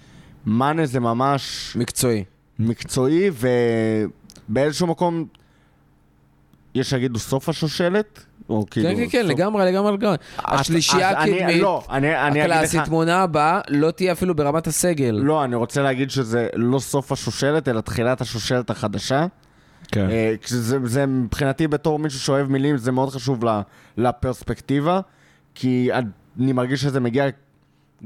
מאנה 0.47 0.87
זה 0.87 1.01
ממש 1.01 1.77
מקצועי. 1.77 2.25
מקצועי, 2.59 3.31
ובאיזשהו 4.49 4.87
מקום 4.87 5.27
יש 6.77 6.91
שיגידו 6.91 7.19
סוף 7.19 7.49
השושלת, 7.49 8.25
או 8.49 8.65
כאילו... 8.71 8.89
כן, 8.89 8.97
כן, 8.97 9.09
כן, 9.11 9.23
סוף- 9.23 9.31
לגמרי, 9.31 9.73
לגמרי, 9.73 9.93
לגמרי. 9.93 10.17
השלישייה 10.39 11.11
הקדמית, 11.11 11.63
לא, 11.63 11.85
אני, 11.91 12.17
אני 12.27 12.43
הקלאסית, 12.43 12.81
לך... 12.81 12.87
תמונה 12.87 13.23
הבאה, 13.23 13.61
לא 13.69 13.91
תהיה 13.91 14.13
אפילו 14.13 14.35
ברמת 14.35 14.67
הסגל. 14.67 15.11
לא, 15.23 15.45
אני 15.45 15.55
רוצה 15.57 15.83
להגיד 15.83 16.11
שזה 16.11 16.49
לא 16.55 16.79
סוף 16.79 17.13
השושלת, 17.13 17.69
אלא 17.69 17.81
תחילת 17.81 18.21
השושלת 18.21 18.71
החדשה. 18.71 19.27
כן. 19.93 20.11
אה, 20.11 20.35
זה, 20.47 20.79
זה 20.85 21.07
מבחינתי 21.07 21.69
בתור 21.69 21.99
מישהו 21.99 22.21
שאוהב 22.21 22.51
מילים, 22.51 22.77
זה 22.77 22.93
מאוד 22.93 23.11
חשוב 23.11 23.45
ל- 23.45 23.61
לפרספקטיבה, 23.97 25.01
כי 25.55 25.89
אני 26.41 26.53
מרגיש 26.53 26.81
שזה 26.83 27.01
מגיע 27.01 27.25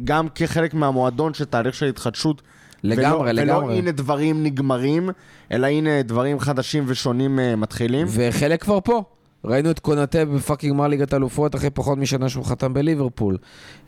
גם 0.05 0.29
כחלק 0.29 0.75
מהמועדון 0.75 1.35
של 1.35 1.45
תהליך 1.45 1.75
של 1.75 1.87
התחדשות. 1.87 2.43
לגמרי, 2.83 3.31
ולא, 3.31 3.43
לגמרי. 3.43 3.65
ולא 3.65 3.75
הנה 3.75 3.93
דברים 3.93 4.43
נגמרים, 4.43 5.11
אלא 5.53 5.67
הנה 5.67 6.03
דברים 6.03 6.39
חדשים 6.39 6.85
ושונים 6.87 7.39
uh, 7.39 7.57
מתחילים. 7.57 8.07
וחלק 8.11 8.63
כבר 8.63 8.79
פה. 8.85 9.03
ראינו 9.45 9.71
את 9.71 9.79
קונאטה 9.79 10.25
בפאקינג 10.25 10.73
גמר 10.73 10.87
ליגת 10.87 11.15
אלופות 11.15 11.55
אחרי 11.55 11.71
פחות 11.71 11.99
משנה 11.99 12.29
שהוא 12.29 12.45
חתם 12.45 12.75
בליברפול. 12.75 13.39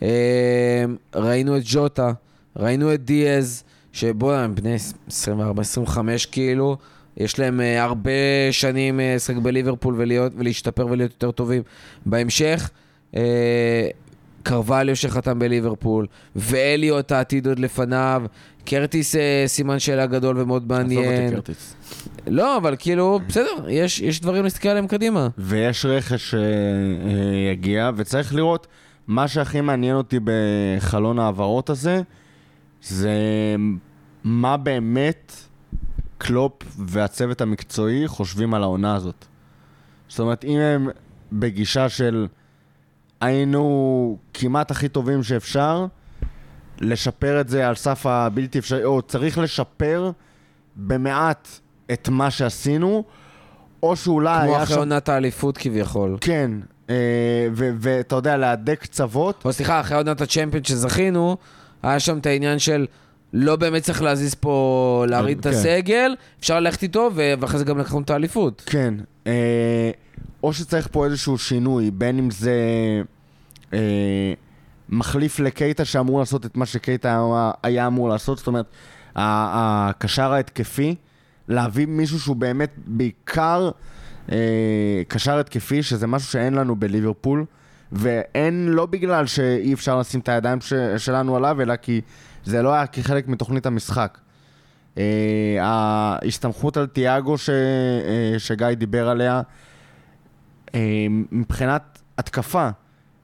אה, 0.02 0.84
ראינו 1.14 1.56
את 1.56 1.62
ג'וטה, 1.64 2.12
ראינו 2.56 2.94
את 2.94 3.04
דיאז, 3.04 3.64
שבוא, 3.92 4.34
הם 4.34 4.54
בני 4.54 4.76
24-25 5.08 5.12
כאילו, 6.32 6.76
יש 7.16 7.38
להם 7.38 7.60
אה, 7.60 7.82
הרבה 7.82 8.10
שנים 8.50 9.00
לשחק 9.02 9.36
בליברפול 9.36 9.94
ולהיות, 9.98 10.32
ולהשתפר 10.36 10.86
ולהיות 10.86 11.12
יותר 11.12 11.30
טובים. 11.30 11.62
בהמשך, 12.06 12.70
אה, 13.16 13.88
קרווליו 14.42 14.96
שחתם 14.96 15.38
בליברפול, 15.38 16.06
ואליוט 16.36 17.12
העתיד 17.12 17.46
עוד 17.46 17.58
לפניו, 17.58 18.22
קרטיס 18.64 19.16
אה, 19.16 19.44
סימן 19.46 19.78
שאלה 19.78 20.06
גדול 20.06 20.38
ומאוד 20.38 20.68
מעניין. 20.68 21.34
לא, 22.26 22.56
אבל 22.56 22.76
כאילו, 22.78 23.20
בסדר, 23.28 23.68
יש, 23.68 24.00
יש 24.00 24.20
דברים 24.20 24.44
להסתכל 24.44 24.68
עליהם 24.68 24.86
קדימה. 24.86 25.28
ויש 25.38 25.84
רכש 25.84 26.34
שיגיע, 26.34 27.90
וצריך 27.96 28.34
לראות, 28.34 28.66
מה 29.06 29.28
שהכי 29.28 29.60
מעניין 29.60 29.96
אותי 29.96 30.18
בחלון 30.24 31.18
ההעברות 31.18 31.70
הזה, 31.70 32.02
זה 32.82 33.16
מה 34.24 34.56
באמת 34.56 35.32
קלופ 36.18 36.62
והצוות 36.78 37.40
המקצועי 37.40 38.08
חושבים 38.08 38.54
על 38.54 38.62
העונה 38.62 38.94
הזאת. 38.94 39.24
זאת 40.08 40.20
אומרת, 40.20 40.44
אם 40.44 40.58
הם 40.58 40.88
בגישה 41.32 41.88
של 41.88 42.26
היינו 43.20 44.18
כמעט 44.34 44.70
הכי 44.70 44.88
טובים 44.88 45.22
שאפשר, 45.22 45.86
לשפר 46.82 47.40
את 47.40 47.48
זה 47.48 47.68
על 47.68 47.74
סף 47.74 48.06
הבלתי 48.06 48.58
אפשרי, 48.58 48.84
או 48.84 49.02
צריך 49.02 49.38
לשפר 49.38 50.10
במעט 50.76 51.48
את 51.92 52.08
מה 52.08 52.30
שעשינו, 52.30 53.04
או 53.82 53.96
שאולי 53.96 54.46
כמו 54.46 54.62
אחרי 54.62 54.74
שם... 54.74 54.78
עונת 54.78 55.08
האליפות 55.08 55.58
כביכול. 55.58 56.16
כן, 56.20 56.50
אה, 56.90 56.94
ואתה 57.54 58.16
יודע, 58.16 58.36
להדק 58.36 58.78
קצוות. 58.82 59.42
או 59.44 59.52
סליחה, 59.52 59.80
אחרי 59.80 59.96
עונת 59.96 60.20
הצ'מפיון 60.20 60.64
שזכינו, 60.64 61.36
היה 61.82 62.00
שם 62.00 62.18
את 62.18 62.26
העניין 62.26 62.58
של 62.58 62.86
לא 63.32 63.56
באמת 63.56 63.82
צריך 63.82 64.02
להזיז 64.02 64.34
פה, 64.34 65.04
להרעיד 65.08 65.38
את 65.38 65.46
כן. 65.46 65.50
הסגל, 65.50 66.14
אפשר 66.40 66.60
ללכת 66.60 66.82
איתו, 66.82 67.10
ואחרי 67.14 67.58
זה 67.58 67.64
גם 67.64 67.78
לקחנו 67.78 68.00
את 68.00 68.10
האליפות. 68.10 68.62
כן. 68.66 68.94
אה, 69.26 69.90
או 70.42 70.52
שצריך 70.52 70.88
פה 70.92 71.04
איזשהו 71.04 71.38
שינוי, 71.38 71.90
בין 71.90 72.18
אם 72.18 72.30
זה 72.30 72.52
אה, 73.72 73.78
מחליף 74.92 75.40
לקייטה 75.40 75.84
שאמור 75.84 76.18
לעשות 76.20 76.46
את 76.46 76.56
מה 76.56 76.66
שקייטה 76.66 77.20
היה- 77.62 77.86
אמור 77.86 78.08
לעשות, 78.08 78.38
זאת 78.38 78.46
אומרת, 78.46 78.66
הקשר 79.16 80.32
ההתקפי, 80.32 80.94
להביא 81.48 81.86
מישהו 81.86 82.20
שהוא 82.20 82.36
באמת 82.36 82.70
בעיקר 82.86 83.70
אה, 84.32 84.36
קשר 85.08 85.38
התקפי, 85.38 85.82
שזה 85.82 86.06
משהו 86.06 86.28
שאין 86.32 86.54
לנו 86.54 86.76
בליברפול, 86.76 87.44
ואין 87.92 88.68
לא 88.68 88.86
בגלל 88.86 89.26
שאי 89.26 89.74
אפשר 89.74 89.98
לשים 89.98 90.20
את 90.20 90.28
הידיים 90.28 90.60
ש- 90.60 90.72
שלנו 90.96 91.36
עליו, 91.36 91.60
אלא 91.62 91.76
כי 91.76 92.00
זה 92.44 92.62
לא 92.62 92.72
היה 92.74 92.86
כחלק 92.86 93.28
מתוכנית 93.28 93.66
המשחק. 93.66 94.18
אה, 94.98 95.02
ההסתמכות 95.60 96.76
על 96.76 96.86
תיאגו 96.86 97.38
ש, 97.38 97.50
אה, 97.50 98.38
שגיא 98.38 98.66
דיבר 98.68 99.08
עליה, 99.08 99.42
אה, 100.74 100.80
מבחינת 101.32 101.98
התקפה, 102.18 102.68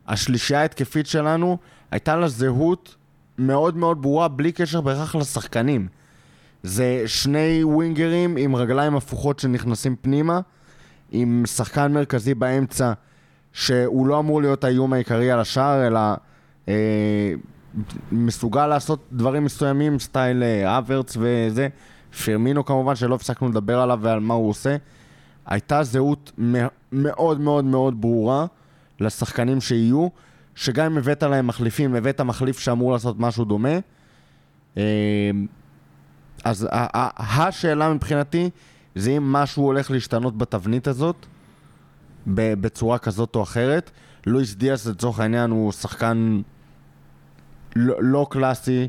השלישייה 0.08 0.60
ההתקפית 0.60 1.06
שלנו, 1.06 1.58
הייתה 1.90 2.16
לה 2.16 2.28
זהות 2.28 2.96
מאוד 3.38 3.76
מאוד 3.76 4.02
ברורה, 4.02 4.28
בלי 4.28 4.52
קשר 4.52 4.80
בהכרח 4.80 5.14
לשחקנים. 5.14 5.88
זה 6.62 7.02
שני 7.06 7.64
ווינגרים 7.64 8.36
עם 8.36 8.56
רגליים 8.56 8.96
הפוכות 8.96 9.38
שנכנסים 9.38 9.96
פנימה, 10.00 10.40
עם 11.10 11.42
שחקן 11.46 11.92
מרכזי 11.92 12.34
באמצע, 12.34 12.92
שהוא 13.52 14.06
לא 14.06 14.18
אמור 14.18 14.42
להיות 14.42 14.64
האיום 14.64 14.92
העיקרי 14.92 15.30
על 15.30 15.40
השער, 15.40 15.86
אלא 15.86 16.00
אה, 16.68 17.32
מסוגל 18.12 18.66
לעשות 18.66 19.08
דברים 19.12 19.44
מסוימים, 19.44 19.98
סטייל 19.98 20.42
אה, 20.42 20.78
אברץ 20.78 21.16
וזה. 21.20 21.68
פרמינו 22.24 22.64
כמובן, 22.64 22.94
שלא 22.96 23.14
הפסקנו 23.14 23.48
לדבר 23.48 23.80
עליו 23.80 23.98
ועל 24.02 24.20
מה 24.20 24.34
הוא 24.34 24.48
עושה. 24.48 24.76
הייתה 25.46 25.82
זהות 25.82 26.32
מאוד 26.92 27.40
מאוד 27.40 27.64
מאוד 27.64 28.00
ברורה 28.00 28.46
לשחקנים 29.00 29.60
שיהיו, 29.60 30.08
שגם 30.54 30.86
אם 30.86 30.98
הבאת 30.98 31.22
להם 31.22 31.46
מחליפים, 31.46 31.94
הבאת 31.94 32.20
מחליף 32.20 32.58
שאמור 32.58 32.92
לעשות 32.92 33.20
משהו 33.20 33.44
דומה. 33.44 33.78
אה, 34.76 35.30
אז 36.44 36.68
השאלה 37.18 37.92
מבחינתי 37.94 38.50
זה 38.94 39.10
אם 39.10 39.32
משהו 39.32 39.64
הולך 39.64 39.90
להשתנות 39.90 40.38
בתבנית 40.38 40.86
הזאת 40.86 41.26
בצורה 42.26 42.98
כזאת 42.98 43.36
או 43.36 43.42
אחרת. 43.42 43.90
לואיס 44.26 44.54
דיאס 44.54 44.86
לצורך 44.86 45.20
העניין 45.20 45.50
הוא 45.50 45.72
שחקן 45.72 46.40
לא, 47.76 47.94
לא 48.00 48.26
קלאסי 48.30 48.88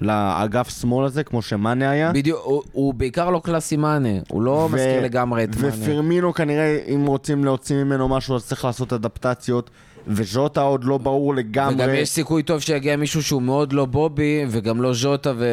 לאגף 0.00 0.80
שמאל 0.80 1.04
הזה, 1.06 1.24
כמו 1.24 1.42
שמאנה 1.42 1.90
היה. 1.90 2.12
בדיוק, 2.12 2.40
הוא- 2.44 2.62
הוא 2.72 2.94
בעיקר 2.94 3.30
לא 3.30 3.40
קלאסי 3.44 3.76
מאנה, 3.76 4.08
הוא 4.28 4.42
לא 4.42 4.50
ו- 4.70 4.74
מזכיר 4.74 5.02
לגמרי 5.04 5.44
את 5.44 5.56
מאנה. 5.56 5.68
ופרמינו 5.82 6.34
כנראה, 6.34 6.78
אם 6.94 7.06
רוצים 7.06 7.44
להוציא 7.44 7.76
ממנו 7.84 8.08
משהו, 8.08 8.36
אז 8.36 8.46
צריך 8.46 8.64
לעשות 8.64 8.92
אדפטציות. 8.92 9.70
וז'וטה 10.06 10.60
עוד 10.60 10.84
לא 10.84 10.98
ברור 10.98 11.34
לגמרי. 11.34 11.74
וגם 11.74 11.94
יש 11.94 12.08
סיכוי 12.08 12.42
טוב 12.42 12.60
שיגיע 12.60 12.96
מישהו 12.96 13.22
שהוא 13.22 13.42
מאוד 13.42 13.72
לא 13.72 13.84
בובי, 13.84 14.44
וגם 14.48 14.82
לא 14.82 14.92
ז'וטה, 14.94 15.32
ו... 15.36 15.44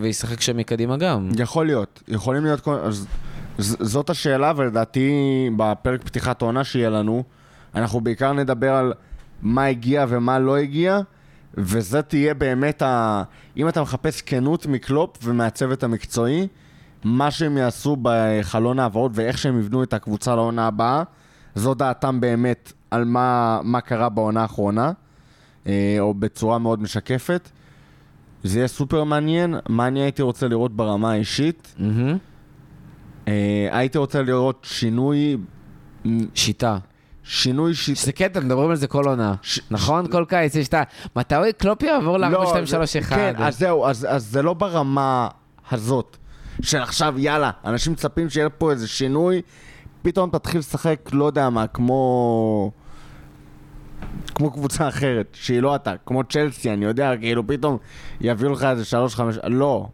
וישחק 0.00 0.40
שם 0.40 0.56
מקדימה 0.56 0.96
גם. 0.96 1.28
יכול 1.38 1.66
להיות, 1.66 2.02
יכולים 2.08 2.44
להיות 2.44 2.60
כל... 2.60 2.74
אז 2.74 3.06
ז- 3.58 3.76
זאת 3.80 4.10
השאלה, 4.10 4.52
ולדעתי 4.56 5.10
בפרק 5.56 6.02
פתיחת 6.04 6.42
העונה 6.42 6.64
שיהיה 6.64 6.90
לנו, 6.90 7.22
אנחנו 7.74 8.00
בעיקר 8.00 8.32
נדבר 8.32 8.74
על 8.74 8.92
מה 9.42 9.64
הגיע 9.64 10.06
ומה 10.08 10.38
לא 10.38 10.56
הגיע, 10.56 11.00
וזה 11.58 12.02
תהיה 12.02 12.34
באמת 12.34 12.82
ה... 12.82 13.22
אם 13.56 13.68
אתה 13.68 13.82
מחפש 13.82 14.22
כנות 14.22 14.66
מקלופ 14.66 15.18
ומהצוות 15.22 15.82
המקצועי, 15.82 16.48
מה 17.04 17.30
שהם 17.30 17.56
יעשו 17.56 17.96
בחלון 18.02 18.78
העברות 18.78 19.12
ואיך 19.14 19.38
שהם 19.38 19.58
יבנו 19.58 19.82
את 19.82 19.92
הקבוצה 19.92 20.34
לעונה 20.34 20.66
הבאה, 20.66 21.02
זו 21.54 21.74
דעתם 21.74 22.20
באמת 22.20 22.72
על 22.90 23.04
מה, 23.04 23.60
מה 23.62 23.80
קרה 23.80 24.08
בעונה 24.08 24.42
האחרונה, 24.42 24.92
אה, 25.66 25.96
או 26.00 26.14
בצורה 26.14 26.58
מאוד 26.58 26.82
משקפת. 26.82 27.50
זה 28.42 28.58
יהיה 28.58 28.68
סופר 28.68 29.04
מעניין, 29.04 29.54
מה 29.68 29.86
אני 29.86 30.00
הייתי 30.00 30.22
רוצה 30.22 30.48
לראות 30.48 30.76
ברמה 30.76 31.12
האישית? 31.12 31.74
אה, 33.28 33.68
הייתי 33.72 33.98
רוצה 33.98 34.22
לראות 34.22 34.66
שינוי, 34.70 35.36
שיטה. 36.34 36.78
שינוי 37.24 37.74
שיט... 37.74 37.96
שזה 37.96 38.12
קטע, 38.12 38.40
מדברים 38.40 38.70
על 38.70 38.76
זה 38.76 38.86
כל 38.86 39.04
עונה. 39.08 39.34
ש- 39.42 39.60
נכון? 39.70 40.06
כל 40.12 40.24
קיץ 40.28 40.54
יש 40.54 40.68
את 40.68 40.74
ה... 40.74 40.82
מתי 41.16 41.34
קלופ 41.58 41.82
יעבור 41.82 42.18
ל-4, 42.18 42.28
לא, 42.28 42.46
2, 42.46 42.64
זה- 42.66 42.70
3, 42.70 42.96
1? 42.96 43.16
כן, 43.16 43.34
אז 43.38 43.58
זהו, 43.58 43.86
אז, 43.86 44.06
אז 44.10 44.24
זה 44.26 44.42
לא 44.42 44.54
ברמה 44.54 45.28
הזאת. 45.70 46.16
של 46.62 46.82
עכשיו, 46.82 47.14
יאללה, 47.18 47.50
אנשים 47.64 47.92
מצפים 47.92 48.30
שיהיה 48.30 48.50
פה 48.50 48.70
איזה 48.70 48.88
שינוי, 48.88 49.42
פתאום 50.02 50.30
תתחיל 50.30 50.58
לשחק, 50.58 51.00
לא 51.12 51.24
יודע 51.24 51.50
מה, 51.50 51.66
כמו... 51.66 52.70
כמו 54.34 54.50
קבוצה 54.50 54.88
אחרת, 54.88 55.26
שהיא 55.32 55.60
לא 55.60 55.74
אתה, 55.76 55.92
כמו 56.06 56.24
צ'לסי, 56.24 56.70
אני 56.70 56.84
יודע, 56.84 57.16
כאילו 57.16 57.46
פתאום 57.46 57.78
יביאו 58.20 58.52
לך 58.52 58.64
איזה 58.64 58.84
שלוש, 58.84 59.14
חמש, 59.14 59.38
לא. 59.48 59.86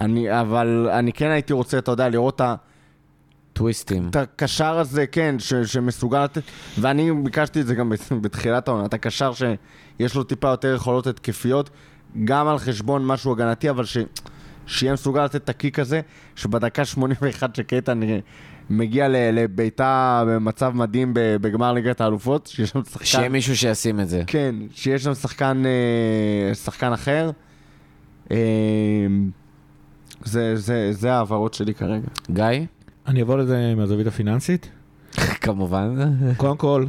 אני, 0.00 0.40
אבל 0.40 0.88
אני 0.92 1.12
כן 1.12 1.30
הייתי 1.30 1.52
רוצה, 1.52 1.78
אתה 1.78 1.90
יודע, 1.90 2.08
לראות 2.08 2.34
את 2.34 2.40
ה... 2.40 2.54
טוויסטים. 3.58 4.08
את 4.08 4.16
הקשר 4.16 4.78
הזה, 4.78 5.06
כן, 5.06 5.34
ש, 5.38 5.54
שמסוגל 5.54 6.24
לתת, 6.24 6.42
ואני 6.78 7.12
ביקשתי 7.12 7.60
את 7.60 7.66
זה 7.66 7.74
גם 7.74 7.92
בתחילת 8.22 8.68
העונה, 8.68 8.84
את 8.84 8.94
הקשר 8.94 9.32
שיש 9.32 10.14
לו 10.14 10.24
טיפה 10.24 10.48
יותר 10.48 10.74
יכולות 10.74 11.06
התקפיות, 11.06 11.70
גם 12.24 12.48
על 12.48 12.58
חשבון 12.58 13.06
משהו 13.06 13.32
הגנתי, 13.32 13.70
אבל 13.70 13.84
ש, 13.84 13.98
שיהיה 14.66 14.92
מסוגל 14.92 15.24
לתת 15.24 15.36
את 15.36 15.48
הקיק 15.48 15.78
הזה, 15.78 16.00
שבדקה 16.36 16.84
81 16.84 17.54
שקייטן 17.54 18.00
מגיע 18.70 19.06
לביתה 19.08 20.24
במצב 20.26 20.72
מדהים 20.74 21.12
בגמר 21.14 21.72
ליגת 21.72 22.00
האלופות, 22.00 22.46
שיש 22.46 22.70
שם 22.70 22.84
שחקן... 22.84 23.04
שיהיה 23.04 23.28
מישהו 23.28 23.56
שישים 23.56 24.00
את 24.00 24.08
זה. 24.08 24.22
כן, 24.26 24.54
שיש 24.74 25.02
שם 25.02 25.14
שחקן, 25.14 25.62
אה, 25.66 26.54
שחקן 26.54 26.92
אחר. 26.92 27.30
אה, 28.30 28.36
זה, 30.24 30.56
זה, 30.56 30.92
זה 30.92 31.12
ההעברות 31.12 31.54
שלי 31.54 31.74
כרגע. 31.74 32.08
גיא? 32.30 32.66
אני 33.08 33.20
אעבור 33.20 33.36
לזה 33.36 33.74
מהזווית 33.76 34.06
הפיננסית. 34.06 34.68
כמובן. 35.40 35.94
קודם 36.36 36.56
כל, 36.56 36.84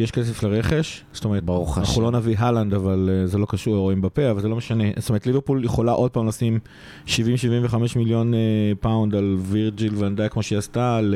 יש 0.00 0.10
כסף 0.10 0.42
לרכש, 0.42 1.04
זאת 1.12 1.24
אומרת, 1.24 1.44
ברוך 1.44 1.78
אנחנו 1.78 1.92
השם. 1.92 2.02
לא 2.02 2.10
נביא 2.10 2.34
הלנד, 2.38 2.74
אבל 2.74 3.10
אה, 3.12 3.26
זה 3.26 3.38
לא 3.38 3.46
קשור 3.48 3.74
לאירועים 3.74 4.02
בפה, 4.02 4.30
אבל 4.30 4.40
זה 4.40 4.48
לא 4.48 4.56
משנה. 4.56 4.84
זאת 4.98 5.08
אומרת, 5.08 5.26
ליברפול 5.26 5.64
יכולה 5.64 5.92
עוד 5.92 6.10
פעם 6.10 6.28
לשים 6.28 6.58
70-75 7.06 7.10
מיליון 7.96 8.34
אה, 8.34 8.38
פאונד 8.80 9.14
על 9.14 9.36
וירג'יל 9.40 9.92
ואן 9.96 10.08
דייק, 10.08 10.28
כמו 10.30 10.42
שהיא 10.42 10.58
עשתה, 10.58 10.96
על, 10.96 11.14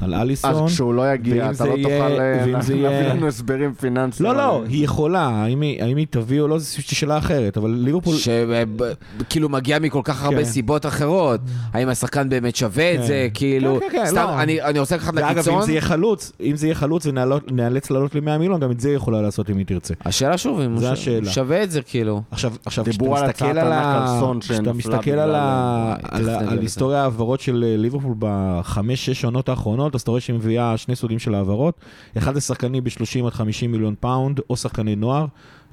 אה, 0.00 0.06
על 0.06 0.14
אליסון. 0.14 0.50
אז 0.64 0.72
כשהוא 0.72 0.94
לא 0.94 1.12
יגיע, 1.12 1.50
אתה 1.50 1.64
לא 1.66 1.70
יהיה- 1.76 1.82
תוכל 1.82 2.08
להביא 2.08 2.74
יהיה- 2.76 3.14
לנו 3.14 3.26
הסברים 3.26 3.74
פיננסיים. 3.74 4.28
לא, 4.30 4.36
לא, 4.36 4.62
היא 4.68 4.84
יכולה, 4.84 5.20
האם 5.28 5.60
היא, 5.60 5.82
האם 5.82 5.96
היא 5.96 6.06
תביא 6.10 6.40
או 6.40 6.48
לא, 6.48 6.58
זו 6.58 6.82
שאלה 6.82 7.18
אחרת, 7.18 7.56
אבל 7.56 7.70
ליברפול... 7.70 8.16
שכאילו 8.16 9.48
מגיע 9.48 9.78
מכל 9.78 10.00
כך 10.04 10.24
הרבה 10.24 10.36
כן. 10.38 10.44
סיבות 10.44 10.86
אחרות. 10.86 11.40
האם 11.72 11.88
השחקן 11.88 12.28
באמת 12.28 12.56
שווה 12.56 12.94
את 12.94 13.00
כן. 13.00 13.06
זה, 13.06 13.28
כאילו... 13.34 13.78
כן, 13.80 13.86
כן, 13.92 13.98
כן, 13.98 14.06
סתם, 14.06 14.16
לא. 14.16 14.42
אני 14.42 14.62
אני 14.62 14.78
רוצה 14.78 14.96
לקחת 14.96 15.12
ואגב, 15.14 15.30
לקיצון. 15.30 15.54
אם 15.54 15.62
זה 15.62 15.72
יהיה 15.72 15.80
חלוץ, 15.80 16.32
אם 16.40 16.56
זה 16.56 16.66
יהיה 16.66 16.74
חלוץ 16.74 17.06
ונאלץ 17.06 17.90
לעלות 17.96 18.14
ל-100 18.14 18.38
מיליון, 18.38 18.60
גם 18.60 18.70
את 18.70 18.80
זה 18.80 18.88
היא 18.88 18.96
יכולה 18.96 19.22
לעשות 19.22 19.50
אם 19.50 19.58
היא 19.58 19.66
תרצה. 19.66 19.94
השאלה 20.04 20.38
שוב, 20.38 20.60
אם 20.60 20.72
הוא 20.72 20.80
זה 20.80 20.96
ש-. 20.96 21.08
שווה 21.24 21.62
את 21.62 21.70
זה, 21.70 21.82
כאילו. 21.82 22.22
עכשיו, 22.30 22.52
עכשיו 22.64 22.84
כשאתה 22.84 23.04
על 23.04 23.10
מסתכל 23.12 23.28
הצעת 23.28 23.56
על 23.56 23.72
ענק 23.72 23.84
ה- 23.86 24.12
על 24.14 24.20
סון 24.20 24.40
כשאתה 24.40 24.72
מסתכל 24.72 25.10
על 25.10 25.34
ה- 25.34 25.94
על 26.02 26.28
על. 26.30 26.58
היסטוריה 26.58 27.02
העברות 27.02 27.40
של 27.40 27.64
אה, 27.66 27.76
ליברפול 27.76 28.14
בחמש-שש 28.18 29.24
עונות 29.24 29.48
האחרונות, 29.48 29.94
אז 29.94 30.00
אתה 30.00 30.10
רואה 30.10 30.20
שהיא 30.20 30.36
מביאה 30.36 30.76
שני 30.76 30.96
סוגים 30.96 31.18
של 31.18 31.34
העברות. 31.34 31.74
אחד 32.18 32.34
זה 32.34 32.40
שחקנים 32.40 32.84
ב-30 32.84 33.26
עד 33.26 33.32
50 33.32 33.72
מיליון 33.72 33.94
פאונד, 34.00 34.40
או 34.50 34.56
שחקני 34.56 34.96
נוער, 34.96 35.26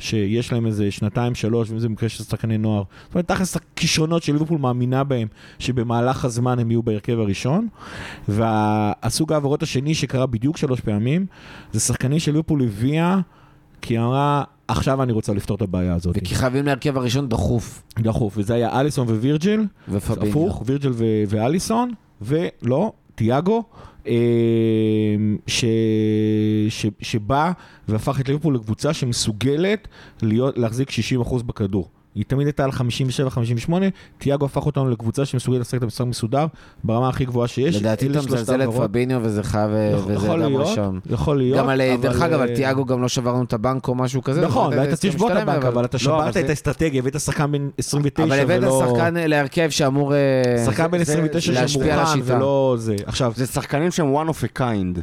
שיש 0.04 0.54
להם 0.54 0.66
איזה 0.66 0.92
שנתיים, 0.92 1.36
שלוש, 1.36 1.70
ואם 1.70 1.80
זה 1.80 1.88
במקרה 1.88 2.10
של 2.10 2.24
שחקני 2.24 2.58
נוער. 2.58 2.84
זאת 3.06 3.16
אומרת, 3.16 3.28
תכלס 3.28 3.56
הכישרונות 3.56 4.24
שליברפול 4.24 4.58
מאמינה 4.58 5.04
בהם, 5.04 5.28
שבמהלך 5.60 6.26
הזמן 6.26 6.60
הם 6.60 6.72
יהיו 6.72 6.84
בהרכב 6.84 7.20
הראשון. 7.20 7.68
והסוג 8.28 9.34
העברות 9.34 9.64
השני 9.64 9.96
שקרה 9.96 10.26
בדיוק 10.26 10.58
שלוש 10.58 10.80
פעמים, 10.80 11.26
זה 11.72 11.80
שחקנים 11.80 12.20
שליברפול 12.20 12.64
הביאה, 12.64 13.20
כי 13.82 14.00
אמרה, 14.00 14.44
עכשיו 14.68 15.04
אני 15.04 15.12
רוצה 15.12 15.34
לפתור 15.34 15.58
את 15.58 15.62
הבעיה 15.62 15.94
הזאת. 15.96 16.16
וכי 16.18 16.36
חייבים 16.36 16.66
להרכב 16.66 16.98
הראשון 16.98 17.30
דחוף. 17.30 17.84
דחוף, 18.00 18.34
וזה 18.38 18.54
היה 18.54 18.80
אליסון 18.80 19.08
ווירג'יל, 19.08 19.66
ופביניו. 19.90 20.30
הפוך, 20.30 20.64
וירג'יל 20.66 20.92
ו- 20.96 21.24
ואליסון, 21.28 21.92
ולא, 22.22 22.92
תיאגו, 23.16 23.64
אה, 24.08 24.14
ש, 25.48 25.66
ש, 26.70 26.86
שבא 27.02 27.52
והפך 27.88 28.20
את 28.20 28.28
ליברפול 28.28 28.56
לקבוצה 28.56 28.94
שמסוגלת 28.94 29.88
להיות, 30.22 30.58
להחזיק 30.58 30.90
60% 30.90 31.44
בכדור. 31.44 31.90
היא 32.16 32.24
תמיד 32.28 32.48
הייתה 32.48 32.64
על 32.64 32.70
57-58, 33.68 33.72
תיאגו 34.18 34.46
הפך 34.46 34.66
אותנו 34.66 34.90
לקבוצה 34.90 35.26
שמסוגלת 35.26 35.62
לשחק 35.62 35.78
את 35.78 35.84
המשחק 35.84 36.06
מסודר 36.06 36.46
ברמה 36.84 37.10
הכי 37.10 37.26
גבוהה 37.26 37.48
שיש. 37.48 37.76
לדעתי 37.76 38.08
אתה 38.08 38.20
מזלזל 38.20 38.64
את. 38.64 38.70
פביניו 38.70 39.20
וזה 39.24 39.44
חייב, 39.44 39.72
וזה 39.96 40.14
יכול 40.14 40.30
גם 40.44 40.50
להיות, 40.50 40.68
רשם. 40.68 41.00
יכול 41.10 41.38
להיות. 41.38 41.60
גם 41.60 41.70
על, 41.70 41.82
אבל, 41.82 42.02
דרך 42.02 42.22
אגב, 42.22 42.40
על 42.42 42.50
אה, 42.50 42.56
תיאגו 42.56 42.86
גם 42.86 43.02
לא 43.02 43.08
שברנו 43.08 43.44
את 43.44 43.54
הבנק 43.54 43.88
או 43.88 43.96
משהו 43.96 44.22
כזה. 44.22 44.42
נכון, 44.42 44.74
והיית 44.74 44.94
צריך 44.94 45.14
לשבור 45.14 45.32
את 45.32 45.38
הבנק, 45.38 45.66
אבל 45.66 45.86
אתה 45.86 45.98
לא, 45.98 46.04
שברת 46.04 46.38
את 46.38 46.50
האסטרטגיה, 46.50 47.00
הבאת 47.00 47.20
שחקן 47.20 47.52
בן 47.52 47.70
29 47.78 48.24
אבל 48.24 48.40
הבאת 48.40 48.62
ולא... 48.64 48.86
שחקן 48.90 49.14
להרכב 49.14 49.70
שאמור... 49.70 50.14
אה, 50.16 50.20
שחקן 50.66 50.92
בן 50.92 51.04
זה- 51.04 51.12
29 51.14 51.52
להשפיע 51.52 52.00
על 52.00 52.06
שמוכן. 52.06 52.36
ולא 52.36 52.76
זה. 52.80 52.96
עכשיו, 53.06 53.34
זה 53.36 53.46
שחקנים 53.46 53.92
שהם 53.92 54.16
one 54.16 54.30
of 54.30 54.58
a 54.58 54.60
kind. 54.60 55.00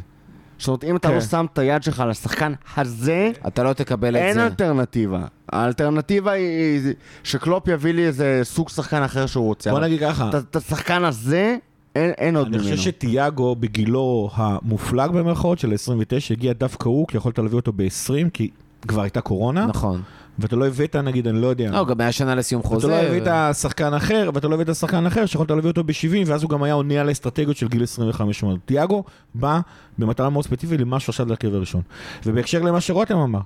זאת 0.61 0.67
אומרת, 0.67 0.83
אם 0.83 0.95
אתה 0.95 1.07
כן. 1.07 1.13
לא 1.13 1.21
שם 1.21 1.45
את 1.53 1.57
היד 1.57 1.83
שלך 1.83 1.99
על 1.99 2.09
השחקן 2.09 2.53
הזה, 2.77 3.31
אתה 3.47 3.63
לא 3.63 3.73
תקבל 3.73 4.15
את 4.17 4.21
אין 4.21 4.33
זה. 4.33 4.43
אלטרנטיבה. 4.45 5.21
האלטרנטיבה 5.51 6.31
היא 6.31 6.81
שקלופ 7.23 7.67
יביא 7.67 7.93
לי 7.93 8.05
איזה 8.05 8.39
סוג 8.43 8.69
שחקן 8.69 9.03
אחר 9.03 9.25
שהוא 9.25 9.45
רוצה. 9.45 9.71
בוא 9.71 9.79
נגיד 9.79 9.99
ככה, 9.99 10.29
את- 10.37 10.55
השחקן 10.55 11.03
הזה, 11.03 11.55
אין 11.95 12.11
אין 12.17 12.35
עוד 12.37 12.47
אני 12.47 12.57
ממנו. 12.57 12.69
חושב 12.69 12.83
שתיאגו 12.83 13.55
בגילו 13.55 14.29
המופלג 14.33 15.11
במרכאות 15.11 15.59
של 15.59 15.71
ה-29 15.71 15.93
הגיע 16.31 16.53
דווקא 16.53 16.89
הוא, 16.89 17.07
כי 17.07 17.17
יכולת 17.17 17.39
להביא 17.39 17.55
אותו 17.55 17.71
ב-20, 17.75 18.29
כי 18.33 18.49
כבר 18.87 19.01
הייתה 19.01 19.21
קורונה, 19.21 19.65
נכון. 19.65 20.01
ואתה 20.41 20.55
לא 20.55 20.67
הבאת, 20.67 20.95
נגיד, 20.95 21.27
אני 21.27 21.41
לא 21.41 21.47
יודע. 21.47 21.71
לא, 21.71 21.85
גם 21.85 22.01
היה 22.01 22.11
שנה 22.11 22.35
לסיום 22.35 22.61
ואתה 22.61 22.69
חוזה. 22.69 22.87
לא 22.87 22.95
הבאת 22.95 23.55
שחקן 23.55 23.93
אחר, 23.93 24.29
ואתה 24.33 24.47
לא 24.47 24.55
הבאת 24.55 24.75
שחקן 24.75 25.05
אחר, 25.05 25.25
שיכולת 25.25 25.51
להביא 25.51 25.69
אותו 25.69 25.83
ב-70, 25.83 26.25
ואז 26.25 26.43
הוא 26.43 26.49
גם 26.49 26.63
היה 26.63 26.73
עונה 26.73 27.01
על 27.01 27.07
האסטרטגיות 27.07 27.57
של 27.57 27.67
גיל 27.67 27.83
25 27.83 28.43
מאוד. 28.43 28.59
תיאגו 28.65 29.03
בא 29.35 29.59
במטרה 29.97 30.29
מאוד 30.29 30.45
ספציפית 30.45 30.79
למשהו 30.79 31.11
עכשיו 31.11 31.25
להרכב 31.25 31.55
הראשון. 31.55 31.81
ובהקשר 32.25 32.61
למה 32.61 32.81
שרותם 32.81 33.17
אמר, 33.17 33.39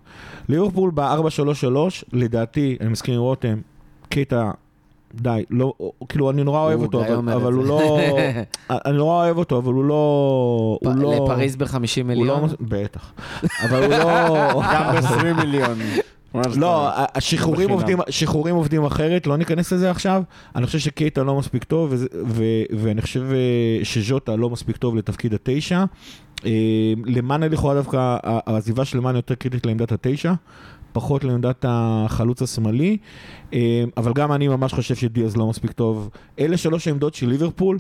ליברפול 0.49 0.91
ב-4-3-3, 0.93 1.77
לדעתי, 2.13 2.77
אני 2.81 2.89
מסכים 2.89 3.13
עם 3.13 3.19
רותם, 3.19 3.57
קטע, 4.09 4.51
די, 5.22 5.43
לא, 5.49 5.73
כאילו, 6.09 6.30
אני 6.31 6.43
נורא 6.43 6.59
אוהב 6.59 6.81
אותו, 6.81 7.03
אבל. 7.19 7.53
הוא 7.53 7.65
לא... 7.65 7.99
אני 8.69 8.97
נורא 8.97 9.15
אוהב 9.26 9.38
אותו, 9.38 9.57
אבל 9.57 9.73
הוא 9.73 9.85
לא... 9.85 10.80
הוא 10.81 10.95
לא... 10.95 11.15
לפריז 11.15 11.55
ב-50 11.55 11.76
הוא 11.97 12.03
מיליון? 12.03 12.41
לא... 12.41 12.47
בטח. 12.61 13.13
אבל 13.65 13.84
הוא 13.84 13.89
לא... 13.89 14.61
גם 14.73 14.95
ב-20 14.95 15.45
מיליון. 15.45 15.77
לא, 16.57 16.89
השחרורים. 17.15 17.69
עובדים, 17.69 17.97
שחרורים 18.09 18.55
עובדים 18.55 18.85
אחרת, 18.85 19.27
לא 19.27 19.37
ניכנס 19.37 19.73
לזה 19.73 19.91
עכשיו. 19.91 20.23
אני 20.55 20.65
חושב 20.65 20.79
שקייטה 20.79 21.23
לא 21.23 21.39
מספיק 21.39 21.63
טוב, 21.63 21.89
וזה- 21.91 22.07
ו- 22.25 22.43
ואני 22.77 23.01
חושב 23.01 23.21
אה, 23.31 23.37
שז'וטה 23.85 24.35
לא 24.35 24.49
מספיק 24.49 24.77
טוב 24.77 24.95
לתפקיד 24.95 25.33
התשע. 25.33 25.83
אה, 26.45 26.51
למאנה 27.05 27.47
לכאורה 27.47 27.73
דווקא, 27.73 28.17
העזיבה 28.23 28.85
של 28.85 28.97
למאנה 28.97 29.17
יותר 29.17 29.35
קריטית 29.35 29.65
לעמדת 29.65 29.91
התשע, 29.91 30.33
פחות 30.93 31.23
לעמדת 31.23 31.65
החלוץ 31.67 32.41
השמאלי, 32.41 32.97
אה, 33.53 33.59
אבל 33.97 34.13
גם 34.13 34.31
אני 34.31 34.47
ממש 34.47 34.73
חושב 34.73 34.95
שדיאז 34.95 35.37
לא 35.37 35.47
מספיק 35.49 35.71
טוב. 35.71 36.09
אלה 36.39 36.57
שלוש 36.57 36.87
העמדות 36.87 37.13
של 37.15 37.27
ליברפול, 37.29 37.79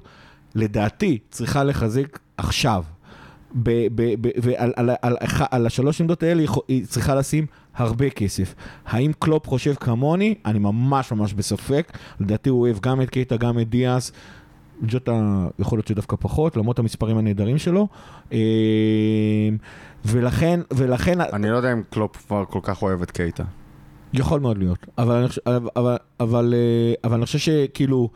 לדעתי, 0.55 1.17
צריכה 1.29 1.63
לחזק 1.63 2.19
עכשיו. 2.37 2.83
ב- 3.55 3.87
ב- 3.95 4.27
ב- 4.27 4.31
ועל 4.41 4.73
על, 4.75 4.89
על, 4.89 4.95
על, 5.01 5.17
על 5.51 5.65
השלוש 5.65 6.01
עמדות 6.01 6.23
האלה 6.23 6.43
היא, 6.67 6.85
צריכה 6.85 7.15
לשים 7.15 7.45
הרבה 7.75 8.09
כסף. 8.09 8.55
האם 8.85 9.11
קלופ 9.19 9.47
חושב 9.47 9.73
כמוני? 9.73 10.35
אני 10.45 10.59
ממש 10.59 11.11
ממש 11.11 11.33
בספק. 11.33 11.97
לדעתי 12.19 12.49
הוא 12.49 12.61
אוהב 12.61 12.79
גם 12.79 13.01
את 13.01 13.09
קייטה, 13.09 13.37
גם 13.37 13.59
את 13.59 13.69
דיאס. 13.69 14.11
ג'וטה 14.83 15.47
יכול 15.59 15.77
להיות 15.77 15.87
שדווקא 15.87 16.15
פחות, 16.19 16.57
למרות 16.57 16.79
המספרים 16.79 17.17
הנהדרים 17.17 17.57
שלו. 17.57 17.87
אה, 18.33 18.39
ולכן, 20.05 20.59
ולכן, 20.73 21.21
אני 21.21 21.49
לא 21.49 21.57
יודע 21.57 21.73
אם 21.73 21.81
קלופ 21.89 22.15
כבר 22.17 22.43
כל 22.45 22.59
כך 22.63 22.81
אוהב 22.81 23.01
את 23.01 23.11
קייטה. 23.11 23.43
יכול 24.13 24.39
מאוד 24.39 24.57
להיות. 24.57 24.85
אבל 24.97 25.15
אני 25.15 25.27
חושב, 25.27 25.41
אבל, 25.47 25.69
אבל, 25.75 25.97
אבל, 26.19 26.53
אה, 26.53 26.93
אבל 27.03 27.15
אני 27.15 27.25
חושב 27.25 27.39
שכאילו, 27.39 28.09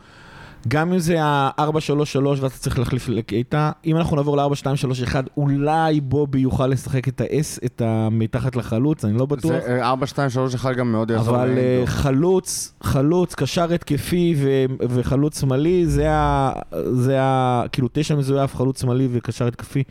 גם 0.68 0.92
אם 0.92 0.98
זה 0.98 1.22
ה-4-3-3 1.22 2.18
ואתה 2.40 2.48
צריך 2.48 2.78
להחליף 2.78 3.08
לקייטה, 3.08 3.70
אם 3.86 3.96
אנחנו 3.96 4.16
נעבור 4.16 4.36
ל-4-2-3-1, 4.36 5.14
אולי 5.36 6.00
בובי 6.00 6.38
יוכל 6.38 6.66
לשחק 6.66 7.08
את 7.08 7.20
ה-S, 7.20 7.64
את 7.64 7.82
המתחת 7.84 8.56
לחלוץ, 8.56 9.04
אני 9.04 9.18
לא 9.18 9.26
בטוח. 9.26 9.50
זה 9.50 9.82
אה, 9.82 9.88
4, 9.88 10.06
2, 10.06 10.30
3, 10.30 10.54
1 10.54 10.76
גם 10.76 10.92
מאוד 10.92 11.10
יעזור. 11.10 11.36
אבל 11.36 11.48
לאנדו. 11.48 11.86
חלוץ, 11.86 12.74
חלוץ, 12.82 13.34
קשר 13.34 13.72
התקפי 13.72 14.34
ו- 14.38 14.64
וחלוץ 14.88 15.40
שמאלי, 15.40 15.86
זה 15.86 16.10
ה... 16.10 16.52
זה 16.92 17.22
ה... 17.22 17.62
כאילו 17.72 17.88
תשע 17.92 18.14
מזויף, 18.14 18.56
חלוץ 18.56 18.80
שמאלי 18.80 19.08
וקשר 19.12 19.46
התקפי. 19.46 19.82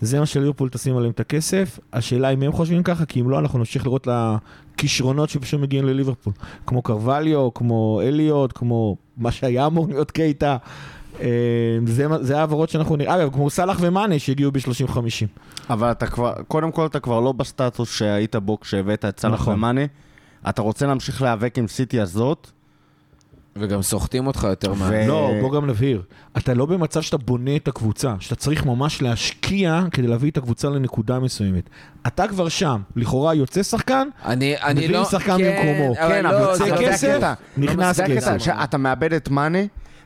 זה 0.00 0.20
מה 0.20 0.26
שליברפול 0.26 0.68
תשים 0.68 0.96
עליהם 0.96 1.12
את 1.12 1.20
הכסף. 1.20 1.78
השאלה 1.92 2.28
אם 2.30 2.42
הם 2.42 2.52
חושבים 2.52 2.82
ככה, 2.82 3.04
כי 3.04 3.20
אם 3.20 3.30
לא, 3.30 3.38
אנחנו 3.38 3.58
נמשיך 3.58 3.86
לראות 3.86 4.08
לכישרונות 4.74 5.28
שפשוט 5.30 5.60
מגיעים 5.60 5.84
לליברפול. 5.84 6.32
כמו 6.66 6.82
קרווליו, 6.82 7.54
כמו 7.54 8.00
אליוט, 8.04 8.52
כמו 8.54 8.96
מה 9.16 9.32
שהיה 9.32 9.66
אמור 9.66 9.88
להיות 9.88 10.10
קייטה. 10.10 10.56
אה, 11.20 11.28
זה 12.20 12.38
העברות 12.38 12.68
שאנחנו 12.68 12.96
נראה, 12.96 13.16
אגב, 13.16 13.32
כמו 13.32 13.50
סאלח 13.50 13.78
ומאנה 13.80 14.18
שהגיעו 14.18 14.52
ב-30-50. 14.52 15.00
אבל 15.70 15.90
אתה 15.90 16.06
כבר, 16.06 16.32
קודם 16.48 16.72
כל 16.72 16.86
אתה 16.86 17.00
כבר 17.00 17.20
לא 17.20 17.32
בסטטוס 17.32 17.92
שהיית 17.92 18.36
בו 18.36 18.60
כשהבאת 18.60 19.04
את 19.04 19.20
סאלח 19.20 19.40
נכון. 19.40 19.54
ומאנה. 19.54 19.80
אתה 20.48 20.62
רוצה 20.62 20.86
להמשיך 20.86 21.22
להיאבק 21.22 21.58
עם 21.58 21.68
סיטי 21.68 22.00
הזאת, 22.00 22.50
וגם 23.56 23.82
סוחטים 23.82 24.26
אותך 24.26 24.46
יותר 24.50 24.74
מה... 24.74 24.88
ו- 24.92 25.08
לא, 25.08 25.30
בוא 25.40 25.52
גם 25.52 25.66
נבהיר. 25.66 26.02
אתה 26.36 26.54
לא 26.54 26.66
במצב 26.66 27.00
שאתה 27.02 27.16
בונה 27.16 27.56
את 27.56 27.68
הקבוצה, 27.68 28.14
שאתה 28.20 28.34
צריך 28.34 28.66
ממש 28.66 29.02
להשקיע 29.02 29.80
כדי 29.90 30.06
להביא 30.06 30.30
את 30.30 30.36
הקבוצה 30.36 30.68
לנקודה 30.68 31.20
מסוימת. 31.20 31.70
אתה 32.06 32.28
כבר 32.28 32.48
שם, 32.48 32.80
לכאורה 32.96 33.34
יוצא 33.34 33.62
שחקן, 33.62 34.08
אני, 34.24 34.54
אני 34.62 34.74
מביאים 34.74 34.92
לא... 34.92 35.04
שחקן 35.04 35.38
כן, 35.38 35.62
במקומו. 35.66 35.94
כן, 35.94 36.24
לא, 36.24 36.28
אבל 36.28 36.56
זה 36.56 36.64
יוצא 36.66 36.82
לא- 36.82 36.88
כסף, 36.88 37.08
הקטע. 37.14 37.34
נכנס 37.56 38.00
כסף. 38.00 38.38
שאתה 38.38 38.78
מאבד 38.78 39.12
את 39.12 39.28
מאנה, 39.28 39.58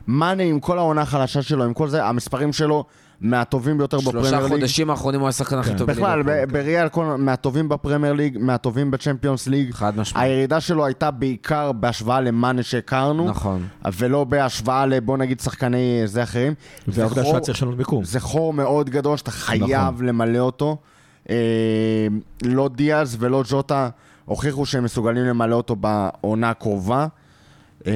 מאנה 0.07 0.43
עם 0.43 0.59
כל 0.59 0.77
העונה 0.77 1.01
החלשה 1.01 1.41
שלו, 1.41 1.63
עם 1.63 1.73
כל 1.73 1.89
זה, 1.89 2.05
המספרים 2.05 2.53
שלו 2.53 2.85
מהטובים 3.21 3.77
ביותר 3.77 3.97
בפרמייר 3.97 4.23
שלושה 4.23 4.39
ליג. 4.41 4.47
חודשים 4.49 4.89
האחרונים 4.89 5.19
הוא 5.19 5.29
השחקן 5.29 5.57
הכי 5.57 5.69
כן. 5.69 5.77
טוב 5.77 5.87
בכלל, 5.91 6.21
בריאל, 6.51 6.89
כל- 6.89 7.15
מהטובים 7.17 7.69
בפרמייר 7.69 8.13
ליג, 8.13 8.37
מהטובים 8.41 8.91
בצ'מפיונס 8.91 9.47
ליג. 9.47 9.71
חד 9.73 9.97
משמעית. 9.97 10.25
הירידה 10.29 10.59
שלו 10.61 10.85
הייתה 10.85 11.11
בעיקר 11.11 11.71
בהשוואה 11.71 12.21
למאנה 12.21 12.63
שהכרנו, 12.63 13.29
נכון. 13.29 13.67
ולא 13.97 14.23
בהשוואה 14.23 14.85
לבוא 14.85 15.17
נגיד 15.17 15.39
שחקני 15.39 16.01
זה 16.05 16.23
אחרים. 16.23 16.53
זה 16.87 17.01
והעובדה 17.01 17.25
שאתה 17.25 17.39
צריך 17.39 17.57
לשנות 17.57 17.77
מיקום. 17.77 18.03
זה 18.03 18.19
חור 18.19 18.53
מאוד 18.53 18.89
גדול 18.89 19.17
שאתה 19.17 19.31
חייב 19.31 19.63
נכון. 19.93 20.05
למלא 20.05 20.39
אותו. 20.39 20.77
אה, 21.29 21.35
לא 22.43 22.69
דיאז 22.75 23.17
ולא 23.19 23.43
ג'וטה 23.49 23.89
הוכיחו 24.25 24.65
שהם 24.65 24.83
מסוגלים 24.83 25.23
למלא 25.25 25.55
אותו 25.55 25.75
בעונה 25.75 26.49
הקרובה. 26.49 27.07
אה, 27.87 27.93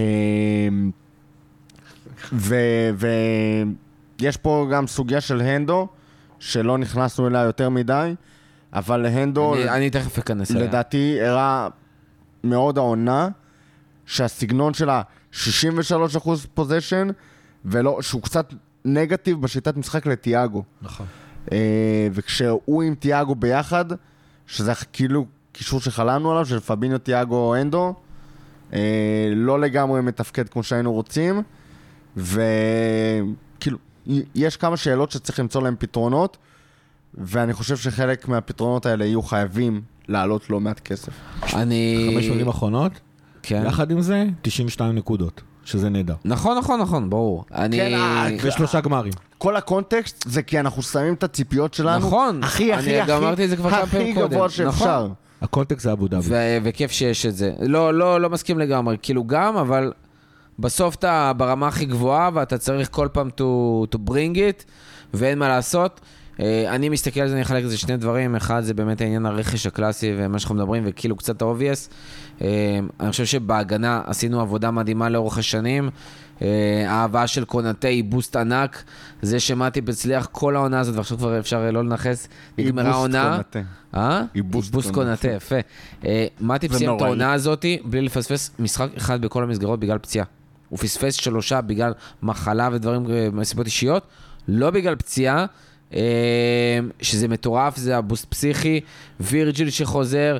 ויש 4.21 4.37
פה 4.37 4.67
גם 4.71 4.87
סוגיה 4.87 5.21
של 5.21 5.41
הנדו, 5.41 5.87
שלא 6.39 6.77
נכנסנו 6.77 7.27
אליה 7.27 7.41
יותר 7.41 7.69
מדי, 7.69 8.13
אבל 8.73 9.05
הנדו, 9.05 9.55
אני- 9.55 9.69
אני 9.69 9.89
תכף 9.89 10.17
אכנס 10.17 10.51
אליה. 10.51 10.63
לדעתי, 10.63 11.21
הראה 11.21 11.67
מאוד 12.43 12.77
העונה, 12.77 13.29
שהסגנון 14.05 14.73
שלה 14.73 15.01
63% 15.31 15.45
פוזיישן, 16.53 17.07
ולא, 17.65 18.01
שהוא 18.01 18.21
קצת 18.21 18.53
נגטיב 18.85 19.41
בשיטת 19.41 19.77
משחק 19.77 20.05
לתיאגו. 20.05 20.63
נכון. 20.81 21.05
אה, 21.51 21.57
וכשהוא 22.13 22.83
עם 22.83 22.95
תיאגו 22.95 23.35
ביחד, 23.35 23.85
שזה 24.47 24.71
כאילו 24.93 25.25
קישור 25.51 25.79
שחלמנו 25.79 26.31
עליו, 26.31 26.45
של 26.45 26.59
פביניו 26.59 26.97
תיאגו 26.99 27.55
אנדו, 27.55 27.95
אה, 28.73 28.79
לא 29.35 29.59
לגמרי 29.59 30.01
מתפקד 30.01 30.49
כמו 30.49 30.63
שהיינו 30.63 30.93
רוצים, 30.93 31.41
וכאילו, 32.17 33.77
יש 34.35 34.57
כמה 34.57 34.77
שאלות 34.77 35.11
שצריך 35.11 35.39
למצוא 35.39 35.61
להן 35.63 35.75
פתרונות, 35.79 36.37
ואני 37.13 37.53
חושב 37.53 37.77
שחלק 37.77 38.27
מהפתרונות 38.27 38.85
האלה 38.85 39.05
יהיו 39.05 39.21
חייבים 39.21 39.81
לעלות 40.07 40.49
לא 40.49 40.59
מעט 40.59 40.79
כסף. 40.79 41.13
אני... 41.53 42.11
חמש 42.13 42.25
שנים 42.25 42.47
אחרונות, 42.47 42.91
כן. 43.43 43.63
יחד 43.67 43.91
עם 43.91 44.01
זה, 44.01 44.25
92 44.41 44.95
נקודות, 44.95 45.41
שזה 45.65 45.89
נהדר. 45.89 46.15
נכון, 46.25 46.57
נכון, 46.57 46.79
נכון, 46.79 47.09
ברור. 47.09 47.45
אני... 47.55 47.77
כן, 47.77 47.93
אה, 47.93 48.27
ושלושה 48.43 48.81
גמרים. 48.81 49.13
כל 49.37 49.55
הקונטקסט 49.55 50.25
זה 50.27 50.43
כי 50.43 50.59
אנחנו 50.59 50.81
שמים 50.81 51.13
את 51.13 51.23
הציפיות 51.23 51.73
שלנו 51.73 52.07
נכון. 52.07 52.43
הכי 52.43 52.73
הכי 52.73 52.89
אני 52.89 52.99
הכי 52.99 53.11
גם 53.11 53.23
אמרתי 53.23 53.45
את 53.45 53.49
זה 53.49 53.55
כבר 53.57 53.69
כמה 53.69 53.79
הכי 53.79 53.91
פעמים 53.91 54.15
קודם. 54.15 54.27
גבוה 54.27 54.49
שאפשר. 54.49 55.03
נכון. 55.03 55.13
הקונטקסט 55.41 55.83
זה 55.83 55.91
אבו 55.91 56.07
דאבי. 56.07 56.27
ו- 56.29 56.57
וכיף 56.63 56.91
שיש 56.91 57.25
את 57.25 57.35
זה. 57.35 57.51
לא, 57.59 57.93
לא, 57.93 58.21
לא 58.21 58.29
מסכים 58.29 58.59
לגמרי, 58.59 58.97
כאילו 59.01 59.23
גם, 59.27 59.57
אבל 59.57 59.91
בסוף 60.61 60.95
אתה 60.95 61.31
ברמה 61.37 61.67
הכי 61.67 61.85
גבוהה 61.85 62.29
ואתה 62.33 62.57
צריך 62.57 62.89
כל 62.91 63.07
פעם 63.11 63.29
to, 63.37 63.41
to 63.95 63.97
bring 64.09 64.35
it, 64.35 64.63
ואין 65.13 65.39
מה 65.39 65.47
לעשות. 65.47 66.01
אה, 66.39 66.75
אני 66.75 66.89
מסתכל 66.89 67.21
על 67.21 67.27
זה, 67.27 67.33
אני 67.33 67.41
אחלק 67.41 67.63
את 67.63 67.69
זה 67.69 67.77
שני 67.77 67.97
דברים. 67.97 68.35
אחד 68.35 68.61
זה 68.61 68.73
באמת 68.73 69.01
העניין 69.01 69.25
הרכש 69.25 69.65
הקלאסי 69.65 70.13
ומה 70.17 70.39
שאנחנו 70.39 70.55
מדברים, 70.55 70.83
וכאילו 70.85 71.15
קצת 71.15 71.41
obvious. 71.41 71.89
אה, 72.41 72.79
אני 72.99 73.11
חושב 73.11 73.25
שבהגנה 73.25 74.01
עשינו 74.05 74.41
עבודה 74.41 74.71
מדהימה 74.71 75.09
לאורך 75.09 75.37
השנים. 75.37 75.89
אה, 76.41 76.85
ההבאה 76.87 77.27
של 77.27 77.45
קונאטה 77.45 77.87
היא 77.87 78.03
בוסט 78.03 78.35
ענק. 78.35 78.83
זה 79.21 79.39
שמטיפ 79.39 79.89
הצליח 79.89 80.27
כל 80.31 80.55
העונה 80.55 80.79
הזאת, 80.79 80.95
ועכשיו 80.95 81.17
כבר 81.17 81.39
אפשר 81.39 81.71
לא 81.71 81.83
לנכס, 81.83 82.27
נגמרה 82.57 82.91
העונה. 82.91 83.31
קונאטה. 83.31 83.59
אה? 83.95 84.23
איבוס 84.35 84.67
איבוס 84.67 84.91
קונאטה. 84.91 85.27
יפה. 85.27 85.55
מטיפ 86.41 86.73
סיים 86.73 86.95
את. 86.95 87.01
העונה 87.01 87.33
הזאת 87.33 87.65
בלי 87.85 88.01
לפספס 88.01 88.51
משחק 88.59 88.89
אחד 88.97 89.21
בכל 89.21 89.43
המסגרות 89.43 89.79
בגלל 89.79 89.97
פציעה. 89.97 90.25
הוא 90.71 90.79
פספס 90.79 91.13
שלושה 91.13 91.61
בגלל 91.61 91.93
מחלה 92.23 92.69
ודברים, 92.71 93.05
אה, 93.11 93.27
מסיבות 93.33 93.65
אישיות, 93.65 94.07
לא 94.47 94.69
בגלל 94.69 94.95
פציעה, 94.95 95.45
אה, 95.93 96.79
שזה 97.01 97.27
מטורף, 97.27 97.77
זה 97.77 97.97
boost 97.97 98.25
פסיכי, 98.25 98.79
וירג'יל 99.19 99.69
שחוזר, 99.69 100.37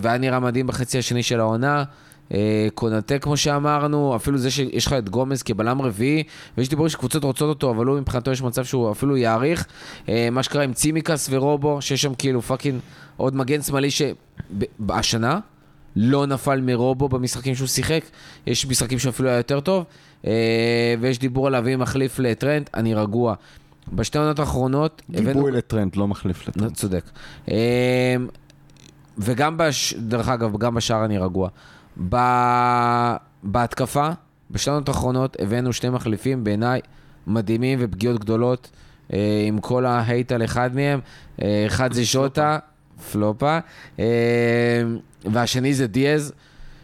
והיה 0.00 0.18
נראה 0.18 0.40
מדהים 0.40 0.66
בחצי 0.66 0.98
השני 0.98 1.22
של 1.22 1.40
העונה. 1.40 1.84
אה, 2.34 2.68
קונאטה, 2.74 3.18
כמו 3.18 3.36
שאמרנו, 3.36 4.16
אפילו 4.16 4.38
זה 4.38 4.50
שיש 4.50 4.86
לך 4.86 4.92
את 4.92 5.08
גומז 5.08 5.42
כבלם 5.42 5.82
רביעי, 5.82 6.22
ויש 6.58 6.68
דיבורים 6.68 6.90
שקבוצות 6.90 7.24
רוצות 7.24 7.48
אותו, 7.48 7.70
אבל 7.70 7.86
הוא 7.86 8.00
מבחינתו 8.00 8.30
יש 8.30 8.42
מצב 8.42 8.64
שהוא 8.64 8.92
אפילו 8.92 9.16
יאריך. 9.16 9.66
אה, 10.08 10.28
מה 10.32 10.42
שקרה 10.42 10.62
עם 10.64 10.72
צימיקאס 10.72 11.28
ורובו, 11.30 11.82
שיש 11.82 12.02
שם 12.02 12.14
כאילו 12.14 12.42
פאקינג 12.42 12.80
עוד 13.16 13.36
מגן 13.36 13.62
שמאלי 13.62 13.88
שהשנה 13.90 15.40
לא 16.00 16.26
נפל 16.26 16.60
מרובו 16.60 17.08
במשחקים 17.08 17.54
שהוא 17.54 17.68
שיחק, 17.68 18.00
יש 18.46 18.66
משחקים 18.66 18.98
שאפילו 18.98 19.28
היה 19.28 19.36
יותר 19.38 19.60
טוב, 19.60 19.84
אה, 20.26 20.32
ויש 21.00 21.18
דיבור 21.18 21.46
על 21.46 21.52
להביא 21.52 21.76
מחליף 21.76 22.18
לטרנט, 22.18 22.70
אני 22.74 22.94
רגוע. 22.94 23.34
בשתי 23.92 24.18
העונות 24.18 24.38
האחרונות, 24.38 25.02
הבאנו- 25.14 25.32
גיבוי 25.32 25.52
לטרנט, 25.52 25.96
לא 25.96 26.08
מחליף 26.08 26.46
לא, 26.46 26.52
לטרנט. 26.56 26.74
צודק. 26.74 27.04
אה, 27.50 28.16
וגם, 29.18 29.56
בש... 29.56 29.94
דרך 29.94 30.28
אגב, 30.28 30.58
גם 30.58 30.74
בשער 30.74 31.04
אני 31.04 31.18
רגוע. 31.18 31.48
ב... 32.08 32.16
בהתקפה, 33.42 34.08
בשנות 34.50 34.88
האחרונות 34.88 35.36
הבאנו 35.40 35.72
שני 35.72 35.90
מחליפים 35.90 36.44
בעיניי 36.44 36.80
מדהימים 37.26 37.78
ופגיעות 37.82 38.20
גדולות, 38.20 38.70
אה, 39.12 39.44
עם 39.46 39.58
כל 39.60 39.86
ה-hate 39.86 40.32
על 40.32 40.44
אחד 40.44 40.70
מהם. 40.74 41.00
אחד 41.66 41.92
זה 41.92 42.06
שוטה, 42.06 42.58
פלופה, 43.12 43.58
והשני 45.24 45.74
זה 45.74 45.86
דיאז, 45.86 46.32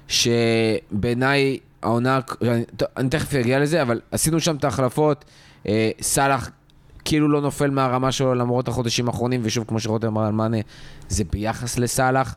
שבעיניי 0.08 1.58
העונה, 1.82 2.20
אני, 2.42 2.64
אני 2.96 3.08
תכף 3.08 3.34
אגיע 3.34 3.60
לזה, 3.60 3.82
אבל 3.82 4.00
עשינו 4.10 4.40
שם 4.40 4.56
את 4.56 4.64
ההחלפות. 4.64 5.24
אה, 5.68 5.90
סאלח 6.00 6.50
כאילו 7.04 7.28
לא 7.28 7.40
נופל 7.40 7.70
מהרמה 7.70 8.12
שלו 8.12 8.34
למרות 8.34 8.68
החודשים 8.68 9.08
האחרונים, 9.08 9.40
ושוב, 9.44 9.64
כמו 9.68 9.80
שרותם 9.80 10.06
אמר 10.06 10.24
על 10.24 10.32
מאנה, 10.32 10.56
זה 11.08 11.24
ביחס 11.32 11.78
לסאלח. 11.78 12.34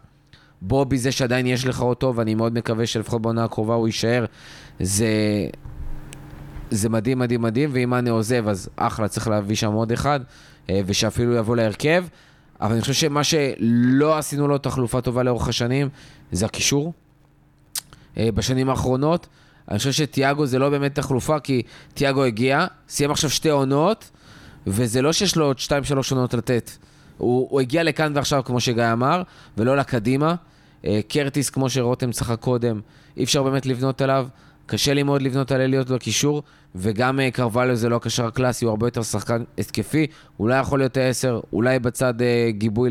בובי 0.62 0.98
זה 0.98 1.12
שעדיין 1.12 1.48
יש 1.48 1.66
לך 1.66 1.82
אותו, 1.82 2.14
ואני 2.16 2.36
מאוד 2.36 2.54
מקווה 2.54 2.86
שלפחות 2.86 3.22
בעונה 3.22 3.44
הקרובה 3.44 3.74
הוא 3.74 3.88
יישאר. 3.88 4.26
זה, 4.80 5.08
זה 6.72 6.90
מדהים, 6.90 7.20
מדהים, 7.20 7.42
מדהים, 7.42 7.70
ואם 7.74 7.90
מאנה 7.90 8.12
עוזב, 8.12 8.48
אז 8.48 8.70
אחלה, 8.76 9.08
צריך 9.08 9.28
להביא 9.28 9.56
שם 9.56 9.72
עוד 9.72 9.92
אחד, 9.92 10.20
אה, 10.70 10.82
ושאפילו 10.86 11.36
יבוא 11.36 11.56
להרכב. 11.56 12.06
אבל 12.62 12.72
אני 12.72 12.82
חושב 12.82 12.94
שמה 12.94 13.24
שלא 13.24 14.18
עשינו 14.18 14.48
לו 14.48 14.58
תחלופה 14.58 15.02
טובה 15.02 15.24
לאורך 15.24 15.48
השנים, 15.48 15.90
זה 16.32 16.46
הקישור. 16.46 16.94
אה, 18.18 18.30
בשנים 18.34 18.70
האחרונות. 18.70 19.28
אני 19.72 19.78
חושב 19.78 19.92
שתיאגו 19.92 20.46
זה 20.46 20.60
לא 20.60 20.70
באמת 20.70 20.96
תחלופה, 20.96 21.40
כי 21.40 21.62
תיאגו 21.94 22.24
הגיע, 22.24 22.66
סיים 22.90 23.12
עכשיו 23.12 23.30
שתי 23.30 23.50
עונות, 23.50 24.10
וזה 24.68 25.02
לא 25.02 25.14
שיש 25.14 25.36
לו 25.36 25.46
עוד 25.46 25.60
שתיים, 25.60 25.84
שלוש 25.84 26.12
עונות 26.12 26.34
לתת. 26.34 26.72
הוא, 27.18 27.48
הוא 27.50 27.62
הגיע 27.62 27.84
לכאן 27.84 28.12
ועכשיו, 28.16 28.44
כמו 28.44 28.60
שגיא 28.60 28.92
אמר, 28.94 29.22
ולא 29.58 29.78
לקדימה. 29.78 30.36
אה, 30.86 31.00
קרטיס, 31.08 31.50
כמו 31.50 31.70
שרותם 31.70 32.12
צחק 32.12 32.40
קודם, 32.40 32.82
אי 33.18 33.24
אפשר 33.24 33.44
באמת 33.44 33.66
לבנות 33.66 34.02
עליו. 34.02 34.28
קשה 34.66 34.94
לי 34.94 35.04
מאוד 35.04 35.22
לבנות 35.22 35.52
על 35.52 35.62
אליוט 35.62 35.90
בקישור, 35.90 36.44
וגם 36.78 37.20
אה, 37.20 37.32
קרווליו 37.32 37.76
זה 37.76 37.90
לא 37.90 37.96
הקשר 37.96 38.26
הקלאסי, 38.26 38.66
הוא 38.66 38.70
הרבה 38.70 38.88
יותר 38.88 39.04
שחקן 39.04 39.44
התקפי. 39.58 40.08
אולי 40.40 40.60
יכול 40.60 40.80
להיות 40.80 40.98
העשר, 40.98 41.40
אולי 41.54 41.80
בצד 41.80 42.22
אה, 42.22 42.48
גיבוי 42.52 42.90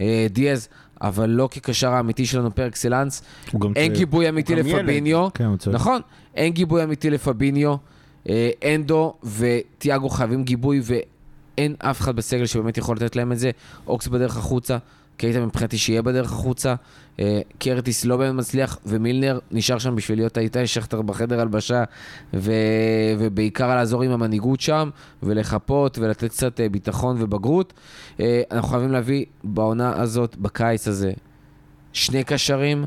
לדיאז, 0.00 0.68
אבל 1.00 1.30
לא 1.30 1.48
כקשר 1.50 1.92
האמיתי 1.92 2.26
שלנו 2.26 2.54
פר 2.54 2.66
אקסלנס. 2.66 3.22
אין. 3.76 3.92
גיבוי 3.92 4.28
אמיתי. 4.28 4.54
לפביניו. 4.54 5.28
כן. 5.34 5.48
נכון, 5.72 6.00
אין 6.34 6.52
גיבוי 6.52 6.84
אמיתי 6.84 7.10
לפביניו. 7.10 7.74
אה, 8.28 8.50
אנדו 8.64 9.14
וטיאגו 9.24 10.08
חייבים 10.08 10.44
גיבוי, 10.44 10.80
ואין 10.84 11.74
אף 11.78 12.00
אחד 12.00 12.16
בסגל 12.16 12.46
שבאמת 12.46 12.78
יכול 12.78 12.96
לתת 12.96 13.16
להם 13.16 13.32
את 13.32 13.38
זה. 13.38 13.50
אוקס 13.86 14.08
בדרך 14.08 14.36
החוצה, 14.36 14.78
קייטה 15.16 15.40
מבחינתי 15.40 15.78
שיהיה 15.78 16.02
בדרך 16.02 16.32
החוצה. 16.32 16.74
אה, 17.20 17.40
קרטיס 17.58 18.04
לא 18.04 18.16
באמת 18.16 18.34
מצליח, 18.34 18.78
ומילנר 18.86 19.38
נשאר 19.50 19.78
שם 19.78 19.96
בשביל 19.96 20.18
להיות 20.18 20.36
האיתי 20.36 20.66
שכטר 20.66 21.02
בחדר 21.02 21.40
הלבשה, 21.40 21.84
ו... 22.34 22.52
ובעיקר 23.18 23.74
לעזור 23.74 24.02
עם 24.02 24.10
המנהיגות 24.10 24.60
שם, 24.60 24.90
ולחפות, 25.22 25.98
ולתת 25.98 26.24
קצת 26.30 26.60
אה, 26.60 26.68
ביטחון 26.68 27.16
ובגרות. 27.22 27.72
אה, 28.20 28.42
אנחנו 28.50 28.68
חייבים 28.68 28.92
להביא 28.92 29.24
בעונה 29.44 30.02
הזאת, 30.02 30.36
בקיץ 30.36 30.88
הזה, 30.88 31.12
שני 31.92 32.24
קשרים. 32.24 32.86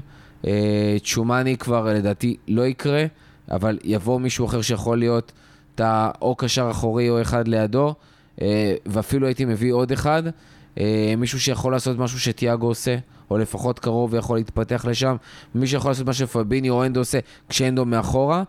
צ'ומאני 1.04 1.58
כבר 1.58 1.94
לדעתי 1.94 2.36
לא 2.48 2.62
יקרה, 2.68 3.06
אבל 3.52 3.80
יבוא 3.84 4.20
מישהו 4.20 4.46
אחר 4.46 4.62
שיכול 4.62 5.00
להיות 5.00 5.32
או 6.22 6.36
קשר 6.36 6.68
אחורי 6.72 7.10
או 7.10 7.22
אחד 7.22 7.48
לידו, 7.48 7.94
ואפילו 8.86 9.28
הייתי 9.28 9.46
מביא 9.46 9.74
עוד 9.74 9.92
אחד, 9.92 10.24
מישהו 11.18 11.40
שיכול 11.40 11.72
לעשות 11.72 11.98
משהו 11.98 12.20
שתיאגו 12.20 12.68
עושה, 12.68 12.96
או 13.32 13.38
לפחות 13.38 13.80
קרוב 13.80 14.14
ויכול 14.14 14.38
להתפתח 14.38 14.86
לשם, 14.86 15.16
מי 15.56 15.68
שיכול 15.68 15.92
לעשות 15.92 16.06
מה 16.06 16.14
שפביניו 16.14 16.86
עושה 16.86 17.00
עושה 17.00 17.20
כשאנדו 17.50 17.86
מאחורה. 17.86 18.44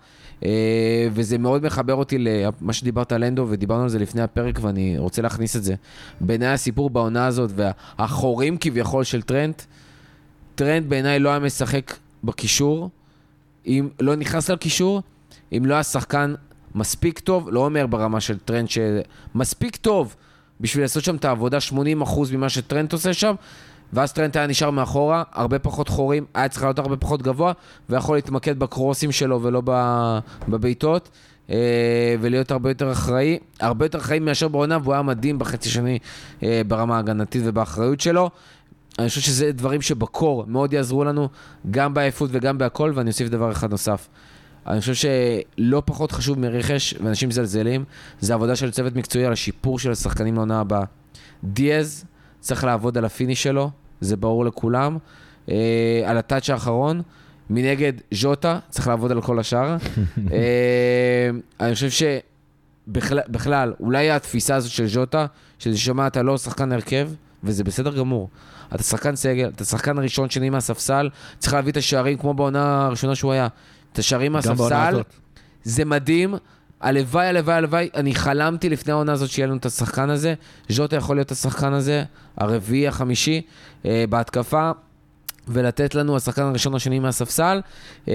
אה, 0.44 1.08
וזה 1.12 1.38
מאוד 1.38 1.64
מחבר 1.64 1.94
אותי 1.94 2.18
למה 2.18 2.72
שדיברת 2.72 3.12
על 3.12 3.24
אנדו, 3.24 3.46
ודיברנו 3.48 3.82
על 3.82 3.88
זה 3.88 3.98
לפני 3.98 4.22
הפרק, 4.22 4.58
ואני 4.62 4.98
רוצה 4.98 5.22
להכניס 5.22 5.56
את 5.56 5.62
זה. 5.62 5.74
בעיניי 6.20 6.48
הסיפור 6.48 6.90
בעונה 6.90 7.26
הזאת, 7.26 7.50
והחורים 7.54 8.56
כביכול 8.60 9.04
של 9.04 9.22
טרנט, 9.22 9.62
טרנט 10.54 10.88
בעיניי 10.88 11.18
לא 11.18 11.28
היה 11.28 11.38
משחק 11.38 11.94
בקישור, 12.24 12.90
אם 13.66 13.88
לא 14.00 14.16
נכנס 14.16 14.50
לקישור, 14.50 15.02
אם 15.52 15.66
לא 15.66 15.74
היה 15.74 15.82
שחקן 15.82 16.34
מספיק 16.74 17.18
טוב, 17.18 17.48
לא 17.50 17.64
אומר 17.64 17.86
ברמה 17.86 18.20
של 18.20 18.38
טרנד 18.38 18.68
שמספיק 18.68 19.76
טוב 19.76 20.16
בשביל 20.60 20.84
לעשות 20.84 21.04
שם 21.04 21.16
את 21.16 21.24
העבודה 21.24 21.58
80% 21.72 21.74
ממה 22.32 22.48
שטרנד 22.48 22.92
עושה 22.92 23.14
שם, 23.14 23.34
ואז 23.92 24.12
טרנד 24.12 24.36
היה 24.36 24.46
נשאר 24.46 24.70
מאחורה, 24.70 25.22
הרבה 25.32 25.58
פחות 25.58 25.88
חורים, 25.88 26.24
היה 26.34 26.48
צריך 26.48 26.62
לעלות 26.62 26.78
הרבה 26.78 26.96
פחות 26.96 27.22
גבוה, 27.22 27.52
ויכול 27.88 28.16
להתמקד 28.16 28.58
בקרוסים 28.58 29.12
שלו 29.12 29.42
ולא 29.42 29.62
בבעיטות. 30.48 31.08
אה, 31.50 32.14
ולהיות 32.20 32.50
הרבה 32.50 32.70
יותר 32.70 32.92
אחראי, 32.92 33.38
הרבה 33.60 33.84
יותר 33.84 33.98
אחראי 33.98 34.18
מאשר 34.18 34.48
בעונה, 34.48 34.78
והוא 34.82 34.92
היה 34.92 35.02
מדהים 35.02 35.38
בחצי 35.38 35.70
שני 35.70 35.98
אה, 36.42 36.62
ברמה 36.68 36.96
ההגנתית 36.96 37.42
ובאחריות 37.44 38.00
שלו. 38.00 38.30
אני 38.98 39.08
חושב 39.08 39.20
שזה 39.20 39.52
דברים 39.52 39.82
שבקור 39.82 40.44
מאוד 40.46 40.72
יעזרו 40.72 41.04
לנו, 41.04 41.28
גם 41.70 41.94
בעייפות 41.94 42.30
וגם 42.32 42.58
בהכל, 42.58 42.92
ואני 42.94 43.10
אוסיף 43.10 43.28
דבר 43.28 43.52
אחד 43.52 43.70
נוסף. 43.70 44.08
אני 44.66 44.80
חושב 44.80 44.94
שלא 44.94 45.82
פחות 45.84 46.12
חשוב 46.12 46.38
מרכש, 46.38 46.94
ואנשים 47.04 47.28
מזלזלים, 47.28 47.84
זה 48.20 48.34
עבודה 48.34 48.56
של 48.56 48.70
צוות 48.70 48.96
מקצועי 48.96 49.24
על 49.26 49.32
השיפור 49.32 49.78
של 49.78 49.90
השחקנים 49.90 50.34
לעונה 50.34 50.60
הבאה. 50.60 50.84
דיאז 51.44 52.04
צריך 52.40 52.64
לעבוד 52.64 52.98
על 52.98 53.04
ה-finish 53.04 53.42
שלו, 53.42 53.70
זה 54.00 54.16
ברור 54.16 54.44
לכולם. 54.44 54.98
אה, 55.48 56.02
על 56.06 56.18
ה-touch 56.18 56.50
האחרון. 56.50 57.02
מנגד, 57.50 57.92
ז'וטה, 58.14 58.58
צריך 58.68 58.88
לעבוד 58.88 59.12
על 59.12 59.20
כל 59.20 59.38
השאר. 59.38 59.76
אה, 60.32 61.30
אני 61.60 61.74
חושב 61.74 61.90
שבכלל, 61.90 63.20
בכלל, 63.28 63.72
אולי 63.80 64.10
התפיסה 64.10 64.54
הזאת 64.54 64.70
של 64.70 64.86
ז'וטה, 64.86 65.26
שזה 65.58 65.78
שמע, 65.78 66.06
אתה 66.06 66.22
לא 66.22 66.38
שחקן 66.38 66.72
הרכב, 66.72 67.10
וזה 67.44 67.64
בסדר 67.64 67.96
גמור. 67.96 68.28
אתה 68.74 68.82
שחקן 68.82 69.16
סגל, 69.16 69.50
אתה 69.56 69.64
שחקן 69.64 69.98
ראשון, 69.98 70.30
שני 70.30 70.50
מהספסל, 70.50 71.08
צריך 71.38 71.54
להביא 71.54 71.72
את 71.72 71.76
השערים 71.76 72.18
כמו 72.18 72.34
בעונה 72.34 72.86
הראשונה 72.86 73.14
שהוא 73.14 73.32
היה. 73.32 73.48
את 73.92 73.98
השערים 73.98 74.32
מהספסל. 74.32 75.00
זה 75.64 75.84
מדהים. 75.84 76.34
הלוואי, 76.80 77.26
הלוואי, 77.26 77.54
הלוואי, 77.54 77.88
אני 77.94 78.14
חלמתי 78.14 78.68
לפני 78.68 78.92
העונה 78.92 79.12
הזאת 79.12 79.30
שיהיה 79.30 79.46
לנו 79.46 79.56
את 79.56 79.66
השחקן 79.66 80.10
הזה. 80.10 80.34
ז'וטה 80.68 80.96
יכול 80.96 81.16
להיות 81.16 81.30
השחקן 81.30 81.72
הזה, 81.72 82.04
הרביעי, 82.36 82.88
החמישי, 82.88 83.42
אה, 83.84 84.04
בהתקפה, 84.08 84.70
ולתת 85.48 85.94
לנו 85.94 86.16
השחקן 86.16 86.42
הראשון, 86.42 86.74
השני 86.74 86.98
מהספסל, 86.98 87.60
אה, 88.08 88.14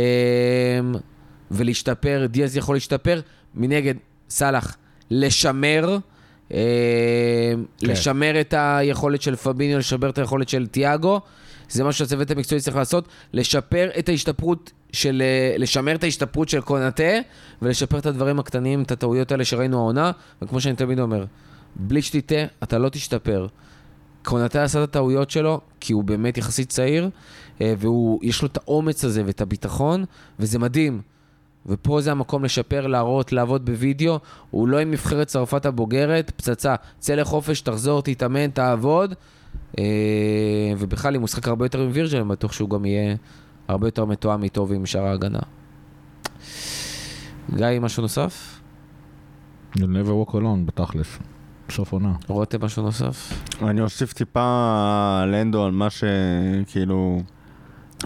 ולהשתפר, 1.52 2.26
דיאז 2.30 2.57
יכול 2.57 2.76
להשתפר. 2.76 3.22
מנגד, 3.56 3.95
סאלח, 4.30 4.77
לשמר. 5.11 5.97
אה, 6.53 6.60
כן. 7.77 7.88
לשמר 7.88 8.41
את 8.41 8.53
היכולת 8.57 9.22
של 9.22 9.35
פביניו, 9.35 9.77
לשפר 9.77 10.10
את 10.10 10.18
היכולת 10.18 10.49
של 10.49 10.68
תיאגו. 10.68 11.22
זה 11.69 11.84
מה 11.84 11.91
שהצוות 11.91 12.31
המקצועי 12.31 12.61
צריך 12.61 12.77
לעשות, 12.77 13.07
לשפר 13.34 13.89
את 13.99 14.10
ההשתפרות 14.10 14.72
של, 14.95 15.22
אה, 15.26 15.57
לשמר 15.57 15.95
את 15.95 16.03
ההשתפרות 16.03 16.49
של 16.49 16.61
קונאטה, 16.61 17.13
ולשפר 17.61 17.97
את 17.97 18.05
הדברים 18.05 18.39
הקטנים, 18.39 18.84
את 18.84 18.91
הטעויות 18.91 19.31
האלה 19.31 19.45
שראינו 19.45 19.77
העונה, 19.77 20.11
וכמו 20.41 20.61
שאני 20.61 20.76
תמיד 20.76 20.99
אומר, 20.99 21.26
בלי 21.76 22.01
שתטעה, 22.01 22.45
אתה 22.63 22.77
לא 22.77 22.89
תשתפר. 22.89 23.47
קונאטה 24.23 24.63
עשה 24.63 24.84
את 24.84 24.89
הטעויות 24.89 25.30
שלו, 25.30 25.61
כי 25.80 25.93
הוא 25.93 26.03
באמת 26.03 26.38
יחסית 26.38 26.69
צעיר, 26.69 27.09
אה, 27.61 27.73
ויש 27.77 28.41
לו 28.41 28.47
את 28.47 28.57
האומץ 28.57 29.05
הזה 29.05 29.23
ואת 29.26 29.41
הביטחון, 29.41 30.05
וזה 30.39 30.59
מדהים. 30.59 31.01
ופה 31.65 32.01
זה 32.01 32.11
המקום 32.11 32.45
לשפר, 32.45 32.88
להראות, 32.88 33.31
לעבוד 33.31 33.65
בווידאו. 33.65 34.19
הוא 34.51 34.67
לא 34.67 34.80
עם 34.80 34.91
נבחרת 34.91 35.27
צרפת 35.27 35.65
הבוגרת, 35.65 36.31
פצצה. 36.35 36.76
צא 36.99 37.15
לחופש, 37.15 37.61
תחזור, 37.61 38.01
תתאמן, 38.01 38.49
תעבוד. 38.49 39.13
אה, 39.80 39.84
ובכלל, 40.77 41.15
אם 41.15 41.22
הוא 41.22 41.26
ישחק 41.26 41.47
הרבה 41.47 41.65
יותר 41.65 41.81
עם 41.81 41.89
וירג'ל, 41.93 42.17
אני 42.17 42.30
בטוח 42.30 42.51
שהוא 42.51 42.69
גם 42.69 42.85
יהיה 42.85 43.15
הרבה 43.67 43.87
יותר 43.87 44.05
מתואם 44.05 44.43
איתו 44.43 44.67
ועם 44.67 44.85
שאר 44.85 45.03
ההגנה. 45.05 45.39
גיא, 47.55 47.79
משהו 47.81 48.01
נוסף? 48.01 48.59
You'll 49.75 49.79
never 49.79 50.29
walk 50.29 50.31
alone, 50.33 50.65
בתכלס. 50.65 51.17
סוף 51.71 51.91
עונה. 51.91 52.13
רותם, 52.27 52.65
משהו 52.65 52.83
נוסף? 52.83 53.33
אני 53.61 53.81
אוסיף 53.81 54.13
טיפה 54.13 55.19
על 55.23 55.35
אנדו, 55.35 55.65
על 55.65 55.71
מה 55.71 55.87
שכאילו 55.89 57.21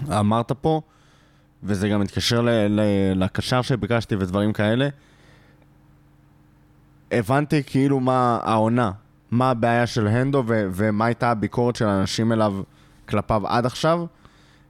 אמרת 0.08 0.52
פה, 0.52 0.80
וזה 1.62 1.88
גם 1.88 2.00
מתקשר 2.00 2.40
ל- 2.40 2.50
ל- 2.50 3.24
לקשר 3.24 3.62
שביקשתי 3.62 4.16
ודברים 4.16 4.52
כאלה. 4.52 4.88
הבנתי 7.12 7.62
כאילו 7.66 8.00
מה 8.00 8.38
העונה, 8.42 8.90
מה 9.30 9.50
הבעיה 9.50 9.86
של 9.86 10.06
הנדו 10.06 10.42
ו- 10.46 10.68
ומה 10.72 11.04
הייתה 11.04 11.30
הביקורת 11.30 11.76
של 11.76 11.86
האנשים 11.88 12.32
אליו 12.32 12.54
כלפיו 13.08 13.46
עד 13.46 13.66
עכשיו. 13.66 14.04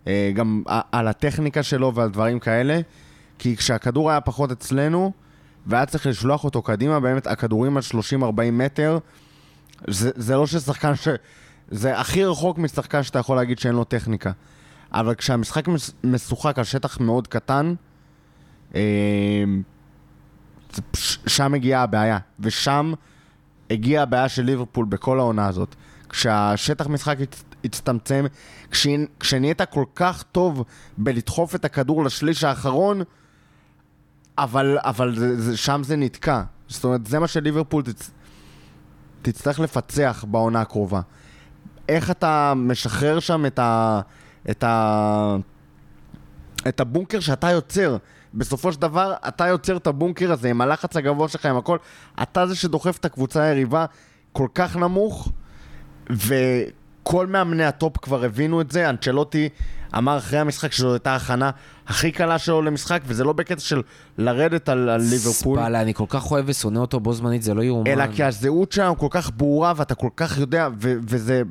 אה, 0.06 0.30
גם 0.34 0.62
על 0.92 1.08
הטכניקה 1.08 1.62
שלו 1.62 1.94
ועל 1.94 2.08
דברים 2.08 2.38
כאלה. 2.38 2.80
כי 3.38 3.56
כשהכדור 3.56 4.10
היה 4.10 4.20
פחות 4.20 4.52
אצלנו, 4.52 5.12
והיה 5.66 5.86
צריך 5.86 6.06
לשלוח 6.06 6.44
אותו 6.44 6.62
קדימה, 6.62 7.00
באמת 7.00 7.26
הכדורים 7.26 7.76
על 7.76 7.82
30-40 8.22 8.24
מטר, 8.52 8.98
זה, 9.88 10.10
זה 10.14 10.36
לא 10.36 10.46
ששחקן 10.46 10.94
ש... 10.94 11.08
זה 11.70 11.98
הכי 11.98 12.24
רחוק 12.24 12.58
משחקן 12.58 13.02
שאתה 13.02 13.18
יכול 13.18 13.36
להגיד 13.36 13.58
שאין 13.58 13.74
לו 13.74 13.84
טכניקה. 13.84 14.32
אבל 14.92 15.14
כשהמשחק 15.14 15.68
מש- 15.68 15.90
משוחק 16.04 16.58
על 16.58 16.64
שטח 16.64 17.00
מאוד 17.00 17.26
קטן, 17.28 17.74
אה, 18.74 18.80
שם 21.26 21.52
מגיעה 21.52 21.82
הבעיה. 21.82 22.18
ושם 22.40 22.92
הגיעה 23.70 24.02
הבעיה 24.02 24.28
של 24.28 24.42
ליברפול 24.42 24.84
בכל 24.84 25.18
העונה 25.18 25.46
הזאת. 25.46 25.74
כשהשטח 26.08 26.86
משחק 26.86 27.16
הצטמצם, 27.64 28.24
כש- 28.70 28.86
כשנהיית 29.20 29.62
כל 29.62 29.84
כך 29.94 30.22
טוב 30.22 30.64
בלדחוף 30.98 31.54
את 31.54 31.64
הכדור 31.64 32.04
לשליש 32.04 32.44
האחרון, 32.44 33.02
אבל, 34.38 34.78
אבל 34.80 35.16
זה, 35.16 35.40
זה, 35.40 35.56
שם 35.56 35.80
זה 35.84 35.96
נתקע. 35.96 36.42
זאת 36.68 36.84
אומרת, 36.84 37.06
זה 37.06 37.18
מה 37.18 37.26
שליברפול 37.26 37.82
תצ... 37.82 38.10
תצטרך 39.22 39.60
לפצח 39.60 40.24
בעונה 40.28 40.60
הקרובה. 40.60 41.00
איך 41.88 42.10
אתה 42.10 42.52
משחרר 42.56 43.20
שם 43.20 43.46
את 43.46 43.58
ה... 43.58 44.00
את 44.50 44.64
ה... 44.64 45.36
את 46.68 46.80
הבונקר 46.80 47.20
שאתה 47.20 47.50
יוצר. 47.50 47.96
בסופו 48.34 48.72
של 48.72 48.80
דבר, 48.80 49.14
אתה 49.28 49.46
יוצר 49.46 49.76
את 49.76 49.86
הבונקר 49.86 50.32
הזה 50.32 50.50
עם 50.50 50.60
הלחץ 50.60 50.96
הגבוה 50.96 51.28
שלך, 51.28 51.46
עם 51.46 51.56
הכל. 51.56 51.78
אתה 52.22 52.46
זה 52.46 52.56
שדוחף 52.56 52.98
את 52.98 53.04
הקבוצה 53.04 53.42
היריבה 53.42 53.84
כל 54.32 54.48
כך 54.54 54.76
נמוך, 54.76 55.32
וכל 57.10 57.26
מאמני 57.26 57.64
הטופ 57.64 57.96
כבר 57.96 58.24
הבינו 58.24 58.60
את 58.60 58.70
זה. 58.70 58.90
אנצ'לוטי 58.90 59.48
אמר 59.98 60.18
אחרי 60.18 60.38
המשחק 60.38 60.72
שזו 60.72 60.92
הייתה 60.92 61.12
ההכנה 61.12 61.50
הכי 61.86 62.12
קלה 62.12 62.38
שלו 62.38 62.62
למשחק, 62.62 63.00
וזה 63.06 63.24
לא 63.24 63.32
בקטע 63.32 63.60
של 63.60 63.82
לרדת 64.18 64.68
על, 64.68 64.88
על 64.88 65.00
ליברפול. 65.00 65.58
ספאלה, 65.58 65.82
אני 65.82 65.94
כל 65.94 66.04
כך 66.08 66.30
אוהב 66.30 66.44
ושונא 66.48 66.78
אותו 66.78 67.00
בו 67.00 67.12
זמנית, 67.12 67.42
זה 67.42 67.54
לא 67.54 67.62
יאומן. 67.62 67.86
אלא 67.86 68.04
כי 68.06 68.24
הזהות 68.24 68.72
שלנו 68.72 68.98
כל 68.98 69.06
כך 69.10 69.30
ברורה, 69.36 69.72
ואתה 69.76 69.94
כל 69.94 70.08
כך 70.16 70.38
יודע, 70.38 70.68
ו- 70.82 70.94
וזה 71.08 71.42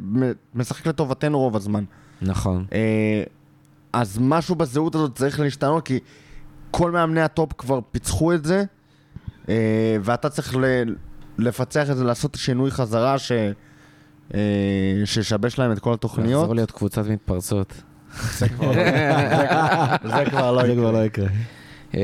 משחק 0.55 0.87
לטובתנו 0.87 1.39
רוב 1.39 1.55
הזמן. 1.55 1.83
נכון. 2.21 2.65
אה, 2.73 3.23
אז 3.93 4.17
משהו 4.21 4.55
בזהות 4.55 4.95
הזאת 4.95 5.15
צריך 5.15 5.39
להשתנות, 5.39 5.85
כי 5.85 5.99
כל 6.71 6.91
מאמני 6.91 7.21
הטופ 7.21 7.53
כבר 7.57 7.79
פיצחו 7.91 8.33
את 8.33 8.45
זה, 8.45 8.63
אה, 9.49 9.55
ואתה 10.01 10.29
צריך 10.29 10.55
ל- 10.55 10.95
לפצח 11.37 11.89
את 11.91 11.97
זה, 11.97 12.03
לעשות 12.03 12.35
שינוי 12.35 12.71
חזרה 12.71 13.17
ש... 13.17 13.31
אה, 14.33 14.39
שישבש 15.05 15.59
להם 15.59 15.71
את 15.71 15.79
כל 15.79 15.93
התוכניות. 15.93 16.41
לחזור 16.41 16.55
להיות 16.55 16.71
קבוצת 16.71 17.05
מתפרצות. 17.07 17.81
זה 18.37 18.49
כבר 18.49 18.71
לא- 20.51 20.63
לא 20.63 20.67
יקרה. 20.71 20.91
לא 20.91 21.05
יקרה. 21.05 21.27
אמ, 21.93 21.99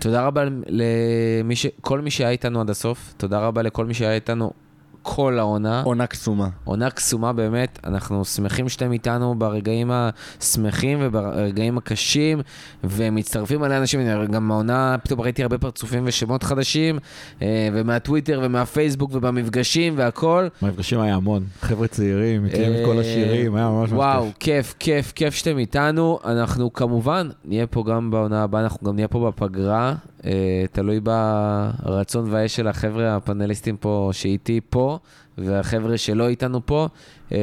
תודה 0.00 0.26
רבה 0.26 0.44
למי 0.66 1.56
ש... 1.56 1.66
כל 1.80 2.00
מי 2.00 2.10
שהיה 2.10 2.30
איתנו 2.30 2.60
עד 2.60 2.70
הסוף, 2.70 3.14
תודה 3.16 3.38
רבה 3.38 3.62
לכל 3.62 3.86
מי 3.86 3.94
שהיה 3.94 4.14
איתנו 4.14 4.52
כל 5.02 5.38
העונה. 5.38 5.82
עונה 5.84 6.06
קסומה. 6.06 6.48
עונה 6.64 6.90
קסומה 6.90 7.32
באמת, 7.32 7.78
אנחנו 7.84 8.24
שמחים 8.24 8.68
שאתם 8.68 8.92
איתנו 8.92 9.34
ברגעים 9.34 9.90
השמחים 9.90 10.98
וברגעים 11.00 11.78
הקשים, 11.78 12.40
ומצטרפים 12.84 13.62
עלי 13.62 13.76
אנשים, 13.76 14.00
גם 14.30 14.50
העונה, 14.50 14.96
פתאום 15.02 15.20
ראיתי 15.20 15.42
הרבה 15.42 15.58
פרצופים 15.58 16.02
ושמות 16.06 16.42
חדשים, 16.42 16.98
אה, 17.42 17.68
ומהטוויטר 17.72 18.40
ומהפייסבוק 18.42 19.10
ובמפגשים 19.14 19.94
והכל. 19.96 20.48
במפגשים 20.62 21.00
היה 21.00 21.14
המון. 21.14 21.44
חבר'ה 21.60 21.86
צעירים, 21.86 22.44
מכירים 22.44 22.72
את 22.72 22.84
כל 22.84 22.98
השירים, 22.98 23.54
היה 23.54 23.68
ממש 23.68 23.90
ממש 23.90 23.98
וואו, 23.98 24.26
כיף. 24.40 24.74
כיף, 24.78 25.12
כיף, 25.12 25.34
שאתם 25.34 25.58
איתנו. 25.58 26.18
אנחנו 26.24 26.72
כמובן 26.72 27.28
נהיה 27.44 27.66
פה 27.66 27.84
גם 27.86 28.10
בעונה 28.10 28.42
הבאה, 28.42 28.62
אנחנו 28.62 28.86
גם 28.86 28.94
נהיה 28.94 29.08
פה 29.08 29.30
בפגרה. 29.30 29.94
אה, 30.24 30.64
תלוי 30.72 31.00
ברצון 31.00 32.32
והאש 32.32 32.56
של 32.56 32.68
החבר'ה 32.68 33.16
הפאנליסטים 33.16 33.76
פה, 33.76 34.10
שאיתי 34.12 34.60
פה, 34.70 34.89
והחבר'ה 35.38 35.98
שלא 35.98 36.28
איתנו 36.28 36.66
פה. 36.66 36.88
אה, 37.32 37.38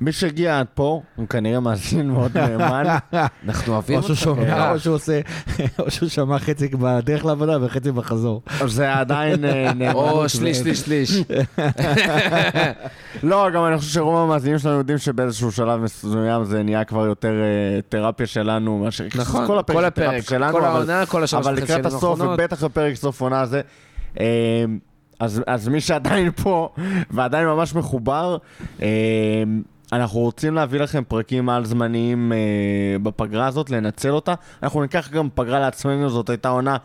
מי 0.00 0.12
שהגיע 0.12 0.58
עד 0.58 0.66
פה, 0.74 1.02
הוא 1.16 1.28
כנראה 1.28 1.60
מאזין 1.60 2.10
מאוד 2.10 2.38
נאמן. 2.38 2.84
אנחנו 3.48 3.72
אוהבים 3.72 3.96
או 3.96 4.02
שהוא 4.02 4.10
אותך. 4.10 4.20
שומע, 4.22 4.72
או 4.72 4.78
שהוא 4.78 4.94
עושה, 4.94 5.20
או 5.78 5.90
שהוא 5.90 6.08
שמע 6.08 6.38
חצי 6.38 6.68
בדרך 6.68 7.24
לעבודה 7.24 7.64
וחצי 7.64 7.92
בחזור. 7.92 8.42
זה 8.66 8.94
עדיין 8.94 9.44
אה, 9.44 9.72
נאמנות. 9.74 10.12
או 10.12 10.28
שליש, 10.28 10.56
שליש, 10.58 10.80
שליש. 10.80 11.10
לא, 13.22 13.50
גם 13.50 13.64
אני 13.66 13.78
חושב 13.78 13.90
שרוב 13.90 14.16
המאזינים 14.16 14.58
שלנו 14.58 14.78
יודעים 14.78 14.98
שבאיזשהו 14.98 15.52
שלב 15.52 15.80
מסוים 15.80 16.44
זה 16.44 16.62
נהיה 16.62 16.84
כבר 16.84 17.06
יותר 17.06 17.32
אה, 17.32 17.80
תרפיה 17.88 18.26
שלנו 18.26 18.78
מאשר... 18.78 19.04
נכון, 19.16 19.46
כל 19.46 19.84
הפרק 19.84 20.24
כל 20.28 20.42
אבל- 20.44 20.64
העונה, 20.64 21.06
כל 21.06 21.24
השלוש 21.24 21.46
אבל 21.46 21.54
וחצי 21.54 21.64
לקראת 21.64 21.82
שנים 21.84 21.96
הסוף. 21.96 22.20
ובטח 22.20 22.64
בפרק 22.64 22.94
סוף 22.94 23.20
עונה 23.20 23.40
הזה, 23.40 23.60
אה, 24.20 24.64
אז, 25.20 25.42
אז 25.46 25.68
מי 25.68 25.80
שעדיין 25.80 26.30
פה 26.42 26.68
ועדיין 27.10 27.46
ממש 27.46 27.74
מחובר, 27.74 28.36
אה, 28.82 28.88
אנחנו 29.92 30.20
רוצים 30.20 30.54
להביא 30.54 30.80
לכם 30.80 31.02
פרקים 31.08 31.48
על 31.48 31.64
זמניים 31.64 32.32
אה, 32.32 32.98
בפגרה 33.02 33.46
הזאת, 33.46 33.70
לנצל 33.70 34.10
אותה. 34.10 34.34
אנחנו 34.62 34.82
ניקח 34.82 35.10
גם 35.10 35.28
פגרה 35.34 35.60
לעצמנו, 35.60 36.10
זאת 36.10 36.30
הייתה 36.30 36.48
עונה 36.48 36.76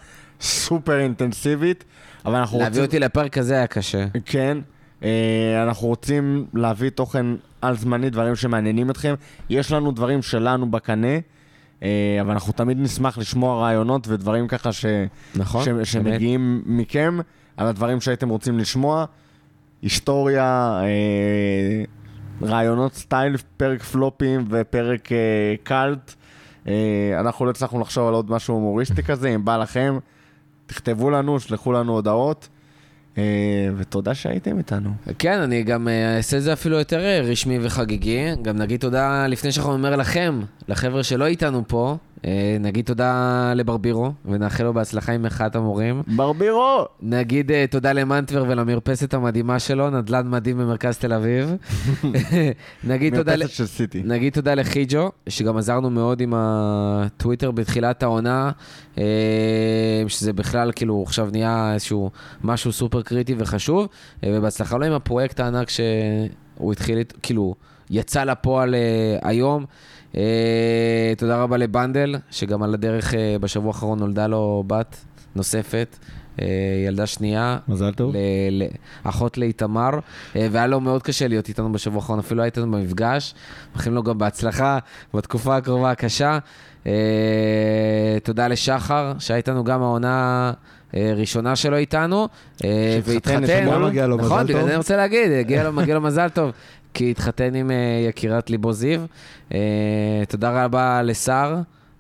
סופר 0.42 1.00
אינטנסיבית, 1.00 1.84
אבל 2.26 2.36
אנחנו 2.36 2.60
להביא 2.60 2.70
רוצים... 2.70 2.84
אותי 2.84 3.00
לפרק 3.00 3.38
הזה 3.38 3.56
היה 3.56 3.68
קשה. 3.68 4.06
כן, 4.26 4.58
אה, 5.04 5.64
אנחנו 5.64 5.88
רוצים 5.88 6.46
להביא 6.54 6.90
תוכן 6.90 7.26
על 7.62 7.78
זמני, 7.78 8.10
דברים 8.10 8.36
שמעניינים 8.36 8.90
אתכם. 8.90 9.14
יש 9.50 9.72
לנו 9.72 9.92
דברים 9.92 10.22
שלנו 10.22 10.72
בקנה, 10.72 11.18
אה, 11.84 12.18
אבל 12.22 12.32
אנחנו 12.32 12.54
תמיד 12.54 12.80
נשמח 12.80 13.18
לשמוע 13.18 13.62
רעיונות 13.62 14.08
ודברים 14.08 14.48
ככה 14.48 14.72
ש... 14.72 14.86
נכון, 15.36 15.64
ש... 15.66 15.92
שמגיעים 15.92 16.62
מכם, 16.66 17.20
על 17.58 17.68
הדברים 17.68 18.02
שהייתם 18.02 18.30
רוצים 18.30 18.60
לשמוע. 18.60 19.06
היסטוריה, 19.82 20.80
אה, 20.84 21.84
רעיונות 22.48 22.94
סטייל, 22.94 23.38
פרק 23.58 23.84
פלופים 23.84 24.46
ופרק 24.50 25.12
אה, 25.12 25.18
קאלט. 25.64 26.14
אה, 26.68 26.74
אנחנו 27.20 27.46
לא 27.46 27.50
הצלחנו 27.50 27.80
לחשוב 27.80 28.08
על 28.08 28.14
עוד 28.14 28.32
משהו 28.32 28.54
הומוריסטי 28.54 29.04
כזה, 29.04 29.36
אם 29.36 29.46
בא 29.46 29.58
לכם, 29.58 29.98
תכתבו 30.66 31.10
לנו, 31.10 31.40
שלחו 31.40 31.72
לנו 31.72 31.94
הודעות. 31.94 32.50
אה, 33.18 33.24
ותודה 33.78 34.14
שהייתם 34.16 34.58
איתנו. 34.58 34.90
כן, 35.20 35.40
אני 35.40 35.64
גם 35.64 35.88
אה, 35.88 36.18
אעשה 36.18 36.38
את 36.38 36.44
זה 36.44 36.54
אפילו 36.54 36.78
יותר 36.78 37.00
אה, 37.00 37.22
רשמי 37.22 37.60
וחגיגי. 37.62 38.36
גם 38.42 38.58
נגיד 38.58 38.80
תודה, 38.80 39.28
לפני 39.28 39.52
שאנחנו 39.52 39.74
אומר 39.74 39.96
לכם, 39.96 40.40
לחבר'ה 40.68 41.04
שלא 41.04 41.26
איתנו 41.26 41.64
פה, 41.68 41.98
נגיד 42.60 42.86
תודה 42.86 43.54
לברבירו, 43.56 44.12
ונאחל 44.26 44.64
לו 44.64 44.74
בהצלחה 44.74 45.12
עם 45.12 45.22
מחאת 45.24 45.56
המורים. 45.56 46.02
ברבירו! 46.08 46.86
נגיד 47.02 47.52
אה, 47.52 47.66
תודה 47.70 47.94
למנטבר 47.94 48.46
ולמרפסת 48.48 49.14
המדהימה 49.14 49.60
שלו, 49.60 49.90
נדל"ן 49.90 50.30
מדהים 50.30 50.58
במרכז 50.58 50.98
תל 50.98 51.14
אביב. 51.14 51.56
נגיד 52.84 53.16
תודה... 53.16 53.36
ל- 53.36 53.40
מרפסת 53.40 53.54
של 53.56 53.66
סיטי. 53.66 54.02
נגיד 54.06 54.34
תודה 54.34 54.54
לחיג'ו, 54.56 55.12
שגם 55.30 55.58
עזרנו 55.58 55.90
מאוד 55.90 56.22
עם 56.22 56.34
הטוויטר 56.36 57.52
בתחילת 57.52 58.04
העונה, 58.04 58.52
אה, 58.98 59.04
שזה 60.08 60.34
בכלל 60.34 60.72
כאילו 60.76 61.04
עכשיו 61.08 61.30
נהיה 61.32 61.72
איזשהו 61.74 62.12
משהו 62.44 62.72
סופר 62.72 63.02
קריטי 63.02 63.36
וחשוב, 63.38 63.88
אה, 64.24 64.32
ובהצלחה 64.34 64.78
לו 64.78 64.86
עם 64.86 64.94
הפרויקט 64.94 65.40
הענק 65.40 65.70
שהוא 65.70 66.72
התחיל, 66.72 67.00
כאילו, 67.22 67.56
יצא 67.90 68.24
לפועל 68.24 68.76
אה, 68.76 69.30
היום. 69.30 69.66
אה, 70.18 70.22
תודה 71.18 71.42
רבה 71.42 71.58
לבנדל, 71.58 72.16
שגם 72.32 72.64
על 72.64 72.74
הדרך 72.74 73.14
אה, 73.14 73.36
בשבוע 73.42 73.68
האחרון 73.68 74.00
נולדה 74.00 74.28
לו 74.28 74.64
בת 74.68 74.96
נוספת. 75.36 75.98
אה, 76.42 76.46
ילדה 76.88 77.06
שנייה, 77.06 77.58
מזל 77.68 77.94
טוב. 77.94 78.16
ל- 78.16 78.64
ל- 78.64 78.68
אחות 79.04 79.38
לאיתמר, 79.38 79.90
והיה 80.36 80.68
לו 80.68 80.80
מאוד 80.80 81.04
קשה 81.04 81.28
להיות 81.28 81.50
איתנו 81.50 81.72
בשבוע 81.72 82.02
האחרון, 82.02 82.20
אפילו 82.20 82.42
היה 82.42 82.46
איתנו 82.46 82.72
במפגש. 82.72 83.34
מאחלים 83.76 83.96
לו 83.96 84.04
גם 84.04 84.18
בהצלחה 84.18 84.80
בתקופה 85.14 85.58
הקרובה 85.58 85.92
הקשה. 85.92 86.38
תודה 88.24 88.48
לשחר, 88.48 89.14
שהיה 89.20 89.38
איתנו 89.38 89.64
גם 89.64 89.82
העונה 89.82 90.52
ראשונה 90.94 91.56
שלו 91.56 91.78
איתנו. 91.78 92.28
שהתחתן 92.58 93.12
והתחתן. 93.14 93.66
נכון, 94.18 94.38
טוב. 94.40 94.48
בגלל 94.48 94.62
זה 94.62 94.68
אני 94.70 94.76
רוצה 94.78 94.98
להגיד, 94.98 95.32
מגיע 95.74 95.94
לו 95.96 96.02
מזל 96.02 96.28
טוב. 96.30 96.52
כי 96.96 97.12
התחתן 97.12 97.56
עם 97.56 97.72
אה, 97.72 98.06
יקירת 98.10 98.50
ליבו 98.50 98.74
זיו. 98.74 99.02
אה, 99.54 100.24
תודה 100.30 100.66
רבה 100.66 101.02
לשר. 101.02 101.56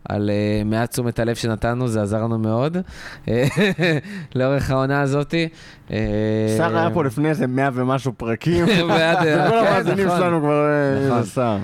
על 0.09 0.29
אה, 0.29 0.63
מעט 0.65 0.91
תשומת 0.91 1.19
הלב 1.19 1.35
שנתנו, 1.35 1.87
זה 1.87 2.01
עזר 2.01 2.23
לנו 2.23 2.39
מאוד 2.39 2.77
לאורך 4.35 4.71
העונה 4.71 5.01
הזאתי. 5.01 5.47
שר 6.57 6.77
היה 6.77 6.89
פה 6.93 7.03
לפני 7.03 7.29
איזה 7.29 7.47
מאה 7.47 7.69
ומשהו 7.73 8.13
פרקים. 8.17 8.65
וכל 8.67 8.97
כן, 9.23 9.39
המאזינים 9.39 10.07
נכון. 10.07 10.19
שלנו 10.19 10.39
כבר... 10.39 10.65
נכון. 11.07 11.23
שר. 11.23 11.57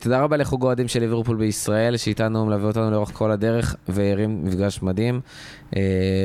תודה 0.00 0.20
רבה 0.20 0.36
לחוג 0.36 0.62
אוהדים 0.62 0.88
של 0.88 1.00
ליברפול 1.00 1.36
בישראל, 1.36 1.96
שאיתנו 1.96 2.46
מלווה 2.46 2.66
אותנו 2.66 2.90
לאורך 2.90 3.10
כל 3.12 3.30
הדרך, 3.30 3.76
והרים 3.88 4.44
מפגש 4.44 4.82
מדהים 4.82 5.20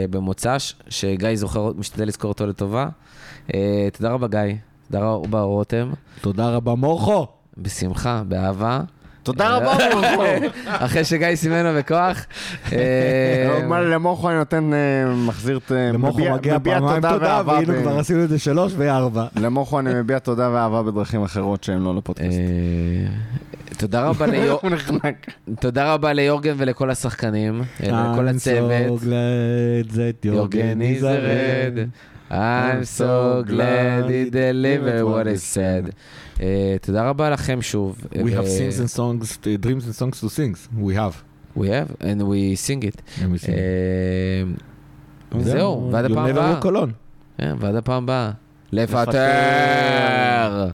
במוצ"ש, 0.09 0.75
שגיא 0.89 1.35
זוכר, 1.35 1.71
משתדל 1.77 2.07
לזכור 2.07 2.31
אותו 2.31 2.47
לטובה. 2.47 2.87
תודה 3.93 4.11
רבה, 4.11 4.27
גיא. 4.27 4.72
תודה 4.91 5.05
רבה, 5.05 5.41
רותם. 5.41 5.89
תודה 6.21 6.49
רבה, 6.49 6.75
מורכו. 6.75 7.27
בשמחה, 7.57 8.21
באהבה. 8.27 8.81
תודה 9.23 9.57
רבה, 9.57 9.73
מורכו. 9.93 10.23
אחרי 10.85 11.03
שגיא 11.05 11.35
סימן 11.35 11.63
לו 11.65 11.79
בכוח. 11.79 12.25
אה, 12.73 13.59
למורכו 13.89 14.29
אני 14.29 14.37
נותן, 14.37 14.71
אה, 14.73 14.77
מחזיר 15.15 15.57
את... 15.57 15.71
למוחו 15.93 16.17
מביע- 16.19 16.33
מגיע 16.35 16.57
מביע 16.57 16.79
פעמיים 16.79 17.01
תודה, 17.01 17.17
ואהבה 17.21 17.53
והיינו 17.53 17.73
ב- 17.73 17.81
כבר 17.81 17.99
עשינו 17.99 18.23
את 18.23 18.29
זה 18.29 18.39
שלוש 18.39 18.73
וארבע. 18.77 19.25
למוחו 19.35 19.79
אני 19.79 19.93
מביע 19.93 20.19
תודה 20.19 20.49
ואהבה 20.53 20.83
בדרכים 20.83 21.23
אחרות 21.23 21.63
שהן 21.63 21.81
לא 21.81 21.95
לפודקאסט. 21.95 22.37
אה, 22.37 23.13
תודה 23.77 24.01
רבה 24.09 24.25
ליור- 24.25 24.59
הוא 24.61 24.71
נחנק. 24.71 25.27
תודה 25.59 25.93
רבה 25.93 26.13
ליורגן 26.13 26.53
ולכל 26.57 26.89
השחקנים, 26.89 27.61
אה, 27.83 28.11
לכל 28.13 28.27
הצוות. 28.27 29.01
יורגן 30.25 30.81
red. 30.81 31.79
I'm 32.33 32.83
so 32.85 33.43
glad 33.47 34.09
he 34.09 34.29
delivered 34.29 35.03
what 35.03 35.27
he 35.27 35.37
said. 35.37 35.93
אה, 36.41 36.75
תודה 36.81 37.09
רבה 37.09 37.29
לכם 37.29 37.61
שוב. 37.61 37.97
We 38.13 38.15
have 38.15 38.47
sings 38.47 38.79
and 38.79 38.89
songs, 38.99 39.37
uh, 39.37 39.65
dreams 39.65 39.85
and 39.87 39.95
songs 40.01 40.19
to 40.21 40.29
sing. 40.29 40.55
We 40.81 40.95
have. 40.95 41.15
We 41.55 41.67
have, 41.67 41.89
and 42.01 42.21
we 42.21 42.55
sing 42.55 42.83
it. 42.83 43.01
אה, 43.49 44.43
וזהו, 45.31 45.89
ועד 45.91 46.05
הפעם 46.05 46.25
הבאה. 46.25 46.59
כן, 47.37 47.55
ועד 47.59 47.75
הפעם 47.75 48.03
הבאה. 48.03 48.31
לפטר. 48.71 50.69